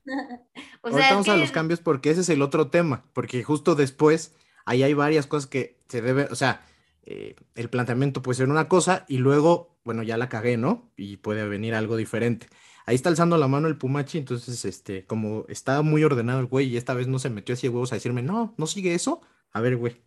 o 0.83 0.91
sea, 0.91 0.97
ahorita 0.97 1.11
vamos 1.13 1.29
a 1.31 1.37
los 1.39 1.51
cambios 1.51 1.81
porque 1.81 2.11
ese 2.11 2.21
es 2.21 2.29
el 2.29 2.43
otro 2.43 2.69
tema. 2.69 3.07
Porque 3.15 3.43
justo 3.43 3.75
después, 3.75 4.35
ahí 4.67 4.83
hay 4.83 4.93
varias 4.93 5.27
cosas 5.27 5.49
que 5.49 5.81
se 5.89 6.03
deben, 6.03 6.29
o 6.31 6.35
sea, 6.35 6.61
eh, 7.05 7.37
el 7.55 7.71
planteamiento 7.71 8.21
puede 8.21 8.37
ser 8.37 8.51
una 8.51 8.69
cosa 8.69 9.07
y 9.09 9.17
luego, 9.17 9.79
bueno, 9.83 10.03
ya 10.03 10.19
la 10.19 10.29
cagué, 10.29 10.59
¿no? 10.59 10.93
Y 10.95 11.17
puede 11.17 11.49
venir 11.49 11.75
algo 11.75 11.97
diferente. 11.97 12.49
Ahí 12.85 12.97
está 12.97 13.09
alzando 13.09 13.39
la 13.39 13.49
mano 13.49 13.67
el 13.67 13.79
Pumachi, 13.79 14.19
entonces, 14.19 14.63
este, 14.67 15.07
como 15.07 15.47
está 15.49 15.81
muy 15.81 16.05
ordenado 16.05 16.41
el 16.41 16.47
güey 16.47 16.69
y 16.69 16.77
esta 16.77 16.93
vez 16.93 17.09
no 17.09 17.19
se 17.19 17.31
metió 17.31 17.55
así 17.55 17.67
de 17.67 17.71
huevos 17.73 17.93
a 17.93 17.95
decirme, 17.95 18.21
no, 18.21 18.53
no 18.59 18.67
sigue 18.67 18.93
eso. 18.93 19.23
A 19.53 19.63
ver, 19.63 19.79
güey. 19.79 20.03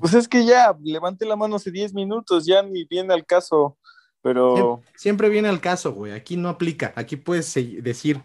pues 0.01 0.15
es 0.15 0.27
que 0.27 0.45
ya 0.45 0.77
levanté 0.83 1.25
la 1.25 1.37
mano 1.37 1.55
hace 1.55 1.71
10 1.71 1.95
minutos, 1.95 2.47
ya 2.47 2.65
ni 2.65 2.85
viene 2.85 3.15
al 3.15 3.25
caso, 3.25 3.79
pero... 4.25 4.81
Siempre, 4.97 5.29
viene 5.29 5.49
al 5.49 5.61
caso, 5.61 5.93
güey. 5.93 6.13
Aquí 6.13 6.39
no 6.39 6.49
aplica, 6.49 6.95
aquí 6.97 7.17
puedes 7.17 7.53
decir. 7.83 8.23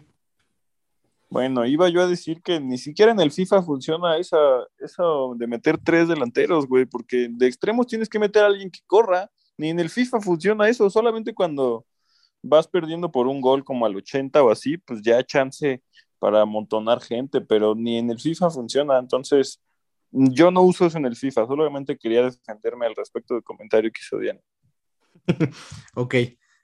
Bueno, 1.28 1.66
iba 1.66 1.90
yo 1.90 2.00
a 2.00 2.06
decir 2.06 2.40
que 2.40 2.58
ni 2.58 2.78
siquiera 2.78 3.12
en 3.12 3.20
el 3.20 3.30
FIFA 3.30 3.62
funciona 3.62 4.16
esa, 4.16 4.38
eso 4.78 5.34
de 5.36 5.46
meter 5.46 5.76
tres 5.76 6.08
delanteros, 6.08 6.66
güey, 6.66 6.86
porque 6.86 7.28
de 7.30 7.46
extremos 7.46 7.86
tienes 7.86 8.08
que 8.08 8.18
meter 8.18 8.44
a 8.44 8.46
alguien 8.46 8.70
que 8.70 8.80
corra. 8.86 9.30
Ni 9.58 9.68
en 9.68 9.78
el 9.78 9.90
FIFA 9.90 10.22
funciona 10.22 10.70
eso, 10.70 10.88
solamente 10.88 11.34
cuando 11.34 11.84
vas 12.40 12.66
perdiendo 12.66 13.12
por 13.12 13.26
un 13.26 13.42
gol 13.42 13.62
como 13.62 13.84
al 13.84 13.94
80 13.94 14.42
o 14.42 14.50
así, 14.50 14.78
pues 14.78 15.02
ya 15.02 15.22
chance 15.22 15.82
para 16.18 16.40
amontonar 16.40 17.02
gente, 17.02 17.42
pero 17.42 17.74
ni 17.74 17.98
en 17.98 18.10
el 18.10 18.18
FIFA 18.18 18.48
funciona. 18.48 18.98
Entonces, 18.98 19.60
yo 20.10 20.50
no 20.50 20.62
uso 20.62 20.86
eso 20.86 20.96
en 20.96 21.04
el 21.04 21.14
FIFA, 21.14 21.46
solamente 21.46 21.98
quería 21.98 22.22
defenderme 22.22 22.86
al 22.86 22.96
respecto 22.96 23.34
del 23.34 23.42
comentario 23.42 23.92
que 23.92 24.00
hizo 24.00 24.16
Diana. 24.16 24.40
ok, 25.94 26.14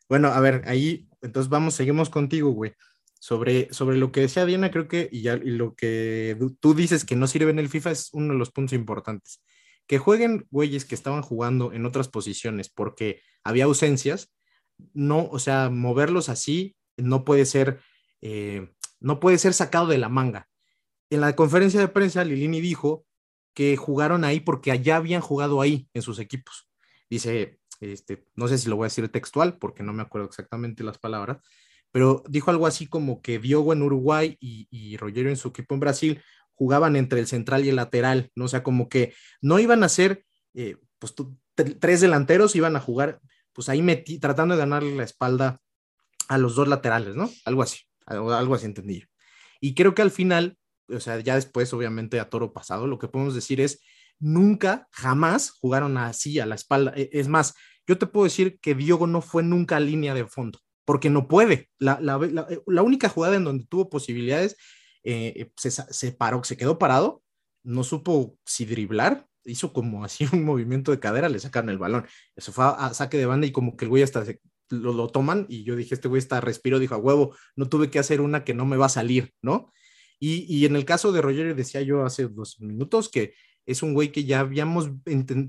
bueno, 0.09 0.29
a 0.29 0.41
ver, 0.41 0.63
ahí, 0.67 1.09
entonces 1.21 1.51
vamos, 1.51 1.75
seguimos 1.75 2.11
contigo, 2.11 2.51
güey. 2.51 2.75
Sobre, 3.19 3.73
sobre 3.73 3.97
lo 3.97 4.13
que 4.13 4.21
decía 4.21 4.45
Diana, 4.45 4.71
creo 4.71 4.89
que, 4.89 5.09
y, 5.11 5.23
ya, 5.23 5.37
lo 5.37 5.75
que 5.75 6.37
tú 6.61 6.75
dices 6.75 7.05
que 7.05 7.17
no 7.17 7.27
sirve 7.27 7.51
en 7.51 7.59
el 7.59 7.69
FIFA 7.69 7.91
es 7.91 8.11
uno 8.13 8.35
de 8.35 8.39
los 8.39 8.51
puntos 8.51 8.75
importantes. 8.75 9.43
Que 9.87 9.99
jueguen 9.99 10.47
güeyes 10.51 10.85
que 10.85 10.95
estaban 10.95 11.23
jugando 11.23 11.73
en 11.73 11.87
otras 11.87 12.09
posiciones 12.09 12.69
porque 12.69 13.21
había 13.43 13.65
ausencias, 13.65 14.33
no, 14.93 15.27
o 15.27 15.39
sea, 15.39 15.71
moverlos 15.71 16.29
así 16.29 16.77
no 16.97 17.25
puede 17.25 17.47
ser, 17.47 17.81
eh, 18.21 18.69
no 19.01 19.19
puede 19.21 19.39
ser 19.39 19.55
sacado 19.55 19.87
de 19.87 19.99
la 19.99 20.09
manga. 20.09 20.49
En 21.11 21.21
la 21.21 21.35
conferencia 21.35 21.81
de 21.81 21.89
prensa, 21.89 22.25
Lilini 22.25 22.61
dijo 22.61 23.07
que 23.55 23.77
jugaron 23.77 24.25
ahí 24.25 24.41
porque 24.41 24.71
allá 24.71 24.97
habían 24.97 25.21
jugado 25.21 25.61
ahí 25.61 25.89
en 25.95 26.03
sus 26.03 26.19
equipos. 26.19 26.69
Dice, 27.09 27.59
este, 27.81 28.25
no 28.35 28.49
sé 28.49 28.59
si 28.59 28.69
lo 28.69 28.77
voy 28.77 28.85
a 28.85 28.89
decir 28.91 29.09
textual 29.09 29.59
porque 29.59 29.83
no 29.83 29.93
me 29.93 30.03
acuerdo 30.03 30.29
exactamente 30.29 30.85
las 30.85 30.99
palabras, 30.99 31.39
pero 31.93 32.23
dijo 32.29 32.51
algo 32.51 32.67
así 32.67 32.87
como 32.87 33.23
que 33.23 33.39
Diogo 33.39 33.73
en 33.73 33.83
Uruguay 33.83 34.37
y, 34.41 34.69
y 34.71 34.97
Rogerio 34.97 35.31
en 35.31 35.37
su 35.37 35.49
equipo 35.49 35.75
en 35.75 35.81
Brasil 35.81 36.23
jugaban 36.55 36.97
entre 36.97 37.21
el 37.21 37.27
central 37.27 37.65
y 37.65 37.69
el 37.69 37.77
lateral, 37.77 38.31
¿no? 38.35 38.47
O 38.47 38.49
sea, 38.49 38.63
como 38.63 38.89
que 38.89 39.15
no 39.41 39.59
iban 39.59 39.85
a 39.85 39.89
ser, 39.89 40.25
eh, 40.55 40.77
pues 40.99 41.15
tres 41.79 42.01
delanteros 42.01 42.57
iban 42.57 42.77
a 42.77 42.81
jugar 42.81 43.21
pues 43.57 43.71
ahí 43.71 43.81
metí, 43.81 44.19
tratando 44.19 44.55
de 44.55 44.59
ganarle 44.59 44.95
la 44.95 45.03
espalda 45.03 45.63
a 46.29 46.37
los 46.37 46.57
dos 46.57 46.69
laterales, 46.69 47.17
¿no? 47.17 47.31
Algo 47.47 47.63
así, 47.63 47.81
algo 48.05 48.55
así 48.55 48.67
entendí 48.67 49.03
Y 49.63 49.75
creo 49.75 49.95
que 49.95 50.03
al 50.03 50.11
final, 50.11 50.59
o 50.91 51.01
sea, 51.01 51.19
ya 51.21 51.37
después, 51.37 51.73
obviamente, 51.73 52.21
a 52.21 52.29
toro 52.29 52.53
pasado, 52.53 52.87
lo 52.87 52.99
que 52.99 53.09
podemos 53.09 53.35
decir 53.35 53.63
es, 53.63 53.81
nunca, 54.19 54.89
jamás 54.91 55.51
jugaron 55.51 55.99
así 55.99 56.39
a 56.41 56.47
la 56.47 56.55
espalda. 56.55 56.93
E, 56.97 57.11
es 57.13 57.29
más, 57.29 57.55
yo 57.87 57.99
te 57.99 58.07
puedo 58.07 58.25
decir 58.25 58.59
que 58.61 58.75
Diogo 58.75 59.07
no 59.07 59.21
fue 59.23 59.43
nunca 59.43 59.81
línea 59.81 60.15
de 60.15 60.27
fondo, 60.27 60.59
porque 60.85 61.11
no 61.11 61.29
puede. 61.29 61.71
La, 61.79 61.99
única 62.83 63.09
jugada 63.09 63.37
en 63.37 63.45
donde 63.45 63.67
tuvo 63.67 63.91
posibilidades, 63.91 64.57
eh, 65.05 65.51
se, 65.57 65.71
se 65.71 66.13
paró, 66.13 66.43
se 66.45 66.57
quedó 66.57 66.79
parado, 66.79 67.23
no 67.63 67.85
supo 67.85 68.37
si 68.45 68.65
driblar 68.65 69.27
hizo 69.47 69.73
como 69.73 70.05
así 70.05 70.27
un 70.33 70.45
movimiento 70.45 70.91
de 70.91 71.01
cadera, 71.01 71.29
le 71.29 71.39
sacaron 71.39 71.71
el 71.71 71.79
balón. 71.79 72.07
Eso 72.35 72.53
fue 72.53 72.65
a, 72.65 72.93
saque 72.95 73.17
de 73.17 73.27
banda 73.27 73.47
y 73.47 73.53
como 73.53 73.77
que 73.77 73.85
el 73.87 73.89
güey 73.89 74.03
hasta 74.03 74.25
lo, 74.69 74.93
lo, 74.93 75.09
toman 75.09 75.47
y 75.49 75.65
yo 75.65 75.77
dije, 75.77 75.95
este 75.95 76.09
güey 76.09 76.19
está 76.19 76.41
respiro, 76.41 76.79
dijo 76.79 76.95
a 76.95 76.99
huevo, 76.99 77.35
no 77.55 77.69
tuve 77.69 77.91
que 77.91 77.99
hacer 77.99 78.21
una 78.21 78.45
que 78.45 78.55
no 78.55 78.67
me 78.67 78.77
va 78.77 78.87
a 78.87 78.91
salir, 78.91 79.33
¿no? 79.41 79.73
Y, 80.19 80.45
y 80.53 80.65
en 80.67 80.77
el 80.77 80.85
caso 80.85 81.13
de 81.13 81.23
Roger, 81.23 81.55
decía 81.55 81.83
yo 81.83 82.05
hace 82.05 82.27
dos 82.27 82.61
minutos 82.61 83.09
que 83.09 83.35
es 83.67 83.83
un 83.83 83.93
güey 83.93 84.13
que 84.13 84.25
ya 84.25 84.41
habíamos, 84.41 84.91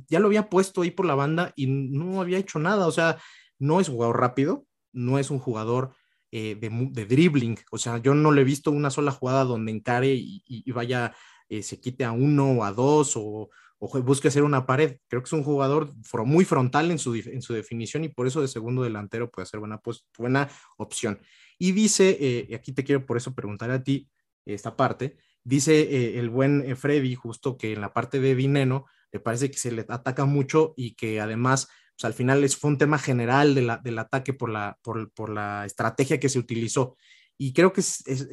ya 0.07 0.19
lo 0.19 0.27
había 0.27 0.49
puesto 0.49 0.81
ahí 0.81 0.91
por 0.91 1.05
la 1.05 1.15
banda 1.15 1.53
y 1.55 1.67
no 1.67 2.19
había 2.19 2.39
hecho 2.39 2.59
nada, 2.59 2.87
o 2.87 2.91
sea, 2.91 3.17
no 3.59 3.79
es 3.79 3.89
jugador 3.89 4.19
rápido, 4.19 4.65
no 4.91 5.19
es 5.19 5.29
un 5.29 5.39
jugador 5.39 5.93
eh, 6.31 6.55
de, 6.55 7.05
dribbling, 7.05 7.57
o 7.71 7.77
sea, 7.77 7.99
yo 7.99 8.13
no 8.13 8.31
le 8.31 8.41
he 8.41 8.43
visto 8.43 8.71
una 8.71 8.89
sola 8.89 9.11
jugada 9.11 9.45
donde 9.45 9.71
encare 9.71 10.13
y, 10.13 10.43
y, 10.45 10.71
vaya, 10.71 11.15
eh, 11.47 11.63
se 11.63 11.79
quite 11.79 12.03
a 12.03 12.11
uno 12.11 12.51
o 12.51 12.63
a 12.63 12.73
dos 12.73 13.13
o, 13.15 13.49
busque 13.79 14.27
hacer 14.27 14.43
una 14.43 14.65
pared. 14.65 14.97
Creo 15.07 15.21
que 15.21 15.27
es 15.27 15.33
un 15.33 15.43
jugador 15.43 15.93
muy 16.25 16.45
frontal 16.45 16.89
en 16.89 16.97
su, 16.97 17.13
en 17.13 17.41
su 17.43 17.53
definición 17.53 18.03
y 18.03 18.09
por 18.09 18.25
eso 18.25 18.41
de 18.41 18.47
segundo 18.47 18.81
delantero 18.81 19.29
puede 19.29 19.45
ser 19.45 19.59
buena, 19.59 19.79
buena 20.17 20.49
opción. 20.77 21.19
Y 21.59 21.71
dice, 21.73 22.17
eh, 22.19 22.55
aquí 22.55 22.71
te 22.71 22.83
quiero 22.83 23.05
por 23.05 23.17
eso 23.17 23.35
preguntar 23.35 23.69
a 23.71 23.83
ti 23.83 24.09
esta 24.45 24.75
parte, 24.75 25.17
dice 25.47 25.79
eh, 25.79 26.19
el 26.19 26.29
buen 26.29 26.63
eh, 26.69 26.75
Freddy 26.75 27.15
justo 27.15 27.57
que 27.57 27.73
en 27.73 27.81
la 27.81 27.93
parte 27.93 28.19
de 28.19 28.35
Dineno 28.35 28.85
le 29.11 29.21
parece 29.21 29.49
que 29.49 29.57
se 29.57 29.71
le 29.71 29.85
ataca 29.87 30.25
mucho 30.25 30.73
y 30.75 30.95
que 30.95 31.21
además 31.21 31.69
pues, 31.95 32.03
al 32.03 32.13
final 32.13 32.43
es, 32.43 32.57
fue 32.57 32.69
un 32.69 32.77
tema 32.77 32.99
general 32.99 33.55
de 33.55 33.61
la, 33.61 33.77
del 33.77 33.97
ataque 33.97 34.33
por 34.33 34.49
la, 34.49 34.77
por, 34.81 35.29
la 35.29 35.65
estrategia 35.65 36.19
que 36.19 36.27
se 36.27 36.39
utilizó 36.39 36.97
y 37.37 37.53
creo 37.53 37.71
que 37.71 37.81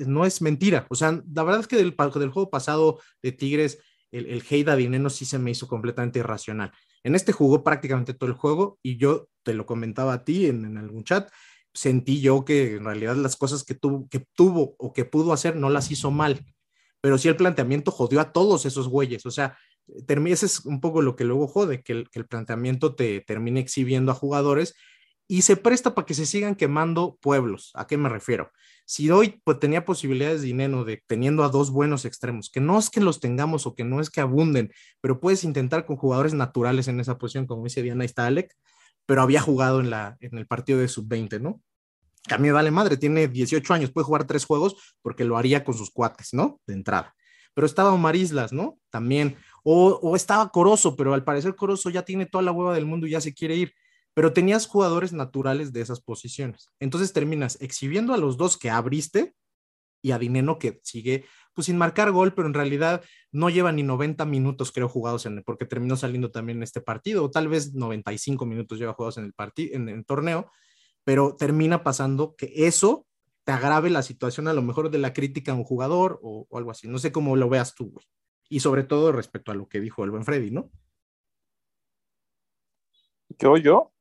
no 0.06 0.24
es 0.24 0.42
mentira. 0.42 0.86
O 0.90 0.94
sea, 0.94 1.22
la 1.32 1.42
verdad 1.44 1.60
es 1.60 1.68
que 1.68 1.76
del, 1.76 1.94
juego 1.94 2.50
pasado 2.50 3.00
de 3.22 3.32
Tigres 3.32 3.78
el, 4.10 4.26
el 4.26 4.42
hate 4.48 4.76
Dineno 4.76 5.10
sí 5.10 5.24
se 5.24 5.38
me 5.38 5.50
hizo 5.50 5.68
completamente 5.68 6.18
irracional. 6.18 6.72
En 7.04 7.14
este 7.14 7.32
jugó 7.32 7.62
prácticamente 7.62 8.14
todo 8.14 8.30
el 8.30 8.36
juego 8.36 8.78
y 8.82 8.96
yo 8.96 9.28
te 9.44 9.54
lo 9.54 9.66
comentaba 9.66 10.14
a 10.14 10.24
ti 10.24 10.46
en, 10.46 10.78
algún 10.78 11.04
chat, 11.04 11.30
sentí 11.72 12.20
yo 12.20 12.44
que 12.44 12.76
en 12.76 12.84
realidad 12.84 13.14
las 13.16 13.36
cosas 13.36 13.62
que, 13.62 13.74
tuvo, 13.74 14.08
que 14.08 14.26
tuvo 14.34 14.74
o 14.78 14.92
que 14.92 15.04
pudo 15.04 15.32
hacer 15.32 15.54
no 15.54 15.68
las 15.70 15.90
hizo 15.90 16.10
mal, 16.10 16.44
pero 17.04 17.18
sí 17.18 17.28
el 17.28 17.36
planteamiento 17.36 17.90
jodió 17.90 18.18
a 18.18 18.32
todos 18.32 18.64
esos 18.64 18.88
güeyes, 18.88 19.26
o 19.26 19.30
sea, 19.30 19.58
ese 19.98 20.46
es 20.46 20.64
un 20.64 20.80
poco 20.80 21.02
lo 21.02 21.16
que 21.16 21.24
luego 21.24 21.46
jode, 21.46 21.82
que 21.82 22.06
el, 22.10 22.26
planteamiento 22.26 22.94
te 22.94 23.20
termine 23.20 23.60
exhibiendo 23.60 24.10
a 24.10 24.14
jugadores 24.14 24.74
y 25.28 25.42
se 25.42 25.56
presta 25.58 25.94
para 25.94 26.06
que 26.06 26.14
se 26.14 26.24
sigan 26.24 26.54
quemando 26.54 27.18
pueblos. 27.20 27.72
¿A 27.74 27.86
qué 27.86 27.98
me 27.98 28.08
refiero? 28.08 28.50
Si 28.86 29.10
hoy 29.10 29.42
pues, 29.44 29.60
tenía 29.60 29.84
posibilidades 29.84 30.40
de 30.40 30.46
dinero 30.46 30.86
de 30.86 31.02
teniendo 31.06 31.44
a 31.44 31.50
dos 31.50 31.70
buenos 31.70 32.06
extremos, 32.06 32.48
que 32.48 32.60
no 32.60 32.78
es 32.78 32.88
que 32.88 33.02
los 33.02 33.20
tengamos 33.20 33.66
o 33.66 33.74
que 33.74 33.84
no 33.84 34.00
es 34.00 34.08
que 34.08 34.22
abunden, 34.22 34.72
pero 35.02 35.20
puedes 35.20 35.44
intentar 35.44 35.84
con 35.84 35.96
jugadores 35.96 36.32
naturales 36.32 36.88
en 36.88 37.00
esa 37.00 37.18
posición, 37.18 37.46
como 37.46 37.64
dice 37.64 37.82
Diana, 37.82 38.06
está 38.06 38.24
Alec, 38.24 38.56
pero 39.04 39.20
había 39.20 39.42
jugado 39.42 39.80
en, 39.80 39.90
la, 39.90 40.16
en 40.20 40.38
el 40.38 40.46
partido 40.46 40.78
de 40.78 40.88
sub-20, 40.88 41.38
¿no? 41.38 41.60
Que 42.26 42.34
a 42.34 42.38
mí 42.38 42.50
vale 42.50 42.70
madre, 42.70 42.96
tiene 42.96 43.28
18 43.28 43.74
años, 43.74 43.90
puede 43.90 44.06
jugar 44.06 44.26
tres 44.26 44.44
juegos 44.44 44.76
porque 45.02 45.24
lo 45.24 45.36
haría 45.36 45.64
con 45.64 45.74
sus 45.74 45.90
cuates, 45.90 46.32
¿no? 46.32 46.60
De 46.66 46.74
entrada. 46.74 47.14
Pero 47.54 47.66
estaba 47.66 47.92
Omar 47.92 48.16
Islas, 48.16 48.52
¿no? 48.52 48.78
También. 48.90 49.36
O, 49.62 50.00
o 50.02 50.16
estaba 50.16 50.48
Corozo, 50.48 50.96
pero 50.96 51.14
al 51.14 51.24
parecer 51.24 51.54
Corozo 51.54 51.90
ya 51.90 52.02
tiene 52.02 52.26
toda 52.26 52.42
la 52.42 52.52
hueva 52.52 52.74
del 52.74 52.86
mundo 52.86 53.06
y 53.06 53.10
ya 53.10 53.20
se 53.20 53.34
quiere 53.34 53.56
ir 53.56 53.74
pero 54.14 54.32
tenías 54.32 54.66
jugadores 54.66 55.12
naturales 55.12 55.72
de 55.72 55.80
esas 55.80 56.00
posiciones. 56.00 56.70
Entonces 56.78 57.12
terminas 57.12 57.58
exhibiendo 57.60 58.14
a 58.14 58.16
los 58.16 58.36
dos 58.36 58.56
que 58.56 58.70
abriste 58.70 59.34
y 60.02 60.12
a 60.12 60.18
Dineno 60.18 60.58
que 60.58 60.80
sigue 60.84 61.26
pues 61.52 61.66
sin 61.66 61.76
marcar 61.76 62.10
gol, 62.10 62.34
pero 62.34 62.48
en 62.48 62.54
realidad 62.54 63.04
no 63.30 63.48
lleva 63.48 63.70
ni 63.70 63.82
90 63.82 64.24
minutos 64.24 64.72
creo 64.72 64.88
jugados 64.88 65.26
en 65.26 65.42
porque 65.44 65.66
terminó 65.66 65.96
saliendo 65.96 66.30
también 66.30 66.58
en 66.58 66.62
este 66.64 66.80
partido, 66.80 67.24
o 67.24 67.30
tal 67.30 67.48
vez 67.48 67.74
95 67.74 68.44
minutos 68.44 68.78
lleva 68.78 68.94
jugados 68.94 69.18
en 69.18 69.24
el 69.24 69.34
en 69.56 69.88
el 69.88 70.04
torneo, 70.04 70.50
pero 71.04 71.36
termina 71.36 71.82
pasando 71.82 72.34
que 72.36 72.52
eso 72.66 73.06
te 73.44 73.52
agrave 73.52 73.90
la 73.90 74.02
situación 74.02 74.48
a 74.48 74.54
lo 74.54 74.62
mejor 74.62 74.90
de 74.90 74.98
la 74.98 75.12
crítica 75.12 75.52
a 75.52 75.54
un 75.54 75.64
jugador 75.64 76.18
o, 76.22 76.46
o 76.48 76.58
algo 76.58 76.70
así. 76.70 76.88
No 76.88 76.98
sé 76.98 77.12
cómo 77.12 77.36
lo 77.36 77.48
veas 77.48 77.74
tú, 77.74 77.90
güey. 77.90 78.06
Y 78.48 78.60
sobre 78.60 78.84
todo 78.84 79.12
respecto 79.12 79.52
a 79.52 79.54
lo 79.54 79.68
que 79.68 79.80
dijo 79.80 80.04
el 80.04 80.10
buen 80.10 80.24
Freddy, 80.24 80.50
¿no? 80.50 80.70
¿Yo, 83.38 83.56
yo? 83.56 83.92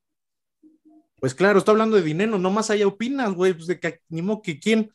Pues 1.20 1.34
claro, 1.34 1.58
está 1.58 1.70
hablando 1.70 1.96
de 1.96 2.02
dinero, 2.02 2.38
no 2.38 2.50
más 2.50 2.70
allá 2.70 2.86
opinas, 2.86 3.32
güey, 3.32 3.54
pues 3.54 3.66
de 3.66 3.80
que 3.80 4.00
ni 4.08 4.22
modo 4.22 4.42
que 4.42 4.60
quién. 4.60 4.92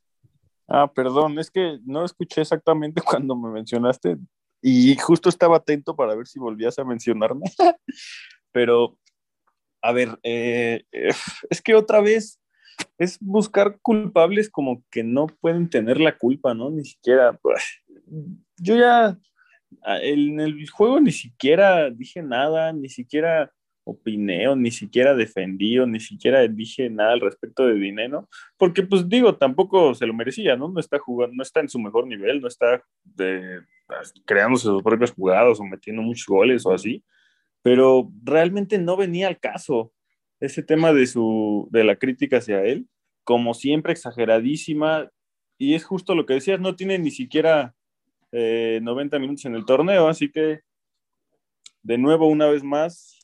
Ah, 0.68 0.92
perdón, 0.94 1.40
es 1.40 1.50
que 1.50 1.80
no 1.86 2.06
escuché 2.06 2.42
exactamente 2.42 3.02
cuando 3.06 3.36
me 3.36 3.50
mencionaste 3.50 4.18
y 4.62 4.96
justo 4.98 5.30
estaba 5.30 5.58
atento 5.58 5.96
para 5.96 6.16
ver 6.16 6.28
si 6.28 6.40
volvías 6.40 6.78
a 6.80 6.84
mencionarme. 6.84 7.46
Pero, 8.52 8.98
a 9.82 9.92
ver, 9.92 10.18
eh, 10.24 10.84
eh, 10.92 11.10
es 11.50 11.62
que 11.62 11.76
otra 11.76 12.02
vez 12.02 12.40
es 12.98 13.18
buscar 13.20 13.78
culpables 13.82 14.50
como 14.50 14.84
que 14.90 15.04
no 15.04 15.28
pueden 15.28 15.70
tener 15.70 16.00
la 16.00 16.18
culpa, 16.18 16.54
¿no? 16.54 16.70
Ni 16.70 16.86
siquiera, 16.86 17.34
pues, 17.42 17.64
yo 18.58 18.76
ya 18.78 19.18
en 20.02 20.40
el 20.40 20.70
juego 20.70 21.00
ni 21.00 21.12
siquiera 21.12 21.90
dije 21.90 22.22
nada, 22.22 22.74
ni 22.74 22.90
siquiera 22.90 23.52
opiné 23.90 24.48
o 24.48 24.56
ni 24.56 24.72
siquiera 24.72 25.16
defendí 25.16 25.80
o 25.80 25.88
ni 25.88 26.00
siquiera 26.00 26.48
dije 26.48 26.90
nada 26.90 27.14
al 27.14 27.22
respecto 27.22 27.66
de 27.66 27.76
dinero, 27.76 28.30
porque 28.58 28.84
pues 28.84 29.08
digo, 29.08 29.36
tampoco 29.36 29.94
se 29.96 30.06
lo 30.06 30.14
merecía, 30.14 30.56
¿no? 30.56 30.70
No 30.70 30.80
está 30.80 31.00
jugando, 31.00 31.36
no 31.36 31.44
está 31.44 31.60
en 31.60 31.70
su 31.70 31.80
mejor 31.80 32.08
nivel, 32.08 32.42
no 32.42 32.48
está 32.48 32.82
de, 33.04 33.62
creándose 34.26 34.66
sus 34.66 34.84
propias 34.84 35.12
jugadas 35.12 35.60
o 35.60 35.64
metiendo 35.64 36.02
muchos 36.02 36.28
goles 36.28 36.66
o 36.66 36.74
así, 36.74 37.04
pero 37.62 38.12
realmente 38.24 38.78
no 38.78 38.98
venía 38.98 39.28
al 39.28 39.40
caso 39.40 39.92
ese 40.40 40.64
tema 40.64 40.94
de 40.94 41.06
su 41.08 41.68
de 41.72 41.84
la 41.84 41.98
crítica 41.98 42.38
hacia 42.38 42.64
él, 42.64 42.88
como 43.24 43.54
siempre 43.54 43.94
exageradísima 43.94 45.10
y 45.58 45.76
es 45.76 45.84
justo 45.84 46.16
lo 46.16 46.26
que 46.26 46.36
decías, 46.36 46.60
no 46.60 46.76
tiene 46.76 46.98
ni 47.00 47.12
siquiera 47.12 47.76
90 48.32 49.18
eh, 49.18 49.20
minutos 49.20 49.46
en 49.46 49.56
el 49.56 49.66
torneo, 49.66 50.08
así 50.08 50.32
que 50.32 50.62
de 51.84 51.98
nuevo 51.98 52.28
una 52.28 52.48
vez 52.48 52.64
más 52.64 53.20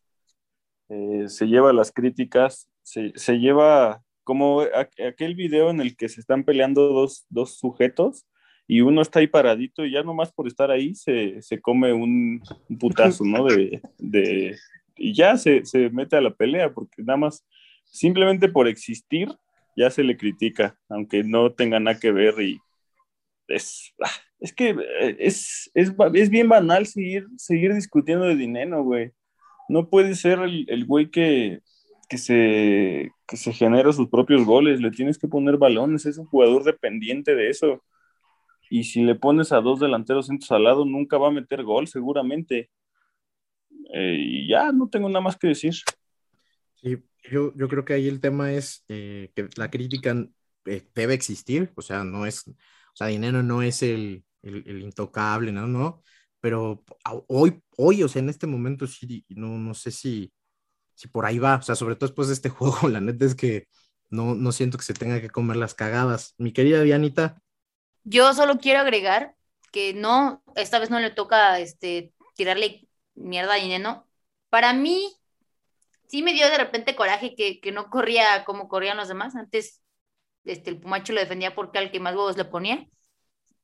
eh, 0.90 1.26
se 1.28 1.46
lleva 1.48 1.74
las 1.74 1.92
críticas, 1.92 2.70
se, 2.84 3.14
se 3.16 3.40
lleva 3.40 4.04
como 4.24 4.62
aquel 5.08 5.36
video 5.36 5.70
en 5.70 5.80
el 5.80 5.96
que 5.96 6.10
se 6.10 6.20
están 6.20 6.44
peleando 6.44 6.90
dos, 6.90 7.26
dos, 7.30 7.58
sujetos 7.58 8.26
y 8.68 8.82
uno 8.82 9.02
está 9.02 9.20
ahí 9.20 9.28
paradito 9.28 9.86
y 9.86 9.92
ya 9.92 10.04
nomás 10.04 10.32
por 10.32 10.48
estar 10.48 10.72
ahí 10.72 10.96
se, 10.96 11.42
se 11.42 11.62
come 11.62 11.94
un, 11.94 12.42
un, 12.70 12.78
putazo, 12.78 13.24
¿no? 13.24 13.46
De, 13.46 13.82
de, 13.98 14.56
y 14.98 15.14
ya 15.14 15.38
se, 15.38 15.66
se, 15.66 15.90
mete 15.90 16.16
a 16.16 16.22
la 16.22 16.34
pelea 16.34 16.74
porque 16.74 17.04
nada 17.04 17.18
más, 17.18 17.46
simplemente 17.86 18.50
por 18.50 18.68
existir, 18.68 19.30
ya 19.78 19.90
se 19.90 20.04
le 20.04 20.18
critica, 20.18 20.78
aunque 20.90 21.24
no 21.24 21.52
tenga 21.52 21.80
nada 21.80 22.00
que 22.00 22.12
ver 22.12 22.40
y 22.42 22.60
es, 23.48 23.94
ah, 24.04 24.10
es 24.40 24.54
que 24.54 24.70
eh, 24.70 25.18
es, 25.20 25.70
es, 25.74 25.94
es 26.14 26.30
bien 26.30 26.50
banal 26.50 26.86
seguir, 26.88 27.28
seguir 27.38 27.74
discutiendo 27.74 28.26
de 28.26 28.36
dinero, 28.36 28.84
güey 28.84 29.12
no 29.68 29.90
puede 29.90 30.16
ser 30.16 30.40
el, 30.40 30.66
el 30.70 30.86
güey 30.86 31.10
que, 31.10 31.62
que, 32.10 32.18
se, 32.18 33.12
que 33.28 33.38
se 33.38 33.54
genera 33.54 33.92
sus 33.94 34.10
propios 34.10 34.46
goles, 34.46 34.80
le 34.80 34.92
tienes 34.92 35.18
que 35.18 35.28
poner 35.28 35.58
balones, 35.58 36.06
es 36.06 36.18
un 36.18 36.26
jugador 36.26 36.64
dependiente 36.64 37.36
de 37.36 37.50
eso. 37.50 37.84
Y 38.76 38.84
si 38.84 39.04
le 39.04 39.16
pones 39.16 39.54
a 39.54 39.62
dos 39.62 39.80
delanteros 39.80 40.28
centros 40.28 40.52
al 40.52 40.66
lado, 40.66 40.84
nunca 40.84 41.18
va 41.18 41.30
a 41.30 41.32
meter 41.32 41.64
gol, 41.64 41.88
seguramente. 41.88 42.70
Eh, 43.94 44.18
y 44.20 44.50
ya, 44.50 44.74
no 44.74 44.90
tengo 44.90 45.08
nada 45.08 45.22
más 45.22 45.38
que 45.38 45.48
decir. 45.48 45.76
Sí, 46.74 46.98
yo, 47.32 47.54
yo 47.56 47.70
creo 47.70 47.86
que 47.86 47.94
ahí 47.94 48.10
el 48.10 48.20
tema 48.20 48.52
es 48.52 48.84
eh, 48.90 49.32
que 49.34 49.48
la 49.56 49.72
crítica 49.72 50.28
eh, 50.66 50.86
debe 50.94 51.14
existir, 51.14 51.72
o 51.76 51.82
sea, 51.82 52.04
no 52.04 52.26
es, 52.26 52.50
o 52.50 52.96
sea, 52.96 53.08
dinero 53.08 53.44
no 53.44 53.62
es 53.62 53.82
el, 53.82 54.26
el, 54.44 54.82
intocable, 54.82 55.54
¿no? 55.54 55.68
no 55.68 56.04
pero 56.42 56.84
hoy, 57.28 57.64
hoy, 57.78 58.04
o 58.04 58.10
sea, 58.10 58.22
en 58.22 58.28
este 58.28 58.46
momento 58.46 58.88
sí, 58.88 59.26
no, 59.30 59.58
no 59.58 59.74
sé 59.74 59.90
si, 59.90 60.34
si 60.96 61.08
por 61.08 61.26
ahí 61.26 61.40
va, 61.40 61.56
o 61.56 61.62
sea, 61.62 61.76
sobre 61.76 61.96
todo 61.96 62.10
después 62.10 62.28
de 62.28 62.34
este 62.34 62.50
juego, 62.50 62.90
la 62.90 63.00
neta 63.00 63.24
es 63.24 63.36
que 63.36 63.70
no, 64.10 64.36
no 64.36 64.52
siento 64.52 64.78
que 64.78 64.84
se 64.84 64.94
tenga 64.94 65.22
que 65.22 65.30
comer 65.30 65.56
las 65.56 65.76
cagadas. 65.76 66.36
Mi 66.38 66.52
querida 66.52 66.82
Dianita. 66.82 67.42
Yo 68.06 68.34
solo 68.34 68.58
quiero 68.60 68.80
agregar 68.80 69.36
que 69.72 69.94
no, 69.94 70.42
esta 70.56 70.80
vez 70.80 70.90
no 70.90 71.00
le 71.00 71.12
toca 71.12 71.60
este, 71.60 72.14
tirarle 72.36 72.88
mierda 73.16 73.54
a 73.54 73.60
Ineno. 73.60 74.08
Para 74.50 74.72
mí, 74.74 75.14
sí 76.08 76.24
me 76.24 76.34
dio 76.34 76.50
de 76.50 76.58
repente 76.58 76.96
coraje 76.96 77.36
que, 77.36 77.60
que 77.60 77.72
no 77.72 77.90
corría 77.90 78.46
como 78.46 78.70
corrían 78.70 78.96
los 78.98 79.10
demás. 79.10 79.36
Antes 79.36 79.82
este, 80.46 80.70
el 80.70 80.80
Pumacho 80.80 81.14
lo 81.14 81.20
defendía 81.20 81.56
porque 81.56 81.80
al 81.80 81.92
que 81.92 82.00
más 82.00 82.16
huevos 82.16 82.38
le 82.38 82.46
ponía. 82.46 82.88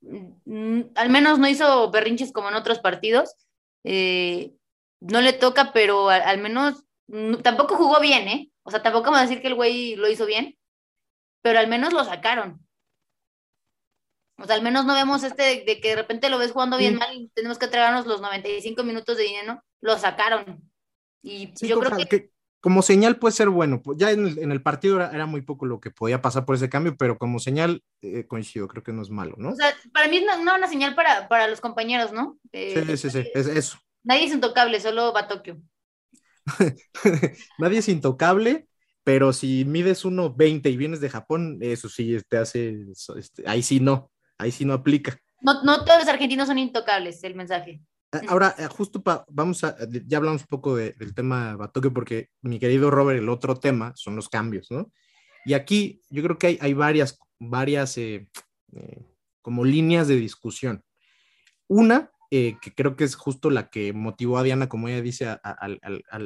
Mm, 0.02 0.82
al 0.96 1.10
menos 1.10 1.40
no 1.40 1.48
hizo 1.48 1.92
berrinches 1.92 2.34
como 2.34 2.50
en 2.50 2.56
otros 2.56 2.80
partidos. 2.80 3.36
Eh, 3.84 4.54
no 5.00 5.22
le 5.22 5.34
toca, 5.34 5.72
pero 5.74 6.10
al, 6.10 6.40
menos 6.40 6.84
tampoco 7.44 7.76
jugó 7.76 8.00
bien, 8.00 8.28
¿eh? 8.28 8.52
O 8.64 8.72
sea, 8.72 8.82
tampoco 8.84 9.06
vamos 9.06 9.20
a 9.20 9.24
decir 9.24 9.42
que 9.42 9.48
el 9.48 9.56
güey 9.56 9.96
lo 9.96 10.10
hizo 10.10 10.26
bien, 10.26 10.58
pero 11.42 11.60
al 11.60 11.68
menos 11.68 11.94
lo 11.94 12.04
sacaron. 12.04 12.66
O 14.42 14.46
sea, 14.46 14.56
al 14.56 14.62
menos 14.62 14.86
no 14.86 14.94
vemos 14.94 15.24
este 15.24 15.64
de, 15.66 15.80
que 15.82 15.90
de 15.90 15.96
repente 15.96 16.30
lo 16.30 16.38
ves 16.38 16.52
jugando 16.52 16.78
bien 16.78 16.96
mal 16.96 17.14
y 17.14 17.30
tenemos 17.34 17.58
que 17.58 17.68
tragarnos 17.68 18.06
los 18.06 18.22
95 18.22 18.84
minutos 18.84 19.18
de 19.18 19.24
dinero, 19.24 19.64
lo 19.82 19.98
sacaron. 19.98 20.62
Y 21.22 21.54
yo 21.66 21.80
creo 21.80 22.08
que 22.08 22.32
como 22.62 22.84
señal 22.84 23.18
puede 23.18 23.34
ser 23.34 23.50
bueno. 23.50 23.82
Pues, 23.82 23.98
ya 23.98 24.12
en 24.12 24.52
el, 24.52 24.62
partido 24.62 25.02
era, 25.02 25.26
muy 25.26 25.42
poco 25.42 25.66
lo 25.66 25.80
que 25.80 25.90
podía 25.90 26.22
pasar 26.22 26.46
por 26.46 26.56
ese 26.56 26.70
cambio, 26.70 26.96
pero 26.96 27.18
como 27.18 27.40
señal 27.40 27.84
eh, 28.02 28.26
coincido, 28.28 28.68
creo 28.68 28.84
que 28.84 28.94
no 28.94 29.02
es 29.02 29.10
malo, 29.10 29.36
¿no? 29.38 29.50
O 29.50 29.56
sea, 29.56 29.74
para 29.92 30.08
mí 30.08 30.18
es 30.18 30.24
una, 30.24 30.56
una 30.56 30.68
señal 30.68 30.94
para, 30.96 31.28
para, 31.28 31.48
los 31.48 31.60
compañeros, 31.60 32.14
¿no? 32.14 32.38
Eh, 32.52 32.84
sí, 32.86 32.98
sí, 32.98 33.10
sí, 33.10 33.30
es 33.34 33.48
eso. 33.48 33.80
Nadie 34.04 34.26
es 34.26 34.34
intocable, 34.34 34.80
solo 34.80 35.12
va 35.12 35.22
a 35.22 35.28
Tokio. 35.28 35.60
nadie 37.58 37.80
es 37.80 37.90
intocable, 37.90 38.68
pero 39.04 39.34
si 39.34 39.66
mides 39.66 40.06
1.20 40.06 40.72
y 40.72 40.78
vienes 40.78 41.02
de 41.02 41.10
Japón, 41.10 41.58
eso 41.62 41.90
sí 41.90 42.16
te 42.30 42.38
hace, 42.38 42.86
este, 43.18 43.44
ahí 43.48 43.64
sí 43.64 43.80
no, 43.80 44.11
ahí 44.42 44.52
sí 44.52 44.66
no 44.66 44.74
aplica. 44.74 45.18
No, 45.42 45.64
no 45.64 45.84
todos 45.86 46.00
los 46.00 46.08
argentinos 46.08 46.48
son 46.48 46.58
intocables, 46.58 47.24
el 47.24 47.36
mensaje. 47.36 47.82
Ahora, 48.28 48.54
eh, 48.58 48.68
justo 48.68 49.02
pa, 49.02 49.26
vamos 49.30 49.64
a, 49.64 49.78
ya 50.06 50.18
hablamos 50.18 50.42
un 50.42 50.48
poco 50.48 50.76
del 50.76 51.16
tema 51.16 51.56
Batoque, 51.56 51.90
porque 51.90 52.30
mi 52.42 52.60
querido 52.60 52.92
Robert, 52.92 53.20
el 53.20 53.30
otro 53.30 53.56
tema 53.56 53.94
son 53.96 54.16
los 54.18 54.28
cambios, 54.28 54.70
¿no? 54.70 54.92
Y 55.46 55.54
aquí 55.54 56.02
yo 56.10 56.22
creo 56.22 56.38
que 56.38 56.48
hay, 56.48 56.58
hay 56.62 56.74
varias, 56.74 57.20
varias 57.40 57.98
eh, 57.98 58.28
eh, 58.74 59.06
como 59.42 59.64
líneas 59.64 60.08
de 60.08 60.18
discusión. 60.18 60.84
Una, 61.68 62.12
que 62.30 62.58
creo 62.76 62.96
que 62.96 63.04
es 63.04 63.16
justo 63.16 63.50
la 63.50 63.70
que 63.70 63.92
motivó 63.92 64.38
a 64.38 64.44
Diana, 64.44 64.70
como 64.70 64.88
ella 64.88 65.02
dice, 65.02 65.28
a, 65.28 65.40
a, 65.44 65.70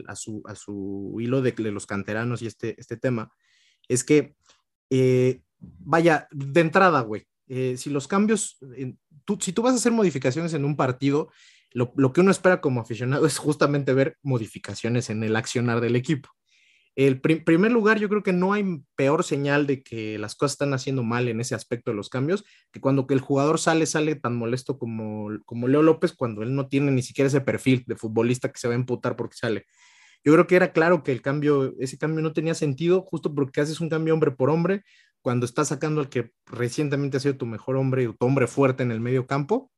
a 0.08 0.16
su, 0.16 0.44
su, 0.56 1.18
hilo 1.20 1.42
de, 1.42 1.52
de, 1.52 1.72
los 1.72 1.88
canteranos 1.88 2.42
y 2.42 2.48
este, 2.48 2.80
este 2.80 2.98
tema, 2.98 3.32
es 3.88 4.04
que, 4.04 4.36
vaya, 5.60 6.28
de 6.32 6.62
entrada, 6.62 7.02
güey, 7.02 7.28
si 7.48 7.90
los 7.90 8.08
cambios, 8.08 8.58
si 9.40 9.54
tú 9.54 9.62
vas 9.62 9.74
a 9.74 9.78
hacer 9.78 9.92
modificaciones 9.92 10.54
en 10.54 10.66
un 10.66 10.76
partido, 10.76 11.30
lo, 11.76 12.14
que 12.14 12.22
uno 12.22 12.32
espera 12.32 12.62
como 12.62 12.80
aficionado 12.80 13.26
es 13.26 13.38
justamente 13.38 13.94
ver 13.94 14.18
modificaciones 14.24 15.10
en 15.10 15.24
el 15.24 15.36
accionar 15.36 15.82
del 15.82 15.98
equipo. 15.98 16.30
El 16.96 17.20
primer 17.20 17.74
lugar, 17.74 18.00
yo 18.00 18.08
creo 18.08 18.24
que 18.24 18.32
no 18.32 18.54
hay 18.54 18.82
peor 18.96 19.26
señal 19.26 19.68
de 19.68 19.84
que 19.84 20.18
las 20.18 20.36
cosas 20.36 20.54
están 20.54 20.74
haciendo 20.74 21.04
mal 21.04 21.28
en 21.28 21.42
ese 21.42 21.54
aspecto 21.54 21.92
de 21.92 21.98
los 21.98 22.08
cambios, 22.08 22.46
que 22.72 22.80
cuando 22.80 23.06
el 23.10 23.20
jugador 23.20 23.60
sale, 23.60 23.86
sale 23.86 24.16
tan 24.16 24.38
molesto 24.38 24.80
como, 24.80 25.28
como 25.44 25.68
Leo 25.68 25.82
López, 25.82 26.14
cuando 26.14 26.42
él 26.42 26.56
no 26.56 26.70
tiene 26.70 26.92
ni 26.92 27.02
siquiera 27.02 27.28
ese 27.28 27.42
perfil 27.42 27.84
de 27.86 27.98
futbolista 27.98 28.50
que 28.50 28.58
se 28.58 28.70
va 28.70 28.74
a 28.74 28.78
emputar 28.78 29.18
porque 29.18 29.36
sale. 29.36 29.66
Yo 30.24 30.32
creo 30.32 30.48
que 30.48 30.56
era 30.56 30.72
claro 30.72 31.04
que 31.04 31.12
el 31.12 31.22
cambio, 31.22 31.76
ese 31.80 31.98
cambio 31.98 32.22
no 32.22 32.32
tenía 32.32 32.56
sentido, 32.56 33.02
justo 33.02 33.36
porque 33.36 33.60
haces 33.60 33.82
un 33.82 33.90
cambio 33.90 34.14
hombre 34.14 34.32
por 34.32 34.50
hombre, 34.50 34.84
cuando 35.26 35.48
estás 35.48 35.70
sacando 35.70 36.02
al 36.02 36.10
que 36.10 36.34
recientemente 36.46 37.18
ha 37.18 37.20
sido 37.20 37.36
tu 37.36 37.48
mejor 37.48 37.78
hombre, 37.78 38.14
tu 38.14 38.28
hombre 38.28 38.46
fuerte 38.46 38.84
en 38.84 38.92
el 38.92 39.00
medio 39.00 39.26
campo, 39.26 39.72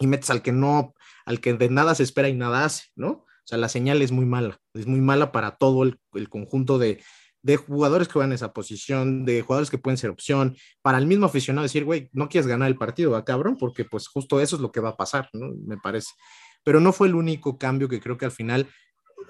y 0.00 0.06
metes 0.06 0.30
al 0.30 0.40
que 0.40 0.50
no, 0.50 0.94
al 1.26 1.42
que 1.42 1.52
de 1.52 1.68
nada 1.68 1.94
se 1.94 2.04
espera 2.04 2.30
y 2.30 2.32
nada 2.32 2.64
hace, 2.64 2.84
¿no? 2.96 3.10
O 3.10 3.26
sea, 3.44 3.58
la 3.58 3.68
señal 3.68 4.00
es 4.00 4.12
muy 4.12 4.24
mala, 4.24 4.58
es 4.72 4.86
muy 4.86 5.02
mala 5.02 5.30
para 5.30 5.56
todo 5.56 5.82
el, 5.82 6.28
conjunto 6.30 6.78
de, 6.78 7.04
de, 7.42 7.58
jugadores 7.58 8.08
que 8.08 8.18
en 8.18 8.32
esa 8.32 8.54
posición, 8.54 9.26
de 9.26 9.42
jugadores 9.42 9.68
que 9.68 9.76
pueden 9.76 9.98
ser 9.98 10.08
opción, 10.08 10.56
para 10.80 10.96
el 10.96 11.06
mismo 11.06 11.26
aficionado 11.26 11.64
decir, 11.64 11.84
güey, 11.84 12.08
no 12.14 12.30
quieres 12.30 12.46
ganar 12.46 12.68
el 12.68 12.78
partido, 12.78 13.10
¿va, 13.10 13.26
cabrón? 13.26 13.58
Porque 13.58 13.84
pues 13.84 14.08
justo 14.08 14.40
eso 14.40 14.56
es 14.56 14.62
lo 14.62 14.72
que 14.72 14.80
va 14.80 14.88
a 14.88 14.96
pasar, 14.96 15.28
¿no? 15.34 15.50
Me 15.66 15.76
parece. 15.76 16.14
Pero 16.64 16.80
no 16.80 16.94
fue 16.94 17.08
el 17.08 17.14
único 17.14 17.58
cambio 17.58 17.90
que 17.90 18.00
creo 18.00 18.16
que 18.16 18.24
al 18.24 18.32
final 18.32 18.68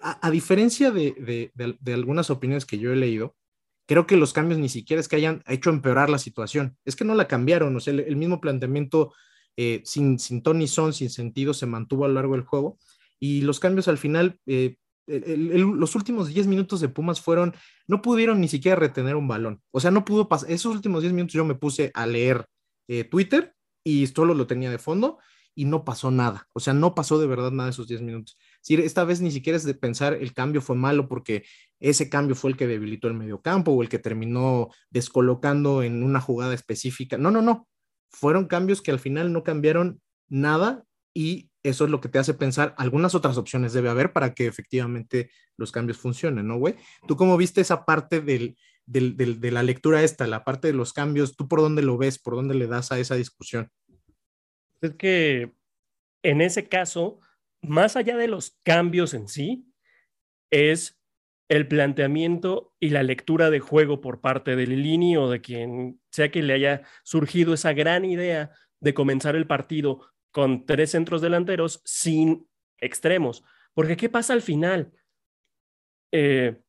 a, 0.03 0.31
diferencia 0.31 0.93
de, 0.93 1.51
algunas 1.87 2.31
opiniones 2.31 2.65
que 2.65 2.79
yo 2.79 2.93
he 2.93 2.97
leído, 2.97 3.35
creo 3.89 4.07
que 4.07 4.19
los 4.19 4.35
cambios 4.35 4.61
ni 4.61 4.69
siquiera 4.69 5.01
es 5.01 5.09
que 5.09 5.17
hayan 5.17 5.43
hecho 5.47 5.71
empeorar 5.71 6.11
la 6.11 6.19
situación, 6.19 6.77
es 6.85 6.95
que 6.95 7.07
no 7.07 7.15
la 7.15 7.27
cambiaron, 7.27 7.75
o 7.75 7.81
sea, 7.81 7.95
el, 7.95 8.17
mismo 8.17 8.39
planteamiento 8.39 9.15
eh, 9.57 9.81
sin, 9.87 10.19
sin 10.19 10.43
Tony 10.43 10.69
Son, 10.69 10.93
sin 10.93 11.09
sentido, 11.09 11.55
se 11.55 11.65
mantuvo 11.65 12.05
a 12.05 12.09
lo 12.09 12.15
largo 12.15 12.35
del 12.35 12.45
juego 12.45 12.79
y 13.19 13.41
los 13.41 13.59
cambios 13.59 13.89
al 13.89 13.97
final, 13.97 14.39
eh, 14.47 14.77
los 15.07 15.95
últimos 15.95 16.29
10 16.29 16.47
minutos 16.49 16.81
de 16.81 16.91
Pumas 16.91 17.23
fueron, 17.23 17.55
no 17.87 18.03
pudieron 18.03 18.43
ni 18.43 18.49
siquiera 18.49 18.77
retener 18.77 19.17
un 19.17 19.27
balón, 19.27 19.63
o 19.71 19.81
sea, 19.81 19.91
no 19.91 20.05
pudo 20.05 20.29
pasar, 20.29 20.51
esos 20.51 20.75
últimos 20.75 21.01
10 21.01 21.15
minutos 21.15 21.33
yo 21.33 21.47
me 21.47 21.55
puse 21.55 21.91
a 21.95 22.07
leer 22.07 22.45
eh, 22.89 23.05
Twitter 23.05 23.55
y 23.83 24.07
solo 24.09 24.35
lo 24.35 24.47
tenía 24.47 24.71
de 24.71 24.79
fondo 24.79 25.19
y 25.55 25.65
no 25.65 25.87
pasó 25.87 26.11
nada, 26.11 26.47
o 26.53 26.61
sea, 26.61 26.75
no 26.75 26.95
pasó 26.95 27.19
de 27.19 27.27
verdad 27.27 27.53
nada 27.53 27.71
esos 27.71 27.89
10 27.89 28.03
minutos. 28.03 28.37
Sí, 28.61 28.75
esta 28.75 29.05
vez 29.05 29.23
ni 29.23 29.31
siquiera 29.31 29.57
es 29.57 29.65
de 29.65 29.73
pensar 29.73 30.13
el 30.13 30.35
cambio 30.35 30.61
fue 30.61 30.77
malo 30.77 31.09
porque 31.09 31.45
ese 31.81 32.09
cambio 32.09 32.35
fue 32.35 32.51
el 32.51 32.57
que 32.57 32.67
debilitó 32.67 33.09
el 33.09 33.15
mediocampo 33.15 33.73
o 33.73 33.83
el 33.83 33.89
que 33.89 33.99
terminó 33.99 34.69
descolocando 34.91 35.83
en 35.83 36.03
una 36.03 36.21
jugada 36.21 36.55
específica. 36.55 37.19
No, 37.19 37.31
no, 37.31 37.43
no. 37.43 37.69
Fueron 38.11 38.47
cambios 38.47 38.83
que 38.83 38.91
al 38.91 38.99
final 38.99 39.33
no 39.33 39.45
cambiaron 39.45 40.01
nada 40.29 40.85
y 41.15 41.51
eso 41.63 41.85
es 41.85 41.91
lo 41.91 42.01
que 42.01 42.09
te 42.09 42.19
hace 42.19 42.35
pensar 42.35 42.75
algunas 42.79 43.15
otras 43.15 43.37
opciones 43.37 43.73
debe 43.73 43.91
haber 43.91 44.13
para 44.13 44.35
que 44.35 44.47
efectivamente 44.47 45.31
los 45.57 45.73
cambios 45.73 45.99
funcionen, 45.99 46.47
¿no, 46.47 46.59
güey? 46.59 46.77
¿Tú 47.07 47.17
cómo 47.17 47.37
viste 47.37 47.61
esa 47.61 47.85
parte 47.85 48.21
del, 48.21 48.57
de 48.87 49.51
la 49.51 49.63
lectura 49.63 50.03
esta, 50.03 50.27
la 50.27 50.45
parte 50.45 50.69
de 50.69 50.75
los 50.75 50.93
cambios? 50.93 51.37
¿Tú 51.37 51.49
por 51.49 51.61
dónde 51.61 51.83
lo 51.83 51.99
ves? 51.99 52.19
¿Por 52.19 52.35
dónde 52.35 52.55
le 52.55 52.67
das 52.67 52.93
a 52.93 52.99
esa 52.99 53.17
discusión? 53.17 53.71
Es 54.81 54.95
que 54.95 55.53
en 56.23 56.41
ese 56.41 56.69
caso, 56.69 57.21
más 57.63 57.97
allá 57.97 58.17
de 58.17 58.29
los 58.29 58.59
cambios 58.63 59.15
en 59.15 59.29
sí, 59.29 59.67
es 60.51 60.98
el 61.49 61.67
planteamiento 61.67 62.75
y 62.79 62.91
la 62.91 63.03
lectura 63.03 63.51
de 63.51 63.61
juego 63.61 64.01
por 64.01 64.21
parte 64.21 64.55
de 64.55 64.67
Lilini 64.67 65.17
o 65.17 65.31
de 65.31 65.41
quien 65.41 66.01
sea 66.11 66.31
que 66.31 66.43
le 66.43 66.53
haya 66.53 66.83
surgido 67.05 67.55
esa 67.55 67.73
gran 67.73 68.05
idea 68.05 68.51
de 68.81 68.95
comenzar 68.95 69.35
el 69.35 69.47
partido 69.47 70.07
con 70.31 70.67
tres 70.67 70.91
centros 70.91 71.23
delanteros 71.23 71.81
sin 71.85 72.47
extremos. 72.79 73.45
Porque 73.73 73.97
¿qué 73.97 74.09
pasa 74.09 74.35
al 74.35 74.43
final? 74.43 74.93
Eh, 76.13 76.61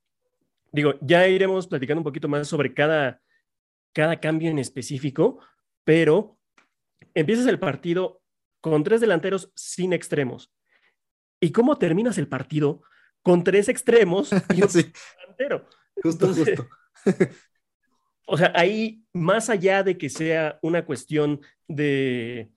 digo, 0.71 0.93
ya 1.01 1.27
iremos 1.27 1.67
platicando 1.67 1.99
un 1.99 2.05
poquito 2.05 2.29
más 2.29 2.47
sobre 2.47 2.73
cada, 2.73 3.21
cada 3.93 4.19
cambio 4.19 4.49
en 4.49 4.59
específico, 4.59 5.39
pero 5.83 6.37
empiezas 7.13 7.47
el 7.47 7.59
partido 7.59 8.21
con 8.61 8.83
tres 8.83 9.01
delanteros 9.01 9.51
sin 9.55 9.91
extremos. 9.91 10.53
¿Y 11.41 11.51
cómo 11.51 11.77
terminas 11.77 12.17
el 12.17 12.27
partido? 12.27 12.81
Con 13.29 13.43
tres 13.43 13.69
extremos 13.69 14.31
y 14.31 14.35
un 14.63 14.69
delantero. 14.69 15.67
Justo, 16.01 16.33
justo. 16.33 16.67
o 18.25 18.37
sea, 18.39 18.51
ahí, 18.55 19.03
más 19.13 19.51
allá 19.51 19.83
de 19.83 19.99
que 19.99 20.09
sea 20.09 20.57
una 20.63 20.83
cuestión 20.83 21.39
de, 21.67 22.49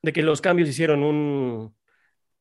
de 0.00 0.12
que 0.14 0.22
los 0.22 0.40
cambios 0.40 0.66
hicieron 0.66 1.02
un... 1.02 1.76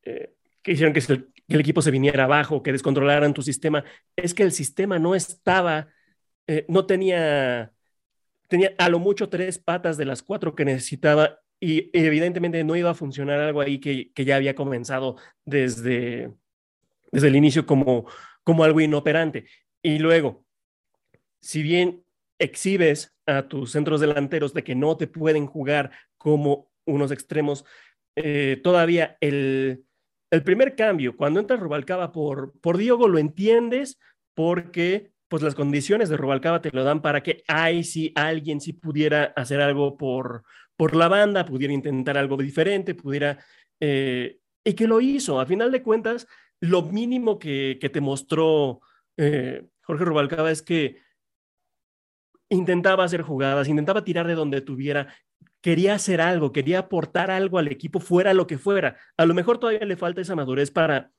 Eh, 0.03 0.33
que 0.61 0.71
hicieron 0.71 0.93
que, 0.93 1.01
el, 1.09 1.59
equipo 1.59 1.81
se 1.81 1.91
viniera 1.91 2.23
abajo, 2.23 2.63
que 2.63 2.71
descontrolaran 2.71 3.33
tu 3.33 3.41
sistema, 3.41 3.83
es 4.15 4.33
que 4.33 4.43
el 4.43 4.53
sistema 4.53 4.97
no 4.97 5.13
estaba, 5.13 5.89
eh, 6.47 6.65
no 6.69 6.85
tenía, 6.85 7.73
tenía 8.47 8.75
a 8.77 8.87
lo 8.87 8.99
mucho 8.99 9.27
tres 9.27 9.59
patas 9.59 9.97
de 9.97 10.05
las 10.05 10.23
cuatro 10.23 10.55
que 10.55 10.63
necesitaba 10.63 11.41
y 11.59 11.89
evidentemente 11.91 12.63
no 12.63 12.77
iba 12.77 12.91
a 12.91 12.95
funcionar 12.95 13.41
algo 13.41 13.59
ahí 13.59 13.79
que, 13.79 14.11
ya 14.15 14.37
había 14.37 14.55
comenzado 14.55 15.17
desde, 15.43 16.33
desde 17.13 17.27
el 17.27 17.35
inicio 17.35 17.65
como, 17.65 18.05
como 18.43 18.63
algo 18.63 18.81
inoperante. 18.81 19.45
Y 19.83 19.99
luego, 19.99 20.43
si 21.39 21.61
bien 21.61 22.03
exhibes 22.39 23.15
a 23.27 23.47
tus 23.47 23.71
centros 23.71 24.01
delanteros 24.01 24.53
de 24.53 24.63
que 24.63 24.75
no 24.75 24.97
te 24.97 25.07
pueden 25.07 25.45
jugar 25.45 25.91
como 26.17 26.69
unos 26.85 27.11
extremos, 27.11 27.65
eh, 28.15 28.59
todavía 28.63 29.15
el, 29.21 29.85
el, 30.31 30.43
primer 30.43 30.75
cambio, 30.75 31.15
cuando 31.15 31.39
entra 31.39 31.55
Rubalcaba 31.55 32.11
por, 32.11 32.59
por 32.59 32.77
Diogo, 32.77 33.07
lo 33.07 33.19
entiendes 33.19 33.99
porque 34.33 35.11
pues 35.27 35.43
las 35.43 35.55
condiciones 35.55 36.09
de 36.09 36.17
Rubalcaba 36.17 36.61
te 36.61 36.71
lo 36.71 36.83
dan 36.83 37.01
para 37.01 37.21
que, 37.21 37.43
ay, 37.47 37.83
si 37.83 38.11
alguien 38.15 38.59
sí 38.59 38.73
pudiera 38.73 39.33
hacer 39.35 39.61
algo 39.61 39.97
por, 39.97 40.43
por 40.75 40.95
la 40.95 41.07
banda, 41.07 41.45
pudiera 41.45 41.73
intentar 41.73 42.17
algo 42.17 42.37
diferente, 42.37 42.95
pudiera... 42.95 43.37
Eh, 43.79 44.39
y 44.65 44.73
que 44.73 44.87
lo 44.87 45.01
hizo. 45.01 45.39
A 45.39 45.45
final 45.45 45.71
de 45.71 45.83
cuentas, 45.83 46.25
lo 46.63 46.81
mínimo 46.81 47.39
que, 47.39 47.77
te 47.91 47.99
mostró 47.99 48.79
eh, 49.17 49.67
Jorge 49.81 50.05
Rubalcaba 50.05 50.49
es 50.49 50.61
que 50.61 51.01
intentaba 52.47 53.03
hacer 53.03 53.21
jugadas, 53.21 53.67
intentaba 53.67 54.05
tirar 54.05 54.27
de 54.27 54.35
donde 54.35 54.61
tuviera, 54.61 55.13
quería 55.59 55.95
hacer 55.95 56.21
algo, 56.21 56.53
quería 56.53 56.79
aportar 56.79 57.31
algo 57.31 57.57
al 57.57 57.67
equipo, 57.67 57.99
fuera 57.99 58.33
lo 58.33 58.47
que 58.47 58.57
fuera. 58.57 58.95
A 59.17 59.25
lo 59.25 59.33
mejor 59.33 59.57
todavía 59.57 59.85
le 59.85 59.97
falta 59.97 60.21
esa 60.21 60.37
madurez 60.37 60.71
para, 60.71 61.11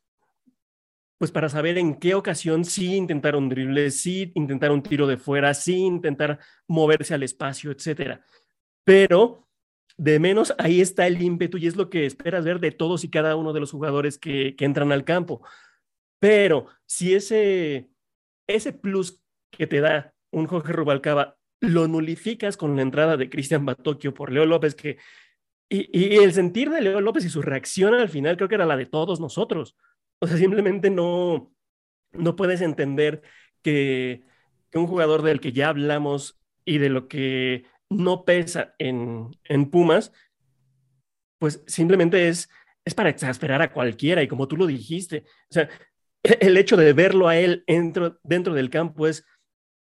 pues 1.19 1.31
para 1.31 1.51
saber 1.51 1.77
en 1.77 1.99
qué 1.99 2.15
ocasión 2.15 2.65
sí 2.65 2.95
intentar 2.95 3.37
un 3.37 3.51
drible, 3.51 3.91
sí 3.91 4.33
intentar 4.37 4.73
un 4.73 4.83
tiro 4.83 5.07
de 5.07 5.19
fuera, 5.19 5.53
sí 5.53 5.77
intentar 5.77 6.39
moverse 6.67 7.13
al 7.13 7.23
espacio, 7.23 7.71
etcétera. 7.71 8.25
Pero 8.83 9.44
de 9.97 10.19
menos 10.19 10.55
ahí 10.59 10.81
está 10.81 11.07
el 11.07 11.21
ímpetu 11.23 11.59
y 11.59 11.67
es 11.67 11.77
lo 11.77 11.89
que 11.89 12.07
esperas 12.07 12.45
ver 12.45 12.61
de 12.61 12.73
todos 12.73 13.05
y 13.05 13.11
cada 13.11 13.37
uno 13.37 13.53
de 13.53 13.61
los 13.61 13.71
jugadores 13.71 14.19
que, 14.19 14.57
entran 14.59 14.93
al 14.93 15.05
campo. 15.05 15.43
Pero 16.19 16.67
si 16.87 17.15
ese, 17.15 17.91
ese 18.47 18.73
plus 18.73 19.21
que 19.51 19.67
te 19.67 19.81
da 19.81 20.15
un 20.31 20.47
Jorge 20.47 20.73
Rubalcaba 20.73 21.37
lo 21.61 21.89
nulificas 21.89 22.57
con 22.57 22.77
la 22.77 22.83
entrada 22.83 23.17
de 23.17 23.31
Cristian 23.31 23.65
Batocchio 23.65 24.15
por 24.15 24.33
Leo 24.33 24.47
López, 24.47 24.75
que, 24.75 24.99
y, 25.69 26.17
el 26.17 26.33
sentir 26.33 26.71
de 26.71 26.81
Leo 26.81 27.01
López 27.01 27.25
y 27.25 27.31
su 27.31 27.43
reacción 27.43 27.95
al 27.95 28.09
final 28.09 28.37
creo 28.37 28.49
que 28.49 28.57
era 28.57 28.67
la 28.67 28.77
de 28.77 28.87
todos 28.87 29.21
nosotros. 29.21 29.77
O 30.19 30.27
sea, 30.27 30.37
simplemente 30.37 30.91
no, 30.91 31.53
no 32.13 32.37
puedes 32.37 32.61
entender 32.61 33.23
que, 33.63 34.25
que 34.71 34.79
un 34.79 34.87
jugador 34.87 35.23
del 35.23 35.41
que 35.41 35.53
ya 35.53 35.69
hablamos 35.69 36.41
y 36.65 36.79
de 36.79 36.89
lo 36.89 37.09
que 37.09 37.65
no 37.95 38.25
pesa 38.25 38.75
en, 38.79 39.31
Pumas, 39.71 40.13
pues 41.39 41.63
simplemente 41.67 42.29
es, 42.29 42.49
es 42.85 42.95
para 42.95 43.11
exasperar 43.11 43.63
a 43.63 43.73
cualquiera 43.73 44.23
y 44.23 44.29
como 44.29 44.49
tú 44.49 44.57
lo 44.57 44.67
dijiste, 44.67 45.25
o 45.51 45.55
sea, 45.55 45.69
el 46.23 46.57
hecho 46.57 46.77
de 46.77 46.93
verlo 46.93 47.29
a 47.29 47.37
él 47.37 47.65
dentro, 47.67 48.19
dentro 48.23 48.55
del 48.55 48.71
campo 48.71 49.07
es, 49.07 49.25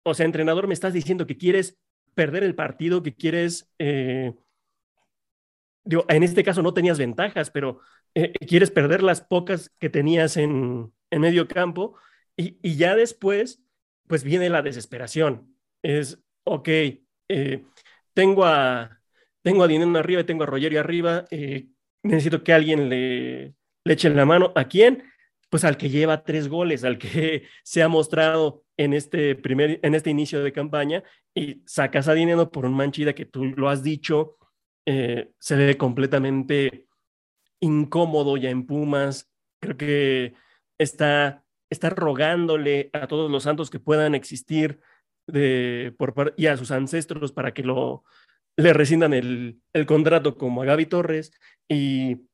o 0.04 0.14
sea, 0.14 0.26
entrenador, 0.26 0.66
me 0.66 0.74
estás 0.74 0.92
diciendo 0.92 1.26
que 1.26 1.36
quieres 1.36 1.78
perder 2.14 2.44
el 2.44 2.54
partido, 2.54 3.02
que 3.02 3.14
quieres, 3.14 3.70
eh, 3.78 4.32
digo, 5.84 6.04
en 6.08 6.22
este 6.22 6.42
caso 6.42 6.62
no 6.62 6.74
tenías 6.74 6.98
ventajas, 6.98 7.50
pero 7.50 7.80
eh, 8.14 8.32
quieres 8.46 8.70
perder 8.70 9.02
las 9.02 9.20
pocas 9.20 9.70
que 9.78 9.90
tenías 9.90 10.36
en, 10.36 10.92
en 11.10 11.20
medio 11.20 11.46
campo 11.46 11.96
y, 12.36 12.58
y, 12.62 12.76
ya 12.76 12.96
después, 12.96 13.62
pues 14.06 14.24
viene 14.24 14.48
la 14.48 14.62
desesperación. 14.62 15.54
Es, 15.82 16.18
ok, 16.44 16.68
eh, 17.28 17.64
tengo 18.16 18.46
a, 18.46 18.98
tengo 19.42 19.62
a 19.62 19.68
Dinero 19.68 19.96
arriba 19.98 20.22
y 20.22 20.24
tengo 20.24 20.44
a 20.44 20.46
Rogerio 20.46 20.80
arriba, 20.80 21.26
eh, 21.30 21.68
necesito 22.02 22.42
que 22.42 22.54
alguien 22.54 22.88
le, 22.88 23.54
le 23.84 23.92
eche 23.92 24.08
la 24.08 24.24
mano. 24.24 24.52
¿A 24.56 24.68
quién? 24.68 25.04
Pues 25.50 25.64
al 25.64 25.76
que 25.76 25.90
lleva 25.90 26.24
tres 26.24 26.48
goles, 26.48 26.82
al 26.82 26.96
que 26.96 27.44
se 27.62 27.82
ha 27.82 27.88
mostrado 27.88 28.64
en 28.78 28.94
este, 28.94 29.34
primer, 29.36 29.80
en 29.82 29.94
este 29.94 30.08
inicio 30.08 30.42
de 30.42 30.52
campaña 30.52 31.04
y 31.34 31.62
sacas 31.66 32.08
a 32.08 32.14
Dinero 32.14 32.50
por 32.50 32.64
un 32.64 32.74
manchida 32.74 33.14
que 33.14 33.26
tú 33.26 33.44
lo 33.44 33.68
has 33.68 33.82
dicho, 33.82 34.38
eh, 34.86 35.30
se 35.38 35.56
ve 35.56 35.76
completamente 35.76 36.88
incómodo 37.60 38.38
ya 38.38 38.48
en 38.48 38.64
Pumas. 38.64 39.30
Creo 39.60 39.76
que 39.76 40.34
está, 40.78 41.44
está 41.68 41.90
rogándole 41.90 42.88
a 42.94 43.06
todos 43.08 43.30
los 43.30 43.42
santos 43.42 43.68
que 43.68 43.78
puedan 43.78 44.14
existir 44.14 44.80
de, 45.26 45.94
por, 45.98 46.34
y 46.36 46.46
a 46.46 46.56
sus 46.56 46.70
ancestros 46.70 47.32
para 47.32 47.52
que 47.52 47.62
lo, 47.62 48.04
le 48.56 48.72
rescindan 48.72 49.12
el, 49.12 49.60
el 49.72 49.86
contrato 49.86 50.36
como 50.36 50.62
a 50.62 50.66
Gaby 50.66 50.86
Torres 50.86 51.32
y, 51.68 52.26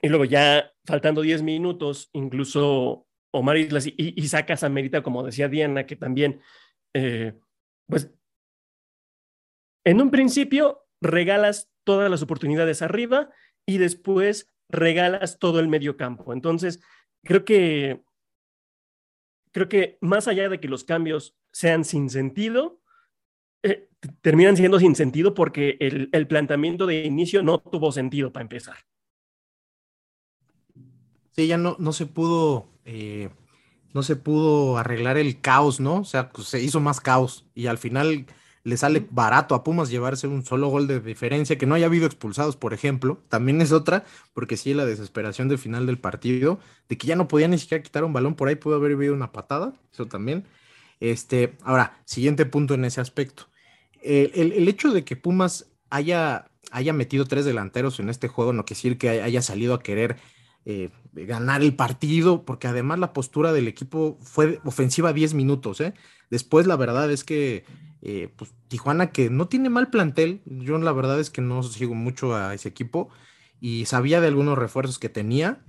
y 0.00 0.08
luego 0.08 0.24
ya 0.24 0.72
faltando 0.84 1.22
10 1.22 1.42
minutos, 1.42 2.10
incluso 2.12 3.06
Omar 3.32 3.56
Islas 3.56 3.86
y, 3.86 3.94
y, 3.96 4.28
sacas 4.28 4.62
a 4.62 4.68
Merita, 4.68 5.02
como 5.02 5.22
decía 5.22 5.48
Diana, 5.48 5.86
que 5.86 5.96
también, 5.96 6.40
eh, 6.94 7.34
pues, 7.86 8.10
en 9.84 10.00
un 10.00 10.10
principio 10.10 10.86
regalas 11.00 11.70
todas 11.84 12.10
las 12.10 12.22
oportunidades 12.22 12.82
arriba 12.82 13.30
y 13.66 13.78
después 13.78 14.52
regalas 14.68 15.38
todo 15.38 15.60
el 15.60 15.68
medio 15.68 15.96
campo. 15.96 16.32
Entonces, 16.32 16.80
creo 17.24 17.44
que, 17.44 18.02
creo 19.52 19.68
que 19.68 19.98
más 20.00 20.28
allá 20.28 20.48
de 20.48 20.60
que 20.60 20.68
los 20.68 20.84
cambios 20.84 21.37
sean 21.52 21.84
sin 21.84 22.10
sentido, 22.10 22.80
eh, 23.62 23.88
terminan 24.20 24.56
siendo 24.56 24.78
sin 24.78 24.94
sentido 24.94 25.34
porque 25.34 25.76
el, 25.80 26.08
el, 26.12 26.26
planteamiento 26.26 26.86
de 26.86 27.04
inicio 27.04 27.42
no 27.42 27.58
tuvo 27.58 27.92
sentido 27.92 28.32
para 28.32 28.42
empezar. 28.42 28.76
Sí, 31.32 31.46
ya 31.46 31.58
no, 31.58 31.76
no 31.78 31.92
se 31.92 32.06
pudo 32.06 32.68
eh, 32.84 33.28
no 33.94 34.02
se 34.02 34.16
pudo 34.16 34.78
arreglar 34.78 35.18
el 35.18 35.40
caos, 35.40 35.80
¿no? 35.80 35.96
O 35.96 36.04
sea, 36.04 36.30
pues, 36.30 36.48
se 36.48 36.62
hizo 36.62 36.80
más 36.80 37.00
caos 37.00 37.46
y 37.54 37.66
al 37.66 37.78
final 37.78 38.26
le 38.64 38.76
sale 38.76 39.06
barato 39.10 39.54
a 39.54 39.64
Pumas 39.64 39.90
llevarse 39.90 40.26
un 40.26 40.44
solo 40.44 40.68
gol 40.68 40.86
de 40.86 41.00
diferencia, 41.00 41.56
que 41.58 41.66
no 41.66 41.74
haya 41.74 41.86
habido 41.86 42.06
expulsados, 42.06 42.56
por 42.56 42.74
ejemplo, 42.74 43.22
también 43.28 43.60
es 43.62 43.72
otra, 43.72 44.04
porque 44.34 44.56
sí, 44.56 44.74
la 44.74 44.84
desesperación 44.84 45.48
del 45.48 45.58
final 45.58 45.86
del 45.86 45.98
partido, 45.98 46.58
de 46.88 46.98
que 46.98 47.06
ya 47.06 47.16
no 47.16 47.28
podía 47.28 47.48
ni 47.48 47.58
siquiera 47.58 47.82
quitar 47.82 48.04
un 48.04 48.12
balón 48.12 48.34
por 48.34 48.48
ahí, 48.48 48.56
pudo 48.56 48.76
haber 48.76 48.92
habido 48.92 49.14
una 49.14 49.32
patada, 49.32 49.74
eso 49.92 50.06
también. 50.06 50.44
Este, 51.00 51.56
ahora, 51.62 52.00
siguiente 52.04 52.46
punto 52.46 52.74
en 52.74 52.84
ese 52.84 53.00
aspecto. 53.00 53.48
El, 54.02 54.68
hecho 54.68 54.92
de 54.92 55.04
que 55.04 55.16
Pumas 55.16 55.70
haya, 55.90 56.50
haya 56.70 56.92
metido 56.92 57.24
tres 57.24 57.44
delanteros 57.44 57.98
en 58.00 58.08
este 58.08 58.28
juego 58.28 58.52
no 58.52 58.64
quiere 58.64 58.78
decir 58.78 58.98
que 58.98 59.08
haya 59.08 59.42
salido 59.42 59.74
a 59.74 59.82
querer 59.82 60.16
eh, 60.64 60.90
ganar 61.12 61.62
el 61.62 61.74
partido, 61.74 62.44
porque 62.44 62.68
además 62.68 62.98
la 62.98 63.12
postura 63.12 63.52
del 63.52 63.68
equipo 63.68 64.18
fue 64.22 64.60
ofensiva 64.64 65.12
10 65.12 65.34
minutos. 65.34 65.80
¿eh? 65.80 65.94
Después, 66.30 66.66
la 66.66 66.76
verdad 66.76 67.10
es 67.10 67.24
que 67.24 67.64
eh, 68.02 68.28
pues, 68.36 68.52
Tijuana, 68.68 69.10
que 69.10 69.30
no 69.30 69.48
tiene 69.48 69.70
mal 69.70 69.90
plantel, 69.90 70.42
yo 70.44 70.78
la 70.78 70.92
verdad 70.92 71.18
es 71.20 71.30
que 71.30 71.40
no 71.40 71.62
sigo 71.62 71.94
mucho 71.94 72.34
a 72.36 72.54
ese 72.54 72.68
equipo 72.68 73.08
y 73.60 73.86
sabía 73.86 74.20
de 74.20 74.28
algunos 74.28 74.58
refuerzos 74.58 74.98
que 74.98 75.08
tenía. 75.08 75.60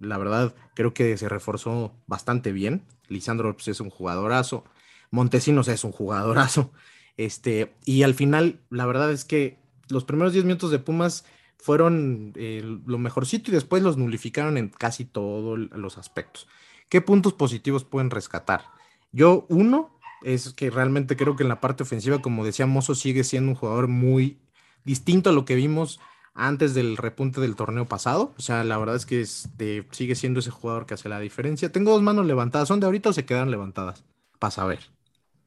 la 0.00 0.18
verdad, 0.18 0.54
creo 0.74 0.94
que 0.94 1.16
se 1.16 1.28
reforzó 1.28 1.94
bastante 2.06 2.52
bien. 2.52 2.84
Lisandro 3.08 3.54
pues, 3.54 3.68
es 3.68 3.80
un 3.80 3.90
jugadorazo. 3.90 4.64
Montesinos 5.10 5.68
es 5.68 5.84
un 5.84 5.92
jugadorazo. 5.92 6.72
Este, 7.16 7.72
y 7.84 8.02
al 8.02 8.14
final, 8.14 8.58
la 8.70 8.86
verdad 8.86 9.12
es 9.12 9.24
que 9.24 9.56
los 9.88 10.02
primeros 10.02 10.32
10 10.32 10.46
minutos 10.46 10.72
de 10.72 10.80
Pumas 10.80 11.24
fueron 11.58 12.32
eh, 12.34 12.62
lo 12.84 12.98
mejorcito 12.98 13.50
y 13.50 13.54
después 13.54 13.82
los 13.82 13.96
nulificaron 13.96 14.58
en 14.58 14.68
casi 14.68 15.04
todos 15.04 15.58
los 15.58 15.96
aspectos. 15.96 16.48
¿Qué 16.88 17.00
puntos 17.00 17.32
positivos 17.32 17.84
pueden 17.84 18.10
rescatar? 18.10 18.66
Yo, 19.12 19.46
uno, 19.48 19.98
es 20.22 20.52
que 20.52 20.70
realmente 20.70 21.16
creo 21.16 21.36
que 21.36 21.42
en 21.42 21.48
la 21.48 21.60
parte 21.60 21.84
ofensiva, 21.84 22.20
como 22.20 22.44
decía 22.44 22.66
Mozo, 22.66 22.94
sigue 22.94 23.24
siendo 23.24 23.52
un 23.52 23.56
jugador 23.56 23.88
muy 23.88 24.38
distinto 24.84 25.30
a 25.30 25.32
lo 25.32 25.44
que 25.44 25.54
vimos 25.54 26.00
antes 26.34 26.74
del 26.74 26.96
repunte 26.96 27.40
del 27.40 27.56
torneo 27.56 27.86
pasado. 27.86 28.34
O 28.36 28.42
sea, 28.42 28.64
la 28.64 28.76
verdad 28.76 28.96
es 28.96 29.06
que 29.06 29.20
este, 29.20 29.86
sigue 29.92 30.14
siendo 30.14 30.40
ese 30.40 30.50
jugador 30.50 30.86
que 30.86 30.94
hace 30.94 31.08
la 31.08 31.20
diferencia. 31.20 31.72
Tengo 31.72 31.92
dos 31.92 32.02
manos 32.02 32.26
levantadas. 32.26 32.68
¿Son 32.68 32.80
de 32.80 32.86
ahorita 32.86 33.10
o 33.10 33.12
se 33.12 33.24
quedan 33.24 33.50
levantadas? 33.50 34.04
Pasa 34.38 34.62
a 34.62 34.66
ver. 34.66 34.80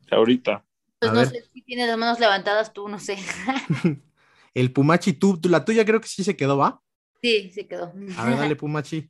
Ahorita. 0.10 0.64
Pues 1.00 1.14
no 1.14 1.26
sé 1.26 1.44
si 1.54 1.62
tienes 1.62 1.88
las 1.88 1.98
manos 1.98 2.20
levantadas 2.20 2.74
tú, 2.74 2.88
no 2.88 3.00
sé. 3.00 3.18
El 4.54 4.72
Pumachi, 4.72 5.14
tú, 5.14 5.40
la 5.44 5.64
tuya 5.64 5.86
creo 5.86 6.02
que 6.02 6.08
sí 6.08 6.24
se 6.24 6.36
quedó, 6.36 6.58
¿va? 6.58 6.82
Sí, 7.22 7.52
se 7.52 7.68
quedó. 7.68 7.94
A 8.18 8.26
ver, 8.26 8.38
dale, 8.38 8.56
Pumachi. 8.58 9.10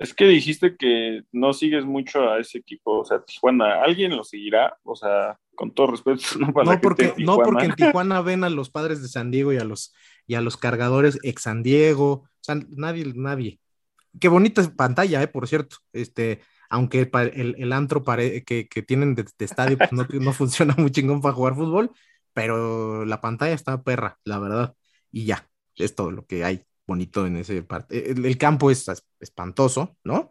Es 0.00 0.14
que 0.14 0.24
dijiste 0.24 0.76
que 0.78 1.24
no 1.30 1.52
sigues 1.52 1.84
mucho 1.84 2.30
a 2.30 2.40
ese 2.40 2.56
equipo, 2.56 3.00
o 3.00 3.04
sea, 3.04 3.22
Tijuana, 3.22 3.82
¿alguien 3.82 4.16
lo 4.16 4.24
seguirá? 4.24 4.78
O 4.82 4.96
sea, 4.96 5.38
con 5.54 5.72
todo 5.72 5.88
respeto, 5.88 6.22
no 6.40 6.54
para 6.54 6.72
no, 6.72 6.80
porque, 6.80 7.12
no 7.18 7.36
porque 7.36 7.66
en 7.66 7.74
Tijuana 7.74 8.22
ven 8.22 8.42
a 8.42 8.48
los 8.48 8.70
padres 8.70 9.02
de 9.02 9.08
San 9.08 9.30
Diego 9.30 9.52
y 9.52 9.58
a 9.58 9.64
los, 9.64 9.94
y 10.26 10.36
a 10.36 10.40
los 10.40 10.56
cargadores 10.56 11.18
ex 11.22 11.42
San 11.42 11.62
Diego, 11.62 12.12
o 12.12 12.28
sea, 12.40 12.56
nadie, 12.70 13.12
nadie. 13.14 13.60
Qué 14.18 14.28
bonita 14.28 14.62
pantalla, 14.74 15.22
eh, 15.22 15.28
por 15.28 15.46
cierto. 15.46 15.76
Este, 15.92 16.40
aunque 16.70 17.10
el, 17.34 17.56
el 17.58 17.72
antro 17.74 18.02
que, 18.02 18.68
que, 18.70 18.82
tienen 18.82 19.14
de, 19.14 19.26
estadio 19.38 19.76
pues, 19.76 19.92
no, 19.92 20.06
no 20.10 20.32
funciona 20.32 20.74
muy 20.78 20.90
chingón 20.92 21.20
para 21.20 21.34
jugar 21.34 21.54
fútbol, 21.54 21.90
pero 22.32 23.04
la 23.04 23.20
pantalla 23.20 23.52
está 23.52 23.82
perra, 23.82 24.18
la 24.24 24.38
verdad. 24.38 24.74
Y 25.12 25.26
ya, 25.26 25.46
es 25.76 25.94
todo 25.94 26.10
lo 26.10 26.24
que 26.24 26.42
hay 26.42 26.64
bonito 26.90 27.24
en 27.26 27.36
ese 27.36 27.62
parte. 27.62 28.10
El, 28.10 28.36
campo 28.36 28.70
es 28.70 28.84
espantoso, 29.20 29.96
¿no? 30.02 30.30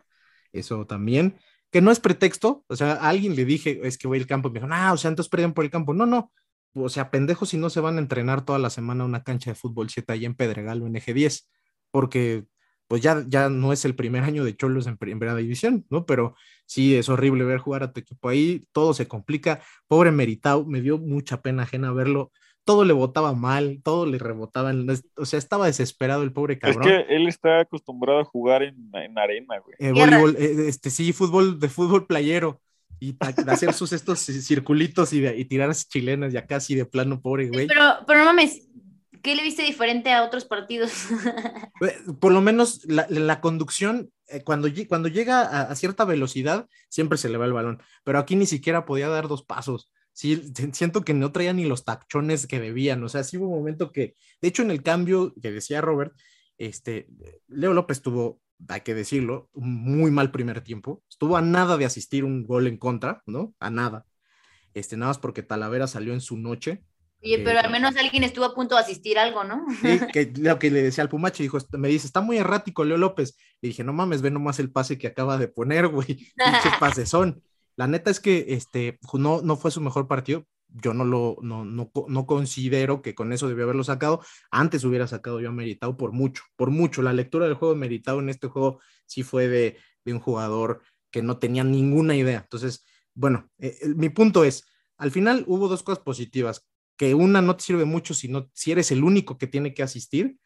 Eso 0.52 0.86
también, 0.86 1.38
que 1.72 1.82
no 1.82 1.90
es 1.92 2.00
pretexto, 2.02 2.66
o 2.68 2.76
sea, 2.76 2.94
alguien 2.94 3.36
le 3.36 3.46
dije, 3.46 3.80
es 3.84 3.98
que 3.98 4.08
voy 4.08 4.20
al 4.20 4.28
campo, 4.28 4.50
y 4.50 4.52
me 4.52 4.60
dijo, 4.60 4.72
ah, 4.74 4.92
o 4.94 4.98
sea, 4.98 5.10
entonces 5.10 5.30
perdieron 5.30 5.54
por 5.54 5.64
el 5.64 5.72
campo. 5.72 5.94
No, 5.94 6.06
no, 6.06 6.34
o 6.74 6.90
sea, 6.90 7.12
pendejos 7.12 7.50
si 7.50 7.58
no 7.58 7.70
se 7.70 7.80
van 7.80 7.96
a 7.98 8.02
entrenar 8.02 8.44
toda 8.46 8.60
la 8.60 8.70
semana 8.70 9.06
una 9.06 9.24
cancha 9.24 9.52
de 9.52 9.56
fútbol 9.56 9.90
7 9.90 10.12
ahí 10.14 10.26
en 10.26 10.36
Pedregal 10.36 10.82
o 10.82 10.88
en 10.88 10.98
Eje 10.98 11.14
10, 11.14 11.50
porque 11.92 12.46
pues 12.88 13.02
ya, 13.02 13.24
ya 13.28 13.50
no 13.50 13.72
es 13.72 13.86
el 13.86 13.96
primer 13.96 14.24
año 14.24 14.44
de 14.44 14.56
Cholos 14.58 14.88
en, 14.88 14.98
primera 14.98 15.36
división, 15.36 15.86
¿no? 15.90 16.06
Pero 16.06 16.36
sí, 16.66 16.96
es 16.96 17.08
horrible 17.08 17.46
ver 17.46 17.60
jugar 17.60 17.84
a 17.84 17.94
tu 17.94 18.00
equipo 18.02 18.30
ahí, 18.30 18.68
todo 18.74 18.94
se 18.94 19.08
complica. 19.08 19.62
Pobre 19.88 20.12
Meritao, 20.12 20.66
me 20.66 20.82
dio 20.82 20.98
mucha 20.98 21.42
pena 21.42 21.64
ajena 21.64 21.94
verlo. 21.94 22.32
Todo 22.70 22.86
le 22.86 22.94
botaba 22.94 23.34
mal, 23.34 23.82
todo 23.84 24.06
le 24.06 24.20
rebotaba, 24.20 24.72
o 25.16 25.26
sea, 25.26 25.40
estaba 25.40 25.66
desesperado 25.66 26.22
el 26.22 26.32
pobre 26.32 26.60
cabrón. 26.60 26.88
Es 26.88 26.88
que 26.88 27.16
él 27.16 27.28
está 27.28 27.62
acostumbrado 27.62 28.20
a 28.20 28.26
jugar 28.26 28.62
en, 28.62 29.18
arena, 29.18 29.60
güey. 29.60 29.76
Eh, 29.80 29.92
voleibol, 29.92 30.36
eh, 30.38 30.68
este, 30.68 30.90
sí, 30.90 31.12
fútbol, 31.14 31.60
de 31.60 31.70
fútbol 31.70 32.06
playero 32.06 32.62
y 33.00 33.16
hacer 33.48 33.74
sus 33.74 33.94
estos 33.94 34.20
circulitos 34.20 35.14
y, 35.14 35.26
y 35.26 35.46
tirar 35.46 35.74
chilenas 35.74 36.34
ya 36.34 36.46
casi 36.46 36.76
de 36.76 36.86
plano, 36.86 37.22
pobre 37.22 37.48
güey. 37.48 37.66
Pero, 37.66 37.84
pero 38.06 38.20
no 38.20 38.26
mames, 38.26 38.70
¿Qué 39.22 39.36
le 39.36 39.44
viste 39.44 39.64
diferente 39.64 40.14
a 40.14 40.24
otros 40.24 40.46
partidos? 40.46 40.92
Por 42.20 42.32
lo 42.32 42.42
menos 42.42 42.86
la, 42.86 43.42
conducción, 43.42 44.12
eh, 44.28 44.44
cuando, 44.44 44.70
cuando 44.88 45.10
llega 45.10 45.42
a, 45.42 45.76
cierta 45.76 46.06
velocidad, 46.06 46.68
siempre 46.88 47.18
se 47.18 47.30
le 47.30 47.38
va 47.38 47.46
el 47.46 47.54
balón, 47.54 47.82
pero 48.04 48.20
aquí 48.20 48.36
ni 48.36 48.46
siquiera 48.46 48.86
podía 48.86 49.10
dar 49.10 49.28
dos 49.28 49.44
pasos. 49.44 49.92
Sí, 50.14 50.52
siento 50.74 51.04
que 51.04 51.14
no 51.14 51.32
traía 51.32 51.54
ni 51.54 51.66
los 51.66 51.86
tachones 51.86 52.48
que 52.48 52.60
debían, 52.60 53.04
o 53.04 53.10
sea, 53.10 53.24
sí 53.24 53.38
hubo 53.38 53.48
un 53.48 53.60
momento 53.60 53.92
que, 53.92 54.16
de 54.42 54.48
hecho, 54.48 54.64
en 54.64 54.72
el 54.72 54.84
cambio 54.84 55.34
que 55.42 55.52
decía 55.52 55.82
Robert, 55.82 56.14
este, 56.58 57.08
Leo 57.48 57.74
López 57.74 58.02
tuvo, 58.02 58.42
hay 58.68 58.82
que 58.82 58.94
decirlo, 58.94 59.50
un 59.54 59.76
muy 59.76 60.12
mal 60.12 60.32
primer 60.32 60.62
tiempo, 60.62 61.04
estuvo 61.10 61.38
a 61.38 61.42
nada 61.42 61.78
de 61.78 61.86
asistir 61.86 62.26
un 62.26 62.44
gol 62.44 62.68
en 62.68 62.78
contra, 62.78 63.24
¿no? 63.26 63.54
A 63.60 63.70
nada. 63.70 64.06
Este, 64.74 64.98
nada 64.98 65.12
más 65.12 65.20
porque 65.20 65.42
Talavera 65.42 65.88
salió 65.88 66.14
en 66.14 66.22
su 66.22 66.38
noche, 66.38 66.84
Oye, 67.22 67.40
pero 67.40 67.60
al 67.60 67.70
menos 67.70 67.98
alguien 67.98 68.24
estuvo 68.24 68.46
a 68.46 68.56
punto 68.56 68.76
de 68.76 68.82
asisir 68.82 69.20
algo, 69.20 69.44
¿no? 69.44 69.66
Sí, 69.82 70.00
que 70.14 70.32
lo 70.38 70.58
que 70.58 70.72
le 70.72 70.82
decía 70.82 71.04
al 71.04 71.10
Pumachi, 71.10 71.44
dijo, 71.44 71.58
me 71.72 71.90
dice, 71.90 72.08
está 72.08 72.22
muy 72.22 72.38
errático 72.38 72.86
Leo 72.86 72.98
López. 72.98 73.38
Le 73.62 73.70
dije, 73.70 73.84
no 73.84 73.92
mames, 73.92 74.22
ve 74.22 74.32
nomás 74.32 74.60
el 74.60 74.72
pase 74.72 74.98
que 74.98 75.08
acaba 75.08 75.38
de 75.38 75.50
poner, 75.50 75.88
güey. 75.88 76.08
Pinches 76.38 76.74
pases 76.80 77.10
son. 77.10 77.44
La 77.80 77.88
neta 77.88 78.12
es 78.12 78.20
que 78.20 78.48
este, 78.50 79.00
no, 79.14 79.42
no 79.42 79.56
fue 79.56 79.72
su 79.72 79.80
mejor 79.80 80.06
partido. 80.06 80.46
Yo 80.68 80.94
no 80.94 81.06
lo, 81.06 81.38
no, 81.42 81.64
no, 81.64 81.90
no 82.10 82.26
considero 82.26 83.02
que 83.02 83.16
con 83.16 83.32
eso 83.32 83.48
debió 83.48 83.64
haberlo 83.64 83.86
sacado. 83.86 84.20
Antes 84.52 84.84
hubiera 84.84 85.08
sacado 85.08 85.40
yo 85.40 85.48
a 85.48 85.54
Meritao 85.54 85.96
por 85.96 86.12
mucho, 86.12 86.44
por 86.58 86.72
mucho. 86.72 87.02
La 87.02 87.14
lectura 87.14 87.46
del 87.46 87.54
juego 87.54 87.74
de 87.74 87.80
Meritao 87.80 88.20
en 88.20 88.28
este 88.28 88.50
juego 88.50 88.82
sí 89.06 89.24
fue 89.24 89.48
de, 89.48 89.78
de 90.04 90.14
un 90.14 90.20
jugador 90.20 90.82
que 91.10 91.22
no 91.22 91.40
tenía 91.40 91.64
ninguna 91.64 92.18
idea. 92.18 92.40
Entonces, 92.40 92.86
bueno, 93.14 93.50
eh, 93.60 93.78
mi 93.96 94.10
punto 94.10 94.44
es, 94.44 94.66
al 94.98 95.12
final 95.12 95.46
hubo 95.48 95.70
dos 95.70 95.82
cosas 95.82 96.04
positivas 96.04 96.68
que 96.98 97.16
una 97.16 97.42
no 97.42 97.56
te 97.56 97.64
sirve 97.64 97.86
mucho 97.86 98.14
si, 98.14 98.30
si 98.52 98.74
eres 98.74 98.92
el 98.92 99.06
único 99.06 99.38
que 99.38 99.48
tiene 99.48 99.74
que 99.74 99.84
asistir. 99.84 100.38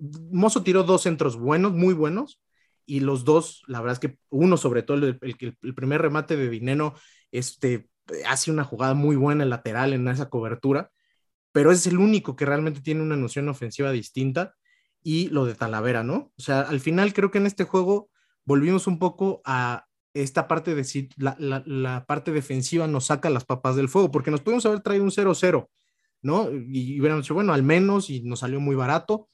Mozo 0.00 0.64
tiró 0.64 0.82
dos 0.82 1.02
centros 1.02 1.36
buenos, 1.36 1.72
muy 1.72 1.94
buenos, 1.94 2.40
y 2.86 3.00
los 3.00 3.24
dos, 3.24 3.62
la 3.66 3.80
verdad 3.80 3.94
es 4.02 4.10
que 4.10 4.18
uno, 4.30 4.56
sobre 4.56 4.82
todo 4.82 4.98
el, 4.98 5.18
el, 5.20 5.74
primer 5.74 6.02
remate 6.02 6.36
de 6.36 6.48
Dineno, 6.48 6.94
este, 7.32 7.88
hace 8.26 8.50
una 8.50 8.64
jugada 8.64 8.94
muy 8.94 9.16
buena 9.16 9.44
en 9.44 9.50
lateral 9.50 9.92
en 9.92 10.06
esa 10.08 10.28
cobertura, 10.28 10.90
pero 11.52 11.72
es 11.72 11.86
el 11.86 11.98
único 11.98 12.36
que 12.36 12.46
realmente 12.46 12.80
tiene 12.80 13.02
una 13.02 13.16
noción 13.16 13.48
ofensiva 13.48 13.92
distinta 13.92 14.54
y 15.02 15.28
lo 15.28 15.44
de 15.44 15.54
Talavera, 15.54 16.02
¿no? 16.02 16.32
O 16.36 16.42
sea, 16.42 16.62
al 16.62 16.80
final 16.80 17.12
creo 17.14 17.30
que 17.30 17.38
en 17.38 17.46
este 17.46 17.64
juego 17.64 18.10
volvimos 18.44 18.86
un 18.86 18.98
poco 18.98 19.40
a 19.44 19.86
esta 20.14 20.48
parte 20.48 20.74
de 20.74 21.08
la, 21.16 21.36
la, 21.38 21.62
la 21.66 22.06
parte 22.06 22.32
defensiva 22.32 22.86
nos 22.86 23.06
saca 23.06 23.30
las 23.30 23.44
papas 23.44 23.76
del 23.76 23.88
fuego, 23.88 24.10
porque 24.10 24.30
nos 24.30 24.40
pudimos 24.40 24.66
haber 24.66 24.80
traído 24.80 25.04
un 25.04 25.10
0-0 25.10 25.68
¿no? 26.24 26.50
Y, 26.50 26.98
hubiéramos 26.98 27.24
dicho, 27.24 27.34
bueno, 27.34 27.52
al 27.52 27.62
menos, 27.62 28.10
y 28.10 28.22
nos 28.22 28.40
salió 28.40 28.58
muy 28.58 28.74
barato, 28.74 29.28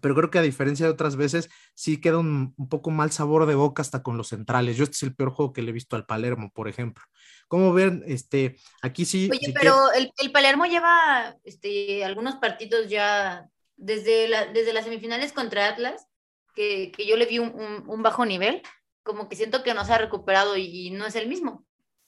pero 0.00 0.14
creo 0.14 0.30
que 0.30 0.38
a 0.38 0.42
diferencia 0.42 0.86
de 0.86 0.92
otras 0.92 1.16
veces, 1.16 1.48
sí 1.74 2.00
queda 2.00 2.18
un, 2.18 2.54
poco 2.68 2.90
mal 2.90 3.12
sabor 3.12 3.46
de 3.46 3.54
boca 3.54 3.82
hasta 3.82 4.02
con 4.02 4.16
los 4.16 4.28
centrales. 4.28 4.76
Yo 4.76 4.84
este 4.84 4.96
es 4.96 5.02
el 5.02 5.14
peor 5.14 5.30
juego 5.30 5.52
que 5.52 5.62
le 5.62 5.70
he 5.70 5.74
visto 5.74 5.96
al 5.96 6.06
Palermo, 6.06 6.50
por 6.52 6.68
ejemplo. 6.68 7.04
¿Cómo 7.48 7.72
ven? 7.72 8.02
Este, 8.06 8.56
aquí 8.82 9.04
sí. 9.04 9.28
Oye, 9.30 9.52
pero 9.54 9.92
el, 9.92 10.12
el, 10.18 10.32
Palermo 10.32 10.66
lleva 10.66 11.36
este, 11.44 12.04
algunos 12.04 12.36
partidos 12.36 12.88
ya 12.88 13.48
desde, 13.76 14.28
la, 14.28 14.46
desde 14.46 14.72
las 14.72 14.84
semifinales 14.84 15.32
contra 15.32 15.68
Atlas, 15.68 16.08
que, 16.54 16.90
que 16.90 17.06
yo 17.06 17.16
le 17.16 17.26
vi 17.26 17.38
un, 17.38 17.84
un, 17.86 18.02
bajo 18.02 18.24
nivel, 18.24 18.62
como 19.02 19.28
que 19.28 19.36
siento 19.36 19.62
que 19.62 19.74
no 19.74 19.84
se 19.84 19.92
ha 19.92 19.98
recuperado 19.98 20.56
y, 20.56 20.90
no 20.90 21.06
es 21.06 21.14
el 21.14 21.28
mismo. 21.28 21.64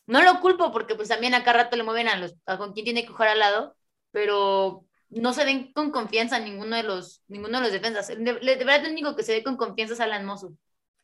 No 0.07 0.23
lo 0.23 0.41
culpo 0.41 0.73
porque 0.73 0.95
pues 0.95 1.09
también 1.09 1.35
acá 1.35 1.53
rato 1.53 1.77
le 1.77 1.83
mueven 1.83 2.09
a 2.09 2.17
los 2.17 2.35
a 2.47 2.57
con 2.57 2.73
quién 2.73 2.85
tiene 2.85 3.03
que 3.03 3.13
jugar 3.13 3.29
al 3.29 3.39
lado, 3.39 3.77
pero 4.11 4.88
no 5.11 5.33
se 5.33 5.45
ven 5.45 5.73
con 5.73 5.91
confianza 5.91 6.39
ninguno 6.39 6.77
de 6.77 6.83
los, 6.83 7.23
ninguno 7.29 7.59
de 7.59 7.65
los 7.65 7.73
defensas. 7.73 8.09
De, 8.09 8.33
verdad, 8.33 8.85
el 8.85 8.93
único 8.93 9.17
que 9.17 9.23
se 9.23 9.33
ve 9.33 9.43
con 9.43 9.57
confianza 9.57 9.95
es 9.95 10.01
Alan 10.01 10.25
Mozo. 10.25 10.55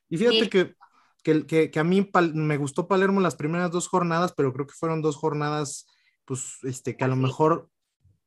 Y 0.08 0.18
fíjate 0.18 0.48
que, 0.50 1.46
que, 1.46 1.70
que, 1.70 1.80
a 1.80 1.84
mí 1.84 2.10
me 2.34 2.56
gustó 2.56 2.86
Palermo 2.86 3.20
las 3.20 3.36
primeras 3.36 3.70
dos 3.70 3.88
jornadas, 3.88 4.34
pero 4.36 4.52
creo 4.52 4.66
que 4.66 4.74
fueron 4.74 5.02
dos 5.02 5.16
jornadas, 5.16 5.86
pues, 6.24 6.58
este, 6.62 6.96
que 6.96 7.04
a 7.04 7.08
lo 7.08 7.16
mejor 7.16 7.70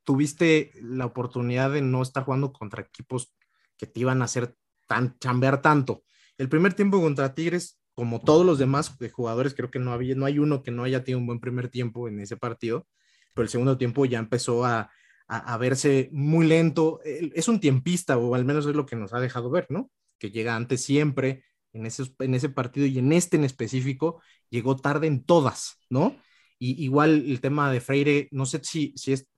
tuviste 0.04 0.72
la 0.80 1.06
oportunidad 1.06 1.70
de 1.70 1.82
no 1.82 2.02
estar 2.02 2.24
jugando 2.24 2.52
contra 2.52 2.82
equipos 2.82 3.32
que 3.76 3.86
te 3.86 4.00
iban 4.00 4.22
a 4.22 4.24
hacer 4.24 4.56
tan, 4.86 5.16
chambear 5.18 5.62
tanto. 5.62 6.02
El 6.36 6.48
primer 6.48 6.74
tiempo 6.74 7.00
contra 7.00 7.34
Tigres 7.34 7.78
como 7.98 8.20
todos 8.20 8.46
los 8.46 8.60
demás 8.60 8.96
jugadores, 9.12 9.54
creo 9.54 9.72
que 9.72 9.80
no, 9.80 9.92
había, 9.92 10.14
no 10.14 10.24
hay 10.24 10.38
uno 10.38 10.62
que 10.62 10.70
no 10.70 10.84
haya 10.84 11.02
tenido 11.02 11.18
un 11.18 11.26
buen 11.26 11.40
primer 11.40 11.68
tiempo 11.68 12.06
en 12.06 12.20
ese 12.20 12.36
partido, 12.36 12.86
pero 13.34 13.42
el 13.42 13.48
segundo 13.48 13.76
tiempo 13.76 14.04
ya 14.04 14.20
empezó 14.20 14.64
a, 14.64 14.88
a, 15.28 15.56
verse 15.58 16.08
muy 16.12 16.46
lento. 16.46 17.00
Es 17.04 17.48
un 17.48 17.60
tiempista, 17.60 18.16
o 18.16 18.34
al 18.34 18.44
menos 18.44 18.66
es 18.66 18.74
lo 18.74 18.86
que 18.86 18.96
nos 18.96 19.12
ha 19.12 19.20
dejado 19.20 19.50
ver, 19.50 19.66
¿no? 19.68 19.90
Que 20.18 20.30
llega 20.30 20.56
antes 20.56 20.82
siempre 20.82 21.44
en 21.72 21.86
ese, 21.86 22.04
en 22.18 22.34
ese 22.34 22.48
partido 22.48 22.86
y 22.86 22.98
en 22.98 23.12
este 23.12 23.36
en 23.36 23.44
específico, 23.44 24.22
llegó 24.50 24.76
tarde 24.76 25.06
en 25.06 25.24
todas, 25.24 25.78
¿no? 25.90 26.16
Y 26.58 26.82
igual 26.82 27.24
el 27.26 27.40
tema 27.40 27.70
de 27.70 27.80
Freire, 27.80 28.28
no 28.30 28.46
sé 28.46 28.60
si, 28.64 28.92
si 28.96 29.12
es... 29.12 29.28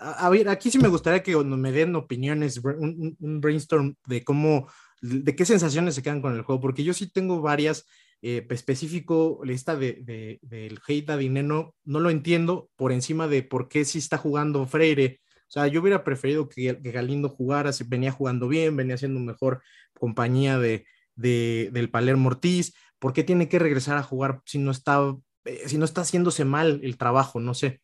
A, 0.00 0.28
ver, 0.30 0.48
aquí 0.48 0.70
sí 0.70 0.78
me 0.78 0.88
gustaría 0.88 1.22
que 1.22 1.36
me 1.36 1.70
den 1.70 1.94
opiniones, 1.94 2.60
un, 2.64 3.16
brainstorm 3.40 3.94
de 4.06 4.24
cómo 4.24 4.66
de 5.02 5.36
qué 5.36 5.44
sensaciones 5.44 5.94
se 5.94 6.02
quedan 6.02 6.22
con 6.22 6.34
el 6.34 6.42
juego, 6.42 6.60
porque 6.60 6.82
yo 6.82 6.92
sí 6.94 7.08
tengo 7.08 7.40
varias, 7.40 7.86
eh, 8.22 8.44
específico, 8.50 9.40
lista 9.44 9.76
de, 9.76 10.00
de, 10.02 10.38
del 10.42 10.80
hate 10.88 11.10
a 11.10 11.16
Dineno, 11.16 11.74
no 11.84 12.00
lo 12.00 12.10
entiendo 12.10 12.70
por 12.74 12.90
encima 12.90 13.28
de 13.28 13.42
por 13.42 13.68
qué 13.68 13.84
sí 13.84 13.98
está 13.98 14.18
jugando 14.18 14.66
Freire. 14.66 15.20
O 15.48 15.50
sea, 15.50 15.66
yo 15.68 15.80
hubiera 15.80 16.04
preferido 16.04 16.48
que, 16.48 16.74
Galindo 16.74 17.28
jugara, 17.28 17.72
si 17.72 17.84
venía 17.84 18.12
jugando 18.12 18.48
bien, 18.48 18.76
venía 18.76 18.96
siendo 18.96 19.20
mejor 19.20 19.62
compañía 19.98 20.58
de, 20.58 20.86
del 21.14 21.90
Palermo 21.90 22.28
Ortiz. 22.28 22.74
¿Por 22.98 23.12
qué 23.12 23.24
tiene 23.24 23.48
que 23.48 23.58
regresar 23.58 23.96
a 23.96 24.02
jugar 24.02 24.42
si 24.44 24.58
no 24.58 24.70
está, 24.70 25.14
eh, 25.44 25.62
si 25.66 25.78
no 25.78 25.84
está 25.84 26.02
haciéndose 26.02 26.44
mal 26.44 26.80
el 26.82 26.96
trabajo? 26.96 27.40
No 27.40 27.54
sé. 27.54 27.80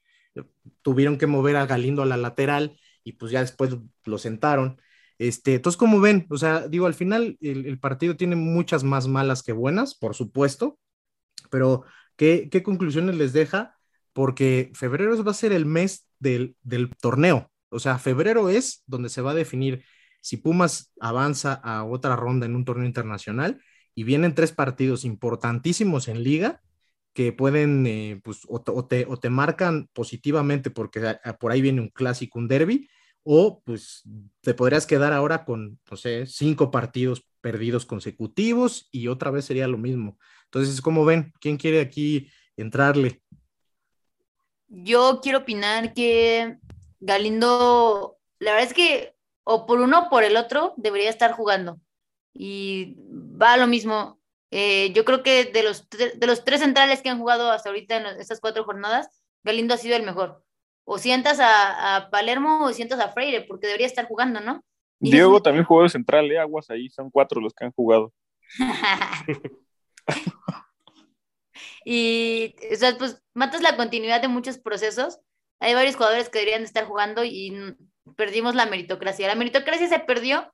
Tuvieron 0.82 1.18
que 1.18 1.26
mover 1.26 1.56
a 1.56 1.66
Galindo 1.66 2.02
a 2.02 2.06
la 2.06 2.16
lateral 2.16 2.78
y 3.04 3.12
pues 3.12 3.32
ya 3.32 3.40
después 3.40 3.76
lo 4.04 4.18
sentaron. 4.18 4.80
Este, 5.22 5.54
entonces, 5.54 5.78
como 5.78 6.00
ven, 6.00 6.26
o 6.30 6.36
sea, 6.36 6.66
digo, 6.66 6.86
al 6.86 6.94
final 6.94 7.38
el, 7.40 7.78
partido 7.78 8.16
tiene 8.16 8.34
muchas 8.34 8.82
más 8.82 9.06
malas 9.06 9.44
que 9.44 9.52
buenas, 9.52 9.94
por 9.94 10.16
supuesto, 10.16 10.80
pero 11.48 11.84
¿qué, 12.16 12.50
conclusiones 12.64 13.14
les 13.14 13.32
deja? 13.32 13.78
Porque 14.12 14.72
febrero 14.74 15.22
va 15.22 15.30
a 15.30 15.34
ser 15.34 15.52
el 15.52 15.64
mes 15.64 16.08
del, 16.18 16.56
torneo, 17.00 17.51
o 17.72 17.78
sea, 17.78 17.98
febrero 17.98 18.48
es 18.48 18.82
donde 18.86 19.08
se 19.08 19.22
va 19.22 19.32
a 19.32 19.34
definir 19.34 19.84
si 20.20 20.36
Pumas 20.36 20.92
avanza 21.00 21.54
a 21.54 21.84
otra 21.84 22.14
ronda 22.14 22.46
en 22.46 22.54
un 22.54 22.64
torneo 22.64 22.86
internacional 22.86 23.60
y 23.94 24.04
vienen 24.04 24.34
tres 24.34 24.52
partidos 24.52 25.04
importantísimos 25.04 26.08
en 26.08 26.22
liga 26.22 26.62
que 27.12 27.32
pueden, 27.32 27.86
eh, 27.86 28.20
pues, 28.22 28.42
o, 28.48 28.60
te, 28.62 29.04
o, 29.06 29.18
te, 29.18 29.30
marcan 29.30 29.88
positivamente 29.92 30.70
porque 30.70 31.16
por 31.40 31.52
ahí 31.52 31.60
viene 31.60 31.80
un 31.80 31.88
clásico, 31.88 32.38
un 32.38 32.48
derby, 32.48 32.88
o 33.22 33.62
pues 33.64 34.02
te 34.40 34.54
podrías 34.54 34.86
quedar 34.86 35.12
ahora 35.12 35.44
con, 35.44 35.78
no 35.90 35.96
sé, 35.96 36.26
cinco 36.26 36.70
partidos 36.70 37.26
perdidos 37.40 37.84
consecutivos 37.84 38.88
y 38.90 39.08
otra 39.08 39.30
vez 39.30 39.44
sería 39.44 39.68
lo 39.68 39.78
mismo. 39.78 40.18
Entonces, 40.44 40.80
¿cómo 40.80 41.04
ven? 41.04 41.32
¿Quién 41.40 41.56
quiere 41.56 41.80
aquí 41.80 42.28
entrarle? 42.56 43.22
Yo 44.68 45.20
quiero 45.22 45.38
opinar 45.38 45.92
que 45.92 46.56
Galindo, 47.02 48.16
la 48.38 48.52
verdad 48.52 48.68
es 48.68 48.74
que 48.74 49.14
o 49.44 49.66
por 49.66 49.80
uno 49.80 50.04
o 50.06 50.08
por 50.08 50.24
el 50.24 50.36
otro 50.36 50.74
debería 50.76 51.10
estar 51.10 51.32
jugando. 51.32 51.80
Y 52.32 52.96
va 52.98 53.54
a 53.54 53.56
lo 53.56 53.66
mismo. 53.66 54.20
Eh, 54.50 54.92
yo 54.94 55.04
creo 55.04 55.22
que 55.22 55.44
de 55.44 55.62
los, 55.62 55.88
de 55.90 56.26
los 56.26 56.44
tres 56.44 56.60
centrales 56.60 57.02
que 57.02 57.08
han 57.08 57.18
jugado 57.18 57.50
hasta 57.50 57.68
ahorita 57.70 57.96
en 57.96 58.06
estas 58.20 58.40
cuatro 58.40 58.64
jornadas, 58.64 59.22
Galindo 59.44 59.74
ha 59.74 59.78
sido 59.78 59.96
el 59.96 60.04
mejor 60.04 60.42
o 60.84 60.98
sientas 60.98 61.38
a, 61.40 62.08
Palermo 62.10 62.64
o 62.64 62.72
sientas 62.72 63.00
a 63.00 63.08
Freire, 63.08 63.42
porque 63.42 63.66
debería 63.66 63.86
estar 63.86 64.06
jugando, 64.06 64.40
¿no? 64.40 64.64
Diego 64.98 65.42
también 65.42 65.64
jugó 65.64 65.82
de 65.82 65.88
central, 65.88 66.30
¿eh? 66.30 66.38
Aguas 66.38 66.70
ahí, 66.70 66.88
son 66.88 67.10
cuatro 67.10 67.40
los 67.40 67.54
que 67.54 67.64
han 67.64 67.72
jugado. 67.72 68.12
y, 71.84 72.54
o 72.72 72.76
sea, 72.76 72.96
pues 72.98 73.20
matas 73.34 73.62
la 73.62 73.76
continuidad 73.76 74.20
de 74.20 74.28
muchos 74.28 74.58
procesos. 74.58 75.18
Hay 75.62 75.74
varios 75.74 75.94
jugadores 75.94 76.28
que 76.28 76.40
deberían 76.40 76.64
estar 76.64 76.86
jugando 76.86 77.22
y 77.22 77.76
perdimos 78.16 78.56
la 78.56 78.66
meritocracia. 78.66 79.28
La 79.28 79.36
meritocracia 79.36 79.88
se 79.88 80.00
perdió 80.00 80.52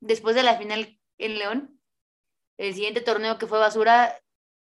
después 0.00 0.34
de 0.34 0.42
la 0.42 0.56
final 0.56 0.98
en 1.18 1.38
León. 1.38 1.78
El 2.56 2.72
siguiente 2.72 3.02
torneo 3.02 3.36
que 3.36 3.46
fue 3.46 3.58
basura, 3.58 4.18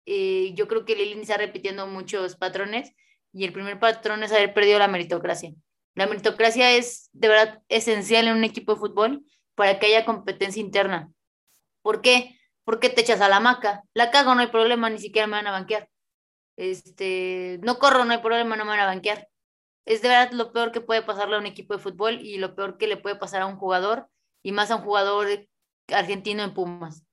eh, 0.08 0.52
yo 0.56 0.68
creo 0.68 0.84
que 0.84 0.95
Lilin 0.95 1.22
está 1.22 1.38
repitiendo 1.38 1.86
muchos 1.86 2.36
patrones 2.36 2.91
y 3.32 3.45
el 3.45 3.54
primer 3.54 3.80
patrón 3.80 4.24
es 4.24 4.32
haber 4.32 4.52
perdido 4.52 4.80
la 4.80 4.88
meritocracia. 4.88 5.54
La 5.94 6.08
meritocracia 6.08 6.72
es 6.72 7.12
de 7.14 7.28
verdad 7.28 7.62
esencial 7.70 8.28
en 8.28 8.38
un 8.38 8.45
equipo 8.45 8.74
de 8.74 8.80
fútbol 8.80 9.26
para 9.54 9.78
que 9.78 9.86
haya 9.86 10.06
competencia 10.06 10.60
interna. 10.60 11.12
¿Por 11.84 12.02
qué? 12.02 12.40
Porque 12.64 12.90
te 12.90 13.02
echas 13.02 13.22
a 13.22 13.30
la 13.30 13.40
maca. 13.40 13.84
La 13.94 14.10
cago, 14.10 14.34
no 14.34 14.41
hay 14.41 14.48
problema, 14.48 14.90
ni 14.90 14.98
siquiera 14.98 15.28
me 15.28 15.38
van 15.38 15.45
a 15.45 15.52
banquear. 15.52 15.88
Este, 16.56 17.60
no 17.62 17.78
corro, 17.78 18.06
no 18.06 18.14
hay 18.14 18.22
problema, 18.22 18.56
no 18.56 18.66
me 18.66 18.72
van 18.72 18.80
a 18.80 18.86
banquear. 18.88 19.28
Es 19.88 20.01
de 20.01 20.09
verdad 20.09 20.34
lo 20.34 20.51
peor 20.51 20.73
que 20.73 20.81
puede 20.81 21.01
pasarle 21.01 21.38
a 21.38 21.39
un 21.39 21.45
equipo 21.45 21.73
de 21.73 21.80
fútbol 21.80 22.19
y 22.19 22.38
lo 22.39 22.55
peor 22.55 22.77
que 22.77 22.88
le 22.88 22.97
puede 22.97 23.15
pasar 23.15 23.41
a 23.41 23.45
un 23.45 23.55
jugador 23.55 24.09
y 24.43 24.51
más 24.51 24.69
a 24.69 24.76
un 24.76 24.81
jugador 24.81 25.27
argentino 25.88 26.43
en 26.43 26.53
Pumas. 26.53 27.05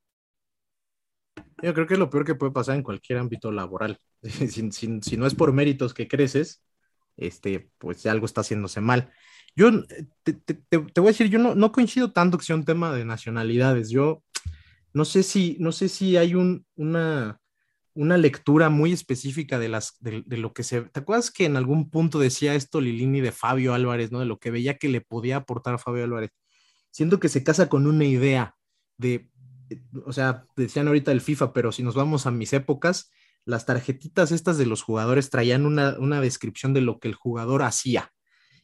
Yo 1.63 1.73
creo 1.73 1.87
que 1.87 1.95
es 1.95 2.01
lo 2.01 2.11
peor 2.11 2.25
que 2.25 2.35
puede 2.35 2.51
pasar 2.51 2.75
en 2.75 2.83
cualquier 2.83 3.19
ámbito 3.19 3.53
laboral. 3.53 4.01
si, 4.23 5.17
no 5.17 5.27
es 5.27 5.35
por 5.37 5.53
méritos 5.53 5.95
que 5.95 6.09
creces, 6.09 6.65
este, 7.17 7.71
pues 7.79 8.05
algo 8.07 8.27
está 8.27 8.41
haciéndose 8.41 8.81
mal. 8.81 9.13
Yo 9.55 9.71
te, 10.25 10.77
voy 10.77 11.07
a 11.07 11.13
decir, 11.13 11.29
yo 11.29 11.39
no, 11.39 11.71
coincido 11.71 12.11
tanto 12.11 12.39
que 12.39 12.45
sea 12.45 12.57
un 12.57 12.65
tema 12.65 12.93
de 12.93 13.05
nacionalidades. 13.05 13.89
Yo 13.89 14.25
no 14.93 15.05
sé 15.05 15.23
si, 15.23 15.57
no 15.61 15.71
sé 15.71 15.89
si 15.89 16.17
hay 16.17 16.35
una, 16.35 17.39
una 17.95 18.17
lectura 18.17 18.71
muy 18.71 18.93
específica 18.93 19.59
de, 19.59 19.69
las, 19.69 19.97
de, 20.01 20.25
lo 20.37 20.53
que 20.53 20.63
se... 20.63 20.83
¿Te 20.83 21.01
acuerdas 21.01 21.31
que 21.31 21.45
en 21.45 21.57
algún 21.57 21.91
punto 21.91 22.19
decía 22.19 22.55
esto 22.55 22.81
Lilini 22.81 23.21
de 23.21 23.33
Fabio 23.33 23.73
Álvarez, 23.75 24.13
¿no? 24.13 24.21
De 24.21 24.27
lo 24.27 24.39
que 24.39 24.51
veía 24.51 24.79
que 24.79 24.89
le 24.89 25.01
podía 25.01 25.37
aportar 25.37 25.75
a 25.75 25.79
Fabio 25.79 26.05
Álvarez. 26.05 26.31
Siento 26.91 27.21
que 27.21 27.29
se 27.29 27.45
casa 27.45 27.69
con 27.69 27.87
una 27.87 28.05
idea 28.05 28.57
de 28.99 29.31
o 30.05 30.13
sea, 30.13 30.45
decían 30.57 30.89
ahorita 30.89 31.13
el 31.13 31.21
FIFA, 31.21 31.53
pero 31.53 31.73
si 31.73 31.83
nos 31.83 31.95
vamos 31.95 32.27
a 32.27 32.31
mis 32.31 32.53
épocas, 32.53 33.11
las 33.45 33.67
tarjetitas 33.67 34.33
estas 34.33 34.59
de 34.59 34.67
los 34.67 34.83
jugadores 34.83 35.31
traían 35.31 35.67
una, 35.67 36.21
descripción 36.21 36.75
de 36.75 36.81
lo 36.81 36.99
que 36.99 37.09
el 37.09 37.15
jugador 37.15 37.63
hacía. 37.63 38.13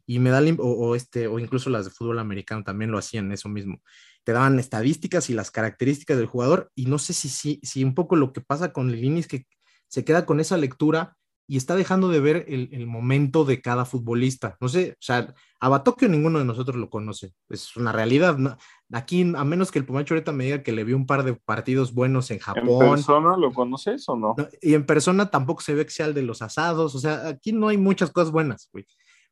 Y 0.07 0.19
me 0.19 0.31
da, 0.31 0.43
o, 0.59 0.97
este, 0.97 1.28
o 1.28 1.39
incluso 1.39 1.70
las 1.70 1.85
de 1.85 1.90
fútbol 1.90 2.19
americano 2.19 2.65
también 2.65 2.90
lo 2.90 2.98
hacían, 2.98 3.31
eso 3.32 3.48
mismo. 3.48 3.82
Te 4.31 4.35
daban 4.35 4.61
estadísticas 4.61 5.28
y 5.28 5.35
las 5.35 5.51
características 5.51 6.16
del 6.16 6.27
jugador. 6.27 6.70
Y 6.77 6.86
no 6.86 7.01
sé 7.01 7.15
si, 7.15 7.28
si, 7.28 7.59
si 7.65 7.82
un 7.82 7.97
poco 7.97 8.15
lo 8.15 8.32
que 8.32 8.40
pasa 8.40 8.73
con 8.73 8.93
Lilini 8.93 9.19
es 9.19 9.27
que 9.27 9.48
se 9.89 10.05
queda 10.05 10.24
con 10.24 10.39
esa 10.39 10.57
lectura 10.57 11.16
y 11.48 11.57
está 11.57 11.74
dejando 11.74 12.07
de 12.11 12.20
ver 12.20 12.44
el, 12.47 12.86
momento 12.86 13.44
de 13.44 13.61
cada 13.61 13.85
futbolista. 13.85 14.57
No 14.61 14.69
sé, 14.69 14.93
o 14.93 15.02
sea, 15.02 15.35
a 15.59 15.69
Batokio 15.69 16.09
ninguno 16.09 16.39
de 16.39 16.44
nosotros 16.44 16.77
lo 16.77 16.89
conoce, 16.89 17.35
es 17.48 17.77
una 17.77 17.90
realidad. 17.90 18.39
Aquí, 18.93 19.23
a 19.23 19.43
menos 19.43 19.73
que 19.73 19.81
el 19.81 19.85
Pumacho 19.85 20.15
ahorita 20.15 20.31
me 20.31 20.44
diga 20.44 20.62
que 20.62 20.70
le 20.70 20.85
vio 20.85 20.97
un 20.97 21.07
par 21.07 21.24
de 21.24 21.35
partidos 21.35 21.93
buenos 21.93 22.31
en 22.31 22.39
Japón. 22.39 22.69
¿En 22.85 22.90
persona 22.90 23.36
lo 23.36 23.52
conoces 23.52 24.09
o 24.09 24.15
no? 24.15 24.36
Y 24.62 24.74
en 24.74 24.86
persona 24.86 25.28
tampoco 25.28 25.61
se 25.61 25.74
ve 25.74 25.85
que 25.85 25.90
sea 25.90 26.07
el 26.07 26.15
de 26.15 26.23
los 26.23 26.40
asados, 26.40 26.94
o 26.94 27.01
sea, 27.01 27.27
aquí 27.27 27.51
no 27.51 27.66
hay 27.66 27.78
muchas 27.78 28.12
cosas 28.12 28.31
buenas, 28.31 28.69
güey. 28.73 28.86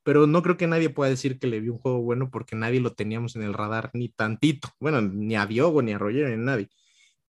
Pero 0.09 0.27
no 0.27 0.43
creo 0.43 0.57
que 0.57 0.67
nadie 0.67 0.89
pueda 0.89 1.11
decir 1.11 1.39
que 1.39 1.47
le 1.47 1.61
vio 1.61 1.75
un 1.75 1.81
juego 1.81 2.01
bueno 2.01 2.31
porque 2.31 2.57
nadie 2.57 2.81
lo 2.81 2.95
teníamos 2.95 3.37
en 3.37 3.43
el 3.43 3.53
radar 3.53 3.91
ni 3.93 4.09
tantito. 4.09 4.71
Bueno, 4.81 5.03
ni 5.03 5.37
a 5.37 5.45
Diogo, 5.45 5.83
ni 5.83 5.93
a 5.93 5.99
Roger, 5.99 6.29
ni 6.29 6.33
a 6.33 6.37
nadie. 6.39 6.71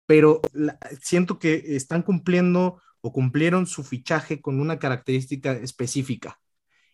Pero 0.05 0.43
siento 1.01 1.39
que 1.39 1.55
están 1.74 2.03
cumpliendo 2.03 2.82
o 3.01 3.12
cumplieron 3.15 3.66
su 3.66 3.82
fichaje 3.82 4.43
con 4.43 4.61
una 4.61 4.78
característica 4.78 5.53
específica. 5.53 6.39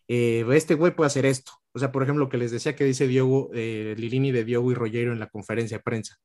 Eh, 0.07 0.47
este 0.53 0.75
güey 0.75 0.95
puede 0.95 1.09
hacer 1.09 1.27
esto. 1.27 1.51
O 1.73 1.81
sea, 1.81 1.91
por 1.91 2.05
ejemplo, 2.05 2.27
lo 2.27 2.31
que 2.31 2.39
les 2.39 2.53
decía 2.53 2.77
que 2.77 2.85
dice 2.85 3.09
Diego, 3.09 3.51
eh, 3.53 3.97
Lilini 3.99 4.31
de 4.31 4.45
Diego 4.45 4.71
y 4.71 4.77
Rogero 4.77 5.13
en 5.13 5.19
la 5.19 5.31
conferencia 5.31 5.79
de 5.79 5.83
prensa. 5.83 6.17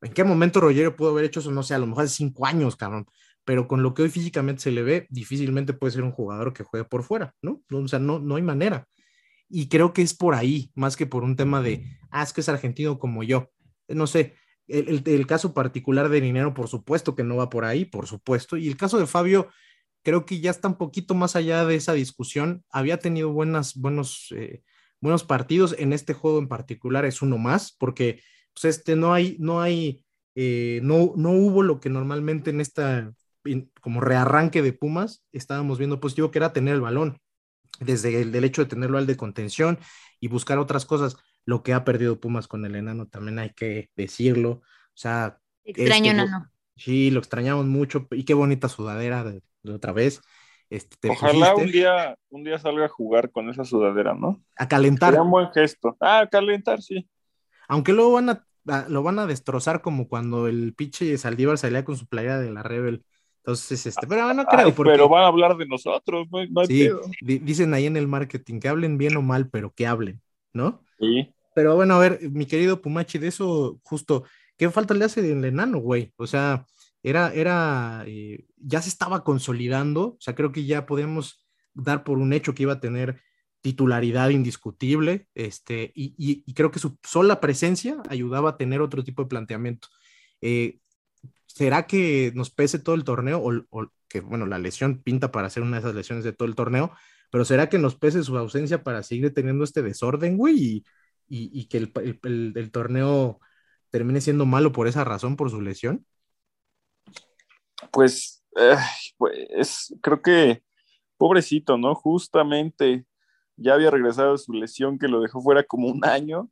¿En 0.00 0.14
qué 0.14 0.24
momento 0.24 0.60
Rogero 0.62 0.96
pudo 0.96 1.10
haber 1.10 1.26
hecho 1.26 1.40
eso? 1.40 1.50
No 1.50 1.62
sé, 1.62 1.74
a 1.74 1.78
lo 1.78 1.86
mejor 1.86 2.04
hace 2.04 2.14
cinco 2.14 2.46
años, 2.46 2.74
cabrón. 2.74 3.06
Pero 3.48 3.66
con 3.66 3.82
lo 3.82 3.94
que 3.94 4.02
hoy 4.02 4.10
físicamente 4.10 4.60
se 4.60 4.70
le 4.70 4.82
ve, 4.82 5.06
difícilmente 5.08 5.72
puede 5.72 5.92
ser 5.94 6.02
un 6.02 6.12
jugador 6.12 6.52
que 6.52 6.64
juegue 6.64 6.84
por 6.84 7.02
fuera, 7.02 7.34
¿no? 7.40 7.62
O 7.72 7.88
sea, 7.88 7.98
no, 7.98 8.18
no 8.18 8.36
hay 8.36 8.42
manera. 8.42 8.86
Y 9.48 9.70
creo 9.70 9.94
que 9.94 10.02
es 10.02 10.12
por 10.12 10.34
ahí, 10.34 10.70
más 10.74 10.98
que 10.98 11.06
por 11.06 11.24
un 11.24 11.34
tema 11.34 11.62
de, 11.62 11.96
ah, 12.10 12.22
es 12.22 12.34
que 12.34 12.42
es 12.42 12.50
argentino 12.50 12.98
como 12.98 13.22
yo. 13.22 13.50
No 13.88 14.06
sé, 14.06 14.34
el, 14.66 15.26
caso 15.26 15.54
particular 15.54 16.10
de 16.10 16.20
Dinero, 16.20 16.52
por 16.52 16.68
supuesto 16.68 17.14
que 17.14 17.24
no 17.24 17.36
va 17.36 17.48
por 17.48 17.64
ahí, 17.64 17.86
por 17.86 18.06
supuesto. 18.06 18.58
Y 18.58 18.68
el 18.68 18.76
caso 18.76 18.98
de 18.98 19.06
Fabio, 19.06 19.48
creo 20.02 20.26
que 20.26 20.40
ya 20.40 20.50
está 20.50 20.68
un 20.68 20.76
poquito 20.76 21.14
más 21.14 21.34
allá 21.34 21.64
de 21.64 21.76
esa 21.76 21.94
discusión. 21.94 22.66
Había 22.68 22.98
tenido 22.98 23.32
buenas, 23.32 23.76
buenos, 23.76 24.26
eh, 24.32 24.62
buenos 25.00 25.24
partidos. 25.24 25.74
En 25.78 25.94
este 25.94 26.12
juego 26.12 26.38
en 26.38 26.48
particular 26.48 27.06
es 27.06 27.22
uno 27.22 27.38
más, 27.38 27.74
porque 27.78 28.20
pues, 28.52 28.76
este, 28.76 28.94
no 28.94 29.14
hay, 29.14 29.38
no 29.40 29.62
hay, 29.62 30.04
eh, 30.34 30.80
no, 30.82 31.14
no 31.16 31.30
hubo 31.30 31.62
lo 31.62 31.80
que 31.80 31.88
normalmente 31.88 32.50
en 32.50 32.60
esta, 32.60 33.10
como 33.80 34.00
rearranque 34.00 34.62
de 34.62 34.72
Pumas, 34.72 35.24
estábamos 35.32 35.78
viendo 35.78 36.00
positivo, 36.00 36.30
que 36.30 36.38
era 36.38 36.52
tener 36.52 36.74
el 36.74 36.80
balón. 36.80 37.20
Desde 37.80 38.20
el, 38.22 38.34
el 38.34 38.44
hecho 38.44 38.62
de 38.62 38.68
tenerlo 38.68 38.98
al 38.98 39.06
de 39.06 39.16
contención 39.16 39.78
y 40.20 40.28
buscar 40.28 40.58
otras 40.58 40.84
cosas 40.84 41.16
lo 41.44 41.62
que 41.62 41.72
ha 41.74 41.84
perdido 41.84 42.20
Pumas 42.20 42.48
con 42.48 42.64
el 42.64 42.74
enano, 42.74 43.06
también 43.06 43.38
hay 43.38 43.50
que 43.54 43.90
decirlo. 43.96 44.50
O 44.50 44.62
sea, 44.94 45.38
extraño 45.64 46.12
este, 46.12 46.30
Sí, 46.76 47.10
lo 47.10 47.18
extrañamos 47.20 47.66
mucho 47.66 48.06
y 48.10 48.24
qué 48.24 48.34
bonita 48.34 48.68
sudadera 48.68 49.24
de, 49.24 49.42
de 49.62 49.72
otra 49.72 49.92
vez. 49.92 50.20
Este, 50.70 50.96
te 51.00 51.08
Ojalá 51.08 51.32
pusiste 51.32 51.64
un 51.64 51.72
día, 51.72 52.16
un 52.30 52.44
día 52.44 52.58
salga 52.58 52.84
a 52.86 52.88
jugar 52.88 53.30
con 53.30 53.48
esa 53.48 53.64
sudadera, 53.64 54.14
¿no? 54.14 54.42
a 54.56 54.68
calentar, 54.68 55.10
Sería 55.10 55.22
un 55.22 55.30
buen 55.30 55.50
gesto. 55.52 55.96
Ah, 56.00 56.28
calentar, 56.30 56.82
sí. 56.82 57.08
aunque 57.68 57.92
luego 57.92 58.12
van 58.12 58.30
a, 58.30 58.46
a- 58.68 58.88
lo 58.88 59.02
van 59.02 59.18
a 59.18 59.26
destrozar 59.26 59.82
como 59.82 60.08
cuando 60.08 60.46
el 60.48 60.74
pinche 60.74 61.16
Saldívar 61.18 61.58
salía 61.58 61.84
con 61.84 61.96
su 61.96 62.06
playera 62.06 62.38
de 62.38 62.50
la 62.50 62.62
Rebel. 62.62 63.04
Entonces, 63.38 63.86
este, 63.86 64.06
pero 64.06 64.32
no 64.34 64.46
creo, 64.48 64.66
Ay, 64.66 64.74
porque 64.74 64.98
pero 64.98 65.08
van 65.08 65.24
a 65.24 65.26
hablar 65.28 65.56
de 65.56 65.66
nosotros, 65.66 66.26
no 66.30 66.60
hay 66.60 66.68
sí, 66.68 66.74
pedo. 66.76 67.16
dicen 67.20 67.74
ahí 67.74 67.86
en 67.86 67.96
el 67.96 68.08
marketing 68.08 68.60
que 68.60 68.68
hablen 68.68 68.98
bien 68.98 69.16
o 69.16 69.22
mal, 69.22 69.48
pero 69.50 69.72
que 69.74 69.86
hablen, 69.86 70.20
¿no? 70.52 70.84
Sí. 70.98 71.34
Pero 71.54 71.76
bueno, 71.76 71.96
a 71.96 71.98
ver, 72.00 72.20
mi 72.30 72.46
querido 72.46 72.82
Pumachi, 72.82 73.18
de 73.18 73.28
eso 73.28 73.80
justo, 73.84 74.24
¿qué 74.58 74.70
falta 74.70 74.94
le 74.94 75.04
hace 75.06 75.20
el 75.32 75.44
enano, 75.44 75.78
güey? 75.80 76.14
O 76.16 76.26
sea, 76.26 76.66
era, 77.02 77.32
era, 77.34 78.04
eh, 78.06 78.46
ya 78.58 78.82
se 78.82 78.88
estaba 78.90 79.24
consolidando, 79.24 80.02
o 80.10 80.18
sea, 80.20 80.34
creo 80.34 80.52
que 80.52 80.66
ya 80.66 80.86
podemos 80.86 81.46
dar 81.74 82.04
por 82.04 82.18
un 82.18 82.32
hecho 82.34 82.54
que 82.54 82.64
iba 82.64 82.74
a 82.74 82.80
tener 82.80 83.20
titularidad 83.62 84.30
indiscutible, 84.30 85.28
este, 85.34 85.92
y, 85.94 86.14
y- 86.18 86.44
y 86.46 86.54
creo 86.54 86.70
que 86.70 86.78
su 86.80 86.98
sola 87.04 87.40
presencia 87.40 88.02
ayudaba 88.08 88.50
a 88.50 88.56
tener 88.58 88.82
otro 88.82 89.04
tipo 89.04 89.22
de 89.22 89.28
planteamiento. 89.28 89.88
Eh, 90.40 90.80
¿Será 91.58 91.88
que 91.88 92.30
nos 92.36 92.50
pese 92.50 92.78
todo 92.78 92.94
el 92.94 93.02
torneo? 93.02 93.42
O, 93.42 93.90
que, 94.08 94.20
bueno, 94.20 94.46
la 94.46 94.60
lesión 94.60 95.02
pinta 95.02 95.32
para 95.32 95.50
ser 95.50 95.64
una 95.64 95.78
de 95.78 95.80
esas 95.80 95.94
lesiones 95.96 96.22
de 96.22 96.32
todo 96.32 96.46
el 96.46 96.54
torneo, 96.54 96.92
pero 97.32 97.44
¿será 97.44 97.68
que 97.68 97.78
nos 97.78 97.96
pese 97.96 98.22
su 98.22 98.38
ausencia 98.38 98.84
para 98.84 99.02
seguir 99.02 99.34
teniendo 99.34 99.64
este 99.64 99.82
desorden, 99.82 100.36
güey? 100.36 100.84
Y, 101.26 101.66
que 101.66 101.78
el, 101.78 102.70
torneo 102.70 103.40
termine 103.90 104.20
siendo 104.20 104.46
malo 104.46 104.70
por 104.70 104.86
esa 104.86 105.02
razón, 105.02 105.34
por 105.34 105.50
su 105.50 105.60
lesión. 105.60 106.06
Pues, 107.90 108.44
ay, 108.54 109.10
pues, 109.16 109.92
creo 110.00 110.22
que 110.22 110.62
pobrecito, 111.16 111.76
¿no? 111.76 111.96
Justamente 111.96 113.04
ya 113.56 113.74
había 113.74 113.90
regresado 113.90 114.30
de 114.30 114.38
su 114.38 114.52
lesión 114.52 114.96
que 114.96 115.08
lo 115.08 115.20
dejó 115.20 115.42
fuera 115.42 115.64
como 115.64 115.88
un 115.88 116.04
año. 116.04 116.48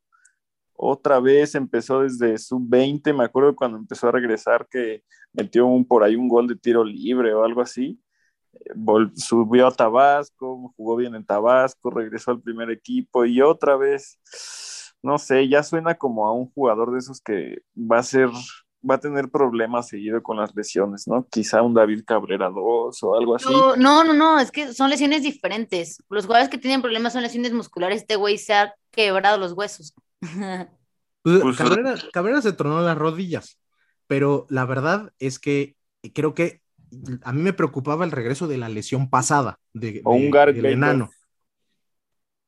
Otra 0.76 1.20
vez 1.20 1.54
empezó 1.54 2.00
desde 2.02 2.38
sub-20, 2.38 3.14
me 3.14 3.24
acuerdo 3.24 3.56
cuando 3.56 3.78
empezó 3.78 4.08
a 4.08 4.12
regresar 4.12 4.66
que 4.70 5.02
metió 5.32 5.68
por 5.88 6.02
ahí 6.02 6.16
un 6.16 6.28
gol 6.28 6.46
de 6.46 6.56
tiro 6.56 6.84
libre 6.84 7.32
o 7.34 7.44
algo 7.44 7.60
así. 7.62 8.00
Eh, 8.52 8.72
subió 9.14 9.66
a 9.66 9.74
Tabasco, 9.74 10.72
jugó 10.76 10.96
bien 10.96 11.14
en 11.14 11.24
Tabasco, 11.24 11.90
regresó 11.90 12.32
al 12.32 12.42
primer 12.42 12.70
equipo 12.70 13.24
y 13.24 13.40
otra 13.40 13.76
vez, 13.76 14.18
no 15.02 15.18
sé, 15.18 15.48
ya 15.48 15.62
suena 15.62 15.94
como 15.94 16.26
a 16.26 16.32
un 16.32 16.50
jugador 16.50 16.92
de 16.92 16.98
esos 16.98 17.20
que 17.20 17.62
va 17.74 17.98
a 17.98 18.02
ser, 18.02 18.28
va 18.88 18.96
a 18.96 19.00
tener 19.00 19.30
problemas 19.30 19.88
seguido 19.88 20.22
con 20.22 20.36
las 20.36 20.54
lesiones, 20.54 21.06
¿no? 21.06 21.26
Quizá 21.30 21.62
un 21.62 21.74
David 21.74 22.04
Cabrera 22.06 22.50
2 22.50 23.02
o 23.02 23.14
algo 23.14 23.36
así. 23.36 23.50
No, 23.50 23.76
no, 23.76 24.04
no, 24.04 24.14
no, 24.14 24.40
es 24.40 24.50
que 24.50 24.72
son 24.72 24.90
lesiones 24.90 25.22
diferentes. 25.22 26.02
Los 26.08 26.26
jugadores 26.26 26.50
que 26.50 26.58
tienen 26.58 26.82
problemas 26.82 27.12
son 27.12 27.22
lesiones 27.22 27.52
musculares. 27.52 28.02
Este 28.02 28.16
güey 28.16 28.38
se 28.38 28.54
ha 28.54 28.74
quebrado 28.90 29.38
los 29.38 29.52
huesos. 29.52 29.94
Pues, 30.20 31.40
Pues, 31.42 31.56
Cabrera, 31.56 31.94
Cabrera 32.12 32.40
se 32.42 32.52
tronó 32.52 32.80
las 32.82 32.96
rodillas, 32.96 33.58
pero 34.06 34.46
la 34.48 34.64
verdad 34.64 35.12
es 35.18 35.38
que 35.38 35.76
creo 36.14 36.34
que 36.34 36.62
a 37.22 37.32
mí 37.32 37.42
me 37.42 37.52
preocupaba 37.52 38.04
el 38.04 38.12
regreso 38.12 38.46
de 38.46 38.58
la 38.58 38.68
lesión 38.68 39.10
pasada 39.10 39.58
de, 39.72 40.00
O 40.04 40.12
un 40.14 40.30
Gareth 40.30 40.54
del 40.54 40.62
Bale 40.64 40.74
enano. 40.74 41.10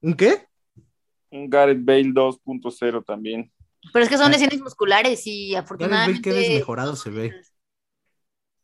¿Un 0.00 0.14
qué? 0.14 0.46
Un 1.30 1.50
Gareth 1.50 1.84
Bale 1.84 2.12
2.0 2.12 3.02
también. 3.04 3.52
Pero 3.92 4.02
es 4.04 4.08
que 4.08 4.14
Ah. 4.14 4.18
son 4.18 4.30
lesiones 4.30 4.60
musculares 4.60 5.26
y 5.26 5.50
Gareth 5.50 5.52
Bale 5.52 5.58
afortunadamente. 5.64 6.22
qué 6.22 6.32
desmejorado 6.36 6.94
se 6.96 7.10
ve. 7.10 7.32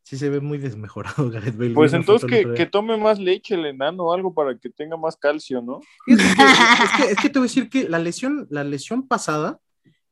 Sí 0.05 0.19
se 0.19 0.29
ve 0.29 0.41
muy 0.41 0.59
desmejorado 0.59 1.31
Gareth 1.31 1.57
Bale. 1.57 1.75
Pues 1.75 1.93
entonces 1.95 2.31
que, 2.31 2.55
que 2.55 2.67
tome 2.67 2.97
más 2.97 3.19
leche 3.19 3.55
el 3.55 3.65
enano 3.67 4.05
o 4.05 4.13
algo 4.13 4.33
para 4.35 4.57
que 4.59 4.71
tenga 4.71 4.97
más 4.97 5.17
calcio, 5.17 5.61
¿no? 5.63 5.81
Que- 6.07 6.13
es, 6.15 6.91
que, 6.97 7.13
es 7.13 7.17
que 7.19 7.29
te 7.31 7.39
voy 7.39 7.47
a 7.47 7.49
decir 7.49 7.69
que 7.71 7.89
la 7.89 7.99
lesión, 7.99 8.47
la 8.51 8.65
lesión 8.65 9.09
pasada, 9.09 9.59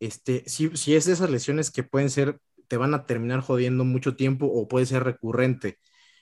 este, 0.01 0.43
sí, 0.47 0.71
sí 0.75 0.95
es 0.95 1.05
de 1.05 1.13
esas 1.13 1.31
lesiones 1.31 1.71
que 1.71 1.83
pueden 1.83 2.11
ser, 2.11 2.41
te 2.69 2.77
van 2.79 2.95
a 2.95 3.05
terminar 3.07 3.41
jodiendo 3.41 3.85
mucho 3.85 4.17
tiempo 4.17 4.47
o 4.47 4.67
puede 4.67 4.87
ser 4.87 5.05
recurrente. 5.05 5.79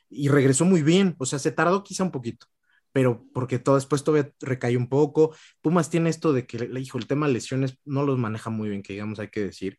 Y 0.08 0.28
regresó 0.28 0.64
muy 0.64 0.82
bien, 0.82 1.14
o 1.18 1.24
sea, 1.26 1.38
se 1.38 1.52
tardó 1.52 1.84
quizá 1.84 2.02
un 2.02 2.10
poquito, 2.10 2.46
pero 2.92 3.24
porque 3.32 3.60
todo 3.60 3.76
después 3.76 4.02
todavía 4.02 4.32
recayó 4.40 4.78
un 4.78 4.88
poco. 4.88 5.34
Pumas 5.62 5.88
tiene 5.90 6.10
esto 6.10 6.32
de 6.32 6.46
que, 6.46 6.58
le- 6.58 6.80
hijo, 6.80 6.98
el 6.98 7.06
tema 7.06 7.28
de 7.28 7.34
lesiones 7.34 7.78
no 7.84 8.02
los 8.02 8.18
maneja 8.18 8.50
muy 8.50 8.68
bien, 8.68 8.82
que 8.82 8.94
digamos, 8.94 9.20
hay 9.20 9.28
que 9.28 9.44
decir, 9.44 9.78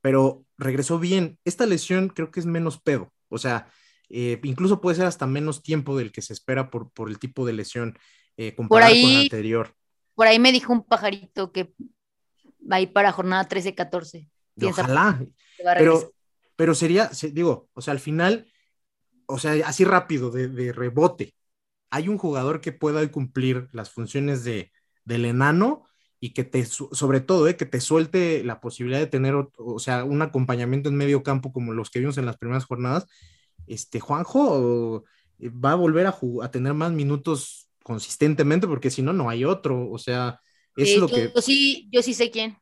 pero 0.00 0.44
regresó 0.58 0.98
bien. 0.98 1.38
Esta 1.44 1.66
lesión 1.66 2.08
creo 2.08 2.30
que 2.30 2.40
es 2.40 2.46
menos 2.46 2.80
pedo, 2.80 3.12
o 3.28 3.38
sea, 3.38 3.68
eh, 4.08 4.40
incluso 4.44 4.80
puede 4.80 4.96
ser 4.96 5.06
hasta 5.06 5.26
menos 5.26 5.62
tiempo 5.62 5.96
del 5.96 6.12
que 6.12 6.22
se 6.22 6.32
espera 6.32 6.70
por, 6.70 6.90
por 6.90 7.08
el 7.08 7.18
tipo 7.18 7.44
de 7.46 7.52
lesión 7.52 7.98
eh, 8.36 8.54
comparado 8.54 8.94
con 9.00 9.12
la 9.14 9.20
anterior. 9.20 9.74
Por 10.14 10.26
ahí 10.26 10.38
me 10.38 10.52
dijo 10.52 10.72
un 10.72 10.84
pajarito 10.84 11.52
que 11.52 11.74
va 12.70 12.76
a 12.76 12.80
ir 12.80 12.92
para 12.92 13.12
jornada 13.12 13.48
13-14. 13.48 14.18
Y 14.18 14.60
Piensa 14.60 14.82
Ojalá, 14.82 15.24
pero, 15.76 16.12
pero 16.56 16.74
sería, 16.74 17.12
se- 17.12 17.30
digo, 17.30 17.68
o 17.74 17.82
sea, 17.82 17.92
al 17.92 18.00
final, 18.00 18.50
o 19.26 19.38
sea, 19.38 19.52
así 19.66 19.84
rápido, 19.84 20.30
de, 20.30 20.48
de 20.48 20.72
rebote, 20.72 21.34
hay 21.90 22.08
un 22.08 22.18
jugador 22.18 22.60
que 22.60 22.72
pueda 22.72 23.06
cumplir 23.10 23.68
las 23.72 23.90
funciones 23.90 24.44
de, 24.44 24.72
del 25.04 25.24
enano 25.24 25.84
y 26.20 26.32
que 26.32 26.44
te, 26.44 26.64
sobre 26.64 27.20
todo, 27.20 27.46
eh, 27.48 27.56
que 27.56 27.66
te 27.66 27.80
suelte 27.80 28.42
la 28.44 28.60
posibilidad 28.60 28.98
de 29.00 29.06
tener, 29.06 29.34
ot- 29.34 29.52
o 29.58 29.78
sea, 29.78 30.04
un 30.04 30.22
acompañamiento 30.22 30.88
en 30.88 30.96
medio 30.96 31.22
campo 31.22 31.52
como 31.52 31.72
los 31.74 31.90
que 31.90 31.98
vimos 32.00 32.16
en 32.18 32.26
las 32.26 32.36
primeras 32.38 32.64
jornadas, 32.64 33.06
este, 33.66 34.00
Juanjo 34.00 35.04
eh, 35.40 35.50
va 35.50 35.72
a 35.72 35.76
volver 35.76 36.06
a, 36.06 36.16
a 36.42 36.50
tener 36.50 36.72
más 36.74 36.92
minutos 36.92 37.68
consistentemente 37.82 38.66
porque 38.66 38.90
si 38.90 39.02
no, 39.02 39.12
no 39.12 39.28
hay 39.30 39.44
otro, 39.44 39.90
o 39.90 39.98
sea, 39.98 40.40
es 40.76 40.96
lo 40.96 41.06
yo, 41.08 41.14
que 41.14 41.32
yo 41.34 41.40
sí, 41.42 41.88
yo 41.92 42.02
sí 42.02 42.14
sé 42.14 42.30
quién. 42.30 42.56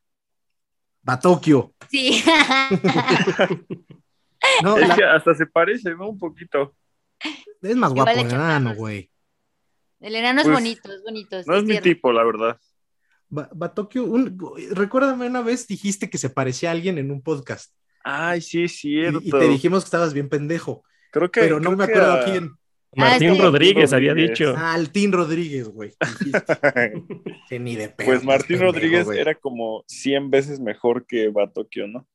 va 1.09 1.15
a 1.15 1.21
Tokio. 1.21 1.75
Sí. 1.91 2.23
No, 4.63 4.77
Es 4.77 4.89
la- 4.89 4.95
que 4.97 5.05
hasta 5.05 5.35
se 5.35 5.47
parece, 5.47 5.95
¿no? 5.95 6.11
Un 6.11 6.19
poquito. 6.19 6.75
es 7.63 7.77
más 7.77 7.93
guapo 7.93 8.11
el 8.11 8.19
enano, 8.31 8.75
güey. 8.75 9.11
El 10.01 10.15
enano 10.17 10.41
es 10.41 10.47
Pues, 10.47 10.55
bonito, 10.55 10.93
es 10.93 11.03
bonito. 11.03 11.37
No 11.47 11.57
es 11.57 11.63
mi 11.63 11.71
tierno. 11.71 11.83
tipo, 11.83 12.13
la 12.13 12.25
verdad. 12.25 12.61
Ba- 13.35 13.51
Batokio, 13.55 14.05
un- 14.05 14.39
recuérdame 14.71 15.27
una 15.27 15.43
vez 15.43 15.67
dijiste 15.67 16.09
que 16.09 16.19
se 16.19 16.31
parecía 16.31 16.69
a 16.71 16.73
alguien 16.73 16.99
en 16.99 17.11
un 17.11 17.21
podcast 17.23 17.73
Ay, 18.05 18.41
sí, 18.41 18.65
es 18.65 18.75
y, 18.75 18.79
cierto. 18.79 19.21
y 19.23 19.31
te 19.31 19.49
dijimos 19.49 19.83
que 19.83 19.89
estabas 19.89 20.13
bien 20.15 20.29
pendejo, 20.29 20.85
creo 21.11 21.31
que, 21.31 21.41
pero 21.41 21.59
no 21.61 21.73
me 21.73 21.85
acuerdo 21.85 22.13
a- 22.13 22.25
quién. 22.25 22.53
Martín 22.97 23.31
este- 23.31 23.43
Rodríguez 23.43 23.93
había 23.93 24.15
dicho. 24.15 24.55
Ah, 24.57 24.79
Rodríguez, 25.11 25.67
güey. 25.69 25.93
Que 27.49 27.59
ni 27.59 27.75
de 27.77 27.89
pedo. 27.89 28.07
Pues 28.07 28.23
Martín 28.25 28.59
pendejo, 28.59 28.73
Rodríguez 28.73 29.05
güey. 29.07 29.19
era 29.19 29.35
como 29.35 29.85
100 29.89 30.31
veces 30.31 30.61
mejor 30.61 31.05
que 31.07 31.29
Batokio, 31.29 31.89
¿no? 31.89 32.07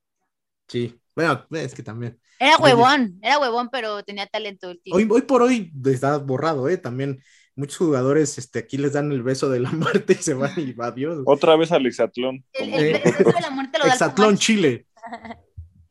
Sí, 0.68 0.96
bueno, 1.16 1.46
es 1.52 1.74
que 1.74 1.84
también. 1.84 2.18
Era 2.40 2.56
Oye. 2.58 2.74
huevón, 2.76 3.20
era 3.22 3.40
huevón, 3.40 3.70
pero 3.70 4.04
tenía 4.04 4.26
talento 4.28 4.70
el 4.70 4.80
tío. 4.82 4.96
Hoy, 4.96 5.06
hoy 5.12 5.22
por 5.24 5.42
hoy 5.42 5.72
está 5.88 6.18
borrado, 6.18 6.70
¿eh? 6.70 6.78
También 6.78 7.22
muchos 7.60 7.78
jugadores 7.78 8.38
este, 8.38 8.60
aquí 8.60 8.78
les 8.78 8.94
dan 8.94 9.12
el 9.12 9.22
beso 9.22 9.50
de 9.50 9.60
la 9.60 9.72
muerte 9.74 10.14
y 10.20 10.24
se 10.24 10.34
van 10.34 10.52
y 10.58 10.74
va 10.74 10.92
Dios. 10.92 11.22
Otra 11.26 11.56
vez 11.56 11.72
al 11.72 11.86
Exatlón. 11.86 12.44
el, 12.54 12.74
el 12.74 12.94
beso 13.04 13.32
de 13.32 13.42
la 13.42 13.50
muerte 13.52 13.78
lo 13.78 13.84
da 13.86 13.90
el 13.90 13.94
Exatlón, 13.94 14.28
Pumachi. 14.30 14.46
Chile. 14.46 14.88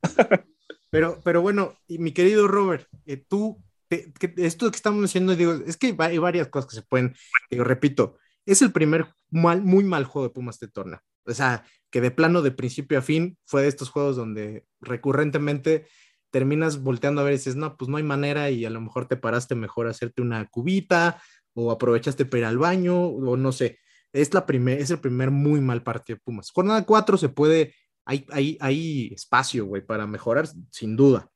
Pero, 0.91 1.21
pero 1.23 1.43
bueno, 1.43 1.75
y 1.87 1.99
mi 1.99 2.13
querido 2.13 2.49
Robert, 2.49 2.87
eh, 3.05 3.19
tú, 3.29 3.63
te- 3.89 4.11
que- 4.19 4.33
esto 4.39 4.71
que 4.71 4.77
estamos 4.77 5.03
diciendo, 5.03 5.37
digo, 5.37 5.53
es 5.67 5.77
que 5.77 5.95
hay 5.99 6.17
varias 6.17 6.49
cosas 6.49 6.71
que 6.71 6.77
se 6.77 6.83
pueden, 6.83 7.15
digo, 7.51 7.63
repito, 7.63 8.17
es 8.47 8.63
el 8.63 8.73
primer 8.73 9.07
mal, 9.31 9.61
muy 9.63 9.85
mal 9.85 10.05
juego 10.05 10.29
de 10.29 10.33
Pumas 10.33 10.59
de 10.61 10.69
torneo. 10.69 11.01
O 11.27 11.35
sea, 11.35 11.63
que 11.91 12.01
de 12.01 12.11
plano 12.11 12.41
de 12.41 12.53
principio 12.53 12.99
a 12.99 13.03
fin 13.03 13.37
fue 13.45 13.61
de 13.63 13.69
estos 13.69 13.91
juegos 13.91 14.17
donde 14.17 14.65
recurrentemente 14.81 15.87
terminas 16.31 16.83
volteando 16.83 17.21
a 17.21 17.25
ver 17.25 17.35
y 17.35 17.37
dices, 17.37 17.57
no, 17.57 17.77
pues 17.77 17.91
no 17.91 17.99
hay 17.99 18.03
manera 18.03 18.49
y 18.51 18.65
a 18.65 18.71
lo 18.71 18.81
mejor 18.81 19.07
te 19.09 19.17
paraste 19.19 19.55
mejor 19.55 19.89
a 19.89 19.91
hacerte 19.91 20.23
una 20.23 20.47
cubita 20.49 21.21
o 21.59 21.73
aprovechaste 21.73 22.25
para 22.25 22.39
ir 22.39 22.45
al 22.45 22.59
baño 22.59 22.97
o 23.01 23.37
no 23.37 23.53
sé. 23.53 23.79
Es, 24.13 24.33
la 24.33 24.47
primer, 24.47 24.79
es 24.81 24.91
el 24.91 25.01
primer 25.01 25.31
muy 25.31 25.61
mal 25.61 25.83
partido 25.83 26.17
de 26.17 26.23
Pumas. 26.23 26.51
Jornada 26.51 26.85
4 26.85 27.19
se 27.19 27.29
puede, 27.29 27.75
hay, 28.05 28.25
hay, 28.31 28.57
hay 28.61 29.09
espacio, 29.13 29.67
güey, 29.67 29.85
para 29.85 30.07
mejorar, 30.07 30.49
sin 30.71 30.97
duda. 30.97 31.31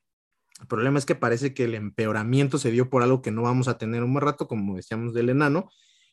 El 0.61 0.69
problema 0.69 0.99
es 0.99 1.07
que 1.07 1.17
parece 1.17 1.55
que 1.55 1.65
el 1.65 1.75
empeoramiento 1.75 2.59
se 2.59 2.71
dio 2.71 2.89
por 2.89 3.03
algo 3.03 3.21
que 3.21 3.33
no 3.33 3.43
vamos 3.43 3.67
a 3.67 3.79
tener 3.79 4.05
un 4.05 4.13
buen 4.13 4.25
rato, 4.25 4.47
como 4.47 4.77
decíamos 4.77 5.13
del 5.13 5.29
enano, 5.29 5.69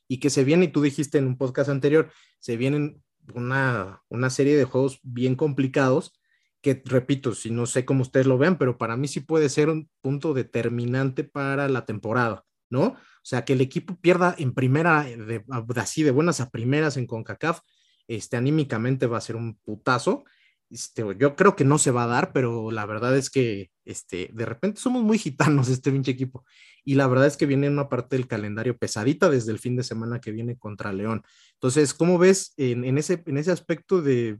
y 0.07 0.19
que 0.19 0.31
se 0.31 0.43
viene, 0.43 0.65
y 0.65 0.67
tú 0.69 0.81
dijiste 0.81 1.19
en 1.19 1.27
un 1.27 1.37
podcast 1.37 1.69
anterior, 1.69 2.11
se 2.39 2.57
vienen 2.57 3.03
una, 3.35 4.01
una 4.09 4.31
serie 4.31 4.57
de 4.57 4.63
juegos 4.63 4.99
bien 5.03 5.35
complicados 5.35 6.19
que, 6.61 6.81
repito, 6.83 7.35
si 7.35 7.51
no 7.51 7.67
sé 7.67 7.85
cómo 7.85 8.01
ustedes 8.01 8.25
lo 8.25 8.39
vean, 8.39 8.57
pero 8.57 8.77
para 8.79 8.97
mí 8.97 9.07
sí 9.07 9.19
puede 9.19 9.49
ser 9.49 9.69
un 9.69 9.89
punto 10.01 10.33
determinante 10.33 11.23
para 11.23 11.69
la 11.69 11.85
temporada, 11.85 12.43
¿no? 12.69 12.83
O 12.83 12.97
sea, 13.23 13.45
que 13.45 13.53
el 13.53 13.61
equipo 13.61 13.97
pierda 13.99 14.35
en 14.37 14.53
primera, 14.53 15.03
de, 15.03 15.43
así 15.75 16.03
de 16.03 16.11
buenas 16.11 16.41
a 16.41 16.49
primeras 16.49 16.97
en 16.97 17.07
CONCACAF, 17.07 17.59
este, 18.07 18.37
anímicamente 18.37 19.07
va 19.07 19.17
a 19.17 19.21
ser 19.21 19.35
un 19.35 19.55
putazo. 19.57 20.23
este, 20.69 21.03
yo 21.17 21.35
creo 21.35 21.55
que 21.55 21.63
no 21.63 21.77
se 21.77 21.91
va 21.91 22.03
a 22.03 22.07
dar, 22.07 22.33
pero 22.33 22.71
la 22.71 22.85
verdad 22.85 23.15
es 23.17 23.29
que 23.29 23.69
este, 23.85 24.29
de 24.33 24.45
repente 24.45 24.81
somos 24.81 25.03
muy 25.03 25.17
gitanos 25.17 25.69
este 25.69 25.91
pinche 25.91 26.11
equipo. 26.11 26.45
Y 26.83 26.95
la 26.95 27.07
verdad 27.07 27.27
es 27.27 27.37
que 27.37 27.45
viene 27.45 27.69
una 27.69 27.89
parte 27.89 28.15
del 28.15 28.27
calendario 28.27 28.77
pesadita 28.77 29.29
desde 29.29 29.51
el 29.51 29.59
fin 29.59 29.75
de 29.75 29.83
semana 29.83 30.19
que 30.19 30.31
viene 30.31 30.57
contra 30.57 30.93
León. 30.93 31.23
Entonces, 31.53 31.93
¿cómo 31.93 32.17
ves 32.17 32.53
en, 32.57 32.97
ese, 32.97 33.23
en 33.25 33.37
ese 33.37 33.51
aspecto 33.51 34.01
de 34.01 34.39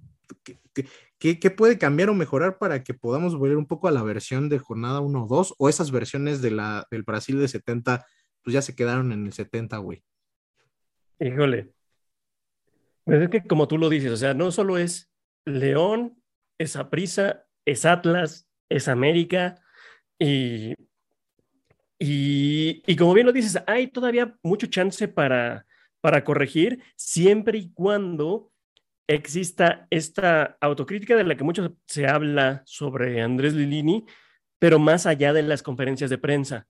qué, 1.17 1.51
puede 1.51 1.77
cambiar 1.77 2.09
o 2.09 2.13
mejorar 2.13 2.57
para 2.57 2.83
que 2.83 2.93
podamos 2.93 3.35
volver 3.35 3.57
un 3.57 3.67
poco 3.67 3.87
a 3.87 3.91
la 3.91 4.03
versión 4.03 4.49
de 4.49 4.59
jornada 4.59 4.99
1 4.99 5.23
o 5.23 5.27
2? 5.27 5.55
O 5.57 5.69
esas 5.69 5.91
versiones 5.91 6.41
de 6.41 6.51
la, 6.51 6.87
del 6.89 7.03
Brasil 7.03 7.39
de 7.39 7.47
70, 7.47 8.05
pues 8.43 8.53
ya 8.53 8.61
se 8.61 8.75
quedaron 8.75 9.11
en 9.11 9.25
el 9.25 9.33
70, 9.33 9.77
güey. 9.77 10.03
Híjole. 11.19 11.73
Pues 13.03 13.21
es 13.23 13.29
que 13.29 13.43
como 13.43 13.67
tú 13.67 13.77
lo 13.77 13.89
dices, 13.89 14.11
o 14.11 14.17
sea, 14.17 14.33
no 14.33 14.51
solo 14.51 14.77
es 14.77 15.11
León, 15.45 16.21
es 16.57 16.75
Aprisa, 16.75 17.45
es 17.65 17.85
Atlas, 17.85 18.47
es 18.69 18.87
América 18.87 19.61
y, 20.19 20.75
y, 21.97 22.95
como 22.95 23.13
bien 23.13 23.25
lo 23.25 23.33
dices, 23.33 23.61
hay 23.67 23.87
todavía 23.87 24.37
mucho 24.43 24.67
chance 24.67 25.07
para, 25.07 25.65
para 26.01 26.23
corregir 26.23 26.83
siempre 26.95 27.57
y 27.57 27.71
cuando 27.71 28.51
exista 29.07 29.87
esta 29.89 30.57
autocrítica 30.61 31.15
de 31.15 31.23
la 31.23 31.35
que 31.35 31.43
mucho 31.43 31.75
se 31.87 32.07
habla 32.07 32.61
sobre 32.65 33.21
Andrés 33.21 33.53
Lilini, 33.53 34.05
pero 34.59 34.77
más 34.77 35.05
allá 35.05 35.33
de 35.33 35.41
las 35.41 35.63
conferencias 35.63 36.09
de 36.09 36.17
prensa, 36.17 36.67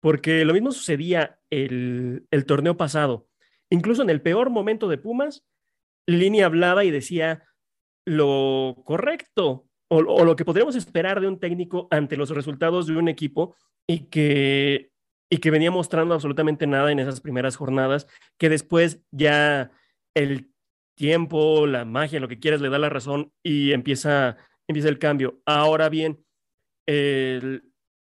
porque 0.00 0.44
lo 0.44 0.54
mismo 0.54 0.72
sucedía 0.72 1.38
el, 1.50 2.26
torneo 2.46 2.76
pasado. 2.76 3.28
Incluso 3.68 4.02
en 4.02 4.10
el 4.10 4.22
peor 4.22 4.50
momento 4.50 4.88
de 4.88 4.98
Pumas, 4.98 5.44
Lilini 6.06 6.42
hablaba 6.42 6.84
y 6.84 6.90
decía, 6.90 7.44
lo 8.04 8.82
correcto 8.84 9.66
o, 9.88 10.24
lo 10.24 10.36
que 10.36 10.44
podríamos 10.44 10.76
esperar 10.76 11.20
de 11.20 11.28
un 11.28 11.38
técnico 11.38 11.88
ante 11.90 12.16
los 12.16 12.30
resultados 12.30 12.86
de 12.86 12.96
un 12.96 13.08
equipo 13.08 13.54
y 13.86 14.08
que, 14.08 14.92
y 15.28 15.38
que 15.38 15.50
venía 15.50 15.70
mostrando 15.70 16.14
absolutamente 16.14 16.66
nada 16.66 16.90
en 16.90 17.00
esas 17.00 17.20
primeras 17.20 17.56
jornadas, 17.56 18.06
que 18.38 18.48
después 18.48 19.02
ya 19.10 19.70
el 20.14 20.50
tiempo, 20.96 21.66
la 21.66 21.84
magia, 21.84 22.20
lo 22.20 22.28
que 22.28 22.38
quieras, 22.38 22.60
le 22.60 22.70
da 22.70 22.78
la 22.78 22.88
razón 22.88 23.32
y 23.42 23.72
empieza, 23.72 24.36
empieza 24.68 24.88
el 24.88 24.98
cambio. 24.98 25.40
Ahora 25.44 25.88
bien, 25.88 26.24
el, 26.86 27.72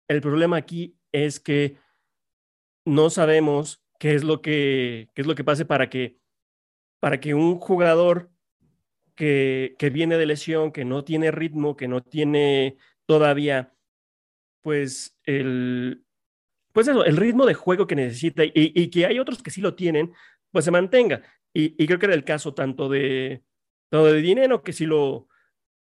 el 0.08 0.22
problema 0.22 0.58
aquí 0.58 0.98
es 1.14 1.40
que 1.40 1.78
no 2.86 3.10
sabemos 3.10 3.82
qué 4.00 4.16
es 4.16 4.24
lo 4.26 4.42
que, 4.42 5.10
qué 5.14 5.22
es 5.22 5.28
lo 5.28 5.36
que 5.36 5.46
pase 5.46 5.64
para 5.64 5.90
que, 5.90 6.18
para 7.00 7.22
que 7.22 7.34
un 7.34 7.58
jugador 7.60 8.30
que, 9.16 9.76
viene 9.94 10.18
de 10.18 10.26
lesión, 10.26 10.72
que 10.72 10.86
no 10.86 11.04
tiene 11.06 11.32
ritmo, 11.32 11.78
que 11.78 11.88
no 11.88 12.02
tiene 12.02 12.78
todavía, 13.06 13.74
pues, 14.62 15.18
el, 15.24 16.06
pues 16.74 16.88
eso, 16.88 17.06
el 17.06 17.18
ritmo 17.18 17.46
de 17.46 17.54
juego 17.54 17.88
que 17.88 17.96
necesita 17.96 18.44
y, 18.46 18.90
que 18.90 19.06
hay 19.06 19.20
otros 19.20 19.44
que 19.44 19.52
sí 19.52 19.62
lo 19.62 19.76
tienen, 19.76 20.12
pues 20.52 20.66
se 20.66 20.72
mantenga. 20.72 21.22
Y, 21.54 21.86
creo 21.86 22.00
que 22.00 22.08
era 22.08 22.16
el 22.16 22.26
caso 22.26 22.54
tanto 22.54 22.90
de, 22.90 23.44
todo 23.90 24.06
de 24.06 24.22
Dinero, 24.22 24.64
que 24.64 24.74
sí 24.74 24.86
lo, 24.86 25.28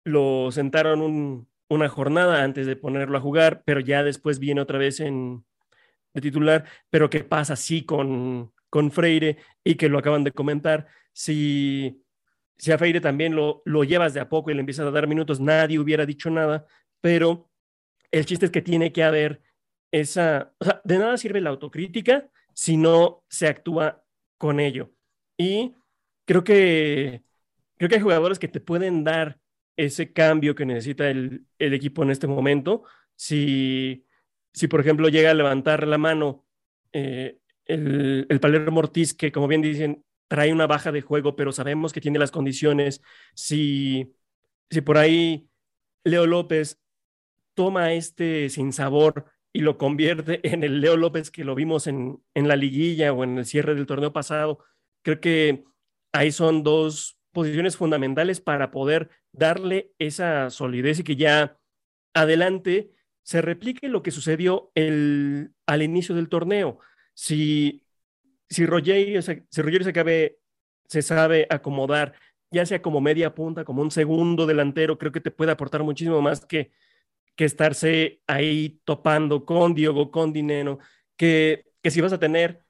lo 0.04 0.52
sentaron 0.52 1.48
una 1.74 1.90
jornada 1.90 2.44
antes 2.44 2.68
de 2.68 2.76
ponerlo 2.76 3.18
a 3.18 3.22
jugar, 3.22 3.64
pero 3.66 3.80
ya 3.80 4.04
después 4.04 4.40
viene 4.40 4.62
otra 4.62 4.78
vez 4.78 5.00
en, 5.00 5.46
de 6.14 6.22
titular, 6.22 6.66
pero 6.90 7.10
¿qué 7.10 7.24
pasa 7.24 7.56
sí 7.56 7.86
con, 7.86 8.54
con 8.70 8.92
Freire 8.92 9.38
y 9.64 9.76
que 9.76 9.90
lo 9.90 10.00
acaban 10.00 10.24
de 10.24 10.32
comentar? 10.32 10.88
Si 11.14 12.02
si 12.62 12.72
a 12.72 12.78
Feire 12.78 13.02
también 13.02 13.36
lo, 13.36 13.64
lo 13.66 13.84
llevas 13.84 14.14
de 14.14 14.20
a 14.20 14.30
poco 14.30 14.52
y 14.52 14.54
le 14.54 14.60
empiezas 14.60 14.86
a 14.86 14.92
dar 14.92 15.08
minutos, 15.08 15.40
nadie 15.40 15.80
hubiera 15.80 16.06
dicho 16.06 16.30
nada, 16.30 16.68
pero 17.02 17.50
el 18.12 18.24
chiste 18.28 18.46
es 18.46 18.52
que 18.52 18.62
tiene 18.62 18.92
que 18.92 19.04
haber 19.04 19.42
esa, 19.92 20.54
o 20.60 20.66
sea, 20.66 20.80
de 20.84 21.00
nada 21.00 21.18
sirve 21.18 21.42
la 21.42 21.50
autocrítica 21.50 22.30
si 22.54 22.78
no 22.78 23.24
se 23.30 23.48
actúa 23.48 24.04
con 24.38 24.60
ello. 24.60 24.92
Y 25.38 25.74
creo 26.26 26.44
que, 26.44 27.24
creo 27.78 27.90
que 27.90 27.96
hay 27.96 28.02
jugadores 28.02 28.38
que 28.38 28.48
te 28.48 28.60
pueden 28.60 29.04
dar 29.04 29.40
ese 29.78 30.14
cambio 30.14 30.56
que 30.56 30.66
necesita 30.66 31.10
el, 31.10 31.46
el 31.60 31.74
equipo 31.74 32.04
en 32.04 32.12
este 32.12 32.28
momento. 32.28 32.84
Si, 33.16 34.06
si, 34.54 34.68
por 34.68 34.82
ejemplo, 34.82 35.10
llega 35.10 35.32
a 35.32 35.34
levantar 35.34 35.88
la 35.88 35.98
mano 35.98 36.46
eh, 36.94 37.40
el, 37.66 38.28
el 38.30 38.40
Palermo 38.40 38.80
Ortiz, 38.80 39.14
que 39.14 39.32
como 39.32 39.48
bien 39.48 39.62
dicen, 39.62 40.04
trae 40.28 40.54
una 40.54 40.68
baja 40.68 40.92
de 40.92 41.02
juego, 41.02 41.36
pero 41.36 41.52
sabemos 41.52 41.94
que 41.94 42.02
tiene 42.02 42.20
las 42.20 42.32
condiciones. 42.32 43.02
Si, 43.36 44.14
si 44.70 44.82
por 44.82 44.98
ahí 44.98 45.50
Leo 46.04 46.26
López 46.26 46.80
toma 47.54 47.94
este 47.94 48.50
sin 48.50 48.74
sabor 48.74 49.26
y 49.54 49.62
lo 49.62 49.78
convierte 49.78 50.40
en 50.48 50.64
el 50.64 50.82
Leo 50.82 50.98
López 50.98 51.32
que 51.32 51.44
lo 51.44 51.56
vimos 51.56 51.88
en, 51.88 52.24
en 52.34 52.48
la 52.48 52.56
liguilla 52.56 53.14
o 53.14 53.24
en 53.24 53.40
el 53.40 53.46
cierre 53.46 53.76
del 53.76 53.86
torneo 53.86 54.14
pasado, 54.14 54.60
creo 55.04 55.20
que 55.20 55.64
ahí 56.14 56.32
son 56.32 56.64
dos 56.64 57.20
posiciones 57.32 57.78
fundamentales 57.78 58.42
para 58.42 58.72
poder 58.72 59.10
darle 59.34 59.94
esa 60.00 60.50
solidez 60.50 61.00
y 61.00 61.04
que 61.04 61.16
ya 61.16 61.58
adelante 62.14 62.92
se 63.24 63.42
replique 63.42 63.88
lo 63.90 64.04
que 64.04 64.12
sucedió 64.12 64.72
el, 64.76 65.54
al 65.66 65.84
inicio 65.84 66.16
del 66.16 66.30
torneo. 66.30 66.80
Si 67.14 67.86
si 68.50 68.66
Roger, 68.66 69.24
si 69.24 69.34
se, 69.34 70.40
se 70.88 71.02
sabe 71.02 71.48
acomodar, 71.50 72.14
ya 72.52 72.66
sea 72.66 72.82
como 72.82 73.02
media 73.02 73.34
punta, 73.34 73.64
como 73.64 73.82
un 73.82 73.92
segundo 73.92 74.46
delantero, 74.46 74.98
creo 74.98 75.12
que 75.12 75.22
te 75.22 75.32
puede 75.32 75.52
aportar 75.52 75.84
muchísimo 75.84 76.22
más 76.22 76.46
que, 76.46 76.72
que 77.36 77.46
estarse 77.46 78.22
ahí 78.28 78.82
topando 78.86 79.46
con 79.46 79.74
Diogo, 79.76 80.12
con 80.12 80.34
Dinero, 80.34 80.80
que, 81.18 81.66
que 81.82 81.92
si 81.92 82.02
vas 82.02 82.14
a 82.14 82.20
tener 82.20 82.66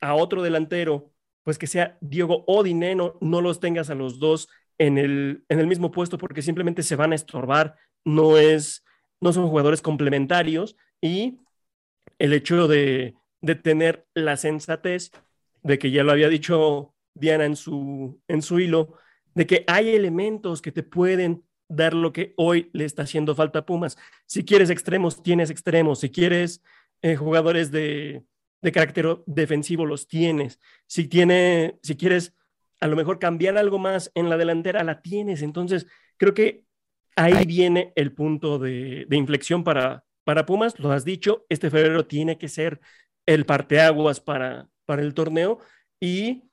a 0.00 0.14
otro 0.14 0.42
delantero, 0.42 1.12
pues 1.42 1.58
que 1.58 1.66
sea 1.66 1.96
Diogo 2.00 2.44
o 2.46 2.62
Dinero, 2.62 3.18
no 3.20 3.40
los 3.40 3.60
tengas 3.60 3.90
a 3.90 3.94
los 3.94 4.18
dos 4.18 4.48
en 4.78 4.98
el, 4.98 5.44
en 5.48 5.60
el 5.60 5.66
mismo 5.66 5.90
puesto 5.90 6.18
porque 6.18 6.42
simplemente 6.42 6.82
se 6.82 6.96
van 6.96 7.12
a 7.12 7.16
estorbar, 7.16 7.76
no, 8.04 8.36
es, 8.36 8.84
no 9.20 9.32
son 9.32 9.48
jugadores 9.48 9.82
complementarios 9.82 10.76
y 11.00 11.40
el 12.18 12.32
hecho 12.32 12.68
de, 12.68 13.14
de 13.40 13.54
tener 13.54 14.06
la 14.14 14.36
sensatez 14.36 15.12
de 15.62 15.78
que 15.78 15.90
ya 15.90 16.04
lo 16.04 16.12
había 16.12 16.28
dicho 16.28 16.94
Diana 17.14 17.44
en 17.44 17.56
su, 17.56 18.20
en 18.28 18.42
su 18.42 18.60
hilo, 18.60 18.94
de 19.34 19.46
que 19.46 19.64
hay 19.66 19.90
elementos 19.94 20.62
que 20.62 20.72
te 20.72 20.82
pueden 20.82 21.44
dar 21.68 21.94
lo 21.94 22.12
que 22.12 22.34
hoy 22.36 22.70
le 22.72 22.84
está 22.84 23.02
haciendo 23.02 23.34
falta 23.34 23.60
a 23.60 23.66
Pumas. 23.66 23.96
Si 24.26 24.44
quieres 24.44 24.70
extremos, 24.70 25.22
tienes 25.22 25.50
extremos. 25.50 26.00
Si 26.00 26.10
quieres 26.10 26.62
eh, 27.02 27.16
jugadores 27.16 27.70
de, 27.70 28.24
de, 28.62 28.72
carácter 28.72 29.18
defensivo, 29.26 29.84
los 29.84 30.06
tienes. 30.06 30.60
Si, 30.86 31.08
tiene, 31.08 31.78
si 31.82 31.96
quieres 31.96 32.34
a 32.80 32.86
lo 32.86 32.96
mejor 32.96 33.18
cambiar 33.18 33.56
algo 33.58 33.78
más 33.78 34.10
en 34.14 34.28
la 34.28 34.36
delantera, 34.36 34.84
la 34.84 35.02
tienes. 35.02 35.42
Entonces, 35.42 35.86
creo 36.16 36.34
que 36.34 36.64
ahí 37.16 37.46
viene 37.46 37.92
el 37.96 38.12
punto 38.12 38.58
de, 38.58 39.06
de 39.08 39.16
inflexión 39.16 39.64
para, 39.64 40.04
para 40.24 40.46
Pumas. 40.46 40.78
Lo 40.78 40.92
has 40.92 41.04
dicho, 41.04 41.46
este 41.48 41.70
febrero 41.70 42.06
tiene 42.06 42.38
que 42.38 42.48
ser 42.48 42.80
el 43.26 43.46
parteaguas 43.46 44.20
para, 44.20 44.68
para 44.84 45.02
el 45.02 45.14
torneo 45.14 45.58
y 46.00 46.44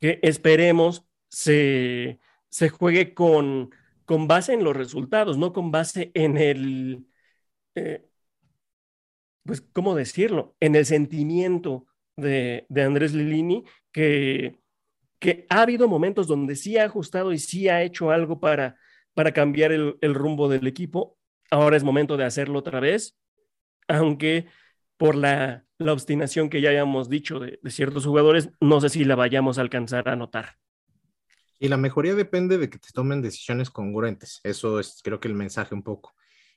que 0.00 0.18
esperemos 0.22 1.06
se, 1.28 2.18
se 2.48 2.68
juegue 2.68 3.14
con, 3.14 3.70
con 4.04 4.28
base 4.28 4.52
en 4.52 4.64
los 4.64 4.76
resultados, 4.76 5.38
no 5.38 5.52
con 5.52 5.70
base 5.70 6.10
en 6.14 6.36
el, 6.36 7.06
eh, 7.74 8.08
pues, 9.44 9.60
¿cómo 9.72 9.94
decirlo? 9.94 10.56
En 10.60 10.74
el 10.74 10.86
sentimiento 10.86 11.86
de, 12.16 12.66
de 12.68 12.82
Andrés 12.82 13.14
Lilini, 13.14 13.64
que, 13.92 14.61
que 15.22 15.46
ha 15.48 15.62
habido 15.62 15.86
momentos 15.86 16.26
donde 16.26 16.56
sí 16.56 16.76
ha 16.78 16.84
ajustado 16.86 17.32
y 17.32 17.38
sí 17.38 17.68
ha 17.68 17.82
hecho 17.82 18.10
algo 18.10 18.40
para, 18.40 18.76
para 19.14 19.30
cambiar 19.30 19.70
el, 19.70 19.96
el 20.00 20.14
rumbo 20.14 20.48
del 20.48 20.66
equipo. 20.66 21.16
Ahora 21.48 21.76
es 21.76 21.84
momento 21.84 22.16
de 22.16 22.24
hacerlo 22.24 22.58
otra 22.58 22.80
vez, 22.80 23.16
aunque 23.86 24.46
por 24.96 25.14
la, 25.14 25.64
la 25.78 25.92
obstinación 25.92 26.50
que 26.50 26.60
ya 26.60 26.70
habíamos 26.70 27.08
dicho 27.08 27.38
de, 27.38 27.60
ciertos 27.66 28.04
jugadores, 28.04 28.50
no 28.60 28.80
sé 28.80 28.88
si 28.88 29.04
la 29.04 29.14
vayamos 29.14 29.58
a 29.58 29.60
alcanzar 29.60 30.08
a 30.08 30.16
notar. 30.16 30.56
Y 31.60 31.68
la 31.68 31.76
mejoría 31.76 32.16
depende 32.16 32.58
de 32.58 32.68
que 32.68 32.78
te 32.78 32.88
tomen 32.92 33.22
decisiones 33.22 33.70
congruentes. 33.70 34.40
Eso 34.42 34.80
es, 34.80 35.02
creo 35.04 35.20
que 35.20 35.28
el 35.28 35.34
mensaje 35.34 35.72
un 35.72 35.84
poco. 35.84 36.14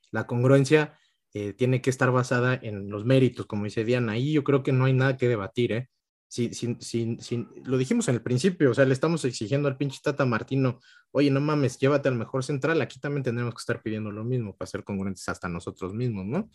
La 0.10 0.26
congruencia 0.26 0.98
eh, 1.36 1.54
tiene 1.54 1.84
que 1.84 1.92
estar 1.92 2.10
basada 2.10 2.60
en 2.60 2.90
los 2.90 3.06
méritos, 3.06 3.46
como 3.46 3.66
dice 3.66 3.84
Diana. 3.84 4.14
Ahí 4.14 4.34
yo 4.34 4.44
creo 4.44 4.64
que 4.64 4.72
no 4.72 4.86
hay 4.86 4.94
nada 4.94 5.18
que 5.18 5.28
debatir, 5.28 5.72
¿eh? 5.72 5.90
Si, 6.36 6.54
si, 6.54 7.18
si, 7.22 7.48
lo 7.64 7.78
dijimos 7.78 8.10
en 8.10 8.16
el 8.16 8.22
principio, 8.22 8.70
o 8.70 8.74
sea, 8.74 8.84
le 8.84 8.92
estamos 8.92 9.24
exigiendo 9.24 9.70
al 9.70 9.78
pinche 9.78 10.02
Tata 10.04 10.26
Martino, 10.26 10.82
oye, 11.12 11.32
no 11.32 11.40
mames, 11.40 11.80
llévate 11.80 12.10
al 12.10 12.16
mejor 12.16 12.44
central, 12.44 12.82
aquí 12.82 13.00
también 13.00 13.24
tendremos 13.24 13.54
que 13.54 13.60
estar 13.60 13.82
pidiendo 13.82 14.12
lo 14.12 14.26
mismo 14.26 14.54
para 14.54 14.70
ser 14.70 14.84
congruentes 14.84 15.30
hasta 15.30 15.48
nosotros 15.48 15.94
mismos, 15.94 16.26
¿no? 16.26 16.50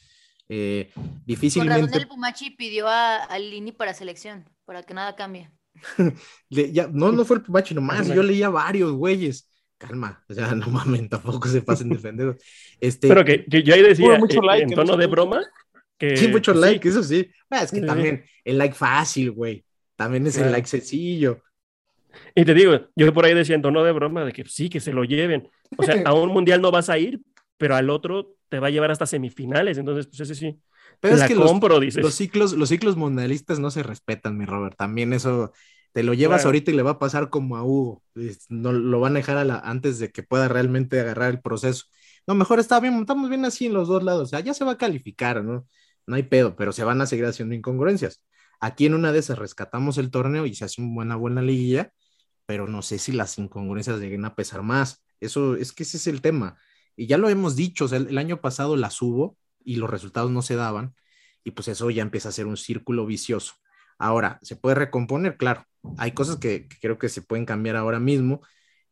Eh, 0.51 0.91
difícilmente. 1.25 1.81
Por 1.81 1.89
razón 1.89 2.03
el 2.03 2.09
Pumachi 2.09 2.51
pidió 2.51 2.89
a, 2.89 3.39
Lini 3.39 3.73
para 3.73 3.95
selección, 3.95 4.45
para 4.67 4.83
que 4.83 4.93
nada 4.93 5.17
cambie. 5.17 5.51
ya, 6.51 6.87
no, 6.93 7.11
no 7.11 7.25
fue 7.25 7.39
el 7.39 7.43
Pumachi 7.43 7.75
nomás, 7.75 8.07
yo 8.09 8.23
leía 8.23 8.51
varios 8.51 8.93
güeyes. 8.93 9.51
calma, 9.79 10.23
o 10.29 10.35
sea, 10.35 10.55
no 10.55 10.67
mamen, 10.67 11.09
tampoco 11.09 11.49
se 11.49 11.63
pasen 11.63 11.89
defendidos. 11.89 12.37
Este, 12.79 13.09
Pero 13.09 13.25
que, 13.25 13.47
que 13.47 13.63
yo 13.63 13.73
ahí 13.73 13.83
decía, 13.83 14.19
mucho 14.19 14.43
eh, 14.43 14.47
like 14.47 14.65
en 14.65 14.75
tono 14.75 14.99
de 14.99 15.07
broma, 15.07 15.43
que 15.97 16.19
sí, 16.19 16.29
mucho 16.29 16.53
pues, 16.53 16.61
like, 16.67 16.87
eso 16.87 17.03
sí. 17.03 17.31
Ah, 17.49 17.63
es 17.63 17.71
que 17.71 17.81
Sí. 17.81 17.87
también 17.87 18.27
el 18.45 18.59
like 18.59 18.75
fácil, 18.75 19.31
güey. 19.31 19.65
También 20.01 20.27
es 20.27 20.37
el 20.39 20.49
Claro. 20.49 20.67
sencillo. 20.67 21.43
Y 22.35 22.45
te 22.45 22.55
digo, 22.55 22.73
yo 22.97 23.13
por 23.13 23.25
ahí 23.25 23.35
decía 23.35 23.55
en 23.55 23.63
tono 23.63 23.85
de 23.85 23.93
broma 23.93 24.25
de 24.25 24.33
que 24.33 24.45
sí, 24.47 24.69
que 24.71 24.81
se 24.81 24.93
lo 24.93 25.05
lleven. 25.05 25.49
O 25.77 25.83
sea, 25.83 25.95
a 26.11 26.15
un 26.15 26.31
mundial 26.31 26.63
no 26.63 26.71
vas 26.71 26.89
a 26.89 26.99
ir, 26.99 27.21
pero 27.59 27.77
al 27.77 27.91
otro 27.91 28.35
te 28.49 28.59
va 28.59 28.69
a 28.69 28.71
llevar 28.71 28.91
hasta 28.91 29.07
semifinales. 29.07 29.79
Entonces, 29.79 30.07
pues 30.07 30.21
ese 30.21 30.35
sí. 30.35 30.59
Pero 31.01 31.17
es 31.17 31.23
que 31.25 31.35
los, 31.35 31.51
compro, 31.51 31.79
dices. 31.81 32.03
los 32.03 32.15
ciclos, 32.15 32.55
los 32.55 32.69
ciclos 32.71 32.97
mundialistas 32.97 33.59
no 33.61 33.71
se 33.71 33.83
respetan, 33.83 34.37
mi 34.39 34.45
Robert. 34.47 34.77
También 34.77 35.13
eso 35.13 35.53
te 35.93 36.03
lo 36.03 36.15
llevas 36.15 36.39
Claro. 36.41 36.49
ahorita 36.49 36.71
y 36.71 36.75
le 36.75 36.83
va 36.83 36.93
a 36.93 36.99
pasar 36.99 37.31
como 37.31 37.57
a 37.57 37.63
Hugo. 37.63 38.03
No 38.49 38.73
lo 38.73 39.01
van 39.01 39.13
a 39.13 39.19
dejar 39.21 39.37
a 39.37 39.45
la- 39.45 39.59
antes 39.61 39.99
de 39.99 40.11
que 40.11 40.23
pueda 40.23 40.49
realmente 40.49 40.99
agarrar 40.99 41.31
el 41.31 41.41
proceso. 41.41 41.85
No, 42.27 42.35
mejor 42.35 42.59
está 42.59 42.81
bien, 42.81 42.95
estamos 43.01 43.29
bien 43.29 43.45
así 43.45 43.67
en 43.67 43.75
los 43.75 43.89
dos 43.89 44.03
lados. 44.03 44.23
O 44.23 44.27
sea, 44.27 44.41
ya 44.41 44.55
se 44.55 44.65
va 44.65 44.73
a 44.73 44.79
calificar, 44.79 45.45
¿no? 45.45 45.67
No 46.07 46.17
hay 46.17 46.23
pedo, 46.25 46.57
pero 46.57 46.73
se 46.73 46.85
van 46.85 47.01
a 47.01 47.07
seguir 47.07 47.27
haciendo 47.27 47.55
incongruencias. 47.55 48.23
Aquí 48.61 48.87
en 48.87 48.95
una 48.95 49.13
de 49.13 49.19
esas 49.19 49.39
rescatamos 49.39 49.99
el 49.99 50.11
torneo 50.11 50.47
y 50.47 50.55
se 50.55 50.65
hace 50.65 50.83
una 50.83 50.95
buena, 50.95 51.17
buena 51.17 51.43
liguilla, 51.43 51.93
pero 52.47 52.67
no 52.69 52.83
sé 52.83 52.99
si 52.99 53.13
las 53.13 53.39
incongruencias 53.39 53.99
lleguen 54.01 54.25
a 54.25 54.35
pesar 54.35 54.63
más. 54.63 55.05
Eso 55.21 55.57
es 55.57 55.73
que 55.73 55.85
ese 55.85 55.97
es 55.97 56.07
el 56.07 56.21
tema. 56.21 56.59
Y 56.97 57.07
ya 57.07 57.17
lo 57.17 57.29
hemos 57.29 57.57
dicho, 57.57 57.87
el, 57.95 58.19
año 58.19 58.41
pasado 58.41 58.77
las 58.77 59.01
hubo 59.01 59.39
y 59.65 59.77
los 59.77 59.89
resultados 59.89 60.31
no 60.31 60.43
se 60.43 60.57
daban, 60.57 60.95
y 61.45 61.53
pues 61.53 61.69
eso 61.69 61.89
ya 61.91 62.03
empieza 62.03 62.29
a 62.29 62.33
ser 62.33 62.47
un 62.47 62.57
círculo 62.57 63.07
vicioso. 63.07 63.55
Ahora, 63.99 64.39
¿se 64.43 64.57
puede 64.57 64.75
recomponer? 64.75 65.37
Claro, 65.37 65.65
hay 65.97 66.13
cosas 66.13 66.37
que, 66.37 66.69
creo 66.81 66.99
que 66.99 67.09
se 67.09 67.23
pueden 67.23 67.47
cambiar 67.47 67.77
ahora 67.77 68.01
mismo, 68.01 68.43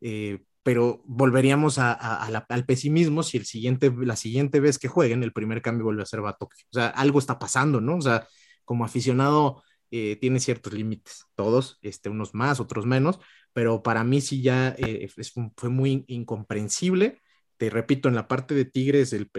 eh, 0.00 0.44
pero 0.62 1.02
volveríamos 1.06 1.78
al 1.78 2.64
pesimismo 2.66 3.22
si 3.22 3.38
el 3.38 3.46
siguiente, 3.46 3.92
la 4.00 4.16
siguiente 4.16 4.60
vez 4.60 4.78
que 4.78 4.88
jueguen, 4.88 5.22
el 5.22 5.32
primer 5.32 5.62
cambio 5.62 5.84
vuelve 5.84 6.02
a 6.02 6.06
ser 6.06 6.20
Batok. 6.20 6.52
O 6.52 6.74
sea, 6.74 6.88
algo 6.88 7.18
está 7.18 7.38
pasando, 7.38 7.80
¿no? 7.80 7.96
O 7.96 8.02
sea, 8.02 8.26
como 8.68 8.84
aficionado 8.84 9.62
eh, 9.90 10.16
tiene 10.20 10.38
ciertos 10.40 10.74
límites, 10.74 11.24
todos, 11.34 11.78
este, 11.82 12.10
unos 12.10 12.34
más, 12.34 12.60
otros 12.60 12.84
menos, 12.86 13.18
pero 13.54 13.82
para 13.82 14.04
mí 14.04 14.20
sí 14.20 14.42
ya 14.42 14.74
eh, 14.78 15.08
es- 15.16 15.32
fue 15.56 15.70
muy 15.70 16.04
incomprensible. 16.08 17.20
Te 17.56 17.70
repito, 17.70 18.08
en 18.08 18.14
la 18.14 18.28
parte 18.28 18.54
de 18.54 18.66
Tigres, 18.66 19.12
el, 19.14 19.30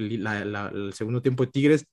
segundo 0.93 1.21
tiempo 1.21 1.45
de 1.45 1.51
Tigres, 1.51 1.85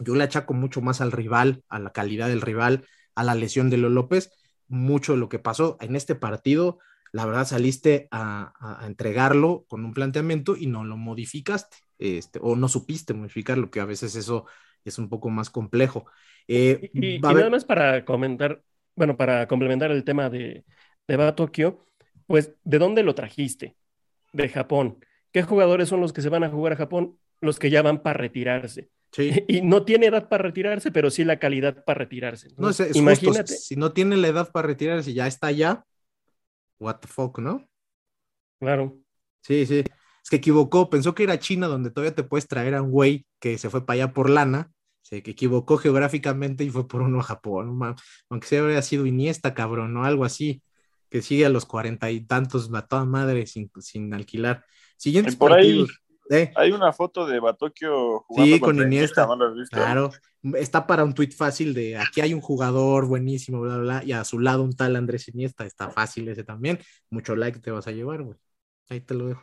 yo 0.00 0.14
le 0.14 0.24
achaco 0.24 0.54
mucho 0.54 0.80
más 0.80 1.00
al 1.00 1.12
rival, 1.12 1.64
a 1.68 1.78
la 1.78 1.92
calidad 1.92 2.28
del 2.28 2.40
rival, 2.42 2.86
a 3.14 3.24
la 3.24 3.34
lesión 3.34 3.70
de 3.70 3.78
Leo 3.78 3.90
López, 3.90 4.30
mucho 4.68 5.16
lo 5.16 5.28
que 5.28 5.38
pasó 5.38 5.76
en 5.80 5.96
este 5.96 6.14
partido. 6.14 6.78
La 7.12 7.26
verdad, 7.26 7.46
saliste 7.46 8.08
a, 8.10 8.52
a- 8.60 8.86
entregarlo 8.86 9.64
con 9.68 9.84
un 9.84 9.94
planteamiento 9.94 10.56
y 10.56 10.66
no 10.66 10.84
lo 10.84 10.96
modificaste, 10.96 11.78
este, 11.98 12.38
o 12.42 12.54
no 12.56 12.68
supiste 12.68 13.14
modificarlo, 13.14 13.70
que 13.70 13.80
a 13.80 13.84
veces 13.86 14.14
eso 14.14 14.46
es 14.88 14.98
un 14.98 15.08
poco 15.08 15.28
más 15.30 15.50
complejo. 15.50 16.06
Eh, 16.46 16.90
Y, 16.94 17.18
nada 17.20 17.50
más 17.50 17.64
para 17.64 18.04
comentar, 18.04 18.62
bueno, 18.96 19.16
para 19.16 19.46
complementar 19.48 19.90
el 19.90 20.04
tema 20.04 20.30
de, 20.30 20.64
de 21.06 21.16
Va 21.16 21.34
Tokio, 21.34 21.86
pues, 22.26 22.54
¿de 22.64 22.78
dónde 22.78 23.02
lo 23.02 23.14
trajiste? 23.14 23.76
De 24.32 24.48
Japón. 24.48 24.98
¿Qué 25.32 25.42
jugadores 25.42 25.88
son 25.88 26.00
los 26.00 26.12
que 26.12 26.22
se 26.22 26.28
van 26.28 26.44
a 26.44 26.50
jugar 26.50 26.72
a 26.74 26.76
Japón? 26.76 27.18
Los 27.40 27.58
que 27.58 27.70
ya 27.70 27.82
van 27.82 28.02
para 28.02 28.18
retirarse. 28.18 28.90
sí. 29.12 29.30
Y 29.48 29.60
no 29.62 29.84
tiene 29.84 30.06
edad 30.06 30.28
para 30.28 30.44
retirarse, 30.44 30.90
pero 30.90 31.10
sí 31.10 31.24
la 31.24 31.38
calidad 31.38 31.84
para 31.84 31.98
retirarse. 31.98 32.48
No, 32.56 32.68
es, 32.70 32.80
es 32.80 33.00
justo, 33.00 33.00
Imagínate. 33.00 33.56
si 33.56 33.76
no 33.76 33.92
tiene 33.92 34.16
la 34.16 34.28
edad 34.28 34.50
para 34.52 34.66
retirarse, 34.68 35.14
ya 35.14 35.26
está 35.26 35.48
allá, 35.48 35.84
what 36.80 36.96
the 37.00 37.08
fuck, 37.08 37.38
¿no? 37.38 37.66
Claro. 38.60 38.98
Sí, 39.42 39.66
sí. 39.66 39.84
Es 40.22 40.30
que 40.30 40.36
equivocó, 40.36 40.90
pensó 40.90 41.14
que 41.14 41.22
era 41.24 41.38
China 41.38 41.68
donde 41.68 41.90
todavía 41.90 42.14
te 42.14 42.22
puedes 42.24 42.46
traer 42.48 42.74
a 42.74 42.82
un 42.82 42.90
güey 42.90 43.26
que 43.40 43.56
se 43.58 43.70
fue 43.70 43.86
para 43.86 43.94
allá 44.04 44.12
por 44.12 44.28
lana, 44.30 44.70
se 45.08 45.22
que 45.22 45.30
equivocó 45.30 45.78
geográficamente 45.78 46.64
y 46.64 46.70
fue 46.70 46.86
por 46.86 47.00
uno 47.00 47.20
a 47.20 47.22
Japón, 47.22 47.78
aunque 48.28 48.46
sea 48.46 48.60
habría 48.60 48.82
sido 48.82 49.06
Iniesta, 49.06 49.54
cabrón, 49.54 49.96
o 49.96 50.04
algo 50.04 50.26
así, 50.26 50.62
que 51.08 51.22
sigue 51.22 51.46
a 51.46 51.48
los 51.48 51.64
cuarenta 51.64 52.10
y 52.10 52.20
tantos 52.20 52.70
a 52.74 52.86
toda 52.86 53.06
madre 53.06 53.46
sin, 53.46 53.70
sin 53.80 54.12
alquilar. 54.12 54.66
Siguientes 54.98 55.32
Y 55.32 55.36
por 55.38 55.54
ahí-. 55.54 55.86
Eh, 56.30 56.52
Hay 56.56 56.72
una 56.72 56.92
foto 56.92 57.26
de 57.26 57.40
Batokio 57.40 58.20
jugando 58.26 58.54
Sí, 58.54 58.60
con 58.60 58.76
Iniesta. 58.82 59.26
Claro, 59.70 60.10
está 60.58 60.86
para 60.86 61.04
un 61.04 61.14
tuit 61.14 61.34
fácil 61.34 61.72
de 61.72 61.96
aquí 61.96 62.20
hay 62.20 62.34
un 62.34 62.42
jugador 62.42 63.06
buenísimo, 63.06 63.62
bla, 63.62 63.78
bla, 63.78 63.82
bla, 63.82 64.04
y 64.04 64.12
a 64.12 64.22
su 64.24 64.38
lado 64.38 64.62
un 64.62 64.76
tal 64.76 64.96
Andrés 64.96 65.26
Iniesta, 65.28 65.64
está 65.64 65.88
fácil 65.88 66.28
ese 66.28 66.44
también, 66.44 66.80
mucho 67.08 67.34
like 67.34 67.60
te 67.60 67.70
vas 67.70 67.86
a 67.86 67.92
llevar, 67.92 68.24
güey. 68.24 68.36
Ahí 68.90 69.00
te 69.00 69.14
lo 69.14 69.28
dejo. 69.28 69.42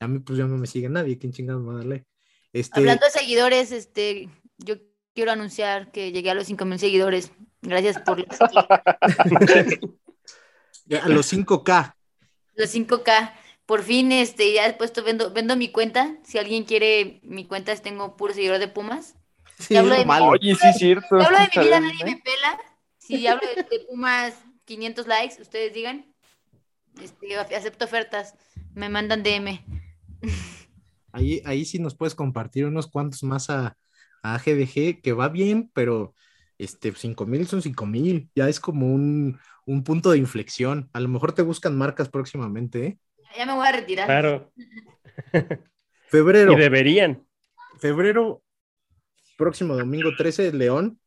A 0.00 0.08
mí 0.08 0.18
pues 0.18 0.36
ya 0.38 0.46
no 0.46 0.56
me 0.56 0.66
sigue 0.66 0.88
nadie, 0.88 1.18
¿quién 1.18 1.32
chingados 1.32 1.62
me 1.62 1.68
va 1.68 1.74
a 1.74 1.78
darle? 1.78 2.04
Este, 2.52 2.80
Hablando 2.80 3.06
de 3.06 3.12
seguidores, 3.12 3.70
este, 3.70 4.28
yo 4.64 4.76
quiero 5.14 5.32
anunciar 5.32 5.90
que 5.92 6.12
llegué 6.12 6.30
a 6.30 6.34
los 6.34 6.46
5000 6.46 6.78
seguidores. 6.78 7.32
Gracias 7.62 7.98
por 8.00 8.18
los, 8.18 8.40
a 11.02 11.08
los 11.08 11.32
5K, 11.32 11.94
los 12.54 12.74
5K. 12.74 13.32
Por 13.66 13.82
fin, 13.82 14.10
este, 14.12 14.52
ya 14.52 14.66
después 14.66 14.92
vendo, 15.04 15.32
vendo 15.32 15.56
mi 15.56 15.68
cuenta. 15.70 16.16
Si 16.24 16.38
alguien 16.38 16.64
quiere 16.64 17.20
mi 17.22 17.46
cuenta, 17.46 17.74
tengo 17.76 18.16
puro 18.16 18.34
seguidor 18.34 18.58
de 18.58 18.68
Pumas. 18.68 19.14
sí, 19.58 19.76
hablo 19.76 19.92
es 19.94 20.00
de- 20.00 20.04
malo. 20.04 20.26
Oye, 20.26 20.54
sí 20.56 20.66
es 20.66 20.76
cierto. 20.76 21.06
Si 21.20 21.24
hablo 21.24 21.38
de 21.38 21.48
mi 21.56 21.64
vida, 21.64 21.80
nadie 21.80 22.04
me 22.04 22.16
pela. 22.16 22.60
Si 22.98 23.26
hablo 23.26 23.46
de, 23.54 23.62
de 23.62 23.84
Pumas, 23.88 24.34
500 24.64 25.06
likes, 25.06 25.40
ustedes 25.40 25.72
digan. 25.72 26.12
Este, 27.00 27.36
acepto 27.36 27.84
ofertas. 27.84 28.34
Me 28.74 28.88
mandan 28.88 29.22
DM. 29.22 29.64
Ahí, 31.12 31.40
ahí 31.44 31.64
sí 31.64 31.78
nos 31.78 31.94
puedes 31.94 32.14
compartir 32.14 32.66
unos 32.66 32.88
cuantos 32.88 33.22
más 33.22 33.48
a, 33.48 33.76
a 34.22 34.38
GDG, 34.38 35.00
que 35.02 35.12
va 35.12 35.28
bien, 35.28 35.70
pero 35.74 36.14
este, 36.58 36.92
5 36.94 37.26
mil 37.26 37.46
son 37.46 37.62
5 37.62 37.86
mil, 37.86 38.30
ya 38.34 38.48
es 38.48 38.60
como 38.60 38.86
un, 38.92 39.38
un 39.66 39.84
punto 39.84 40.10
de 40.10 40.18
inflexión. 40.18 40.88
A 40.92 41.00
lo 41.00 41.08
mejor 41.08 41.32
te 41.32 41.42
buscan 41.42 41.76
marcas 41.76 42.08
próximamente, 42.08 42.86
¿eh? 42.86 42.98
Ya 43.36 43.46
me 43.46 43.54
voy 43.54 43.66
a 43.66 43.72
retirar. 43.72 44.06
Claro. 44.06 44.52
Febrero. 46.08 46.52
Y 46.52 46.56
deberían. 46.56 47.26
febrero, 47.78 48.42
próximo 49.36 49.76
domingo 49.76 50.10
13, 50.16 50.52
León, 50.52 51.00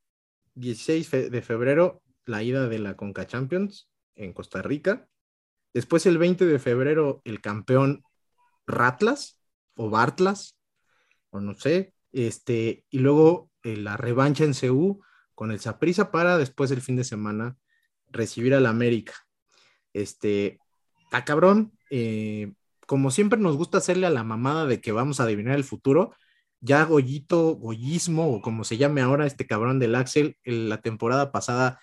16 0.56 1.08
fe- 1.10 1.30
de 1.30 1.42
febrero, 1.42 2.02
la 2.26 2.42
ida 2.44 2.68
de 2.68 2.80
la 2.80 2.96
Conca 2.96 3.28
Champions 3.28 3.90
en 4.16 4.34
Costa 4.34 4.62
Rica. 4.62 5.08
Después 5.74 6.06
el 6.06 6.18
20 6.18 6.46
de 6.46 6.58
febrero, 6.60 7.22
el 7.24 7.42
campeón 7.42 8.04
Ratlas 8.66 9.40
o 9.76 9.90
Bartlas, 9.90 10.58
o 11.30 11.40
no 11.42 11.54
sé, 11.54 11.94
este, 12.16 12.86
y 12.90 13.00
luego 13.00 13.50
eh, 13.64 13.78
la 13.78 13.98
revancha 13.98 14.44
en 14.44 14.54
CU 14.54 15.02
con 15.34 15.52
el 15.52 15.60
Saprissa 15.60 16.12
para 16.12 16.38
después 16.38 16.72
el 16.72 16.82
fin 16.82 16.96
de 16.96 17.04
semana 17.04 17.58
recibir 18.08 18.54
al 18.54 18.66
América. 18.66 19.14
Este, 19.94 20.60
está 21.04 21.26
cabrón. 21.26 21.74
eh, 21.90 22.54
como 22.88 23.12
siempre 23.12 23.40
nos 23.40 23.58
gusta 23.58 23.80
hacerle 23.80 24.08
a 24.08 24.12
la 24.12 24.24
mamada 24.24 24.66
de 24.66 24.80
que 24.80 24.92
vamos 24.92 25.20
a 25.20 25.24
adivinar 25.24 25.56
el 25.56 25.64
futuro, 25.64 26.16
ya 26.62 26.84
Goyito, 26.84 27.56
Goyismo, 27.56 28.36
o 28.36 28.42
como 28.42 28.64
se 28.64 28.78
llame 28.78 29.02
ahora 29.02 29.26
este 29.26 29.48
cabrón 29.48 29.80
del 29.80 29.96
Axel, 29.96 30.38
en 30.44 30.70
la 30.70 30.82
temporada 30.82 31.32
pasada 31.32 31.80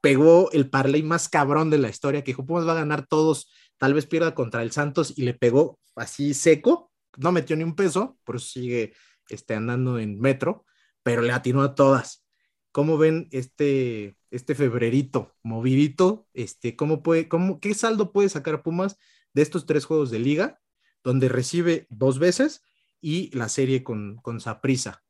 pegó 0.00 0.50
el 0.52 0.68
parlay 0.68 1.02
más 1.02 1.28
cabrón 1.28 1.70
de 1.70 1.78
la 1.78 1.88
historia, 1.88 2.22
que 2.22 2.32
dijo, 2.32 2.44
Pumas 2.44 2.66
va 2.66 2.72
a 2.72 2.76
ganar 2.76 3.06
todos, 3.06 3.50
tal 3.78 3.94
vez 3.94 4.06
pierda 4.06 4.34
contra 4.34 4.62
el 4.62 4.72
Santos, 4.72 5.14
y 5.16 5.22
le 5.22 5.34
pegó 5.34 5.78
así 5.94 6.34
seco, 6.34 6.90
no 7.16 7.30
metió 7.30 7.56
ni 7.56 7.62
un 7.62 7.76
peso, 7.76 8.18
por 8.24 8.36
eso 8.36 8.46
sigue 8.46 8.94
este, 9.32 9.54
andando 9.54 9.98
en 9.98 10.20
metro, 10.20 10.64
pero 11.02 11.22
le 11.22 11.32
atinó 11.32 11.62
a 11.62 11.74
todas. 11.74 12.24
¿Cómo 12.72 12.98
ven 12.98 13.28
este, 13.32 14.16
este 14.30 14.54
febrerito 14.54 15.34
movidito? 15.42 16.26
Este, 16.32 16.76
¿cómo 16.76 17.02
puede, 17.02 17.28
cómo, 17.28 17.60
¿Qué 17.60 17.74
saldo 17.74 18.12
puede 18.12 18.28
sacar 18.28 18.62
Pumas 18.62 18.98
de 19.34 19.42
estos 19.42 19.66
tres 19.66 19.84
juegos 19.84 20.10
de 20.10 20.18
liga, 20.18 20.60
donde 21.04 21.28
recibe 21.28 21.86
dos 21.90 22.18
veces 22.18 22.62
y 23.00 23.36
la 23.36 23.48
serie 23.48 23.82
con, 23.82 24.16
con 24.16 24.38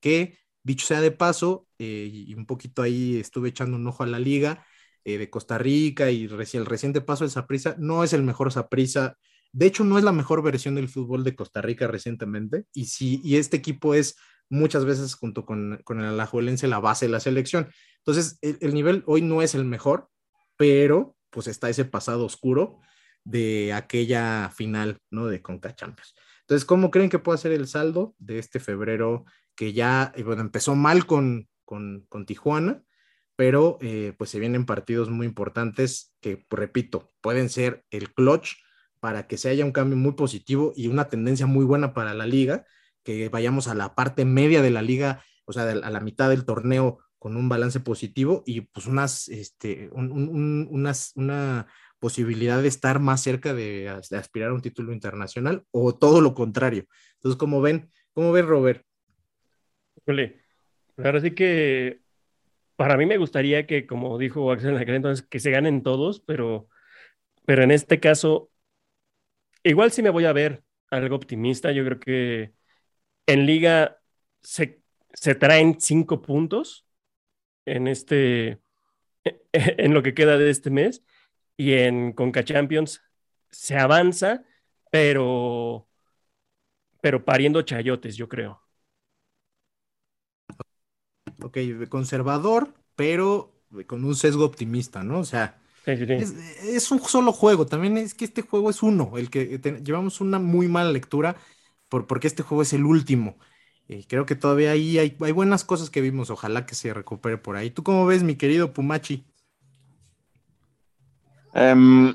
que 0.01 0.39
dicho 0.63 0.87
sea 0.87 1.01
de 1.01 1.11
paso, 1.11 1.67
eh, 1.79 2.09
y 2.13 2.35
un 2.35 2.47
poquito 2.47 2.83
ahí 2.83 3.19
estuve 3.19 3.51
echando 3.51 3.77
un 3.77 3.87
ojo 3.87 4.03
a 4.03 4.07
la 4.07 4.19
liga 4.19 4.65
eh, 5.05 5.19
de 5.19 5.31
Costa 5.31 5.59
Rica 5.59 6.11
y 6.11 6.25
el 6.25 6.67
reciente 6.67 7.01
paso 7.01 7.25
de 7.25 7.31
Saprisa, 7.31 7.75
no 7.79 8.05
es 8.05 8.13
el 8.13 8.23
mejor 8.23 8.53
Saprisa, 8.53 9.19
de 9.53 9.67
hecho 9.67 9.85
no 9.85 9.99
es 9.99 10.05
la 10.05 10.13
mejor 10.13 10.43
versión 10.43 10.75
del 10.75 10.89
fútbol 10.89 11.25
de 11.25 11.35
Costa 11.35 11.63
Rica 11.63 11.87
recientemente, 11.87 12.65
y, 12.73 12.87
sí, 12.87 13.21
y 13.23 13.37
este 13.37 13.59
equipo 13.59 13.95
es 13.95 14.17
muchas 14.49 14.85
veces 14.85 15.15
junto 15.15 15.45
con, 15.47 15.81
con 15.85 16.01
el 16.01 16.07
Alajuelense 16.07 16.67
la 16.69 16.81
base 16.81 17.07
de 17.07 17.13
la 17.13 17.21
selección. 17.21 17.69
Entonces, 17.99 18.39
el, 18.43 18.59
el 18.61 18.75
nivel 18.75 19.03
hoy 19.07 19.23
no 19.23 19.41
es 19.41 19.55
el 19.55 19.65
mejor, 19.65 20.09
pero 20.57 21.17
pues 21.31 21.47
está 21.47 21.71
ese 21.71 21.85
pasado 21.85 22.27
oscuro 22.27 22.81
de 23.25 23.73
aquella 23.73 24.51
final, 24.51 24.99
¿no? 25.11 25.27
De 25.27 25.41
Conca 25.41 25.75
Champions. 25.75 26.15
Entonces, 26.41 26.65
¿cómo 26.67 26.91
creen 26.91 27.09
que 27.09 27.19
puede 27.19 27.39
ser 27.39 27.53
el 27.53 27.67
saldo 27.67 28.15
de 28.19 28.39
este 28.39 28.61
febrero 28.61 29.25
que 29.55 29.73
ya, 29.73 30.13
eh, 30.17 30.23
bueno, 30.23 30.43
empezó 30.43 30.75
mal 30.75 31.07
con, 31.07 31.49
con, 31.65 32.05
con 32.09 32.27
Tijuana, 32.27 32.83
pero 33.37 33.79
eh, 33.81 34.15
pues 34.19 34.31
se 34.31 34.39
vienen 34.39 34.67
partidos 34.67 35.09
muy 35.09 35.27
importantes 35.27 36.15
que, 36.21 36.45
repito, 36.51 37.13
pueden 37.21 37.49
ser 37.49 37.85
el 37.91 38.13
clutch 38.13 38.57
para 39.03 39.27
que 39.27 39.37
se 39.37 39.49
haya 39.49 39.65
un 39.65 39.73
cambio 39.73 39.97
muy 39.97 40.13
positivo 40.13 40.73
y 40.77 40.87
una 40.87 41.09
tendencia 41.09 41.45
muy 41.45 41.65
buena 41.65 41.93
para 41.93 42.15
la 42.15 42.25
liga, 42.25 42.65
que 43.03 43.29
vayamos 43.29 43.67
a 43.67 43.75
la 43.75 43.97
parte 43.97 44.25
media 44.25 44.63
de 44.63 44.71
la 44.71 44.81
liga, 44.81 45.25
o 45.45 45.53
sea, 45.53 45.65
a 45.65 45.91
la 45.91 45.99
mitad 45.99 46.31
del 46.31 46.45
torneo 46.45 47.01
con 47.19 47.37
un 47.37 47.49
balance 47.49 47.81
positivo 47.81 48.45
y 48.47 48.61
pues 48.61 48.87
unas, 48.87 49.29
este, 49.29 49.91
unas, 49.93 51.11
una 51.17 51.67
posibilidad 51.99 52.63
de 52.63 52.69
estar 52.69 53.01
más 53.01 53.21
cerca 53.21 53.53
de, 53.55 53.89
aspirar 53.89 54.51
a 54.51 54.55
un 54.55 54.63
título 54.63 54.93
internacional 54.93 55.65
o 55.73 55.97
todo 55.97 56.21
lo 56.21 56.33
contrario. 56.33 56.87
Entonces, 57.15 57.37
¿cómo 57.41 57.61
ven? 57.61 57.91
¿Cómo 58.13 58.31
ven, 58.31 58.47
Robert? 58.47 58.87
ahora 60.97 61.21
sí 61.21 61.33
que 61.33 62.03
para 62.77 62.97
mí 62.97 63.05
me 63.07 63.19
gustaría 63.19 63.67
que, 63.67 63.85
como 63.85 64.17
dijo 64.17 64.53
Axel 64.53 64.77
en 64.77 64.77
aquel 64.77 64.95
entonces, 64.95 65.27
que 65.27 65.41
se 65.41 65.51
ganen 65.51 65.83
todos, 65.83 66.21
pero, 66.21 66.69
pero 67.45 67.65
en 67.65 67.73
este 67.73 67.99
caso, 67.99 68.52
igual 69.65 69.93
sí 69.93 70.03
me 70.03 70.11
voy 70.11 70.25
a 70.27 70.33
ver 70.33 70.65
algo 70.91 71.17
optimista. 71.17 71.73
Yo 71.73 71.85
creo 71.85 72.01
que 72.01 72.55
en 73.27 73.47
liga 73.47 74.01
se, 74.43 74.83
se 75.15 75.35
traen 75.35 75.81
cinco 75.81 76.23
puntos 76.23 76.87
en 77.67 77.89
este, 77.89 78.61
en 79.53 79.95
lo 79.95 80.03
que 80.03 80.15
queda 80.15 80.39
de 80.39 80.51
este 80.51 80.71
mes 80.71 81.05
y 81.57 81.75
en 81.75 82.13
Conca 82.13 82.45
Champions 82.45 83.03
se 83.51 83.77
avanza, 83.79 84.45
pero, 84.91 85.89
pero 87.03 87.25
pariendo 87.25 87.63
chayotes, 87.63 88.17
yo 88.17 88.29
creo. 88.29 88.63
Ok, 91.43 91.59
conservador, 91.89 92.75
pero 92.95 93.55
con 93.87 94.05
un 94.05 94.15
sesgo 94.17 94.45
optimista, 94.45 95.03
¿no? 95.03 95.21
O 95.21 95.25
sea, 95.25 95.62
Es, 95.85 96.91
un 96.91 97.01
solo 97.01 97.33
juego. 97.33 97.67
También 97.67 97.97
es 97.97 98.15
que 98.15 98.25
este 98.25 98.43
juego 98.43 98.71
es 98.71 98.83
uno, 98.83 99.13
el 99.17 99.31
que 99.31 99.59
llevamos 99.83 100.21
una 100.21 100.39
muy 100.39 100.69
mala 100.69 100.91
lectura 100.91 101.37
por, 101.89 102.07
porque 102.07 102.29
este 102.29 102.43
juego 102.43 102.63
es 102.63 102.73
el 102.73 102.85
último. 102.85 103.37
Y 103.89 104.05
creo 104.05 104.25
que 104.25 104.37
todavía 104.37 104.71
ahí 104.71 104.99
hay, 104.99 105.17
hay, 105.21 105.33
buenas 105.33 105.65
cosas 105.65 105.91
que 105.91 106.01
vimos. 106.01 106.31
Ojalá 106.31 106.67
que 106.67 106.75
se 106.75 106.95
recupere 106.95 107.37
por 107.37 107.57
ahí. 107.57 107.71
¿Tú 107.71 107.83
cómo 107.83 108.07
ves, 108.07 108.23
mi 108.23 108.37
querido 108.37 108.73
Pumachi? 108.73 109.25
Em, 111.53 112.15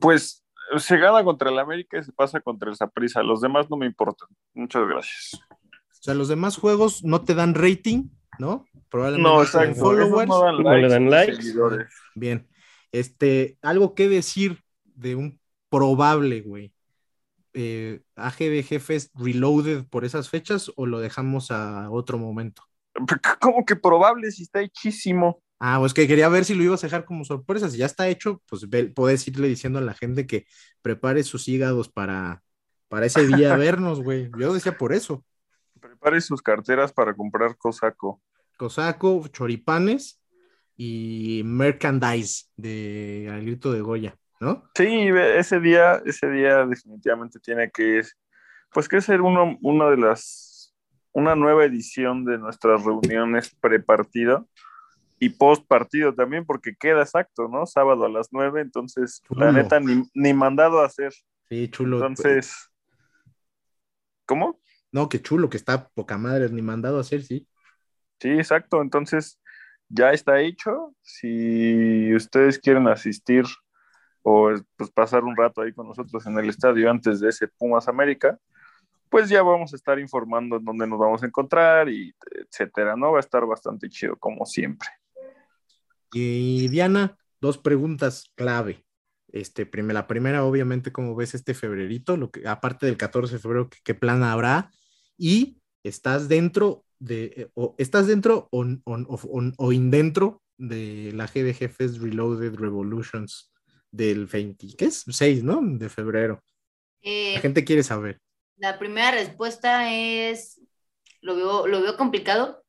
pues 0.00 0.44
se 0.76 0.98
gana 0.98 1.24
contra 1.24 1.50
el 1.50 1.58
América 1.58 1.98
y 1.98 2.04
se 2.04 2.12
pasa 2.12 2.40
contra 2.40 2.70
el 2.70 2.76
Saprissa. 2.76 3.22
Los 3.22 3.40
demás 3.40 3.68
no 3.70 3.76
me 3.76 3.86
importan. 3.86 4.28
Muchas 4.54 4.86
gracias. 4.86 5.40
O 5.52 6.02
sea, 6.02 6.14
los 6.14 6.28
demás 6.28 6.56
juegos 6.56 7.04
no 7.04 7.22
te 7.22 7.34
dan 7.34 7.54
rating, 7.54 8.08
¿no? 8.40 8.66
Probablemente 8.88 9.30
no, 9.30 9.42
exacto. 9.42 9.74
followers. 9.76 10.28
No, 10.28 10.76
le 10.76 10.88
dan 10.88 11.10
likes. 11.10 11.54
Bien. 12.14 12.48
Este, 12.90 13.58
algo 13.62 13.94
que 13.94 14.08
decir 14.08 14.64
de 14.84 15.14
un 15.14 15.38
probable, 15.68 16.40
güey. 16.40 16.72
Eh, 17.52 18.00
AG 18.16 18.64
Jefes 18.64 19.10
Reloaded 19.14 19.84
por 19.84 20.04
esas 20.04 20.28
fechas 20.28 20.70
o 20.76 20.86
lo 20.86 21.00
dejamos 21.00 21.50
a 21.50 21.90
otro 21.90 22.18
momento? 22.18 22.62
¿Cómo 23.40 23.64
que 23.64 23.76
probable 23.76 24.30
si 24.30 24.42
está 24.42 24.60
hechísimo? 24.60 25.42
Ah, 25.58 25.76
pues 25.78 25.92
que 25.92 26.08
quería 26.08 26.28
ver 26.28 26.44
si 26.44 26.54
lo 26.54 26.62
ibas 26.62 26.82
a 26.82 26.86
dejar 26.86 27.04
como 27.04 27.24
sorpresa. 27.24 27.68
Si 27.68 27.76
ya 27.78 27.86
está 27.86 28.08
hecho, 28.08 28.42
pues 28.48 28.66
puedes 28.94 29.28
irle 29.28 29.46
diciendo 29.46 29.78
a 29.78 29.82
la 29.82 29.94
gente 29.94 30.26
que 30.26 30.46
prepare 30.80 31.22
sus 31.22 31.48
hígados 31.48 31.90
para, 31.90 32.42
para 32.88 33.06
ese 33.06 33.26
día 33.26 33.56
vernos, 33.56 34.02
güey. 34.02 34.30
Yo 34.38 34.54
decía 34.54 34.78
por 34.78 34.92
eso. 34.92 35.24
Prepare 35.78 36.20
sus 36.20 36.40
carteras 36.40 36.92
para 36.92 37.14
comprar 37.14 37.56
cosaco. 37.58 38.22
Cosaco, 38.60 39.26
choripanes 39.28 40.20
y 40.76 41.40
merchandise 41.46 42.44
de 42.58 43.26
Al 43.32 43.40
Grito 43.40 43.72
de 43.72 43.80
Goya, 43.80 44.18
¿no? 44.38 44.68
Sí, 44.74 45.08
ese 45.34 45.60
día, 45.60 46.02
ese 46.04 46.30
día 46.30 46.66
definitivamente 46.66 47.40
tiene 47.40 47.70
que, 47.70 48.02
pues 48.70 48.86
que 48.86 49.00
ser 49.00 49.22
uno, 49.22 49.56
uno 49.62 49.90
de 49.90 49.96
las, 49.96 50.74
una 51.12 51.34
nueva 51.34 51.64
edición 51.64 52.26
de 52.26 52.36
nuestras 52.36 52.84
reuniones 52.84 53.56
pre-partido 53.62 54.46
y 55.18 55.30
post 55.30 55.66
partido 55.66 56.14
también, 56.14 56.44
porque 56.44 56.76
queda 56.78 57.00
exacto, 57.00 57.48
¿no? 57.48 57.64
Sábado 57.64 58.04
a 58.04 58.10
las 58.10 58.28
nueve, 58.30 58.60
entonces 58.60 59.22
la 59.30 59.52
neta 59.52 59.80
ni, 59.80 60.34
mandado 60.34 60.80
a 60.82 60.86
hacer. 60.86 61.14
Sí, 61.48 61.68
chulo. 61.68 61.96
Entonces, 61.96 62.70
¿cómo? 64.26 64.60
No, 64.92 65.08
qué 65.08 65.22
chulo, 65.22 65.48
que 65.48 65.56
está 65.56 65.88
poca 65.88 66.18
madre, 66.18 66.50
ni 66.50 66.60
mandado 66.60 66.98
a 66.98 67.00
hacer, 67.00 67.22
sí. 67.22 67.46
Sí, 68.20 68.28
exacto, 68.28 68.82
entonces 68.82 69.40
ya 69.88 70.12
está 70.12 70.40
hecho. 70.40 70.94
Si 71.02 72.14
ustedes 72.14 72.58
quieren 72.58 72.86
asistir 72.88 73.44
o 74.22 74.52
pues 74.76 74.90
pasar 74.90 75.24
un 75.24 75.36
rato 75.36 75.62
ahí 75.62 75.72
con 75.72 75.88
nosotros 75.88 76.26
en 76.26 76.38
el 76.38 76.48
estadio 76.48 76.90
antes 76.90 77.20
de 77.20 77.30
ese 77.30 77.48
Pumas 77.48 77.88
América, 77.88 78.38
pues 79.08 79.28
ya 79.28 79.42
vamos 79.42 79.72
a 79.72 79.76
estar 79.76 79.98
informando 79.98 80.56
en 80.56 80.64
dónde 80.64 80.86
nos 80.86 80.98
vamos 80.98 81.22
a 81.22 81.26
encontrar 81.26 81.88
y 81.88 82.14
etcétera, 82.30 82.94
¿no? 82.94 83.12
Va 83.12 83.18
a 83.18 83.20
estar 83.20 83.44
bastante 83.46 83.88
chido 83.88 84.16
como 84.16 84.46
siempre. 84.46 84.88
Y 86.12 86.68
Diana, 86.68 87.18
dos 87.40 87.58
preguntas 87.58 88.30
clave. 88.36 88.84
Este, 89.32 89.68
la 89.72 90.06
primera, 90.06 90.44
obviamente, 90.44 90.92
como 90.92 91.14
ves 91.14 91.34
este 91.34 91.54
febrerito, 91.54 92.16
lo 92.16 92.30
que, 92.30 92.46
aparte 92.48 92.86
del 92.86 92.96
14 92.96 93.34
de 93.34 93.38
febrero, 93.40 93.68
¿qué, 93.84 93.94
plan 93.94 94.22
habrá? 94.22 94.70
Y 95.16 95.60
estás 95.82 96.28
dentro 96.28 96.84
de, 97.00 97.50
o 97.54 97.74
estás 97.78 98.06
dentro 98.06 98.48
o, 98.52 98.64
o, 98.84 99.72
indentro 99.72 100.42
de 100.56 101.10
la 101.14 101.26
G 101.26 101.42
de 101.42 101.54
Jefes 101.54 101.98
Reloaded 101.98 102.54
Revolutions 102.54 103.50
del 103.90 104.26
20, 104.26 104.76
¿qué 104.76 104.84
es? 104.84 105.04
6, 105.08 105.42
¿no? 105.42 105.60
De 105.62 105.88
febrero. 105.88 106.42
la 107.02 107.10
eh, 107.10 107.38
gente 107.40 107.64
quiere 107.64 107.82
saber. 107.82 108.20
La 108.56 108.78
primera 108.78 109.10
respuesta 109.12 109.92
es, 109.92 110.60
lo 111.22 111.34
veo, 111.34 111.66
lo 111.66 111.80
veo 111.80 111.96
complicado, 111.96 112.62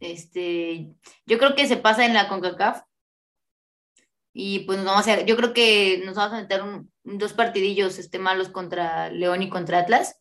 este, 0.00 0.94
yo 1.26 1.38
creo 1.38 1.54
que 1.54 1.66
se 1.66 1.76
pasa 1.76 2.04
en 2.06 2.14
la 2.14 2.28
CONCACAF. 2.28 2.82
Y 4.32 4.60
pues 4.60 4.78
nos 4.78 4.86
vamos 4.86 5.08
a, 5.08 5.24
yo 5.24 5.36
creo 5.36 5.54
que 5.54 6.02
nos 6.04 6.14
vamos 6.14 6.34
a 6.34 6.42
meter 6.42 6.62
dos 7.04 7.32
partidillos 7.32 7.98
este, 7.98 8.18
malos 8.18 8.50
contra 8.50 9.10
León 9.10 9.42
y 9.42 9.48
contra 9.48 9.78
Atlas. 9.78 10.20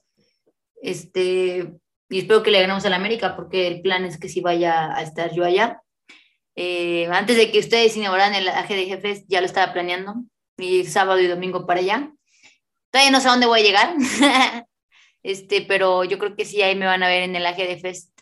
Este, 0.82 1.78
y 2.10 2.20
espero 2.20 2.44
que 2.44 2.52
le 2.52 2.62
ganemos 2.62 2.86
al 2.86 2.94
América 2.94 3.36
porque 3.36 3.68
el 3.68 3.82
plan 3.82 4.06
es 4.06 4.20
que 4.20 4.30
si 4.30 4.42
vaya 4.42 4.96
a 4.96 5.02
estar 5.02 5.34
yo 5.34 5.44
allá. 5.44 5.82
Eh, 6.56 7.08
antes 7.12 7.36
de 7.36 7.52
que 7.52 7.60
ustedes 7.60 7.98
inauguraran 7.98 8.36
el 8.36 8.48
AG 8.48 8.70
de 8.70 8.86
jefes, 8.86 9.26
ya 9.28 9.42
lo 9.42 9.46
estaba 9.46 9.74
planeando. 9.74 10.16
Y 10.58 10.86
sábado 10.86 11.20
y 11.20 11.28
domingo 11.28 11.66
para 11.66 11.82
allá. 11.82 12.12
Todavía 12.92 13.12
no 13.12 13.20
sé 13.20 13.28
a 13.28 13.32
dónde 13.32 13.48
voy 13.48 13.60
a 13.60 13.64
llegar. 13.64 13.96
este, 15.24 15.62
pero 15.62 16.04
yo 16.04 16.18
creo 16.18 16.36
que 16.36 16.46
sí, 16.46 16.62
ahí 16.62 16.76
me 16.76 16.86
van 16.86 17.04
a 17.04 17.08
ver 17.08 17.24
en 17.24 17.36
el 17.36 17.46
AG 17.46 17.58
de 17.58 17.78
Fest 17.78 18.16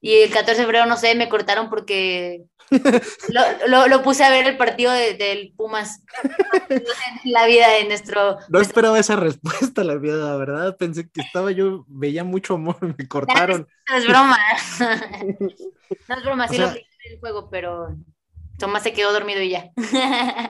y 0.00 0.14
el 0.20 0.30
14 0.30 0.52
de 0.52 0.64
febrero, 0.64 0.86
no 0.86 0.96
sé, 0.96 1.14
me 1.14 1.28
cortaron 1.28 1.70
porque 1.70 2.44
lo, 3.88 4.02
puse 4.02 4.24
a 4.24 4.30
ver 4.30 4.46
el 4.46 4.56
partido 4.56 4.92
del 4.92 5.52
Pumas. 5.56 6.02
la 7.24 7.46
vida 7.46 7.68
de 7.68 7.84
nuestro. 7.86 8.38
No 8.48 8.60
esperaba 8.60 8.98
esa 8.98 9.16
respuesta, 9.16 9.84
la 9.84 9.96
vida, 9.96 10.16
la 10.16 10.36
verdad. 10.36 10.76
Pensé 10.76 11.08
que 11.10 11.20
estaba 11.20 11.50
yo, 11.50 11.84
veía 11.88 12.24
mucho 12.24 12.54
amor, 12.54 12.76
me 12.98 13.08
cortaron. 13.08 13.66
No, 13.88 13.96
es 13.96 14.06
broma. 14.06 14.38
no 16.08 16.16
es 16.16 16.24
broma, 16.24 16.48
sí 16.48 16.58
lo 16.58 16.70
vi 16.72 16.78
en 16.78 17.12
el 17.12 17.20
juego, 17.20 17.48
pero 17.50 17.96
Tomás 18.58 18.82
se 18.82 18.92
quedó 18.92 19.12
dormido 19.12 19.40
y 19.40 19.50
ya. 19.50 19.70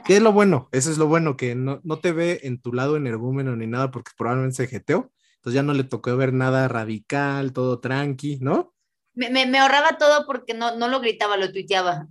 ¿Qué 0.06 0.16
es 0.16 0.22
lo 0.22 0.32
bueno? 0.32 0.68
Eso 0.72 0.90
es 0.90 0.98
lo 0.98 1.06
bueno, 1.06 1.36
que 1.36 1.54
no, 1.54 1.80
no 1.84 1.98
te 1.98 2.12
ve 2.12 2.40
en 2.42 2.60
tu 2.60 2.72
lado 2.72 2.96
energúmeno 2.96 3.54
ni 3.54 3.66
nada, 3.66 3.90
porque 3.90 4.12
probablemente 4.16 4.56
se 4.56 4.66
jeteó. 4.66 5.12
Entonces 5.36 5.54
ya 5.54 5.62
no 5.62 5.74
le 5.74 5.84
tocó 5.84 6.16
ver 6.16 6.32
nada 6.32 6.66
radical, 6.68 7.52
todo 7.52 7.80
tranqui, 7.80 8.38
¿no? 8.40 8.74
Me, 9.18 9.58
ahorraba 9.58 9.98
todo 9.98 10.24
porque 10.26 10.54
no, 10.54 10.76
no 10.76 10.86
lo 10.86 11.00
gritaba, 11.00 11.36
lo 11.36 11.50
tuiteaba. 11.50 12.06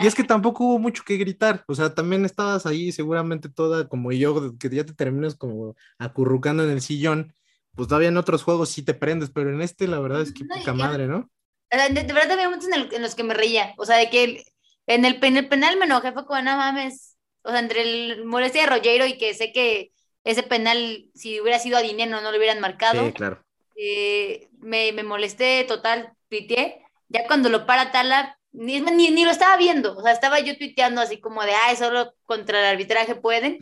Y 0.00 0.06
es 0.06 0.14
que 0.16 0.24
tampoco 0.24 0.64
hubo 0.64 0.78
mucho 0.80 1.04
que 1.06 1.16
gritar, 1.16 1.64
o 1.68 1.74
sea, 1.74 1.94
también 1.94 2.24
estabas 2.24 2.66
ahí 2.66 2.90
seguramente 2.90 3.48
toda 3.48 3.88
como 3.88 4.10
yo, 4.10 4.58
que 4.58 4.68
ya 4.68 4.84
te 4.84 4.92
terminas 4.92 5.36
como 5.36 5.76
acurrucando 5.98 6.64
en 6.64 6.70
el 6.70 6.80
sillón, 6.80 7.32
pues 7.76 7.86
todavía 7.86 8.08
en 8.08 8.16
otros 8.16 8.42
juegos 8.42 8.70
sí 8.70 8.82
te 8.82 8.94
prendes, 8.94 9.30
pero 9.30 9.50
en 9.50 9.62
este 9.62 9.86
la 9.86 10.00
verdad 10.00 10.22
es 10.22 10.32
que 10.32 10.44
poca 10.44 10.74
madre, 10.74 11.06
¿no? 11.06 11.30
De, 11.70 12.02
verdad 12.02 12.32
había 12.32 12.48
momentos 12.48 12.68
en, 12.92 13.02
los 13.02 13.14
que 13.14 13.22
me 13.22 13.34
reía, 13.34 13.74
o 13.78 13.86
sea, 13.86 13.96
de 13.96 14.10
que 14.10 14.44
en, 14.86 15.04
el, 15.04 15.18
el 15.22 15.48
penal 15.48 15.76
me 15.78 15.84
enojé, 15.84 16.12
fue 16.12 16.26
como, 16.26 16.42
no 16.42 16.56
mames, 16.56 17.16
o 17.42 17.50
sea, 17.50 17.60
entre 17.60 17.82
el 17.82 18.24
molestia 18.24 18.62
de 18.62 18.68
Rogero 18.68 19.06
y 19.06 19.16
que 19.16 19.32
sé 19.34 19.52
que 19.52 19.92
ese 20.24 20.42
penal, 20.42 21.08
si 21.14 21.40
hubiera 21.40 21.60
sido 21.60 21.78
a 21.78 21.82
dinero, 21.82 22.20
no 22.20 22.32
lo 22.32 22.36
hubieran 22.36 22.60
marcado. 22.60 23.06
Sí, 23.06 23.12
claro. 23.12 23.44
Eh, 23.76 24.48
me, 24.58 24.92
me 24.92 25.04
molesté 25.04 25.64
total, 25.64 26.12
tuiteé, 26.28 26.82
ya 27.08 27.26
cuando 27.26 27.48
lo 27.48 27.66
para 27.66 27.92
Tala, 27.92 28.38
ni, 28.52 28.80
ni, 28.80 29.24
lo 29.24 29.30
estaba 29.30 29.56
viendo, 29.56 29.96
o 29.96 30.02
sea, 30.02 30.12
estaba 30.12 30.40
yo 30.40 30.56
tuiteando 30.56 31.00
así 31.00 31.20
como 31.20 31.42
de, 31.42 31.52
ay, 31.52 31.76
solo 31.76 32.14
contra 32.24 32.58
el 32.60 32.66
arbitraje 32.66 33.14
pueden, 33.14 33.58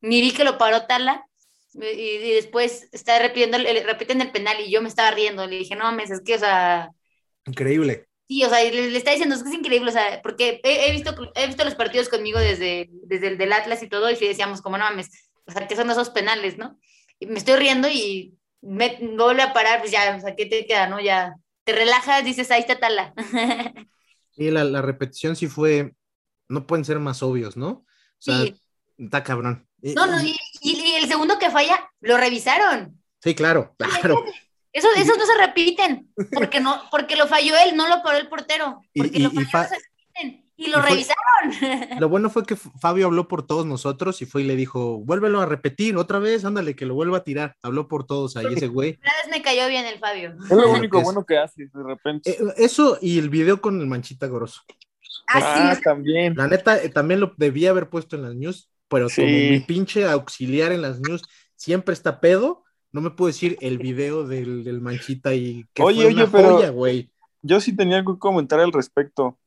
ni 0.00 0.20
vi 0.20 0.32
que 0.32 0.44
lo 0.44 0.58
paró 0.58 0.86
Tala, 0.86 1.26
y, 1.74 2.32
después 2.34 2.88
está 2.92 3.18
repitiendo, 3.18 3.58
repiten 3.58 4.20
el 4.20 4.32
penal 4.32 4.56
y 4.60 4.70
yo 4.70 4.80
me 4.80 4.88
estaba 4.88 5.10
riendo, 5.10 5.46
le 5.46 5.58
dije, 5.58 5.76
no 5.76 5.84
mames, 5.84 6.10
es 6.10 6.22
que, 6.24 6.34
o 6.34 6.38
sea... 6.38 6.90
Increíble. 7.46 8.06
Sí, 8.26 8.44
o 8.44 8.48
sea, 8.48 8.62
le, 8.62 8.96
está 8.96 9.10
diciendo, 9.10 9.34
es 9.34 9.42
que 9.42 9.48
es 9.50 9.54
increíble, 9.54 9.90
o 9.90 9.92
sea, 9.92 10.20
porque 10.22 10.60
he, 10.62 10.92
visto, 10.92 11.14
he 11.34 11.46
visto 11.46 11.64
los 11.64 11.74
partidos 11.74 12.08
conmigo 12.08 12.38
desde, 12.38 12.88
desde 12.90 13.28
el 13.28 13.38
del 13.38 13.52
Atlas 13.52 13.82
y 13.82 13.88
todo, 13.88 14.10
y 14.10 14.16
decíamos, 14.16 14.60
como 14.60 14.76
no 14.76 14.84
mames, 14.84 15.30
o 15.46 15.52
sea, 15.52 15.66
que 15.66 15.76
son 15.76 15.90
esos 15.90 16.10
penales, 16.10 16.58
¿no? 16.58 16.78
Y 17.18 17.26
me 17.26 17.38
estoy 17.38 17.56
riendo 17.56 17.88
y 17.88 18.34
me 18.60 18.98
vuelve 19.16 19.42
a 19.42 19.52
parar, 19.52 19.80
pues 19.80 19.90
ya, 19.92 20.16
o 20.16 20.20
sea, 20.20 20.34
¿qué 20.34 20.46
te 20.46 20.66
queda, 20.66 20.88
no? 20.88 21.00
Ya 21.00 21.34
te 21.68 21.74
relajas, 21.74 22.24
dices, 22.24 22.50
ahí 22.50 22.60
está 22.62 22.78
tala. 22.80 23.12
Sí, 24.30 24.52
la, 24.52 24.62
la 24.62 24.80
repetición 24.80 25.34
sí 25.34 25.48
fue, 25.48 25.94
no 26.48 26.64
pueden 26.64 26.84
ser 26.84 27.00
más 27.00 27.24
obvios, 27.24 27.56
¿no? 27.56 27.68
O 27.68 27.86
sea, 28.20 28.42
Sí. 28.42 28.54
está 28.96 29.24
cabrón. 29.24 29.68
No, 29.82 30.06
no, 30.06 30.16
y, 30.22 30.36
el 30.94 31.08
segundo 31.08 31.40
que 31.40 31.50
falla, 31.50 31.90
lo 32.00 32.16
revisaron. 32.16 33.02
Sí, 33.20 33.34
claro, 33.34 33.74
claro. 33.76 34.24
Eso, 34.72 34.86
esos 34.96 35.18
no 35.18 35.26
se 35.26 35.36
repiten, 35.38 36.12
porque 36.32 36.60
no, 36.60 36.84
porque 36.92 37.16
lo 37.16 37.26
falló 37.26 37.54
él, 37.58 37.74
no 37.76 37.88
lo 37.88 38.00
paró 38.04 38.18
el 38.18 38.28
portero. 38.28 38.80
Porque 38.94 39.18
y- 39.18 39.22
lo 39.22 39.30
falló, 39.32 39.48
no 39.52 39.68
se. 39.68 39.76
Y 40.60 40.70
lo 40.70 40.78
y 40.78 40.80
fue- 40.82 40.90
revisaron. 40.90 42.00
Lo 42.00 42.08
bueno 42.08 42.30
fue 42.30 42.44
que 42.44 42.56
Fabio 42.56 43.06
habló 43.06 43.28
por 43.28 43.46
todos 43.46 43.64
nosotros 43.64 44.20
y 44.22 44.26
fue 44.26 44.42
y 44.42 44.44
le 44.44 44.56
dijo, 44.56 44.98
vuélvelo 44.98 45.40
a 45.40 45.46
repetir 45.46 45.96
otra 45.96 46.18
vez, 46.18 46.44
ándale, 46.44 46.74
que 46.74 46.84
lo 46.84 46.94
vuelva 46.94 47.18
a 47.18 47.24
tirar. 47.24 47.54
Habló 47.62 47.86
por 47.88 48.04
todos 48.06 48.36
ahí 48.36 48.46
ese 48.54 48.66
güey. 48.66 48.98
Una 49.00 49.12
vez 49.22 49.30
me 49.30 49.40
cayó 49.42 49.68
bien 49.68 49.86
el 49.86 49.98
Fabio. 50.00 50.34
Es 50.44 50.50
lo 50.50 50.70
único 50.72 50.98
es- 50.98 51.04
bueno 51.04 51.24
que 51.24 51.38
hace 51.38 51.62
de 51.72 51.82
repente. 51.84 52.30
Eh, 52.32 52.36
eso 52.56 52.98
y 53.00 53.18
el 53.20 53.30
video 53.30 53.60
con 53.60 53.80
el 53.80 53.86
manchita 53.86 54.26
grosso. 54.26 54.62
Ah, 55.28 55.40
Ah, 55.70 55.74
sí, 55.76 55.82
también. 55.82 56.34
La 56.36 56.48
neta, 56.48 56.82
eh, 56.82 56.88
también 56.88 57.20
lo 57.20 57.32
debía 57.36 57.70
haber 57.70 57.88
puesto 57.88 58.16
en 58.16 58.22
las 58.22 58.34
news, 58.34 58.68
pero 58.88 59.08
Sí. 59.08 59.20
como 59.22 59.32
mi 59.32 59.60
pinche 59.60 60.06
auxiliar 60.08 60.72
en 60.72 60.82
las 60.82 61.00
news 61.00 61.22
siempre 61.54 61.92
está 61.92 62.18
pedo, 62.20 62.64
no 62.92 63.00
me 63.00 63.10
puedo 63.10 63.26
decir 63.28 63.56
el 63.60 63.78
video 63.78 64.26
del, 64.26 64.64
del 64.64 64.80
manchita 64.80 65.34
y 65.34 65.66
que 65.74 65.82
Oye, 65.82 66.02
fue 66.02 66.06
oye, 66.06 66.22
una 66.24 66.32
pero- 66.32 66.54
joya, 66.56 66.70
güey. 66.70 67.12
Yo 67.42 67.60
sí 67.60 67.76
tenía 67.76 67.98
algo 67.98 68.14
que 68.14 68.18
comentar 68.18 68.58
al 68.58 68.72
respecto. 68.72 69.38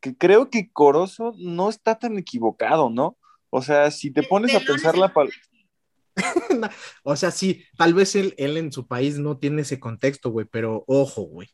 Que 0.00 0.16
creo 0.16 0.50
que 0.50 0.70
Corozo 0.72 1.34
no 1.38 1.68
está 1.68 1.98
tan 1.98 2.18
equivocado, 2.18 2.90
¿no? 2.90 3.16
O 3.50 3.62
sea, 3.62 3.90
si 3.90 4.10
te 4.10 4.22
pones 4.22 4.54
a 4.54 4.60
pensar 4.60 4.96
la 4.96 5.06
el- 5.06 5.12
pal- 5.12 5.30
O 7.02 7.16
sea, 7.16 7.30
sí, 7.30 7.64
tal 7.76 7.94
vez 7.94 8.14
él, 8.16 8.34
él 8.38 8.56
en 8.56 8.72
su 8.72 8.86
país 8.86 9.18
no 9.18 9.38
tiene 9.38 9.62
ese 9.62 9.80
contexto, 9.80 10.30
güey, 10.30 10.46
pero 10.50 10.84
ojo, 10.86 11.22
güey, 11.22 11.48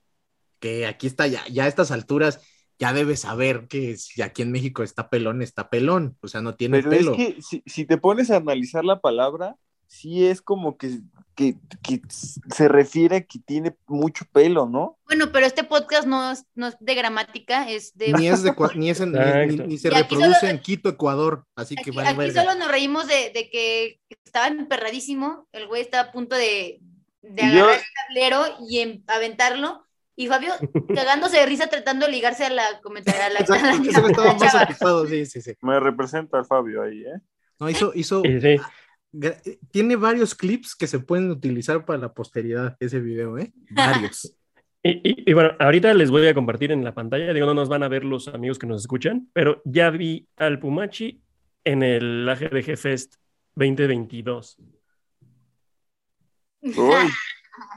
que 0.58 0.86
aquí 0.86 1.06
está 1.06 1.26
ya, 1.26 1.46
ya 1.48 1.64
a 1.64 1.68
estas 1.68 1.90
alturas 1.90 2.40
ya 2.78 2.92
debe 2.92 3.16
saber 3.16 3.68
que 3.68 3.96
si 3.96 4.22
aquí 4.22 4.42
en 4.42 4.50
México 4.50 4.82
está 4.82 5.08
pelón, 5.08 5.42
está 5.42 5.70
pelón, 5.70 6.16
o 6.20 6.28
sea, 6.28 6.40
no 6.40 6.56
tiene 6.56 6.78
Pero 6.78 6.90
pelo. 6.90 7.12
es 7.12 7.16
que 7.16 7.42
si, 7.42 7.62
si 7.66 7.84
te 7.84 7.98
pones 7.98 8.30
a 8.30 8.36
analizar 8.36 8.84
la 8.84 9.00
palabra, 9.00 9.56
sí 9.86 10.26
es 10.26 10.40
como 10.42 10.76
que, 10.76 11.00
que, 11.34 11.56
que 11.82 12.00
se 12.08 12.68
refiere 12.68 13.16
a 13.16 13.20
que 13.22 13.38
tiene 13.38 13.76
mucho 13.86 14.24
pelo, 14.32 14.66
¿no? 14.66 14.98
Bueno, 15.06 15.30
pero 15.32 15.46
este 15.46 15.64
podcast 15.64 16.06
no 16.06 16.32
es, 16.32 16.44
no 16.54 16.68
es 16.68 16.76
de 16.80 16.94
gramática, 16.94 17.68
es 17.70 17.96
de... 17.96 18.12
Ni 18.12 18.28
es 18.28 18.42
de 18.42 18.52
ni, 18.76 18.90
es 18.90 19.00
en- 19.00 19.12
ni- 19.12 19.78
se 19.78 19.90
reproduce 19.90 20.34
solo- 20.40 20.50
en 20.52 20.58
Quito, 20.60 20.88
Ecuador, 20.88 21.44
así 21.56 21.74
que 21.74 21.82
Aquí, 21.82 21.90
vale 21.90 22.08
aquí 22.10 22.18
verga. 22.18 22.42
solo 22.42 22.54
nos 22.58 22.68
reímos 22.70 23.06
de, 23.08 23.30
de 23.34 23.50
que 23.50 24.00
estaba 24.24 24.48
emperradísimo, 24.48 25.48
el 25.52 25.66
güey 25.66 25.82
estaba 25.82 26.08
a 26.08 26.12
punto 26.12 26.36
de, 26.36 26.80
de 27.22 27.42
yo- 27.42 27.64
agarrar 27.64 27.78
el 27.78 27.84
tablero 28.08 28.56
y 28.68 28.78
em- 28.80 29.02
aventarlo, 29.06 29.84
y 30.16 30.28
Fabio 30.28 30.52
cagándose 30.94 31.38
de 31.38 31.46
risa 31.46 31.66
tratando 31.66 32.06
de 32.06 32.12
ligarse 32.12 32.44
a 32.44 32.50
la 32.50 32.80
comentaria. 32.82 33.26
A 33.26 33.30
la, 33.30 33.40
a 33.40 33.42
la- 33.42 33.74
Exacto, 33.74 33.88
ese 33.88 34.00
güey 34.00 34.10
estaba 34.12 34.30
a 34.30 34.32
la 34.34 34.38
más 34.38 34.52
chava. 34.52 34.64
ocupado, 34.64 35.06
sí, 35.08 35.26
sí, 35.26 35.42
sí. 35.42 35.52
Me 35.60 35.80
representa 35.80 36.38
al 36.38 36.44
Fabio 36.44 36.82
ahí, 36.82 37.02
¿eh? 37.02 37.20
No, 37.58 37.68
hizo, 37.68 37.92
hizo, 37.94 38.22
Sí, 38.22 38.40
sí. 38.40 38.56
Gra- 39.14 39.40
tiene 39.70 39.96
varios 39.96 40.34
clips 40.34 40.74
que 40.74 40.86
se 40.86 40.98
pueden 41.00 41.30
utilizar 41.30 41.84
para 41.84 41.98
la 41.98 42.12
posteridad, 42.12 42.76
ese 42.80 43.00
video, 43.00 43.38
¿eh? 43.38 43.52
Varios. 43.70 44.36
Y, 44.86 44.90
y- 45.02 45.30
y 45.30 45.32
bueno, 45.32 45.52
ahorita 45.60 45.94
les 45.94 46.10
voy 46.10 46.26
a 46.26 46.34
compartir 46.34 46.70
en 46.70 46.84
la 46.84 46.92
pantalla, 46.92 47.32
digo, 47.32 47.46
no 47.46 47.54
nos 47.54 47.70
van 47.70 47.82
a 47.82 47.88
ver 47.88 48.04
los 48.04 48.28
amigos 48.28 48.58
que 48.58 48.66
nos 48.66 48.82
escuchan, 48.82 49.30
pero 49.32 49.62
ya 49.64 49.88
vi 49.88 50.28
al 50.36 50.58
Pumachi 50.58 51.22
en 51.64 51.82
el 51.82 52.28
AGDG 52.28 52.76
Fest 52.76 53.14
2022. 53.54 54.58
Uy, 56.60 56.72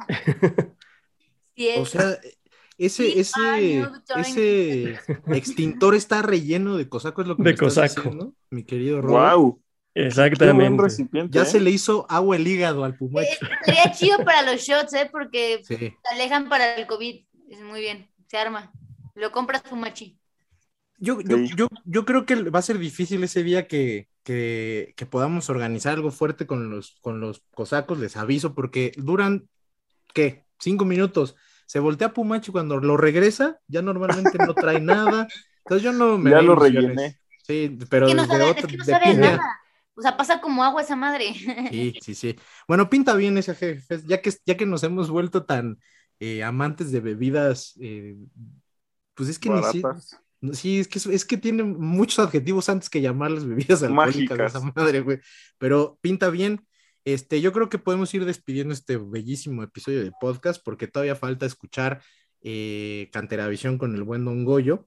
Sí, 1.55 1.69
es- 1.69 1.79
O 1.79 1.85
sea, 1.85 2.17
ese, 2.77 3.19
ese, 3.19 3.79
no, 3.79 4.19
ese 4.21 4.99
extintor 5.33 5.95
está 5.95 6.21
relleno 6.21 6.75
de 6.77 6.89
cosaco, 6.89 7.21
es 7.21 7.27
lo 7.29 7.37
que 7.37 7.43
De 7.43 7.49
me 7.49 7.53
estás 7.53 7.73
cosaco. 7.95 8.01
diciendo, 8.01 8.33
mi 8.49 8.63
querido 8.65 9.01
Robert. 9.01 9.35
wow. 9.37 9.61
Qué 9.97 10.51
buen 10.53 10.79
Exactamente. 10.85 11.29
Ya 11.37 11.41
¿eh? 11.41 11.45
se 11.45 11.59
le 11.59 11.71
hizo 11.71 12.05
agua 12.09 12.35
el 12.35 12.47
hígado 12.47 12.83
al 12.83 12.91
eh, 12.91 12.95
Pumachi. 12.99 13.37
sería 13.65 13.91
chido 13.91 14.17
para 14.23 14.41
los 14.43 14.61
shots, 14.61 14.93
¿eh? 14.93 15.09
Porque 15.11 15.61
Sí. 15.63 15.75
se 15.75 15.97
alejan 16.11 16.49
para 16.49 16.75
el 16.75 16.85
COVID. 16.85 17.25
Es 17.49 17.61
muy 17.61 17.79
bien, 17.79 18.09
se 18.27 18.37
arma. 18.37 18.71
Lo 19.15 19.31
compras 19.31 19.63
Fumachi. 19.65 20.19
Yo, 20.99 21.21
yo, 21.21 21.37
Sí. 21.37 21.49
yo, 21.55 21.67
yo 21.85 22.05
creo 22.05 22.25
que 22.25 22.35
va 22.49 22.59
a 22.59 22.63
ser 22.63 22.77
difícil 22.79 23.23
ese 23.23 23.43
día 23.43 23.67
que, 23.67 24.07
que, 24.23 24.93
que 24.97 25.05
podamos 25.05 25.49
organizar 25.49 25.93
algo 25.93 26.11
fuerte 26.11 26.45
con 26.45 26.69
los, 26.69 26.97
con 27.01 27.19
los 27.19 27.43
cosacos, 27.53 27.97
les 27.99 28.17
aviso, 28.17 28.53
porque 28.53 28.91
duran, 28.97 29.47
¿qué? 30.13 30.45
Cinco 30.59 30.85
minutos. 30.85 31.35
Se 31.65 31.79
voltea 31.79 32.13
Pumachi 32.13 32.51
cuando 32.51 32.77
lo 32.79 32.97
regresa, 32.97 33.59
ya 33.67 33.81
normalmente 33.81 34.37
no 34.37 34.53
trae 34.53 34.79
nada. 34.81 35.27
Entonces 35.65 35.83
yo 35.83 35.91
no 35.91 36.17
me 36.17 36.31
Ya 36.31 36.41
lo 36.41 36.55
rellené. 36.55 37.19
Sí, 37.43 37.77
pero 37.89 38.07
Es 38.07 38.11
que 38.11 38.15
no 38.15 38.21
desde 38.23 38.37
sabe, 38.37 38.51
otro- 38.51 38.61
es 38.67 38.71
que 38.71 38.77
no 38.77 38.85
de 38.85 38.91
sabe 38.91 39.05
piña. 39.05 39.19
nada. 39.31 39.59
O 39.97 40.01
sea, 40.01 40.15
pasa 40.15 40.39
como 40.39 40.63
agua 40.63 40.83
esa 40.83 40.95
madre. 40.95 41.33
Sí, 41.71 41.93
sí, 42.01 42.15
sí. 42.15 42.35
Bueno, 42.67 42.89
pinta 42.89 43.15
bien 43.15 43.37
ese 43.37 43.55
jefe, 43.55 43.99
ya 44.05 44.21
que, 44.21 44.31
ya 44.45 44.55
que 44.55 44.65
nos 44.67 44.83
hemos 44.83 45.09
vuelto 45.09 45.45
tan 45.45 45.79
eh, 46.19 46.43
amantes 46.43 46.91
de 46.91 46.99
bebidas, 46.99 47.73
eh, 47.81 48.15
pues 49.15 49.29
es 49.29 49.39
que 49.39 49.49
ni 49.49 49.59
Baratas. 49.59 50.17
no, 50.39 50.53
Sí, 50.53 50.79
es 50.79 50.87
que, 50.87 50.99
es 50.99 51.25
que 51.25 51.37
tiene 51.37 51.63
muchos 51.63 52.19
adjetivos 52.19 52.69
antes 52.69 52.91
que 52.91 53.01
llamarles 53.01 53.45
bebidas 53.45 53.81
alcohólicas 53.81 54.37
Mágicas. 54.37 54.55
esa 54.55 54.71
madre, 54.75 55.01
güey. 55.01 55.19
Pero 55.57 55.97
pinta 55.99 56.29
bien. 56.29 56.63
Este, 57.03 57.41
yo 57.41 57.51
creo 57.51 57.69
que 57.69 57.79
podemos 57.79 58.13
ir 58.13 58.25
despidiendo 58.25 58.73
este 58.73 58.97
bellísimo 58.97 59.63
episodio 59.63 60.03
de 60.03 60.11
podcast 60.19 60.61
porque 60.63 60.87
todavía 60.87 61.15
falta 61.15 61.45
escuchar 61.45 62.01
eh, 62.41 63.09
Canteravisión 63.11 63.77
con 63.77 63.95
el 63.95 64.03
buen 64.03 64.25
Don 64.25 64.45
Goyo 64.45 64.85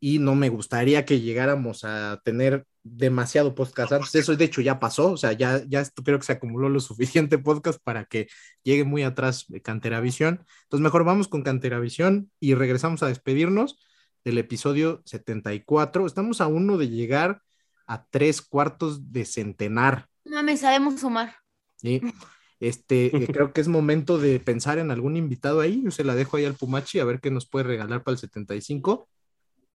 y 0.00 0.18
no 0.18 0.34
me 0.34 0.48
gustaría 0.48 1.04
que 1.04 1.20
llegáramos 1.20 1.84
a 1.84 2.20
tener 2.24 2.66
demasiado 2.82 3.54
podcast 3.54 3.92
antes. 3.92 4.14
Eso 4.14 4.36
de 4.36 4.44
hecho 4.44 4.60
ya 4.60 4.78
pasó, 4.78 5.12
o 5.12 5.16
sea, 5.16 5.32
ya, 5.32 5.62
ya 5.66 5.80
esto 5.80 6.02
creo 6.02 6.18
que 6.18 6.26
se 6.26 6.32
acumuló 6.32 6.68
lo 6.68 6.80
suficiente 6.80 7.38
podcast 7.38 7.80
para 7.82 8.04
que 8.04 8.28
llegue 8.62 8.84
muy 8.84 9.02
atrás 9.02 9.46
de 9.48 9.62
Canteravisión. 9.62 10.44
Entonces 10.64 10.82
mejor 10.82 11.04
vamos 11.04 11.28
con 11.28 11.42
Canteravisión 11.42 12.30
y 12.40 12.54
regresamos 12.54 13.02
a 13.02 13.08
despedirnos 13.08 13.78
del 14.24 14.38
episodio 14.38 15.02
74. 15.04 16.06
Estamos 16.06 16.40
a 16.40 16.46
uno 16.46 16.78
de 16.78 16.88
llegar 16.88 17.42
a 17.86 18.06
tres 18.06 18.42
cuartos 18.42 19.12
de 19.12 19.24
centenar. 19.24 20.08
No 20.24 20.36
mames, 20.36 20.60
sabemos 20.60 21.00
sumar. 21.00 21.36
¿sí? 21.76 22.00
Este, 22.58 23.14
eh, 23.14 23.26
creo 23.30 23.52
que 23.52 23.60
es 23.60 23.68
momento 23.68 24.16
de 24.16 24.40
pensar 24.40 24.78
en 24.78 24.90
algún 24.90 25.16
invitado 25.16 25.60
ahí. 25.60 25.82
Yo 25.84 25.90
se 25.90 26.04
la 26.04 26.14
dejo 26.14 26.38
ahí 26.38 26.46
al 26.46 26.54
Pumachi 26.54 26.98
a 26.98 27.04
ver 27.04 27.20
qué 27.20 27.30
nos 27.30 27.46
puede 27.46 27.64
regalar 27.66 28.02
para 28.02 28.14
el 28.14 28.18
75. 28.18 29.08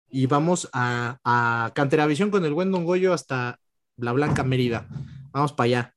Y 0.10 0.28
vamos 0.28 0.70
a, 0.74 1.20
a 1.24 1.72
Canteravisión 1.74 2.32
con 2.32 2.46
el 2.46 2.54
buen 2.54 2.72
Don 2.72 2.86
Goyo 2.86 3.14
hasta 3.14 3.60
la 3.98 4.14
Blanca 4.14 4.44
Mérida. 4.44 4.88
Vamos 5.32 5.54
para 5.54 5.66
allá. 5.66 5.94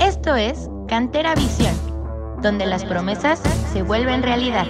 Esto 0.00 0.36
es 0.36 0.68
Cantera 0.88 1.34
Visión, 1.34 1.74
donde 2.42 2.66
las 2.66 2.84
promesas 2.84 3.40
se 3.72 3.82
vuelven 3.82 4.22
realidad. 4.22 4.66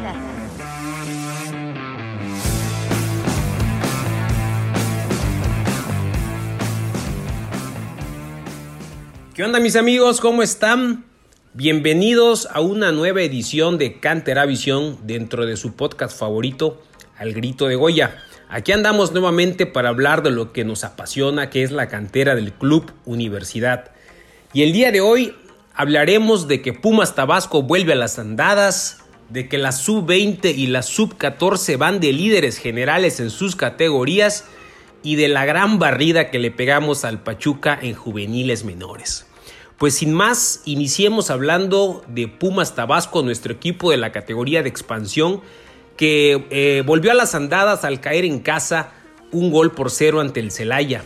¿Qué 9.34 9.44
onda 9.44 9.60
mis 9.60 9.76
amigos? 9.76 10.20
¿Cómo 10.20 10.42
están? 10.42 11.04
Bienvenidos 11.54 12.46
a 12.52 12.60
una 12.60 12.92
nueva 12.92 13.22
edición 13.22 13.78
de 13.78 13.98
Cantera 13.98 14.44
Visión 14.46 14.98
dentro 15.04 15.46
de 15.46 15.56
su 15.56 15.74
podcast 15.76 16.18
favorito, 16.18 16.82
Al 17.20 17.34
Grito 17.34 17.68
de 17.68 17.76
Goya. 17.76 18.16
Aquí 18.48 18.72
andamos 18.72 19.12
nuevamente 19.12 19.66
para 19.66 19.90
hablar 19.90 20.22
de 20.22 20.30
lo 20.30 20.54
que 20.54 20.64
nos 20.64 20.84
apasiona, 20.84 21.50
que 21.50 21.62
es 21.62 21.70
la 21.70 21.86
cantera 21.86 22.34
del 22.34 22.54
Club 22.54 22.90
Universidad. 23.04 23.90
Y 24.54 24.62
el 24.62 24.72
día 24.72 24.90
de 24.90 25.02
hoy 25.02 25.34
hablaremos 25.74 26.48
de 26.48 26.62
que 26.62 26.72
Pumas 26.72 27.14
Tabasco 27.14 27.62
vuelve 27.62 27.92
a 27.92 27.96
las 27.96 28.18
andadas, 28.18 29.00
de 29.28 29.50
que 29.50 29.58
la 29.58 29.72
sub-20 29.72 30.54
y 30.56 30.68
la 30.68 30.80
sub-14 30.80 31.76
van 31.76 32.00
de 32.00 32.14
líderes 32.14 32.56
generales 32.56 33.20
en 33.20 33.28
sus 33.28 33.54
categorías 33.54 34.46
y 35.02 35.16
de 35.16 35.28
la 35.28 35.44
gran 35.44 35.78
barrida 35.78 36.30
que 36.30 36.38
le 36.38 36.50
pegamos 36.50 37.04
al 37.04 37.22
Pachuca 37.22 37.78
en 37.82 37.94
juveniles 37.94 38.64
menores. 38.64 39.26
Pues 39.76 39.94
sin 39.94 40.14
más, 40.14 40.62
iniciemos 40.64 41.28
hablando 41.28 42.02
de 42.08 42.28
Pumas 42.28 42.74
Tabasco, 42.74 43.22
nuestro 43.22 43.52
equipo 43.52 43.90
de 43.90 43.98
la 43.98 44.10
categoría 44.10 44.62
de 44.62 44.70
expansión, 44.70 45.42
que 46.00 46.46
eh, 46.48 46.82
volvió 46.86 47.10
a 47.10 47.14
las 47.14 47.34
andadas 47.34 47.84
al 47.84 48.00
caer 48.00 48.24
en 48.24 48.40
casa 48.40 48.94
un 49.32 49.50
gol 49.50 49.72
por 49.72 49.90
cero 49.90 50.20
ante 50.20 50.40
el 50.40 50.50
Celaya. 50.50 51.04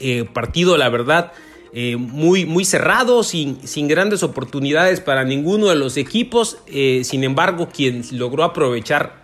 Eh, 0.00 0.24
partido, 0.24 0.76
la 0.76 0.88
verdad, 0.88 1.32
eh, 1.72 1.94
muy, 1.94 2.46
muy 2.46 2.64
cerrado, 2.64 3.22
sin, 3.22 3.64
sin, 3.64 3.86
grandes 3.86 4.24
oportunidades 4.24 5.00
para 5.00 5.22
ninguno 5.22 5.68
de 5.68 5.76
los 5.76 5.96
equipos. 5.98 6.58
Sin 6.66 7.22
embargo, 7.22 7.68
quien 7.72 8.02
logró 8.10 8.42
aprovechar 8.42 9.22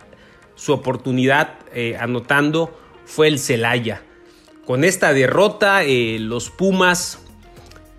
su 0.55 0.71
oportunidad 0.71 1.55
anotando 1.99 2.73
fue 3.03 3.27
el 3.27 3.39
Celaya. 3.39 4.01
Con 4.65 4.85
esta 4.85 5.11
derrota, 5.13 5.81
los 5.83 6.49
Pumas 6.49 7.19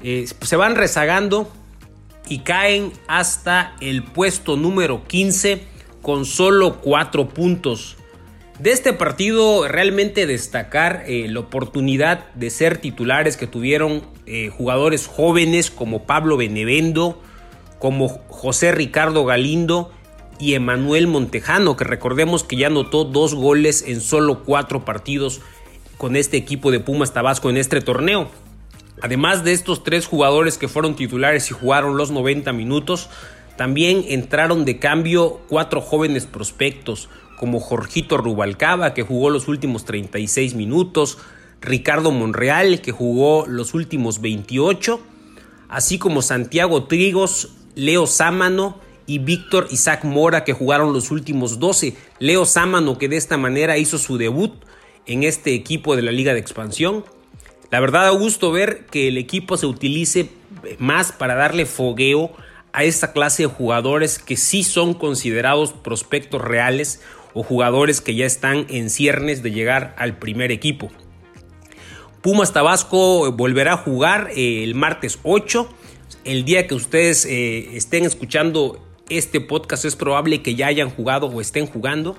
se 0.01 0.57
van 0.57 0.77
rezagando 0.77 1.47
y 2.27 2.39
caen 2.39 2.91
hasta 3.07 3.77
el 3.82 4.03
puesto 4.03 4.57
número 4.57 5.05
15 5.07 5.74
con 6.05 6.26
solo 6.26 6.76
4 6.82 7.31
puntos. 7.31 7.97
De 8.60 8.70
este 8.70 8.93
partido 8.93 9.66
realmente 9.66 10.28
destacar 10.28 11.02
eh, 11.09 11.26
la 11.28 11.40
oportunidad 11.40 12.32
de 12.35 12.51
ser 12.51 12.78
titulares 12.78 13.36
que 13.36 13.48
tuvieron 13.48 14.14
jugadores 14.56 15.06
jóvenes 15.06 15.70
como 15.70 16.05
Pablo 16.05 16.39
Benevendo, 16.39 17.20
como 17.78 18.09
José 18.28 18.72
Ricardo 18.72 19.26
Galindo 19.26 19.93
y 20.39 20.55
Emanuel 20.55 21.06
Montejano, 21.06 21.76
que 21.76 21.85
recordemos 21.85 22.44
que 22.44 22.56
ya 22.56 22.68
anotó 22.68 23.05
dos 23.05 23.35
goles 23.35 23.85
en 23.86 24.01
solo 24.01 24.43
cuatro 24.44 24.85
partidos 24.85 25.40
con 25.97 26.16
este 26.16 26.36
equipo 26.36 26.70
de 26.70 26.81
Pumas 26.81 27.12
Tabasco 27.12 27.51
en 27.51 27.56
este 27.56 27.81
torneo. 27.81 28.28
Además 29.01 29.44
de 29.44 29.52
estos 29.52 29.85
tres 29.85 30.06
jugadores 30.06 30.59
que 30.59 30.68
fueron 30.68 30.97
titulares 30.97 31.51
y 31.51 31.55
jugaron 31.55 31.97
los 31.97 32.10
90 32.10 32.52
minutos, 32.52 33.10
también 33.56 34.05
entraron 34.09 34.64
de 34.64 34.78
cambio 34.78 35.40
cuatro 35.48 35.81
jóvenes 35.81 36.26
prospectos, 36.26 37.09
como 37.36 37.60
Jorgito 37.60 38.16
Rubalcaba, 38.16 38.94
que 38.94 39.02
jugó 39.02 39.31
los 39.31 39.48
últimos 39.48 39.85
36 39.85 40.55
minutos, 40.55 41.18
Ricardo 41.60 42.10
Monreal, 42.10 42.81
que 42.81 42.93
jugó 42.93 43.47
los 43.47 43.74
últimos 43.74 44.20
28, 44.20 45.01
así 45.68 45.98
como 45.98 46.22
Santiago 46.22 46.85
Trigos, 46.85 47.51
Leo 47.74 48.06
Sámano 48.06 48.78
y 49.06 49.18
Víctor 49.18 49.68
Isaac 49.70 50.05
Mora 50.05 50.44
que 50.44 50.52
jugaron 50.52 50.93
los 50.93 51.10
últimos 51.10 51.59
12. 51.59 51.97
Leo 52.18 52.44
Sámano 52.44 52.98
que 52.98 53.09
de 53.09 53.16
esta 53.16 53.36
manera 53.36 53.78
hizo 53.78 53.98
su 53.98 54.16
debut 54.16 54.52
en 55.06 55.22
este 55.22 55.55
equipo 55.55 55.97
de 55.97 56.02
la 56.02 56.12
Liga 56.12 56.32
de 56.32 56.40
Expansión. 56.40 57.05
La 57.70 57.81
verdad 57.81 58.05
da 58.05 58.10
gusto 58.10 58.52
ver 58.52 58.86
que 58.86 59.09
el 59.09 59.18
equipo 59.18 59.56
se 59.56 59.66
utilice 59.66 60.31
más 60.78 61.12
para 61.12 61.35
darle 61.35 61.66
fogueo 61.66 62.32
a 62.75 62.83
esta 62.83 63.13
clase 63.13 63.45
de 63.45 63.49
jugadores 63.49 64.19
que 64.19 64.37
sí 64.37 64.65
son 64.65 64.95
considerados 64.95 65.73
prospectos 65.73 66.43
reales 66.43 67.01
o 67.33 67.45
jugadores 67.45 68.01
que 68.01 68.17
ya 68.17 68.27
están 68.27 68.67
en 68.69 68.91
ciernes 68.91 69.45
de 69.45 69.53
llegar 69.53 69.95
al 69.97 70.19
primer 70.19 70.51
equipo. 70.51 70.91
Pumas 72.21 72.53
Tabasco 72.53 73.31
volverá 73.31 73.75
a 73.75 73.77
jugar 73.77 74.31
eh, 74.35 74.65
el 74.65 74.75
martes 74.75 75.21
8. 75.23 75.69
El 76.25 76.45
día 76.45 76.67
que 76.67 76.75
ustedes 76.75 77.25
eh, 77.27 77.77
estén 77.77 78.05
escuchando 78.05 78.85
este 79.09 79.41
podcast 79.41 79.85
es 79.85 79.95
probable 79.95 80.43
que 80.43 80.57
ya 80.57 80.67
hayan 80.67 80.91
jugado 80.91 81.29
o 81.29 81.41
estén 81.41 81.67
jugando. 81.67 82.17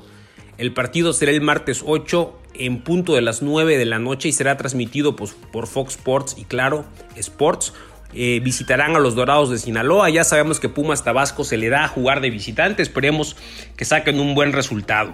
El 0.57 0.73
partido 0.73 1.11
será 1.11 1.32
el 1.32 1.41
martes 1.41 1.84
8 1.86 2.34
en 2.53 2.82
punto 2.82 3.15
de 3.15 3.22
las 3.22 3.41
9 3.41 3.77
de 3.77 3.86
la 3.86 3.99
noche 3.99 4.30
y 4.30 4.32
será 4.32 4.56
transmitido 4.56 5.18
pues, 5.18 5.36
por 5.52 5.68
Fox 5.68 5.95
Sports 5.95 6.36
y 6.38 6.45
claro, 6.45 6.86
Sports. 7.18 7.73
Eh, 8.17 8.39
visitarán 8.41 8.95
a 8.95 8.99
los 8.99 9.13
Dorados 9.13 9.49
de 9.49 9.57
Sinaloa. 9.57 10.09
Ya 10.09 10.23
sabemos 10.23 10.61
que 10.61 10.69
Pumas 10.69 11.03
Tabasco 11.03 11.43
se 11.43 11.57
le 11.57 11.67
da 11.67 11.83
a 11.83 11.87
jugar 11.89 12.21
de 12.21 12.29
visitante. 12.29 12.81
Esperemos 12.81 13.35
que 13.75 13.83
saquen 13.83 14.21
un 14.21 14.33
buen 14.35 14.53
resultado. 14.53 15.11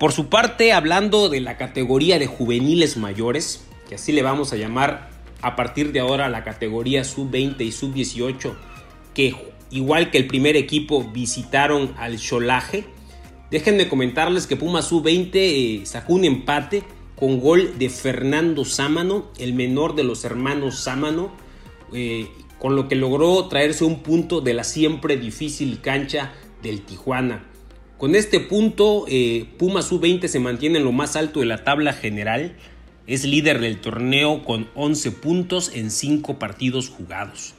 Por 0.00 0.12
su 0.12 0.28
parte, 0.28 0.72
hablando 0.72 1.28
de 1.28 1.40
la 1.40 1.56
categoría 1.56 2.18
de 2.18 2.26
juveniles 2.26 2.96
mayores, 2.96 3.64
que 3.88 3.94
así 3.94 4.10
le 4.10 4.22
vamos 4.22 4.52
a 4.52 4.56
llamar 4.56 5.10
a 5.42 5.54
partir 5.54 5.92
de 5.92 6.00
ahora 6.00 6.28
la 6.28 6.42
categoría 6.42 7.04
sub-20 7.04 7.60
y 7.60 7.70
sub-18, 7.70 8.54
que 9.14 9.36
igual 9.70 10.10
que 10.10 10.18
el 10.18 10.26
primer 10.26 10.56
equipo 10.56 11.04
visitaron 11.04 11.94
al 11.98 12.18
Cholaje. 12.18 12.84
Déjenme 13.50 13.88
comentarles 13.88 14.48
que 14.48 14.56
Puma 14.56 14.82
Sub-20 14.82 15.30
eh, 15.34 15.82
sacó 15.86 16.14
un 16.14 16.24
empate 16.24 16.82
con 17.14 17.38
gol 17.40 17.78
de 17.78 17.88
Fernando 17.90 18.64
Sámano, 18.64 19.26
el 19.38 19.54
menor 19.54 19.94
de 19.94 20.02
los 20.02 20.24
hermanos 20.24 20.80
Sámano, 20.80 21.30
eh, 21.92 22.28
con 22.58 22.76
lo 22.76 22.88
que 22.88 22.94
logró 22.94 23.46
traerse 23.48 23.84
un 23.84 24.02
punto 24.02 24.40
de 24.40 24.54
la 24.54 24.64
siempre 24.64 25.16
difícil 25.16 25.80
cancha 25.80 26.32
del 26.62 26.82
Tijuana. 26.82 27.44
Con 27.98 28.14
este 28.14 28.40
punto, 28.40 29.06
eh, 29.08 29.48
Puma 29.58 29.82
Sub-20 29.82 30.28
se 30.28 30.38
mantiene 30.38 30.78
en 30.78 30.84
lo 30.84 30.92
más 30.92 31.16
alto 31.16 31.40
de 31.40 31.46
la 31.46 31.64
tabla 31.64 31.92
general. 31.92 32.56
Es 33.06 33.24
líder 33.24 33.60
del 33.60 33.80
torneo 33.80 34.44
con 34.44 34.68
11 34.74 35.12
puntos 35.12 35.70
en 35.74 35.90
5 35.90 36.38
partidos 36.38 36.90
jugados. 36.90 37.54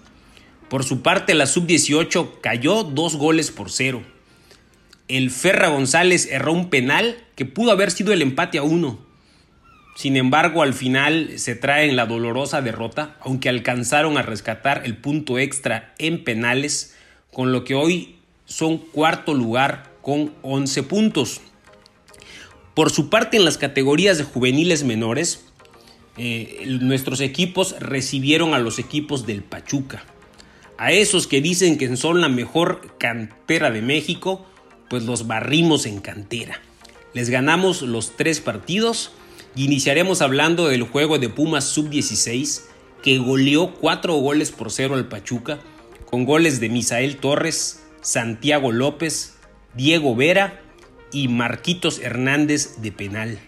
Por 0.69 0.83
su 0.83 1.01
parte, 1.01 1.33
la 1.33 1.45
sub-18 1.45 2.41
cayó 2.41 2.83
dos 2.83 3.15
goles 3.15 3.51
por 3.51 3.71
cero. 3.71 4.03
El 5.07 5.31
Ferra 5.31 5.69
González 5.69 6.27
erró 6.29 6.51
un 6.51 6.69
penal 6.69 7.17
que 7.35 7.45
pudo 7.45 7.71
haber 7.71 7.89
sido 7.91 8.11
el 8.11 8.21
empate 8.21 8.57
a 8.57 8.63
uno. 8.63 8.99
Sin 9.97 10.15
embargo, 10.15 10.61
al 10.61 10.75
final 10.75 11.39
se 11.39 11.55
traen 11.55 11.95
la 11.95 12.05
dolorosa 12.05 12.61
derrota, 12.61 13.17
aunque 13.19 13.49
alcanzaron 13.49 14.15
a 14.19 14.21
rescatar 14.21 14.83
el 14.85 14.95
punto 14.95 15.39
extra 15.39 15.95
en 15.97 16.23
penales, 16.23 16.95
con 17.33 17.51
lo 17.51 17.63
que 17.63 17.73
hoy 17.73 18.17
son 18.45 18.77
cuarto 18.77 19.33
lugar 19.33 19.91
con 20.03 20.35
11 20.43 20.83
puntos. 20.83 21.41
Por 22.75 22.91
su 22.91 23.09
parte, 23.09 23.37
en 23.37 23.45
las 23.45 23.57
categorías 23.57 24.19
de 24.19 24.23
juveniles 24.23 24.83
menores, 24.83 25.45
eh, 26.15 26.63
nuestros 26.79 27.19
equipos 27.19 27.75
recibieron 27.79 28.53
a 28.53 28.59
los 28.59 28.77
equipos 28.77 29.25
del 29.25 29.41
Pachuca. 29.41 30.05
A 30.77 30.91
esos 30.91 31.25
que 31.25 31.41
dicen 31.41 31.79
que 31.79 31.97
son 31.97 32.21
la 32.21 32.29
mejor 32.29 32.97
cantera 32.99 33.71
de 33.71 33.81
México, 33.81 34.45
pues 34.91 35.05
los 35.05 35.25
barrimos 35.25 35.87
en 35.87 36.01
cantera. 36.01 36.61
Les 37.15 37.31
ganamos 37.31 37.81
los 37.81 38.15
tres 38.15 38.41
partidos 38.41 39.11
iniciaremos 39.63 40.21
hablando 40.21 40.67
del 40.67 40.83
juego 40.83 41.19
de 41.19 41.29
Pumas 41.29 41.65
Sub-16 41.65 42.63
que 43.01 43.17
goleó 43.17 43.73
cuatro 43.73 44.15
goles 44.15 44.51
por 44.51 44.71
cero 44.71 44.95
al 44.95 45.07
Pachuca 45.07 45.59
con 46.05 46.25
goles 46.25 46.59
de 46.59 46.69
Misael 46.69 47.17
Torres, 47.17 47.83
Santiago 48.01 48.71
López, 48.71 49.37
Diego 49.75 50.15
Vera 50.15 50.61
y 51.11 51.27
Marquitos 51.27 51.99
Hernández 51.99 52.81
de 52.81 52.91
penal. 52.91 53.39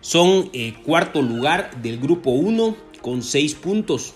Son 0.00 0.50
eh, 0.52 0.74
cuarto 0.84 1.22
lugar 1.22 1.82
del 1.82 1.98
grupo 1.98 2.30
1 2.30 2.76
con 3.02 3.22
seis 3.22 3.54
puntos. 3.54 4.14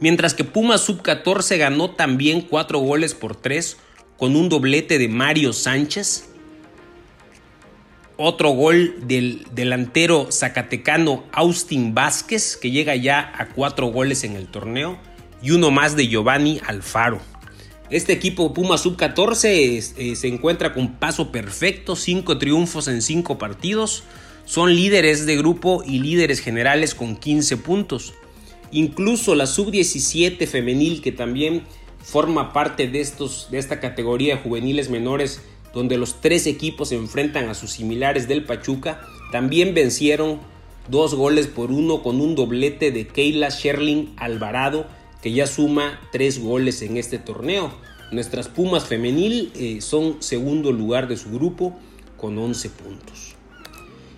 Mientras 0.00 0.34
que 0.34 0.44
Pumas 0.44 0.80
Sub-14 0.82 1.58
ganó 1.58 1.90
también 1.90 2.42
4 2.42 2.78
goles 2.78 3.14
por 3.14 3.36
3 3.36 3.76
con 4.16 4.36
un 4.36 4.48
doblete 4.48 4.98
de 4.98 5.08
Mario 5.08 5.52
Sánchez. 5.52 6.33
Otro 8.16 8.50
gol 8.50 8.94
del 9.08 9.44
delantero 9.52 10.28
zacatecano 10.30 11.24
Austin 11.32 11.94
Vázquez, 11.94 12.56
que 12.56 12.70
llega 12.70 12.94
ya 12.94 13.32
a 13.36 13.48
4 13.48 13.88
goles 13.88 14.22
en 14.22 14.36
el 14.36 14.46
torneo. 14.46 14.98
Y 15.42 15.50
uno 15.50 15.72
más 15.72 15.96
de 15.96 16.06
Giovanni 16.06 16.60
Alfaro. 16.64 17.20
Este 17.90 18.12
equipo 18.12 18.54
Pumas 18.54 18.82
Sub-14 18.82 19.94
eh, 19.96 20.16
se 20.16 20.28
encuentra 20.28 20.72
con 20.72 20.94
paso 20.94 21.32
perfecto, 21.32 21.96
5 21.96 22.38
triunfos 22.38 22.86
en 22.86 23.02
5 23.02 23.36
partidos. 23.36 24.04
Son 24.44 24.74
líderes 24.74 25.26
de 25.26 25.36
grupo 25.36 25.82
y 25.84 25.98
líderes 25.98 26.40
generales 26.40 26.94
con 26.94 27.16
15 27.16 27.56
puntos. 27.58 28.14
Incluso 28.70 29.34
la 29.34 29.46
sub-17 29.46 30.46
femenil 30.46 31.02
que 31.02 31.12
también 31.12 31.64
forma 32.02 32.52
parte 32.52 32.86
de, 32.86 33.00
estos, 33.00 33.48
de 33.50 33.58
esta 33.58 33.80
categoría 33.80 34.36
de 34.36 34.42
juveniles 34.42 34.88
menores 34.88 35.42
donde 35.74 35.98
los 35.98 36.20
tres 36.20 36.46
equipos 36.46 36.90
se 36.90 36.96
enfrentan 36.96 37.48
a 37.48 37.54
sus 37.54 37.72
similares 37.72 38.28
del 38.28 38.44
Pachuca, 38.44 39.02
también 39.32 39.74
vencieron 39.74 40.40
dos 40.88 41.14
goles 41.14 41.46
por 41.46 41.72
uno 41.72 42.02
con 42.02 42.20
un 42.20 42.34
doblete 42.34 42.90
de 42.90 43.06
Keila 43.06 43.48
Sherling 43.48 44.14
Alvarado 44.16 44.86
que 45.22 45.32
ya 45.32 45.46
suma 45.46 46.00
tres 46.12 46.38
goles 46.38 46.82
en 46.82 46.98
este 46.98 47.18
torneo. 47.18 47.72
Nuestras 48.12 48.48
Pumas 48.48 48.84
femenil 48.84 49.50
eh, 49.56 49.80
son 49.80 50.22
segundo 50.22 50.70
lugar 50.70 51.08
de 51.08 51.16
su 51.16 51.30
grupo 51.30 51.74
con 52.18 52.38
11 52.38 52.68
puntos. 52.70 53.34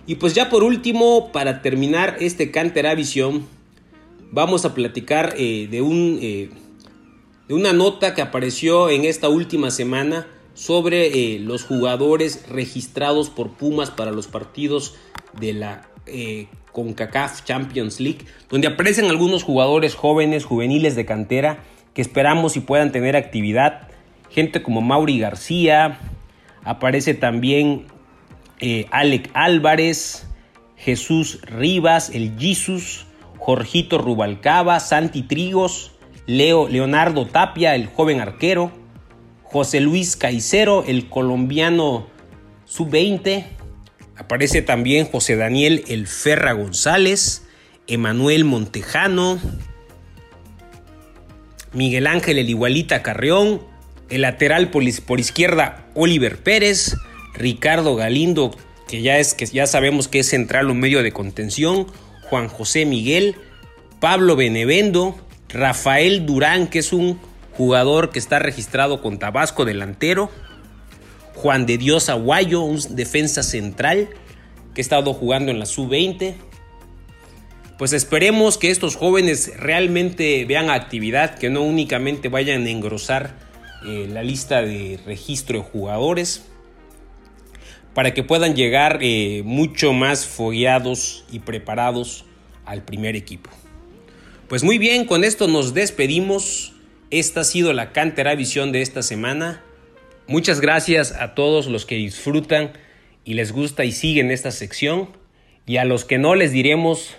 Y 0.05 0.15
pues 0.15 0.33
ya 0.33 0.49
por 0.49 0.63
último, 0.63 1.31
para 1.31 1.61
terminar 1.61 2.17
este 2.19 2.51
Cantera 2.51 2.93
Visión, 2.93 3.45
vamos 4.31 4.65
a 4.65 4.73
platicar 4.73 5.33
eh, 5.37 5.67
de, 5.71 5.81
un, 5.81 6.19
eh, 6.21 6.49
de 7.47 7.53
una 7.53 7.71
nota 7.71 8.13
que 8.13 8.21
apareció 8.21 8.89
en 8.89 9.05
esta 9.05 9.29
última 9.29 9.71
semana 9.71 10.27
sobre 10.57 11.35
eh, 11.35 11.39
los 11.39 11.63
jugadores 11.63 12.49
registrados 12.49 13.29
por 13.29 13.51
Pumas 13.51 13.91
para 13.91 14.09
los 14.11 14.25
partidos 14.25 14.95
de 15.39 15.53
la 15.53 15.87
CONCACAF 16.71 17.43
Champions 17.43 17.99
League, 17.99 18.25
donde 18.49 18.67
aparecen 18.67 19.05
algunos 19.05 19.43
jugadores 19.43 19.93
jóvenes, 19.93 20.45
juveniles 20.45 20.95
de 20.95 21.05
cantera, 21.05 21.63
que 21.93 22.01
esperamos 22.01 22.55
y 22.55 22.61
puedan 22.61 22.91
tener 22.91 23.15
actividad. 23.15 23.89
Gente 24.31 24.63
como 24.63 24.81
Mauri 24.81 25.19
García, 25.19 25.99
aparece 26.63 27.13
también 27.13 27.87
Alec 28.89 29.29
Álvarez, 29.33 30.27
Jesús 30.77 31.41
Rivas, 31.41 32.09
el 32.11 32.39
Jesus, 32.39 33.05
Jorgito 33.37 33.97
Rubalcaba, 33.97 34.79
Santi 34.79 35.23
Trigos, 35.23 35.91
Leo, 36.25 36.67
Leonardo 36.67 37.25
Tapia, 37.25 37.75
el 37.75 37.87
joven 37.87 38.21
arquero, 38.21 38.71
José 39.51 39.79
Luis 39.79 40.15
Caicero, 40.15 40.83
el 40.85 41.09
colombiano 41.09 42.07
sub-20, 42.65 43.57
Aparece 44.17 44.63
también 44.63 45.05
José 45.05 45.35
Daniel 45.35 45.83
El 45.87 46.07
Ferra 46.07 46.53
González, 46.53 47.43
Emanuel 47.85 48.45
Montejano, 48.45 49.39
Miguel 51.71 52.07
Ángel 52.07 52.39
El 52.39 52.49
Igualita 52.49 53.03
Carreón, 53.03 53.61
el 54.09 54.21
lateral 54.21 54.71
por, 54.71 54.83
por 55.05 55.19
izquierda 55.19 55.85
Oliver 55.93 56.37
Pérez, 56.37 56.95
Ricardo 57.35 57.95
Galindo, 57.95 58.57
que 58.87 59.03
ya, 59.03 59.19
es, 59.19 59.35
que 59.35 59.45
ya 59.45 59.67
sabemos 59.67 60.07
que 60.07 60.19
es 60.19 60.27
central 60.27 60.69
o 60.71 60.73
medio 60.73 61.03
de 61.03 61.11
contención, 61.11 61.85
Juan 62.23 62.47
José 62.47 62.87
Miguel, 62.87 63.35
Pablo 63.99 64.35
Benevendo, 64.35 65.15
Rafael 65.49 66.25
Durán, 66.25 66.67
que 66.67 66.79
es 66.79 66.91
un 66.91 67.19
jugador 67.57 68.11
que 68.11 68.19
está 68.19 68.37
registrado 68.37 69.01
con 69.01 69.17
Tabasco 69.17 69.65
delantero, 69.65 70.29
Juan 71.33 71.65
de 71.65 71.77
Dios 71.77 72.09
Aguayo, 72.09 72.61
un 72.61 72.79
defensa 72.95 73.41
central 73.41 74.09
que 74.73 74.81
ha 74.81 74.83
estado 74.83 75.13
jugando 75.13 75.51
en 75.51 75.59
la 75.59 75.65
sub-20. 75.65 76.35
Pues 77.77 77.93
esperemos 77.93 78.57
que 78.57 78.69
estos 78.69 78.95
jóvenes 78.95 79.51
realmente 79.57 80.45
vean 80.45 80.69
actividad, 80.69 81.37
que 81.37 81.49
no 81.49 81.61
únicamente 81.63 82.29
vayan 82.29 82.65
a 82.65 82.69
engrosar 82.69 83.35
eh, 83.85 84.07
la 84.09 84.23
lista 84.23 84.61
de 84.61 84.99
registro 85.05 85.59
de 85.59 85.63
jugadores, 85.63 86.45
para 87.93 88.13
que 88.13 88.23
puedan 88.23 88.55
llegar 88.55 88.99
eh, 89.01 89.41
mucho 89.45 89.93
más 89.93 90.25
fogueados 90.25 91.25
y 91.31 91.39
preparados 91.39 92.25
al 92.65 92.83
primer 92.83 93.15
equipo. 93.15 93.49
Pues 94.47 94.63
muy 94.63 94.77
bien, 94.77 95.05
con 95.05 95.23
esto 95.23 95.47
nos 95.47 95.73
despedimos. 95.73 96.76
Esta 97.09 97.41
ha 97.41 97.43
sido 97.45 97.71
la 97.71 97.93
Cantera 97.93 98.35
Visión 98.35 98.73
de 98.73 98.81
esta 98.81 99.01
semana. 99.01 99.63
Muchas 100.27 100.59
gracias 100.59 101.13
a 101.13 101.35
todos 101.35 101.67
los 101.67 101.85
que 101.85 101.95
disfrutan 101.95 102.73
y 103.23 103.35
les 103.35 103.53
gusta 103.53 103.85
y 103.85 103.93
siguen 103.93 104.29
esta 104.29 104.51
sección. 104.51 105.15
Y 105.65 105.77
a 105.77 105.85
los 105.85 106.03
que 106.03 106.17
no 106.17 106.35
les 106.35 106.51
diremos, 106.51 107.15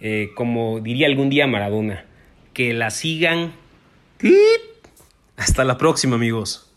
eh, 0.00 0.30
como 0.34 0.80
diría 0.80 1.06
algún 1.06 1.30
día 1.30 1.46
Maradona, 1.46 2.06
que 2.54 2.74
la 2.74 2.90
sigan. 2.90 3.52
Hasta 5.36 5.62
la 5.62 5.78
próxima 5.78 6.16
amigos. 6.16 6.68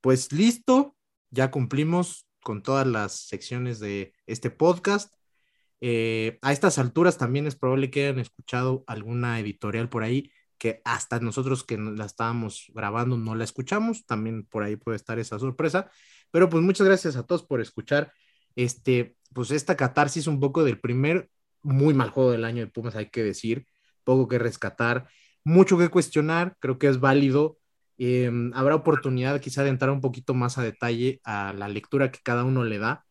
Pues 0.00 0.32
listo, 0.32 0.96
ya 1.30 1.52
cumplimos 1.52 2.26
con 2.42 2.64
todas 2.64 2.88
las 2.88 3.12
secciones 3.14 3.78
de 3.78 4.14
este 4.26 4.50
podcast. 4.50 5.19
Eh, 5.80 6.38
a 6.42 6.52
estas 6.52 6.78
alturas 6.78 7.18
también 7.18 7.46
es 7.46 7.56
probable 7.56 7.90
que 7.90 8.04
hayan 8.04 8.18
escuchado 8.18 8.84
alguna 8.86 9.40
editorial 9.40 9.88
por 9.88 10.02
ahí 10.02 10.30
que 10.60 10.82
hasta 10.84 11.20
nosotros 11.20 11.64
que 11.64 11.78
la 11.78 12.04
estábamos 12.04 12.70
grabando 12.74 13.16
no 13.16 13.34
la 13.34 13.44
escuchamos, 13.44 14.04
también 14.04 14.44
por 14.44 14.62
ahí 14.62 14.76
puede 14.76 14.96
estar 14.96 15.18
esa 15.18 15.38
sorpresa, 15.38 15.90
pero 16.30 16.50
pues 16.50 16.62
muchas 16.62 16.86
gracias 16.86 17.16
a 17.16 17.22
todos 17.24 17.42
por 17.42 17.62
escuchar 17.62 18.12
este, 18.56 19.16
pues 19.32 19.50
esta 19.52 19.74
catarsis 19.74 20.26
un 20.26 20.38
poco 20.38 20.62
del 20.62 20.78
primer 20.78 21.30
muy 21.62 21.94
mal 21.94 22.10
juego 22.10 22.30
del 22.30 22.44
año 22.44 22.60
de 22.62 22.70
Pumas, 22.70 22.94
hay 22.94 23.08
que 23.08 23.22
decir, 23.22 23.66
poco 24.04 24.28
que 24.28 24.38
rescatar, 24.38 25.08
mucho 25.44 25.78
que 25.78 25.88
cuestionar, 25.88 26.56
creo 26.60 26.78
que 26.78 26.88
es 26.88 27.00
válido, 27.00 27.58
em, 27.98 28.52
habrá 28.54 28.74
oportunidad 28.74 29.40
quizá 29.40 29.62
de 29.62 29.70
entrar 29.70 29.90
un 29.90 30.00
poquito 30.02 30.34
más 30.34 30.58
a 30.58 30.62
detalle 30.62 31.20
a 31.24 31.54
la 31.54 31.68
lectura 31.68 32.10
que 32.10 32.20
cada 32.22 32.44
uno 32.44 32.64
le 32.64 32.78
da. 32.78 33.04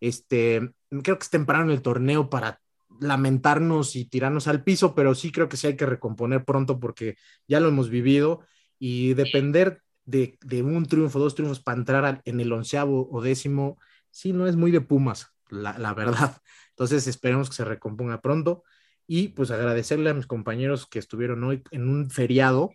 Este, 0.00 0.70
creo 1.02 1.18
que 1.18 1.24
es 1.24 1.30
temprano 1.30 1.64
en 1.64 1.70
el 1.70 1.82
torneo 1.82 2.30
para 2.30 2.60
lamentarnos 3.00 3.96
y 3.96 4.04
tirarnos 4.04 4.48
al 4.48 4.62
piso, 4.62 4.94
pero 4.94 5.14
sí 5.14 5.32
creo 5.32 5.48
que 5.48 5.56
sí 5.56 5.66
hay 5.66 5.76
que 5.76 5.86
recomponer 5.86 6.44
pronto 6.44 6.78
porque 6.78 7.16
ya 7.48 7.60
lo 7.60 7.68
hemos 7.68 7.90
vivido 7.90 8.40
y 8.78 9.14
depender 9.14 9.82
de, 10.04 10.38
un 10.62 10.86
triunfo, 10.86 11.18
dos 11.18 11.34
triunfos 11.34 11.60
para 11.60 11.78
entrar 11.78 12.22
en 12.24 12.40
el 12.40 12.52
onceavo 12.52 13.08
o 13.10 13.22
décimo, 13.22 13.78
sí, 14.10 14.32
no 14.32 14.46
es 14.46 14.56
muy 14.56 14.70
de 14.70 14.80
Pumas, 14.80 15.32
la, 15.48 15.94
verdad. 15.94 16.40
Entonces 16.70 17.06
esperemos 17.06 17.48
que 17.48 17.56
se 17.56 17.64
recomponga 17.64 18.20
pronto 18.20 18.62
y 19.06 19.28
pues 19.28 19.50
agradecerle 19.50 20.10
a 20.10 20.14
mis 20.14 20.26
compañeros 20.26 20.86
que 20.86 20.98
estuvieron 20.98 21.42
hoy 21.44 21.62
en 21.70 21.88
un 21.88 22.10
feriado, 22.10 22.72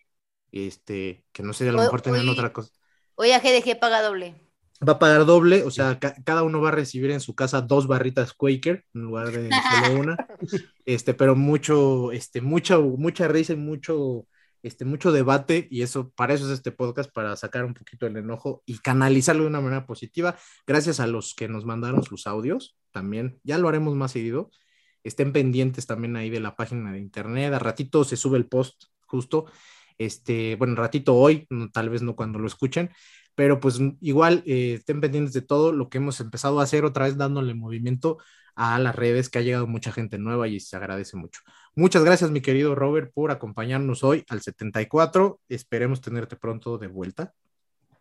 este, 0.52 1.26
que 1.32 1.44
no 1.44 1.54
sé, 1.54 1.70
a 1.70 1.72
lo 1.72 1.80
mejor 1.80 2.02
tenían 2.02 2.30
otra 2.30 2.54
cosa. 2.54 2.72
Hoy 3.16 3.32
a 3.32 3.40
GDG 3.40 3.80
paga 3.80 4.02
doble 4.02 4.49
va 4.88 4.93
a 4.93 4.99
pagar 4.99 5.26
doble, 5.26 5.64
o 5.64 5.72
sea, 5.72 5.99
cada 5.99 6.43
uno 6.43 6.61
va 6.61 6.69
a 6.69 6.73
recibir 6.73 7.11
en 7.11 7.19
su 7.19 7.35
casa 7.35 7.61
dos 7.61 7.88
barritas 7.88 8.34
Quaker 8.34 8.85
en 8.93 9.01
lugar 9.01 9.31
de 9.31 9.49
solo 9.49 9.99
una. 9.99 10.18
Este, 10.85 11.14
pero 11.14 11.35
mucho, 11.35 12.11
este, 12.11 12.41
mucha, 12.41 12.80
mucha 12.80 13.27
risa 13.27 13.53
y 13.53 13.57
mucho, 13.57 14.26
este, 14.64 14.85
mucho 14.85 15.11
debate, 15.11 15.68
y 15.69 15.81
eso, 15.81 16.11
para 16.11 16.34
eso 16.34 16.45
es 16.45 16.51
este 16.51 16.72
podcast, 16.72 17.11
para 17.11 17.35
sacar 17.35 17.65
un 17.65 17.73
poquito 17.73 18.07
el 18.07 18.18
enojo 18.18 18.64
y 18.65 18.77
canalizarlo 18.80 19.43
de 19.43 19.49
una 19.49 19.61
manera 19.61 19.85
positiva. 19.85 20.38
Gracias 20.65 20.99
a 20.99 21.07
los 21.07 21.35
que 21.35 21.49
nos 21.49 21.65
mandaron 21.65 22.03
sus 22.03 22.26
audios, 22.26 22.77
también, 22.91 23.39
ya 23.43 23.57
lo 23.57 23.68
haremos 23.68 23.95
más 23.95 24.11
seguido. 24.11 24.49
Estén 25.03 25.31
pendientes 25.31 25.88
también 25.88 26.15
ahí 26.15 26.30
de 26.30 26.39
la 26.39 26.56
página 26.56 26.91
de 26.91 26.99
internet. 26.99 27.53
A 27.53 27.60
ratito 27.60 28.03
se 28.03 28.18
sube 28.18 28.38
el 28.38 28.47
post 28.47 28.85
justo. 29.06 29.45
Este, 29.97 30.56
bueno, 30.56 30.76
ratito 30.76 31.15
hoy, 31.15 31.47
tal 31.73 31.89
vez 31.89 32.01
no 32.01 32.15
cuando 32.15 32.39
lo 32.39 32.47
escuchen, 32.47 32.89
pero 33.40 33.61
pues 33.61 33.80
igual 34.02 34.44
eh, 34.45 34.74
estén 34.80 34.99
pendientes 34.99 35.32
de 35.32 35.41
todo 35.41 35.72
lo 35.72 35.88
que 35.88 35.99
hemos 35.99 36.20
empezado 36.20 36.60
a 36.60 36.64
hacer 36.64 36.84
otra 36.84 37.06
vez 37.06 37.16
dándole 37.16 37.53
movimiento 37.53 38.18
a 38.53 38.78
las 38.80 38.94
redes, 38.94 39.30
que 39.30 39.40
ha 39.40 39.41
llegado 39.41 39.66
mucha 39.66 39.94
gente 39.94 40.18
nueva 40.18 40.49
y 40.49 40.60
se 40.60 40.76
agradece 40.76 41.16
mucho. 41.16 41.40
Muchas 41.74 42.03
gracias, 42.03 42.32
mi 42.32 42.41
querido 42.41 42.76
Robert, 42.76 43.14
por 43.14 43.32
acompañarnos 43.32 44.03
hoy 44.03 44.26
al 44.28 44.41
74. 44.41 45.40
Esperemos 45.48 46.02
tenerte 46.02 46.36
pronto 46.36 46.78
de 46.78 46.88
vuelta. 46.88 47.34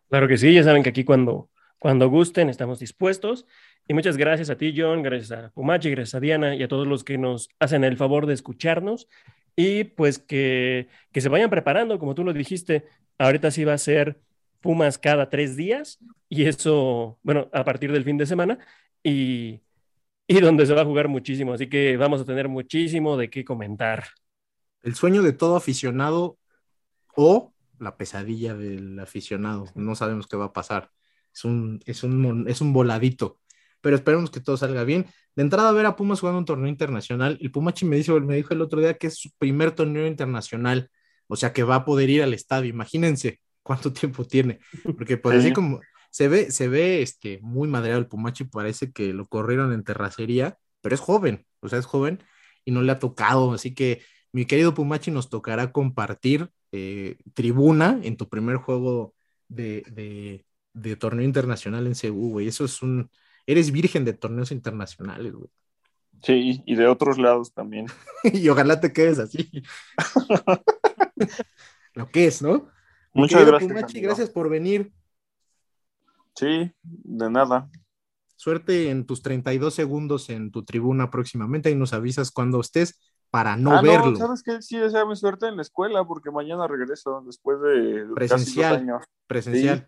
Claro 0.09 0.27
que 0.27 0.37
sí, 0.37 0.53
ya 0.53 0.65
saben 0.65 0.83
que 0.83 0.89
aquí 0.89 1.05
cuando, 1.05 1.49
cuando 1.79 2.09
gusten 2.09 2.49
estamos 2.49 2.79
dispuestos. 2.79 3.45
Y 3.87 3.93
muchas 3.93 4.17
gracias 4.17 4.49
a 4.49 4.57
ti, 4.57 4.73
John, 4.75 5.03
gracias 5.03 5.31
a 5.31 5.51
Pumachi, 5.51 5.89
gracias 5.91 6.15
a 6.15 6.19
Diana 6.19 6.53
y 6.53 6.63
a 6.63 6.67
todos 6.67 6.85
los 6.85 7.05
que 7.05 7.17
nos 7.17 7.47
hacen 7.59 7.85
el 7.85 7.95
favor 7.95 8.25
de 8.25 8.33
escucharnos. 8.33 9.07
Y 9.55 9.85
pues 9.85 10.19
que, 10.19 10.89
que 11.13 11.21
se 11.21 11.29
vayan 11.29 11.49
preparando, 11.49 11.97
como 11.97 12.13
tú 12.13 12.25
lo 12.25 12.33
dijiste, 12.33 12.89
ahorita 13.17 13.51
sí 13.51 13.63
va 13.63 13.71
a 13.71 13.77
ser 13.77 14.19
Pumas 14.61 14.97
cada 14.97 15.29
tres 15.29 15.55
días 15.55 15.99
y 16.27 16.45
eso, 16.45 17.17
bueno, 17.23 17.49
a 17.53 17.63
partir 17.63 17.91
del 17.91 18.03
fin 18.03 18.17
de 18.17 18.25
semana 18.25 18.59
y, 19.03 19.61
y 20.27 20.39
donde 20.41 20.65
se 20.65 20.73
va 20.73 20.81
a 20.81 20.85
jugar 20.85 21.07
muchísimo. 21.07 21.53
Así 21.53 21.67
que 21.67 21.97
vamos 21.97 22.21
a 22.21 22.25
tener 22.25 22.47
muchísimo 22.49 23.17
de 23.17 23.29
qué 23.29 23.43
comentar. 23.43 24.05
El 24.83 24.95
sueño 24.95 25.23
de 25.23 25.33
todo 25.33 25.55
aficionado 25.55 26.37
o 27.15 27.53
la 27.79 27.97
pesadilla 27.97 28.53
del 28.53 28.99
aficionado. 28.99 29.65
No 29.75 29.95
sabemos 29.95 30.27
qué 30.27 30.37
va 30.37 30.45
a 30.45 30.53
pasar. 30.53 30.91
Es 31.33 31.45
un, 31.45 31.79
es 31.85 32.03
un, 32.03 32.45
es 32.47 32.61
un 32.61 32.73
voladito. 32.73 33.39
Pero 33.81 33.95
esperemos 33.95 34.29
que 34.29 34.41
todo 34.41 34.57
salga 34.57 34.83
bien. 34.83 35.05
De 35.35 35.43
entrada, 35.43 35.69
a 35.69 35.71
ver 35.73 35.85
a 35.85 35.95
Pumas 35.95 36.19
jugando 36.19 36.39
un 36.39 36.45
torneo 36.45 36.67
internacional. 36.67 37.37
El 37.41 37.51
Pumachi 37.51 37.85
me 37.85 37.95
dijo, 37.95 38.19
me 38.19 38.35
dijo 38.35 38.53
el 38.53 38.61
otro 38.61 38.81
día 38.81 38.95
que 38.95 39.07
es 39.07 39.17
su 39.17 39.31
primer 39.37 39.71
torneo 39.71 40.05
internacional. 40.05 40.89
O 41.27 41.35
sea 41.35 41.53
que 41.53 41.63
va 41.63 41.75
a 41.75 41.85
poder 41.85 42.09
ir 42.09 42.23
al 42.23 42.33
estadio. 42.33 42.69
Imagínense 42.69 43.39
cuánto 43.69 43.93
tiempo 43.93 44.25
tiene, 44.25 44.59
porque 44.97 45.17
pues 45.17 45.37
así 45.37 45.53
como 45.53 45.79
se 46.09 46.27
ve, 46.27 46.49
se 46.49 46.67
ve 46.67 47.03
este, 47.03 47.37
muy 47.43 47.67
madreado 47.67 47.99
el 47.99 48.07
Pumachi, 48.07 48.45
parece 48.45 48.91
que 48.91 49.13
lo 49.13 49.27
corrieron 49.27 49.71
en 49.73 49.83
terracería, 49.83 50.57
pero 50.81 50.95
es 50.95 51.01
joven, 51.01 51.45
o 51.59 51.69
sea, 51.69 51.77
es 51.77 51.85
joven 51.85 52.23
y 52.65 52.71
no 52.71 52.81
le 52.81 52.91
ha 52.91 52.97
tocado, 52.97 53.53
así 53.53 53.75
que 53.75 54.01
mi 54.31 54.45
querido 54.45 54.73
Pumachi 54.73 55.11
nos 55.11 55.29
tocará 55.29 55.71
compartir 55.71 56.49
eh, 56.71 57.17
tribuna 57.35 57.99
en 58.01 58.17
tu 58.17 58.27
primer 58.27 58.57
juego 58.57 59.13
de, 59.49 60.43
de, 60.73 60.95
torneo 60.95 61.25
internacional 61.25 61.85
en 61.85 61.93
CU, 61.93 62.31
güey, 62.31 62.47
eso 62.47 62.65
es 62.65 62.81
un, 62.81 63.11
eres 63.45 63.71
virgen 63.71 64.03
de 64.03 64.13
torneos 64.13 64.51
internacionales, 64.51 65.33
güey. 65.33 65.49
Sí, 66.23 66.63
y 66.65 66.73
de 66.73 66.87
otros 66.87 67.19
lados 67.19 67.53
también. 67.53 67.85
y 68.33 68.49
ojalá 68.49 68.79
te 68.79 68.91
quedes 68.91 69.19
así. 69.19 69.51
Lo 71.93 72.09
que 72.09 72.25
es, 72.25 72.41
¿no? 72.41 72.67
Muchas 73.13 73.45
gracias. 73.45 73.93
gracias 74.01 74.29
por 74.29 74.49
venir. 74.49 74.91
Sí, 76.35 76.71
de 76.83 77.29
nada. 77.29 77.69
Suerte 78.35 78.89
en 78.89 79.05
tus 79.05 79.21
32 79.21 79.73
segundos 79.73 80.29
en 80.29 80.51
tu 80.51 80.63
tribuna 80.63 81.11
próximamente 81.11 81.69
y 81.69 81.75
nos 81.75 81.91
avisas 81.91 82.31
cuando 82.31 82.61
estés 82.61 82.97
para 83.29 83.57
no 83.57 83.73
ah, 83.73 83.81
verlo. 83.81 84.15
¿Sabes 84.15 84.43
qué? 84.43 84.61
Sí, 84.61 84.77
desea 84.77 85.05
mi 85.05 85.15
suerte 85.15 85.47
en 85.47 85.57
la 85.57 85.61
escuela 85.61 86.05
porque 86.05 86.31
mañana 86.31 86.67
regreso 86.67 87.21
después 87.25 87.59
de 87.61 88.05
presencial. 88.15 88.77
años. 88.77 89.03
Presencial. 89.27 89.87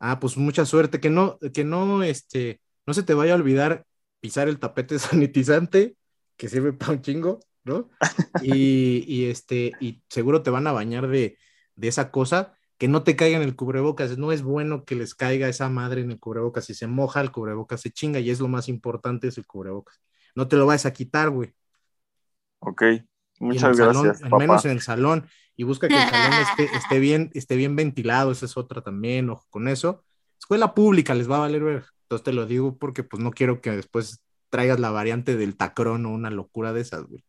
Ah, 0.00 0.18
pues 0.18 0.36
mucha 0.36 0.64
suerte. 0.64 1.00
Que 1.00 1.10
no, 1.10 1.38
que 1.52 1.64
no, 1.64 2.02
este, 2.02 2.60
no 2.86 2.94
se 2.94 3.02
te 3.02 3.14
vaya 3.14 3.32
a 3.32 3.36
olvidar 3.36 3.84
pisar 4.20 4.48
el 4.48 4.58
tapete 4.58 4.98
sanitizante 4.98 5.96
que 6.36 6.48
sirve 6.48 6.72
para 6.72 6.92
un 6.92 7.02
chingo, 7.02 7.40
¿no? 7.64 7.90
y, 8.42 9.04
y 9.06 9.26
este, 9.26 9.72
y 9.78 10.02
seguro 10.08 10.42
te 10.42 10.50
van 10.50 10.66
a 10.66 10.72
bañar 10.72 11.08
de, 11.08 11.36
de 11.76 11.88
esa 11.88 12.10
cosa, 12.10 12.54
que 12.78 12.88
no 12.88 13.02
te 13.04 13.16
caiga 13.16 13.36
en 13.36 13.42
el 13.42 13.56
cubrebocas. 13.56 14.18
No 14.18 14.32
es 14.32 14.42
bueno 14.42 14.84
que 14.84 14.94
les 14.94 15.14
caiga 15.14 15.48
esa 15.48 15.68
madre 15.68 16.00
en 16.00 16.10
el 16.10 16.18
cubrebocas. 16.18 16.64
Si 16.64 16.74
se 16.74 16.86
moja, 16.86 17.20
el 17.20 17.30
cubrebocas 17.30 17.80
se 17.80 17.90
chinga 17.90 18.20
y 18.20 18.30
es 18.30 18.40
lo 18.40 18.48
más 18.48 18.68
importante, 18.68 19.28
es 19.28 19.38
el 19.38 19.46
cubrebocas. 19.46 20.00
No 20.34 20.48
te 20.48 20.56
lo 20.56 20.66
vayas 20.66 20.86
a 20.86 20.92
quitar, 20.92 21.30
güey. 21.30 21.54
Ok, 22.60 22.82
muchas 23.40 23.76
gracias. 23.76 24.22
al 24.22 24.32
menos 24.38 24.64
en 24.64 24.72
el 24.72 24.80
salón. 24.80 25.26
y 25.54 25.64
busca 25.64 25.86
que 25.86 25.94
el 25.94 26.08
salón 26.08 26.40
esté, 26.40 26.76
esté, 26.76 26.98
bien, 26.98 27.30
esté 27.34 27.56
bien 27.56 27.76
ventilado, 27.76 28.32
esa 28.32 28.46
es 28.46 28.56
otra 28.56 28.82
también, 28.82 29.30
ojo 29.30 29.46
con 29.50 29.68
eso. 29.68 30.04
Escuela 30.38 30.74
pública 30.74 31.14
les 31.14 31.30
va 31.30 31.36
a 31.36 31.40
valer 31.40 31.62
ver, 31.62 31.84
entonces 32.02 32.24
te 32.24 32.32
lo 32.32 32.46
digo 32.46 32.78
porque 32.78 33.04
pues 33.04 33.22
no 33.22 33.30
quiero 33.30 33.60
que 33.60 33.70
después 33.70 34.24
traigas 34.50 34.80
la 34.80 34.90
variante 34.90 35.36
del 35.36 35.56
tacrón 35.56 36.04
o 36.04 36.10
una 36.10 36.30
locura 36.30 36.72
de 36.72 36.80
esas, 36.80 37.04
güey. 37.04 37.24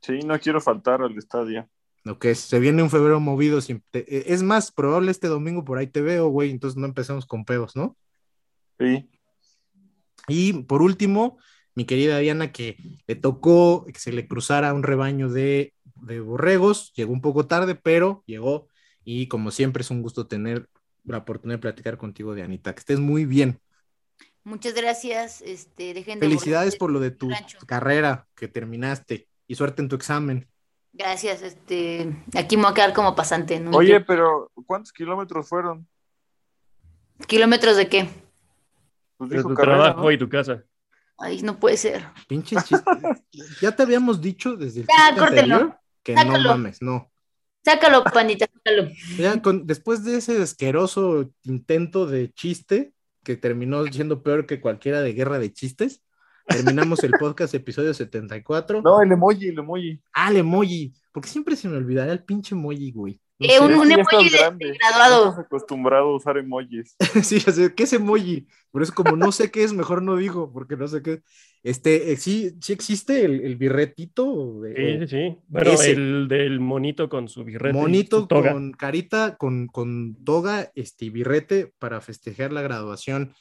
Sí, 0.00 0.20
no 0.20 0.38
quiero 0.38 0.60
faltar 0.60 1.02
al 1.02 1.16
estadio. 1.16 1.68
Lo 2.04 2.18
que 2.18 2.32
es, 2.32 2.38
se 2.38 2.60
viene 2.60 2.82
un 2.82 2.90
febrero 2.90 3.18
movido, 3.18 3.58
e, 3.68 4.24
es 4.26 4.42
más 4.42 4.70
probable 4.70 5.10
este 5.10 5.26
domingo 5.26 5.64
por 5.64 5.78
ahí 5.78 5.86
te 5.86 6.02
veo, 6.02 6.28
güey, 6.28 6.50
entonces 6.50 6.76
no 6.76 6.86
empecemos 6.86 7.26
con 7.26 7.44
pedos, 7.44 7.74
¿no? 7.74 7.96
Sí. 8.78 9.08
Y 10.28 10.52
por 10.64 10.82
último, 10.82 11.38
mi 11.74 11.86
querida 11.86 12.18
Diana, 12.18 12.52
que 12.52 12.76
le 13.06 13.14
tocó 13.14 13.86
que 13.86 13.98
se 13.98 14.12
le 14.12 14.28
cruzara 14.28 14.74
un 14.74 14.82
rebaño 14.82 15.30
de, 15.30 15.74
de 15.96 16.20
borregos, 16.20 16.92
llegó 16.94 17.12
un 17.12 17.22
poco 17.22 17.46
tarde, 17.46 17.74
pero 17.74 18.22
llegó 18.26 18.68
y 19.02 19.28
como 19.28 19.50
siempre 19.50 19.82
es 19.82 19.90
un 19.90 20.02
gusto 20.02 20.26
tener 20.26 20.68
la 21.04 21.18
oportunidad 21.18 21.58
de 21.58 21.62
platicar 21.62 21.98
contigo, 21.98 22.34
Dianita, 22.34 22.74
que 22.74 22.80
estés 22.80 23.00
muy 23.00 23.24
bien. 23.26 23.60
Muchas 24.42 24.74
gracias. 24.74 25.40
Este, 25.40 25.94
dejen 25.94 26.18
Felicidades 26.18 26.76
por 26.76 26.90
lo 26.90 27.00
de 27.00 27.10
tu 27.10 27.30
carrera 27.66 28.26
que 28.34 28.48
terminaste 28.48 29.28
y 29.46 29.54
suerte 29.54 29.82
en 29.82 29.88
tu 29.88 29.96
examen. 29.96 30.48
Gracias, 30.96 31.42
este, 31.42 32.16
aquí 32.36 32.56
me 32.56 32.62
voy 32.62 32.70
a 32.70 32.74
quedar 32.74 32.92
como 32.92 33.16
pasante. 33.16 33.62
Oye, 33.72 34.00
pero 34.00 34.52
¿cuántos 34.64 34.92
kilómetros 34.92 35.48
fueron? 35.48 35.88
¿Kilómetros 37.26 37.76
de 37.76 37.88
qué? 37.88 38.08
Pues 39.16 39.30
de 39.30 39.42
tu 39.42 39.54
trabajo 39.54 40.12
y 40.12 40.18
tu 40.18 40.28
casa. 40.28 40.62
Ay, 41.18 41.42
no 41.42 41.58
puede 41.58 41.76
ser. 41.76 42.06
Pinche 42.28 42.56
chiste. 42.56 42.84
ya 43.60 43.74
te 43.74 43.82
habíamos 43.82 44.20
dicho 44.20 44.56
desde 44.56 44.82
el 44.82 44.86
ya, 44.86 45.08
anterior 45.08 45.78
que 46.04 46.14
no 46.14 46.38
mames, 46.38 46.80
no. 46.80 47.10
Sácalo, 47.64 48.04
panita, 48.04 48.46
sácalo. 48.46 48.90
Ya, 49.16 49.42
con, 49.42 49.66
después 49.66 50.04
de 50.04 50.18
ese 50.18 50.40
asqueroso 50.40 51.30
intento 51.42 52.06
de 52.06 52.30
chiste, 52.32 52.92
que 53.24 53.36
terminó 53.36 53.84
siendo 53.86 54.22
peor 54.22 54.46
que 54.46 54.60
cualquiera 54.60 55.00
de 55.00 55.12
guerra 55.14 55.40
de 55.40 55.52
chistes, 55.52 56.02
terminamos 56.46 57.02
el 57.04 57.12
podcast 57.12 57.54
episodio 57.54 57.92
74. 57.94 58.82
No, 58.82 59.00
el 59.00 59.12
emoji, 59.12 59.48
el 59.48 59.58
emoji. 59.58 60.00
Ah, 60.12 60.30
el 60.30 60.38
emoji. 60.38 60.92
Porque 61.12 61.28
siempre 61.28 61.56
se 61.56 61.68
me 61.68 61.76
olvidará 61.76 62.12
el 62.12 62.24
pinche 62.24 62.54
emoji, 62.54 62.92
güey. 62.92 63.20
Eh, 63.40 63.58
un, 63.60 63.72
emoji 63.72 64.30
de, 64.30 64.78
graduado. 64.78 65.30
Estás 65.30 65.44
acostumbrado 65.46 66.10
a 66.10 66.16
usar 66.16 66.38
emojis. 66.38 66.96
sí, 67.22 67.38
¿qué 67.74 67.82
es 67.82 67.92
emoji? 67.92 68.46
Pero 68.72 68.84
es 68.84 68.92
como 68.92 69.16
no 69.16 69.32
sé 69.32 69.50
qué 69.50 69.64
es, 69.64 69.72
mejor 69.72 70.02
no 70.02 70.16
digo, 70.16 70.52
porque 70.52 70.76
no 70.76 70.86
sé 70.86 71.02
qué. 71.02 71.22
Este, 71.64 72.12
eh, 72.12 72.16
sí, 72.16 72.52
sí 72.60 72.72
existe 72.72 73.24
el, 73.24 73.56
birretito. 73.56 74.60
sí, 74.76 74.98
sí, 75.00 75.06
sí. 75.08 75.38
Bueno, 75.48 75.72
el 75.82 76.28
del 76.28 76.60
monito 76.60 77.08
con 77.08 77.28
su 77.28 77.42
birrete. 77.42 77.76
Monito 77.76 78.28
con 78.28 78.72
carita, 78.72 79.36
con, 79.36 79.66
con 79.66 80.22
toga, 80.24 80.70
este, 80.74 81.10
birrete 81.10 81.72
para 81.78 82.00
festejar 82.00 82.52
la 82.52 82.62
graduación 82.62 83.34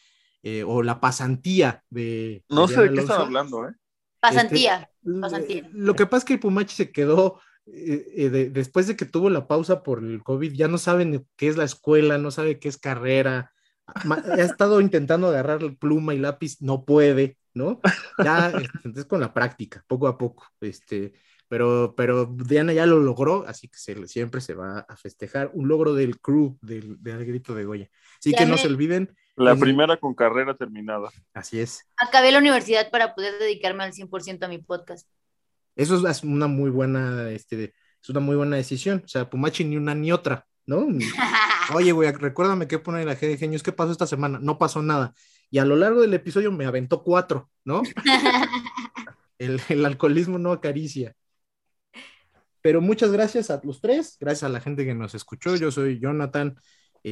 eh, 0.43 0.63
o 0.63 0.83
la 0.83 0.99
pasantía 0.99 1.83
de. 1.89 2.43
No 2.49 2.67
sé 2.67 2.81
de 2.81 2.93
qué 2.93 2.99
están 2.99 3.21
hablando, 3.21 3.67
¿eh? 3.67 3.73
Pasantía. 4.19 4.89
Este, 5.03 5.19
pasantía. 5.19 5.69
Lo 5.73 5.95
que 5.95 6.05
pasa 6.05 6.19
es 6.19 6.25
que 6.25 6.33
el 6.33 6.39
Pumachi 6.39 6.75
se 6.75 6.91
quedó 6.91 7.39
eh, 7.65 8.05
eh, 8.15 8.29
después 8.51 8.87
de 8.87 8.97
que 8.97 9.05
tuvo 9.05 9.29
la 9.29 9.47
pausa 9.47 9.83
por 9.83 9.99
el 9.99 10.21
COVID, 10.21 10.53
ya 10.53 10.67
no 10.67 10.77
saben 10.77 11.25
qué 11.37 11.47
es 11.47 11.55
la 11.55 11.63
escuela, 11.63 12.17
no 12.17 12.29
sabe 12.29 12.59
qué 12.59 12.67
es 12.67 12.77
carrera, 12.77 13.53
ha 13.85 14.41
estado 14.41 14.81
intentando 14.81 15.27
agarrar 15.27 15.77
pluma 15.77 16.13
y 16.13 16.19
lápiz, 16.19 16.61
no 16.61 16.83
puede, 16.83 17.37
¿no? 17.53 17.79
Ya, 18.23 18.51
entonces 18.83 19.05
con 19.05 19.21
la 19.21 19.33
práctica, 19.33 19.83
poco 19.87 20.07
a 20.07 20.17
poco, 20.17 20.45
este, 20.59 21.13
pero, 21.47 21.93
pero 21.95 22.25
Diana 22.25 22.73
ya 22.73 22.85
lo 22.85 22.99
logró, 22.99 23.45
así 23.47 23.69
que 23.69 23.77
se, 23.77 24.07
siempre 24.07 24.41
se 24.41 24.55
va 24.55 24.79
a 24.79 24.97
festejar 24.97 25.51
un 25.53 25.69
logro 25.69 25.93
del 25.93 26.19
crew 26.19 26.57
del, 26.61 27.01
del 27.01 27.25
grito 27.25 27.55
de 27.55 27.63
Goya. 27.63 27.89
Así 28.19 28.33
que 28.33 28.45
no 28.45 28.57
se 28.57 28.67
olviden. 28.67 29.15
La 29.35 29.55
primera 29.55 29.97
con 29.97 30.13
carrera 30.13 30.55
terminada. 30.55 31.09
Así 31.33 31.59
es. 31.59 31.87
Acabé 31.97 32.31
la 32.31 32.37
universidad 32.37 32.91
para 32.91 33.15
poder 33.15 33.39
dedicarme 33.39 33.83
al 33.83 33.93
100% 33.93 34.43
a 34.43 34.47
mi 34.47 34.59
podcast. 34.59 35.07
Eso 35.75 36.07
es 36.07 36.23
una 36.23 36.47
muy 36.47 36.69
buena, 36.69 37.31
este, 37.31 37.73
es 38.01 38.09
una 38.09 38.19
muy 38.19 38.35
buena 38.35 38.57
decisión. 38.57 39.01
O 39.03 39.07
sea, 39.07 39.29
Pumachi 39.29 39.63
ni 39.63 39.77
una 39.77 39.95
ni 39.95 40.11
otra, 40.11 40.45
¿no? 40.65 40.87
Oye, 41.73 41.91
güey, 41.91 42.11
recuérdame 42.11 42.67
qué 42.67 42.77
pone 42.77 43.05
la 43.05 43.15
G 43.15 43.21
de 43.21 43.37
Genios, 43.37 43.63
¿qué 43.63 43.71
pasó 43.71 43.91
esta 43.91 44.05
semana? 44.05 44.39
No 44.39 44.57
pasó 44.57 44.83
nada. 44.83 45.13
Y 45.49 45.57
a 45.57 45.65
lo 45.65 45.75
largo 45.75 46.01
del 46.01 46.13
episodio 46.13 46.51
me 46.51 46.65
aventó 46.65 47.03
cuatro, 47.03 47.49
¿no? 47.63 47.81
el, 49.39 49.85
alcoholismo 49.85 50.37
no 50.37 50.51
acaricia. 50.51 51.15
Pero 52.61 52.81
muchas 52.81 53.11
gracias 53.11 53.49
a 53.49 53.59
los 53.63 53.81
tres, 53.81 54.17
gracias 54.19 54.43
a 54.43 54.49
la 54.49 54.61
gente 54.61 54.85
que 54.85 54.93
nos 54.93 55.15
escuchó. 55.15 55.55
Yo 55.55 55.71
soy 55.71 55.99
Jonathan. 55.99 56.55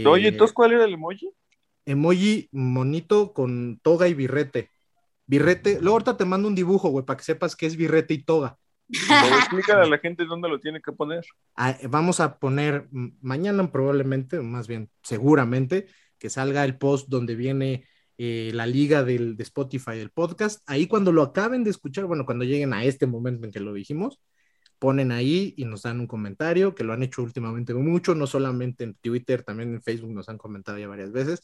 Oye, 0.06 0.30
entonces, 0.30 0.53
¿cuál 0.53 0.73
era 0.73 0.85
el 0.85 0.93
emoji? 0.93 1.34
Emoji 1.86 2.49
monito 2.52 3.34
con 3.34 3.80
toga 3.82 4.08
y 4.08 4.14
birrete. 4.14 4.72
Birrete, 5.26 5.80
luego 5.80 5.94
ahorita 5.94 6.18
te 6.18 6.26
mando 6.26 6.48
un 6.48 6.56
dibujo, 6.56 6.90
güey, 6.90 7.06
para 7.06 7.18
que 7.18 7.24
sepas 7.24 7.56
que 7.56 7.66
es 7.66 7.76
birrete 7.76 8.14
y 8.14 8.24
toga. 8.24 8.58
explícale 8.90 9.84
a 9.84 9.90
la 9.90 9.98
gente 9.98 10.26
dónde 10.26 10.49
lo 10.49 10.60
tiene 10.60 10.82
que 10.82 10.91
poner. 10.91 11.24
Ah, 11.56 11.78
vamos 11.90 12.20
a 12.20 12.38
poner 12.38 12.90
mañana 13.22 13.72
probablemente, 13.72 14.41
más 14.41 14.68
bien 14.68 14.90
seguramente, 15.02 15.88
que 16.18 16.30
salga 16.30 16.66
el 16.66 16.78
post 16.78 17.08
donde 17.08 17.36
viene 17.36 17.86
eh, 18.18 18.52
la 18.53 18.68
liga 18.68 19.03
del, 19.03 19.38
de 19.38 19.44
Spotify 19.44 19.91
del 19.91 20.12
podcast. 20.12 20.62
Ahí 20.68 20.88
cuando 20.88 21.12
lo 21.12 21.24
acaben 21.24 21.64
de 21.64 21.70
escuchar, 21.70 22.06
bueno, 22.06 22.26
cuando 22.26 22.44
lleguen 22.44 22.74
a 22.74 22.84
este 22.84 23.08
momento 23.08 23.45
en 23.45 23.52
que 23.52 23.62
lo 23.62 23.74
dijimos, 23.74 24.20
ponen 24.80 25.12
ahí 25.12 25.53
y 25.58 25.66
nos 25.66 25.84
dan 25.84 25.99
un 26.02 26.08
comentario, 26.08 26.76
que 26.76 26.84
lo 26.84 26.91
han 26.91 27.03
hecho 27.03 27.24
últimamente 27.24 27.74
mucho, 27.74 28.16
no 28.16 28.28
solamente 28.28 28.84
en 28.84 28.95
Twitter, 28.95 29.44
también 29.44 29.74
en 29.74 29.82
Facebook 29.82 30.12
nos 30.12 30.28
han 30.28 30.38
comentado 30.38 30.78
ya 30.78 30.88
varias 30.88 31.12
veces 31.12 31.41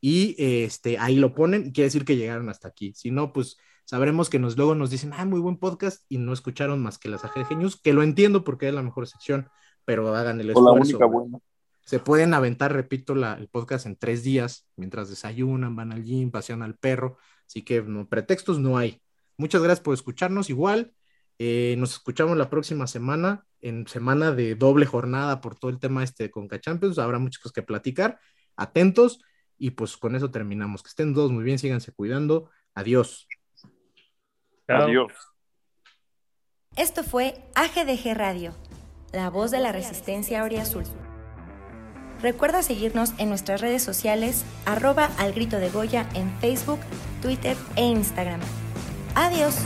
y 0.00 0.34
este, 0.38 0.98
ahí 0.98 1.16
lo 1.16 1.34
ponen, 1.34 1.72
quiere 1.72 1.86
decir 1.86 2.04
que 2.04 2.16
llegaron 2.16 2.48
hasta 2.48 2.68
aquí. 2.68 2.92
Si 2.94 3.10
no, 3.10 3.32
pues 3.32 3.56
sabremos 3.84 4.30
que 4.30 4.38
nos, 4.38 4.56
luego 4.56 4.74
nos 4.74 4.90
dicen, 4.90 5.12
ah, 5.14 5.24
muy 5.24 5.40
buen 5.40 5.56
podcast 5.56 6.04
y 6.08 6.18
no 6.18 6.32
escucharon 6.32 6.82
más 6.82 6.98
que 6.98 7.08
las 7.08 7.24
AGG 7.24 7.56
News, 7.56 7.80
que 7.80 7.92
lo 7.92 8.02
entiendo 8.02 8.44
porque 8.44 8.68
es 8.68 8.74
la 8.74 8.82
mejor 8.82 9.06
sección, 9.06 9.48
pero 9.84 10.14
hagan 10.14 10.40
el 10.40 10.50
esfuerzo. 10.50 10.74
la 10.74 10.80
única 10.80 11.06
buena. 11.06 11.38
Se 11.84 11.98
pueden 11.98 12.34
aventar, 12.34 12.72
repito, 12.72 13.14
la, 13.14 13.32
el 13.34 13.48
podcast 13.48 13.86
en 13.86 13.96
tres 13.96 14.22
días, 14.22 14.68
mientras 14.76 15.08
desayunan, 15.08 15.74
van 15.74 15.90
al 15.90 16.04
gym, 16.04 16.30
pasean 16.30 16.62
al 16.62 16.76
perro, 16.76 17.16
así 17.46 17.62
que 17.62 17.80
no, 17.80 18.06
pretextos 18.06 18.58
no 18.58 18.76
hay. 18.76 19.00
Muchas 19.38 19.62
gracias 19.62 19.82
por 19.82 19.94
escucharnos 19.94 20.50
igual. 20.50 20.92
Eh, 21.38 21.76
nos 21.78 21.92
escuchamos 21.92 22.36
la 22.36 22.50
próxima 22.50 22.86
semana, 22.86 23.46
en 23.60 23.86
semana 23.86 24.32
de 24.32 24.54
doble 24.54 24.84
jornada 24.84 25.40
por 25.40 25.58
todo 25.58 25.70
el 25.70 25.78
tema 25.78 26.04
este 26.04 26.30
con 26.30 26.48
Champions. 26.48 26.98
Habrá 26.98 27.18
muchas 27.18 27.42
cosas 27.42 27.54
que 27.54 27.62
platicar. 27.62 28.20
Atentos. 28.56 29.20
Y 29.58 29.70
pues 29.72 29.96
con 29.96 30.14
eso 30.14 30.30
terminamos. 30.30 30.82
Que 30.82 30.88
estén 30.88 31.14
todos 31.14 31.32
muy 31.32 31.44
bien, 31.44 31.58
síganse 31.58 31.92
cuidando. 31.92 32.50
Adiós. 32.74 33.26
Adiós. 34.68 35.12
Esto 36.76 37.02
fue 37.02 37.34
AGDG 37.56 38.14
Radio, 38.14 38.54
la 39.12 39.30
voz 39.30 39.50
de 39.50 39.58
la 39.58 39.72
resistencia 39.72 40.44
Azul. 40.44 40.84
Recuerda 42.22 42.62
seguirnos 42.62 43.14
en 43.18 43.28
nuestras 43.28 43.60
redes 43.60 43.82
sociales, 43.82 44.44
arroba 44.64 45.06
al 45.18 45.32
grito 45.32 45.58
de 45.58 45.70
Goya 45.70 46.08
en 46.14 46.30
Facebook, 46.38 46.80
Twitter 47.22 47.56
e 47.76 47.84
Instagram. 47.84 48.40
Adiós. 49.14 49.56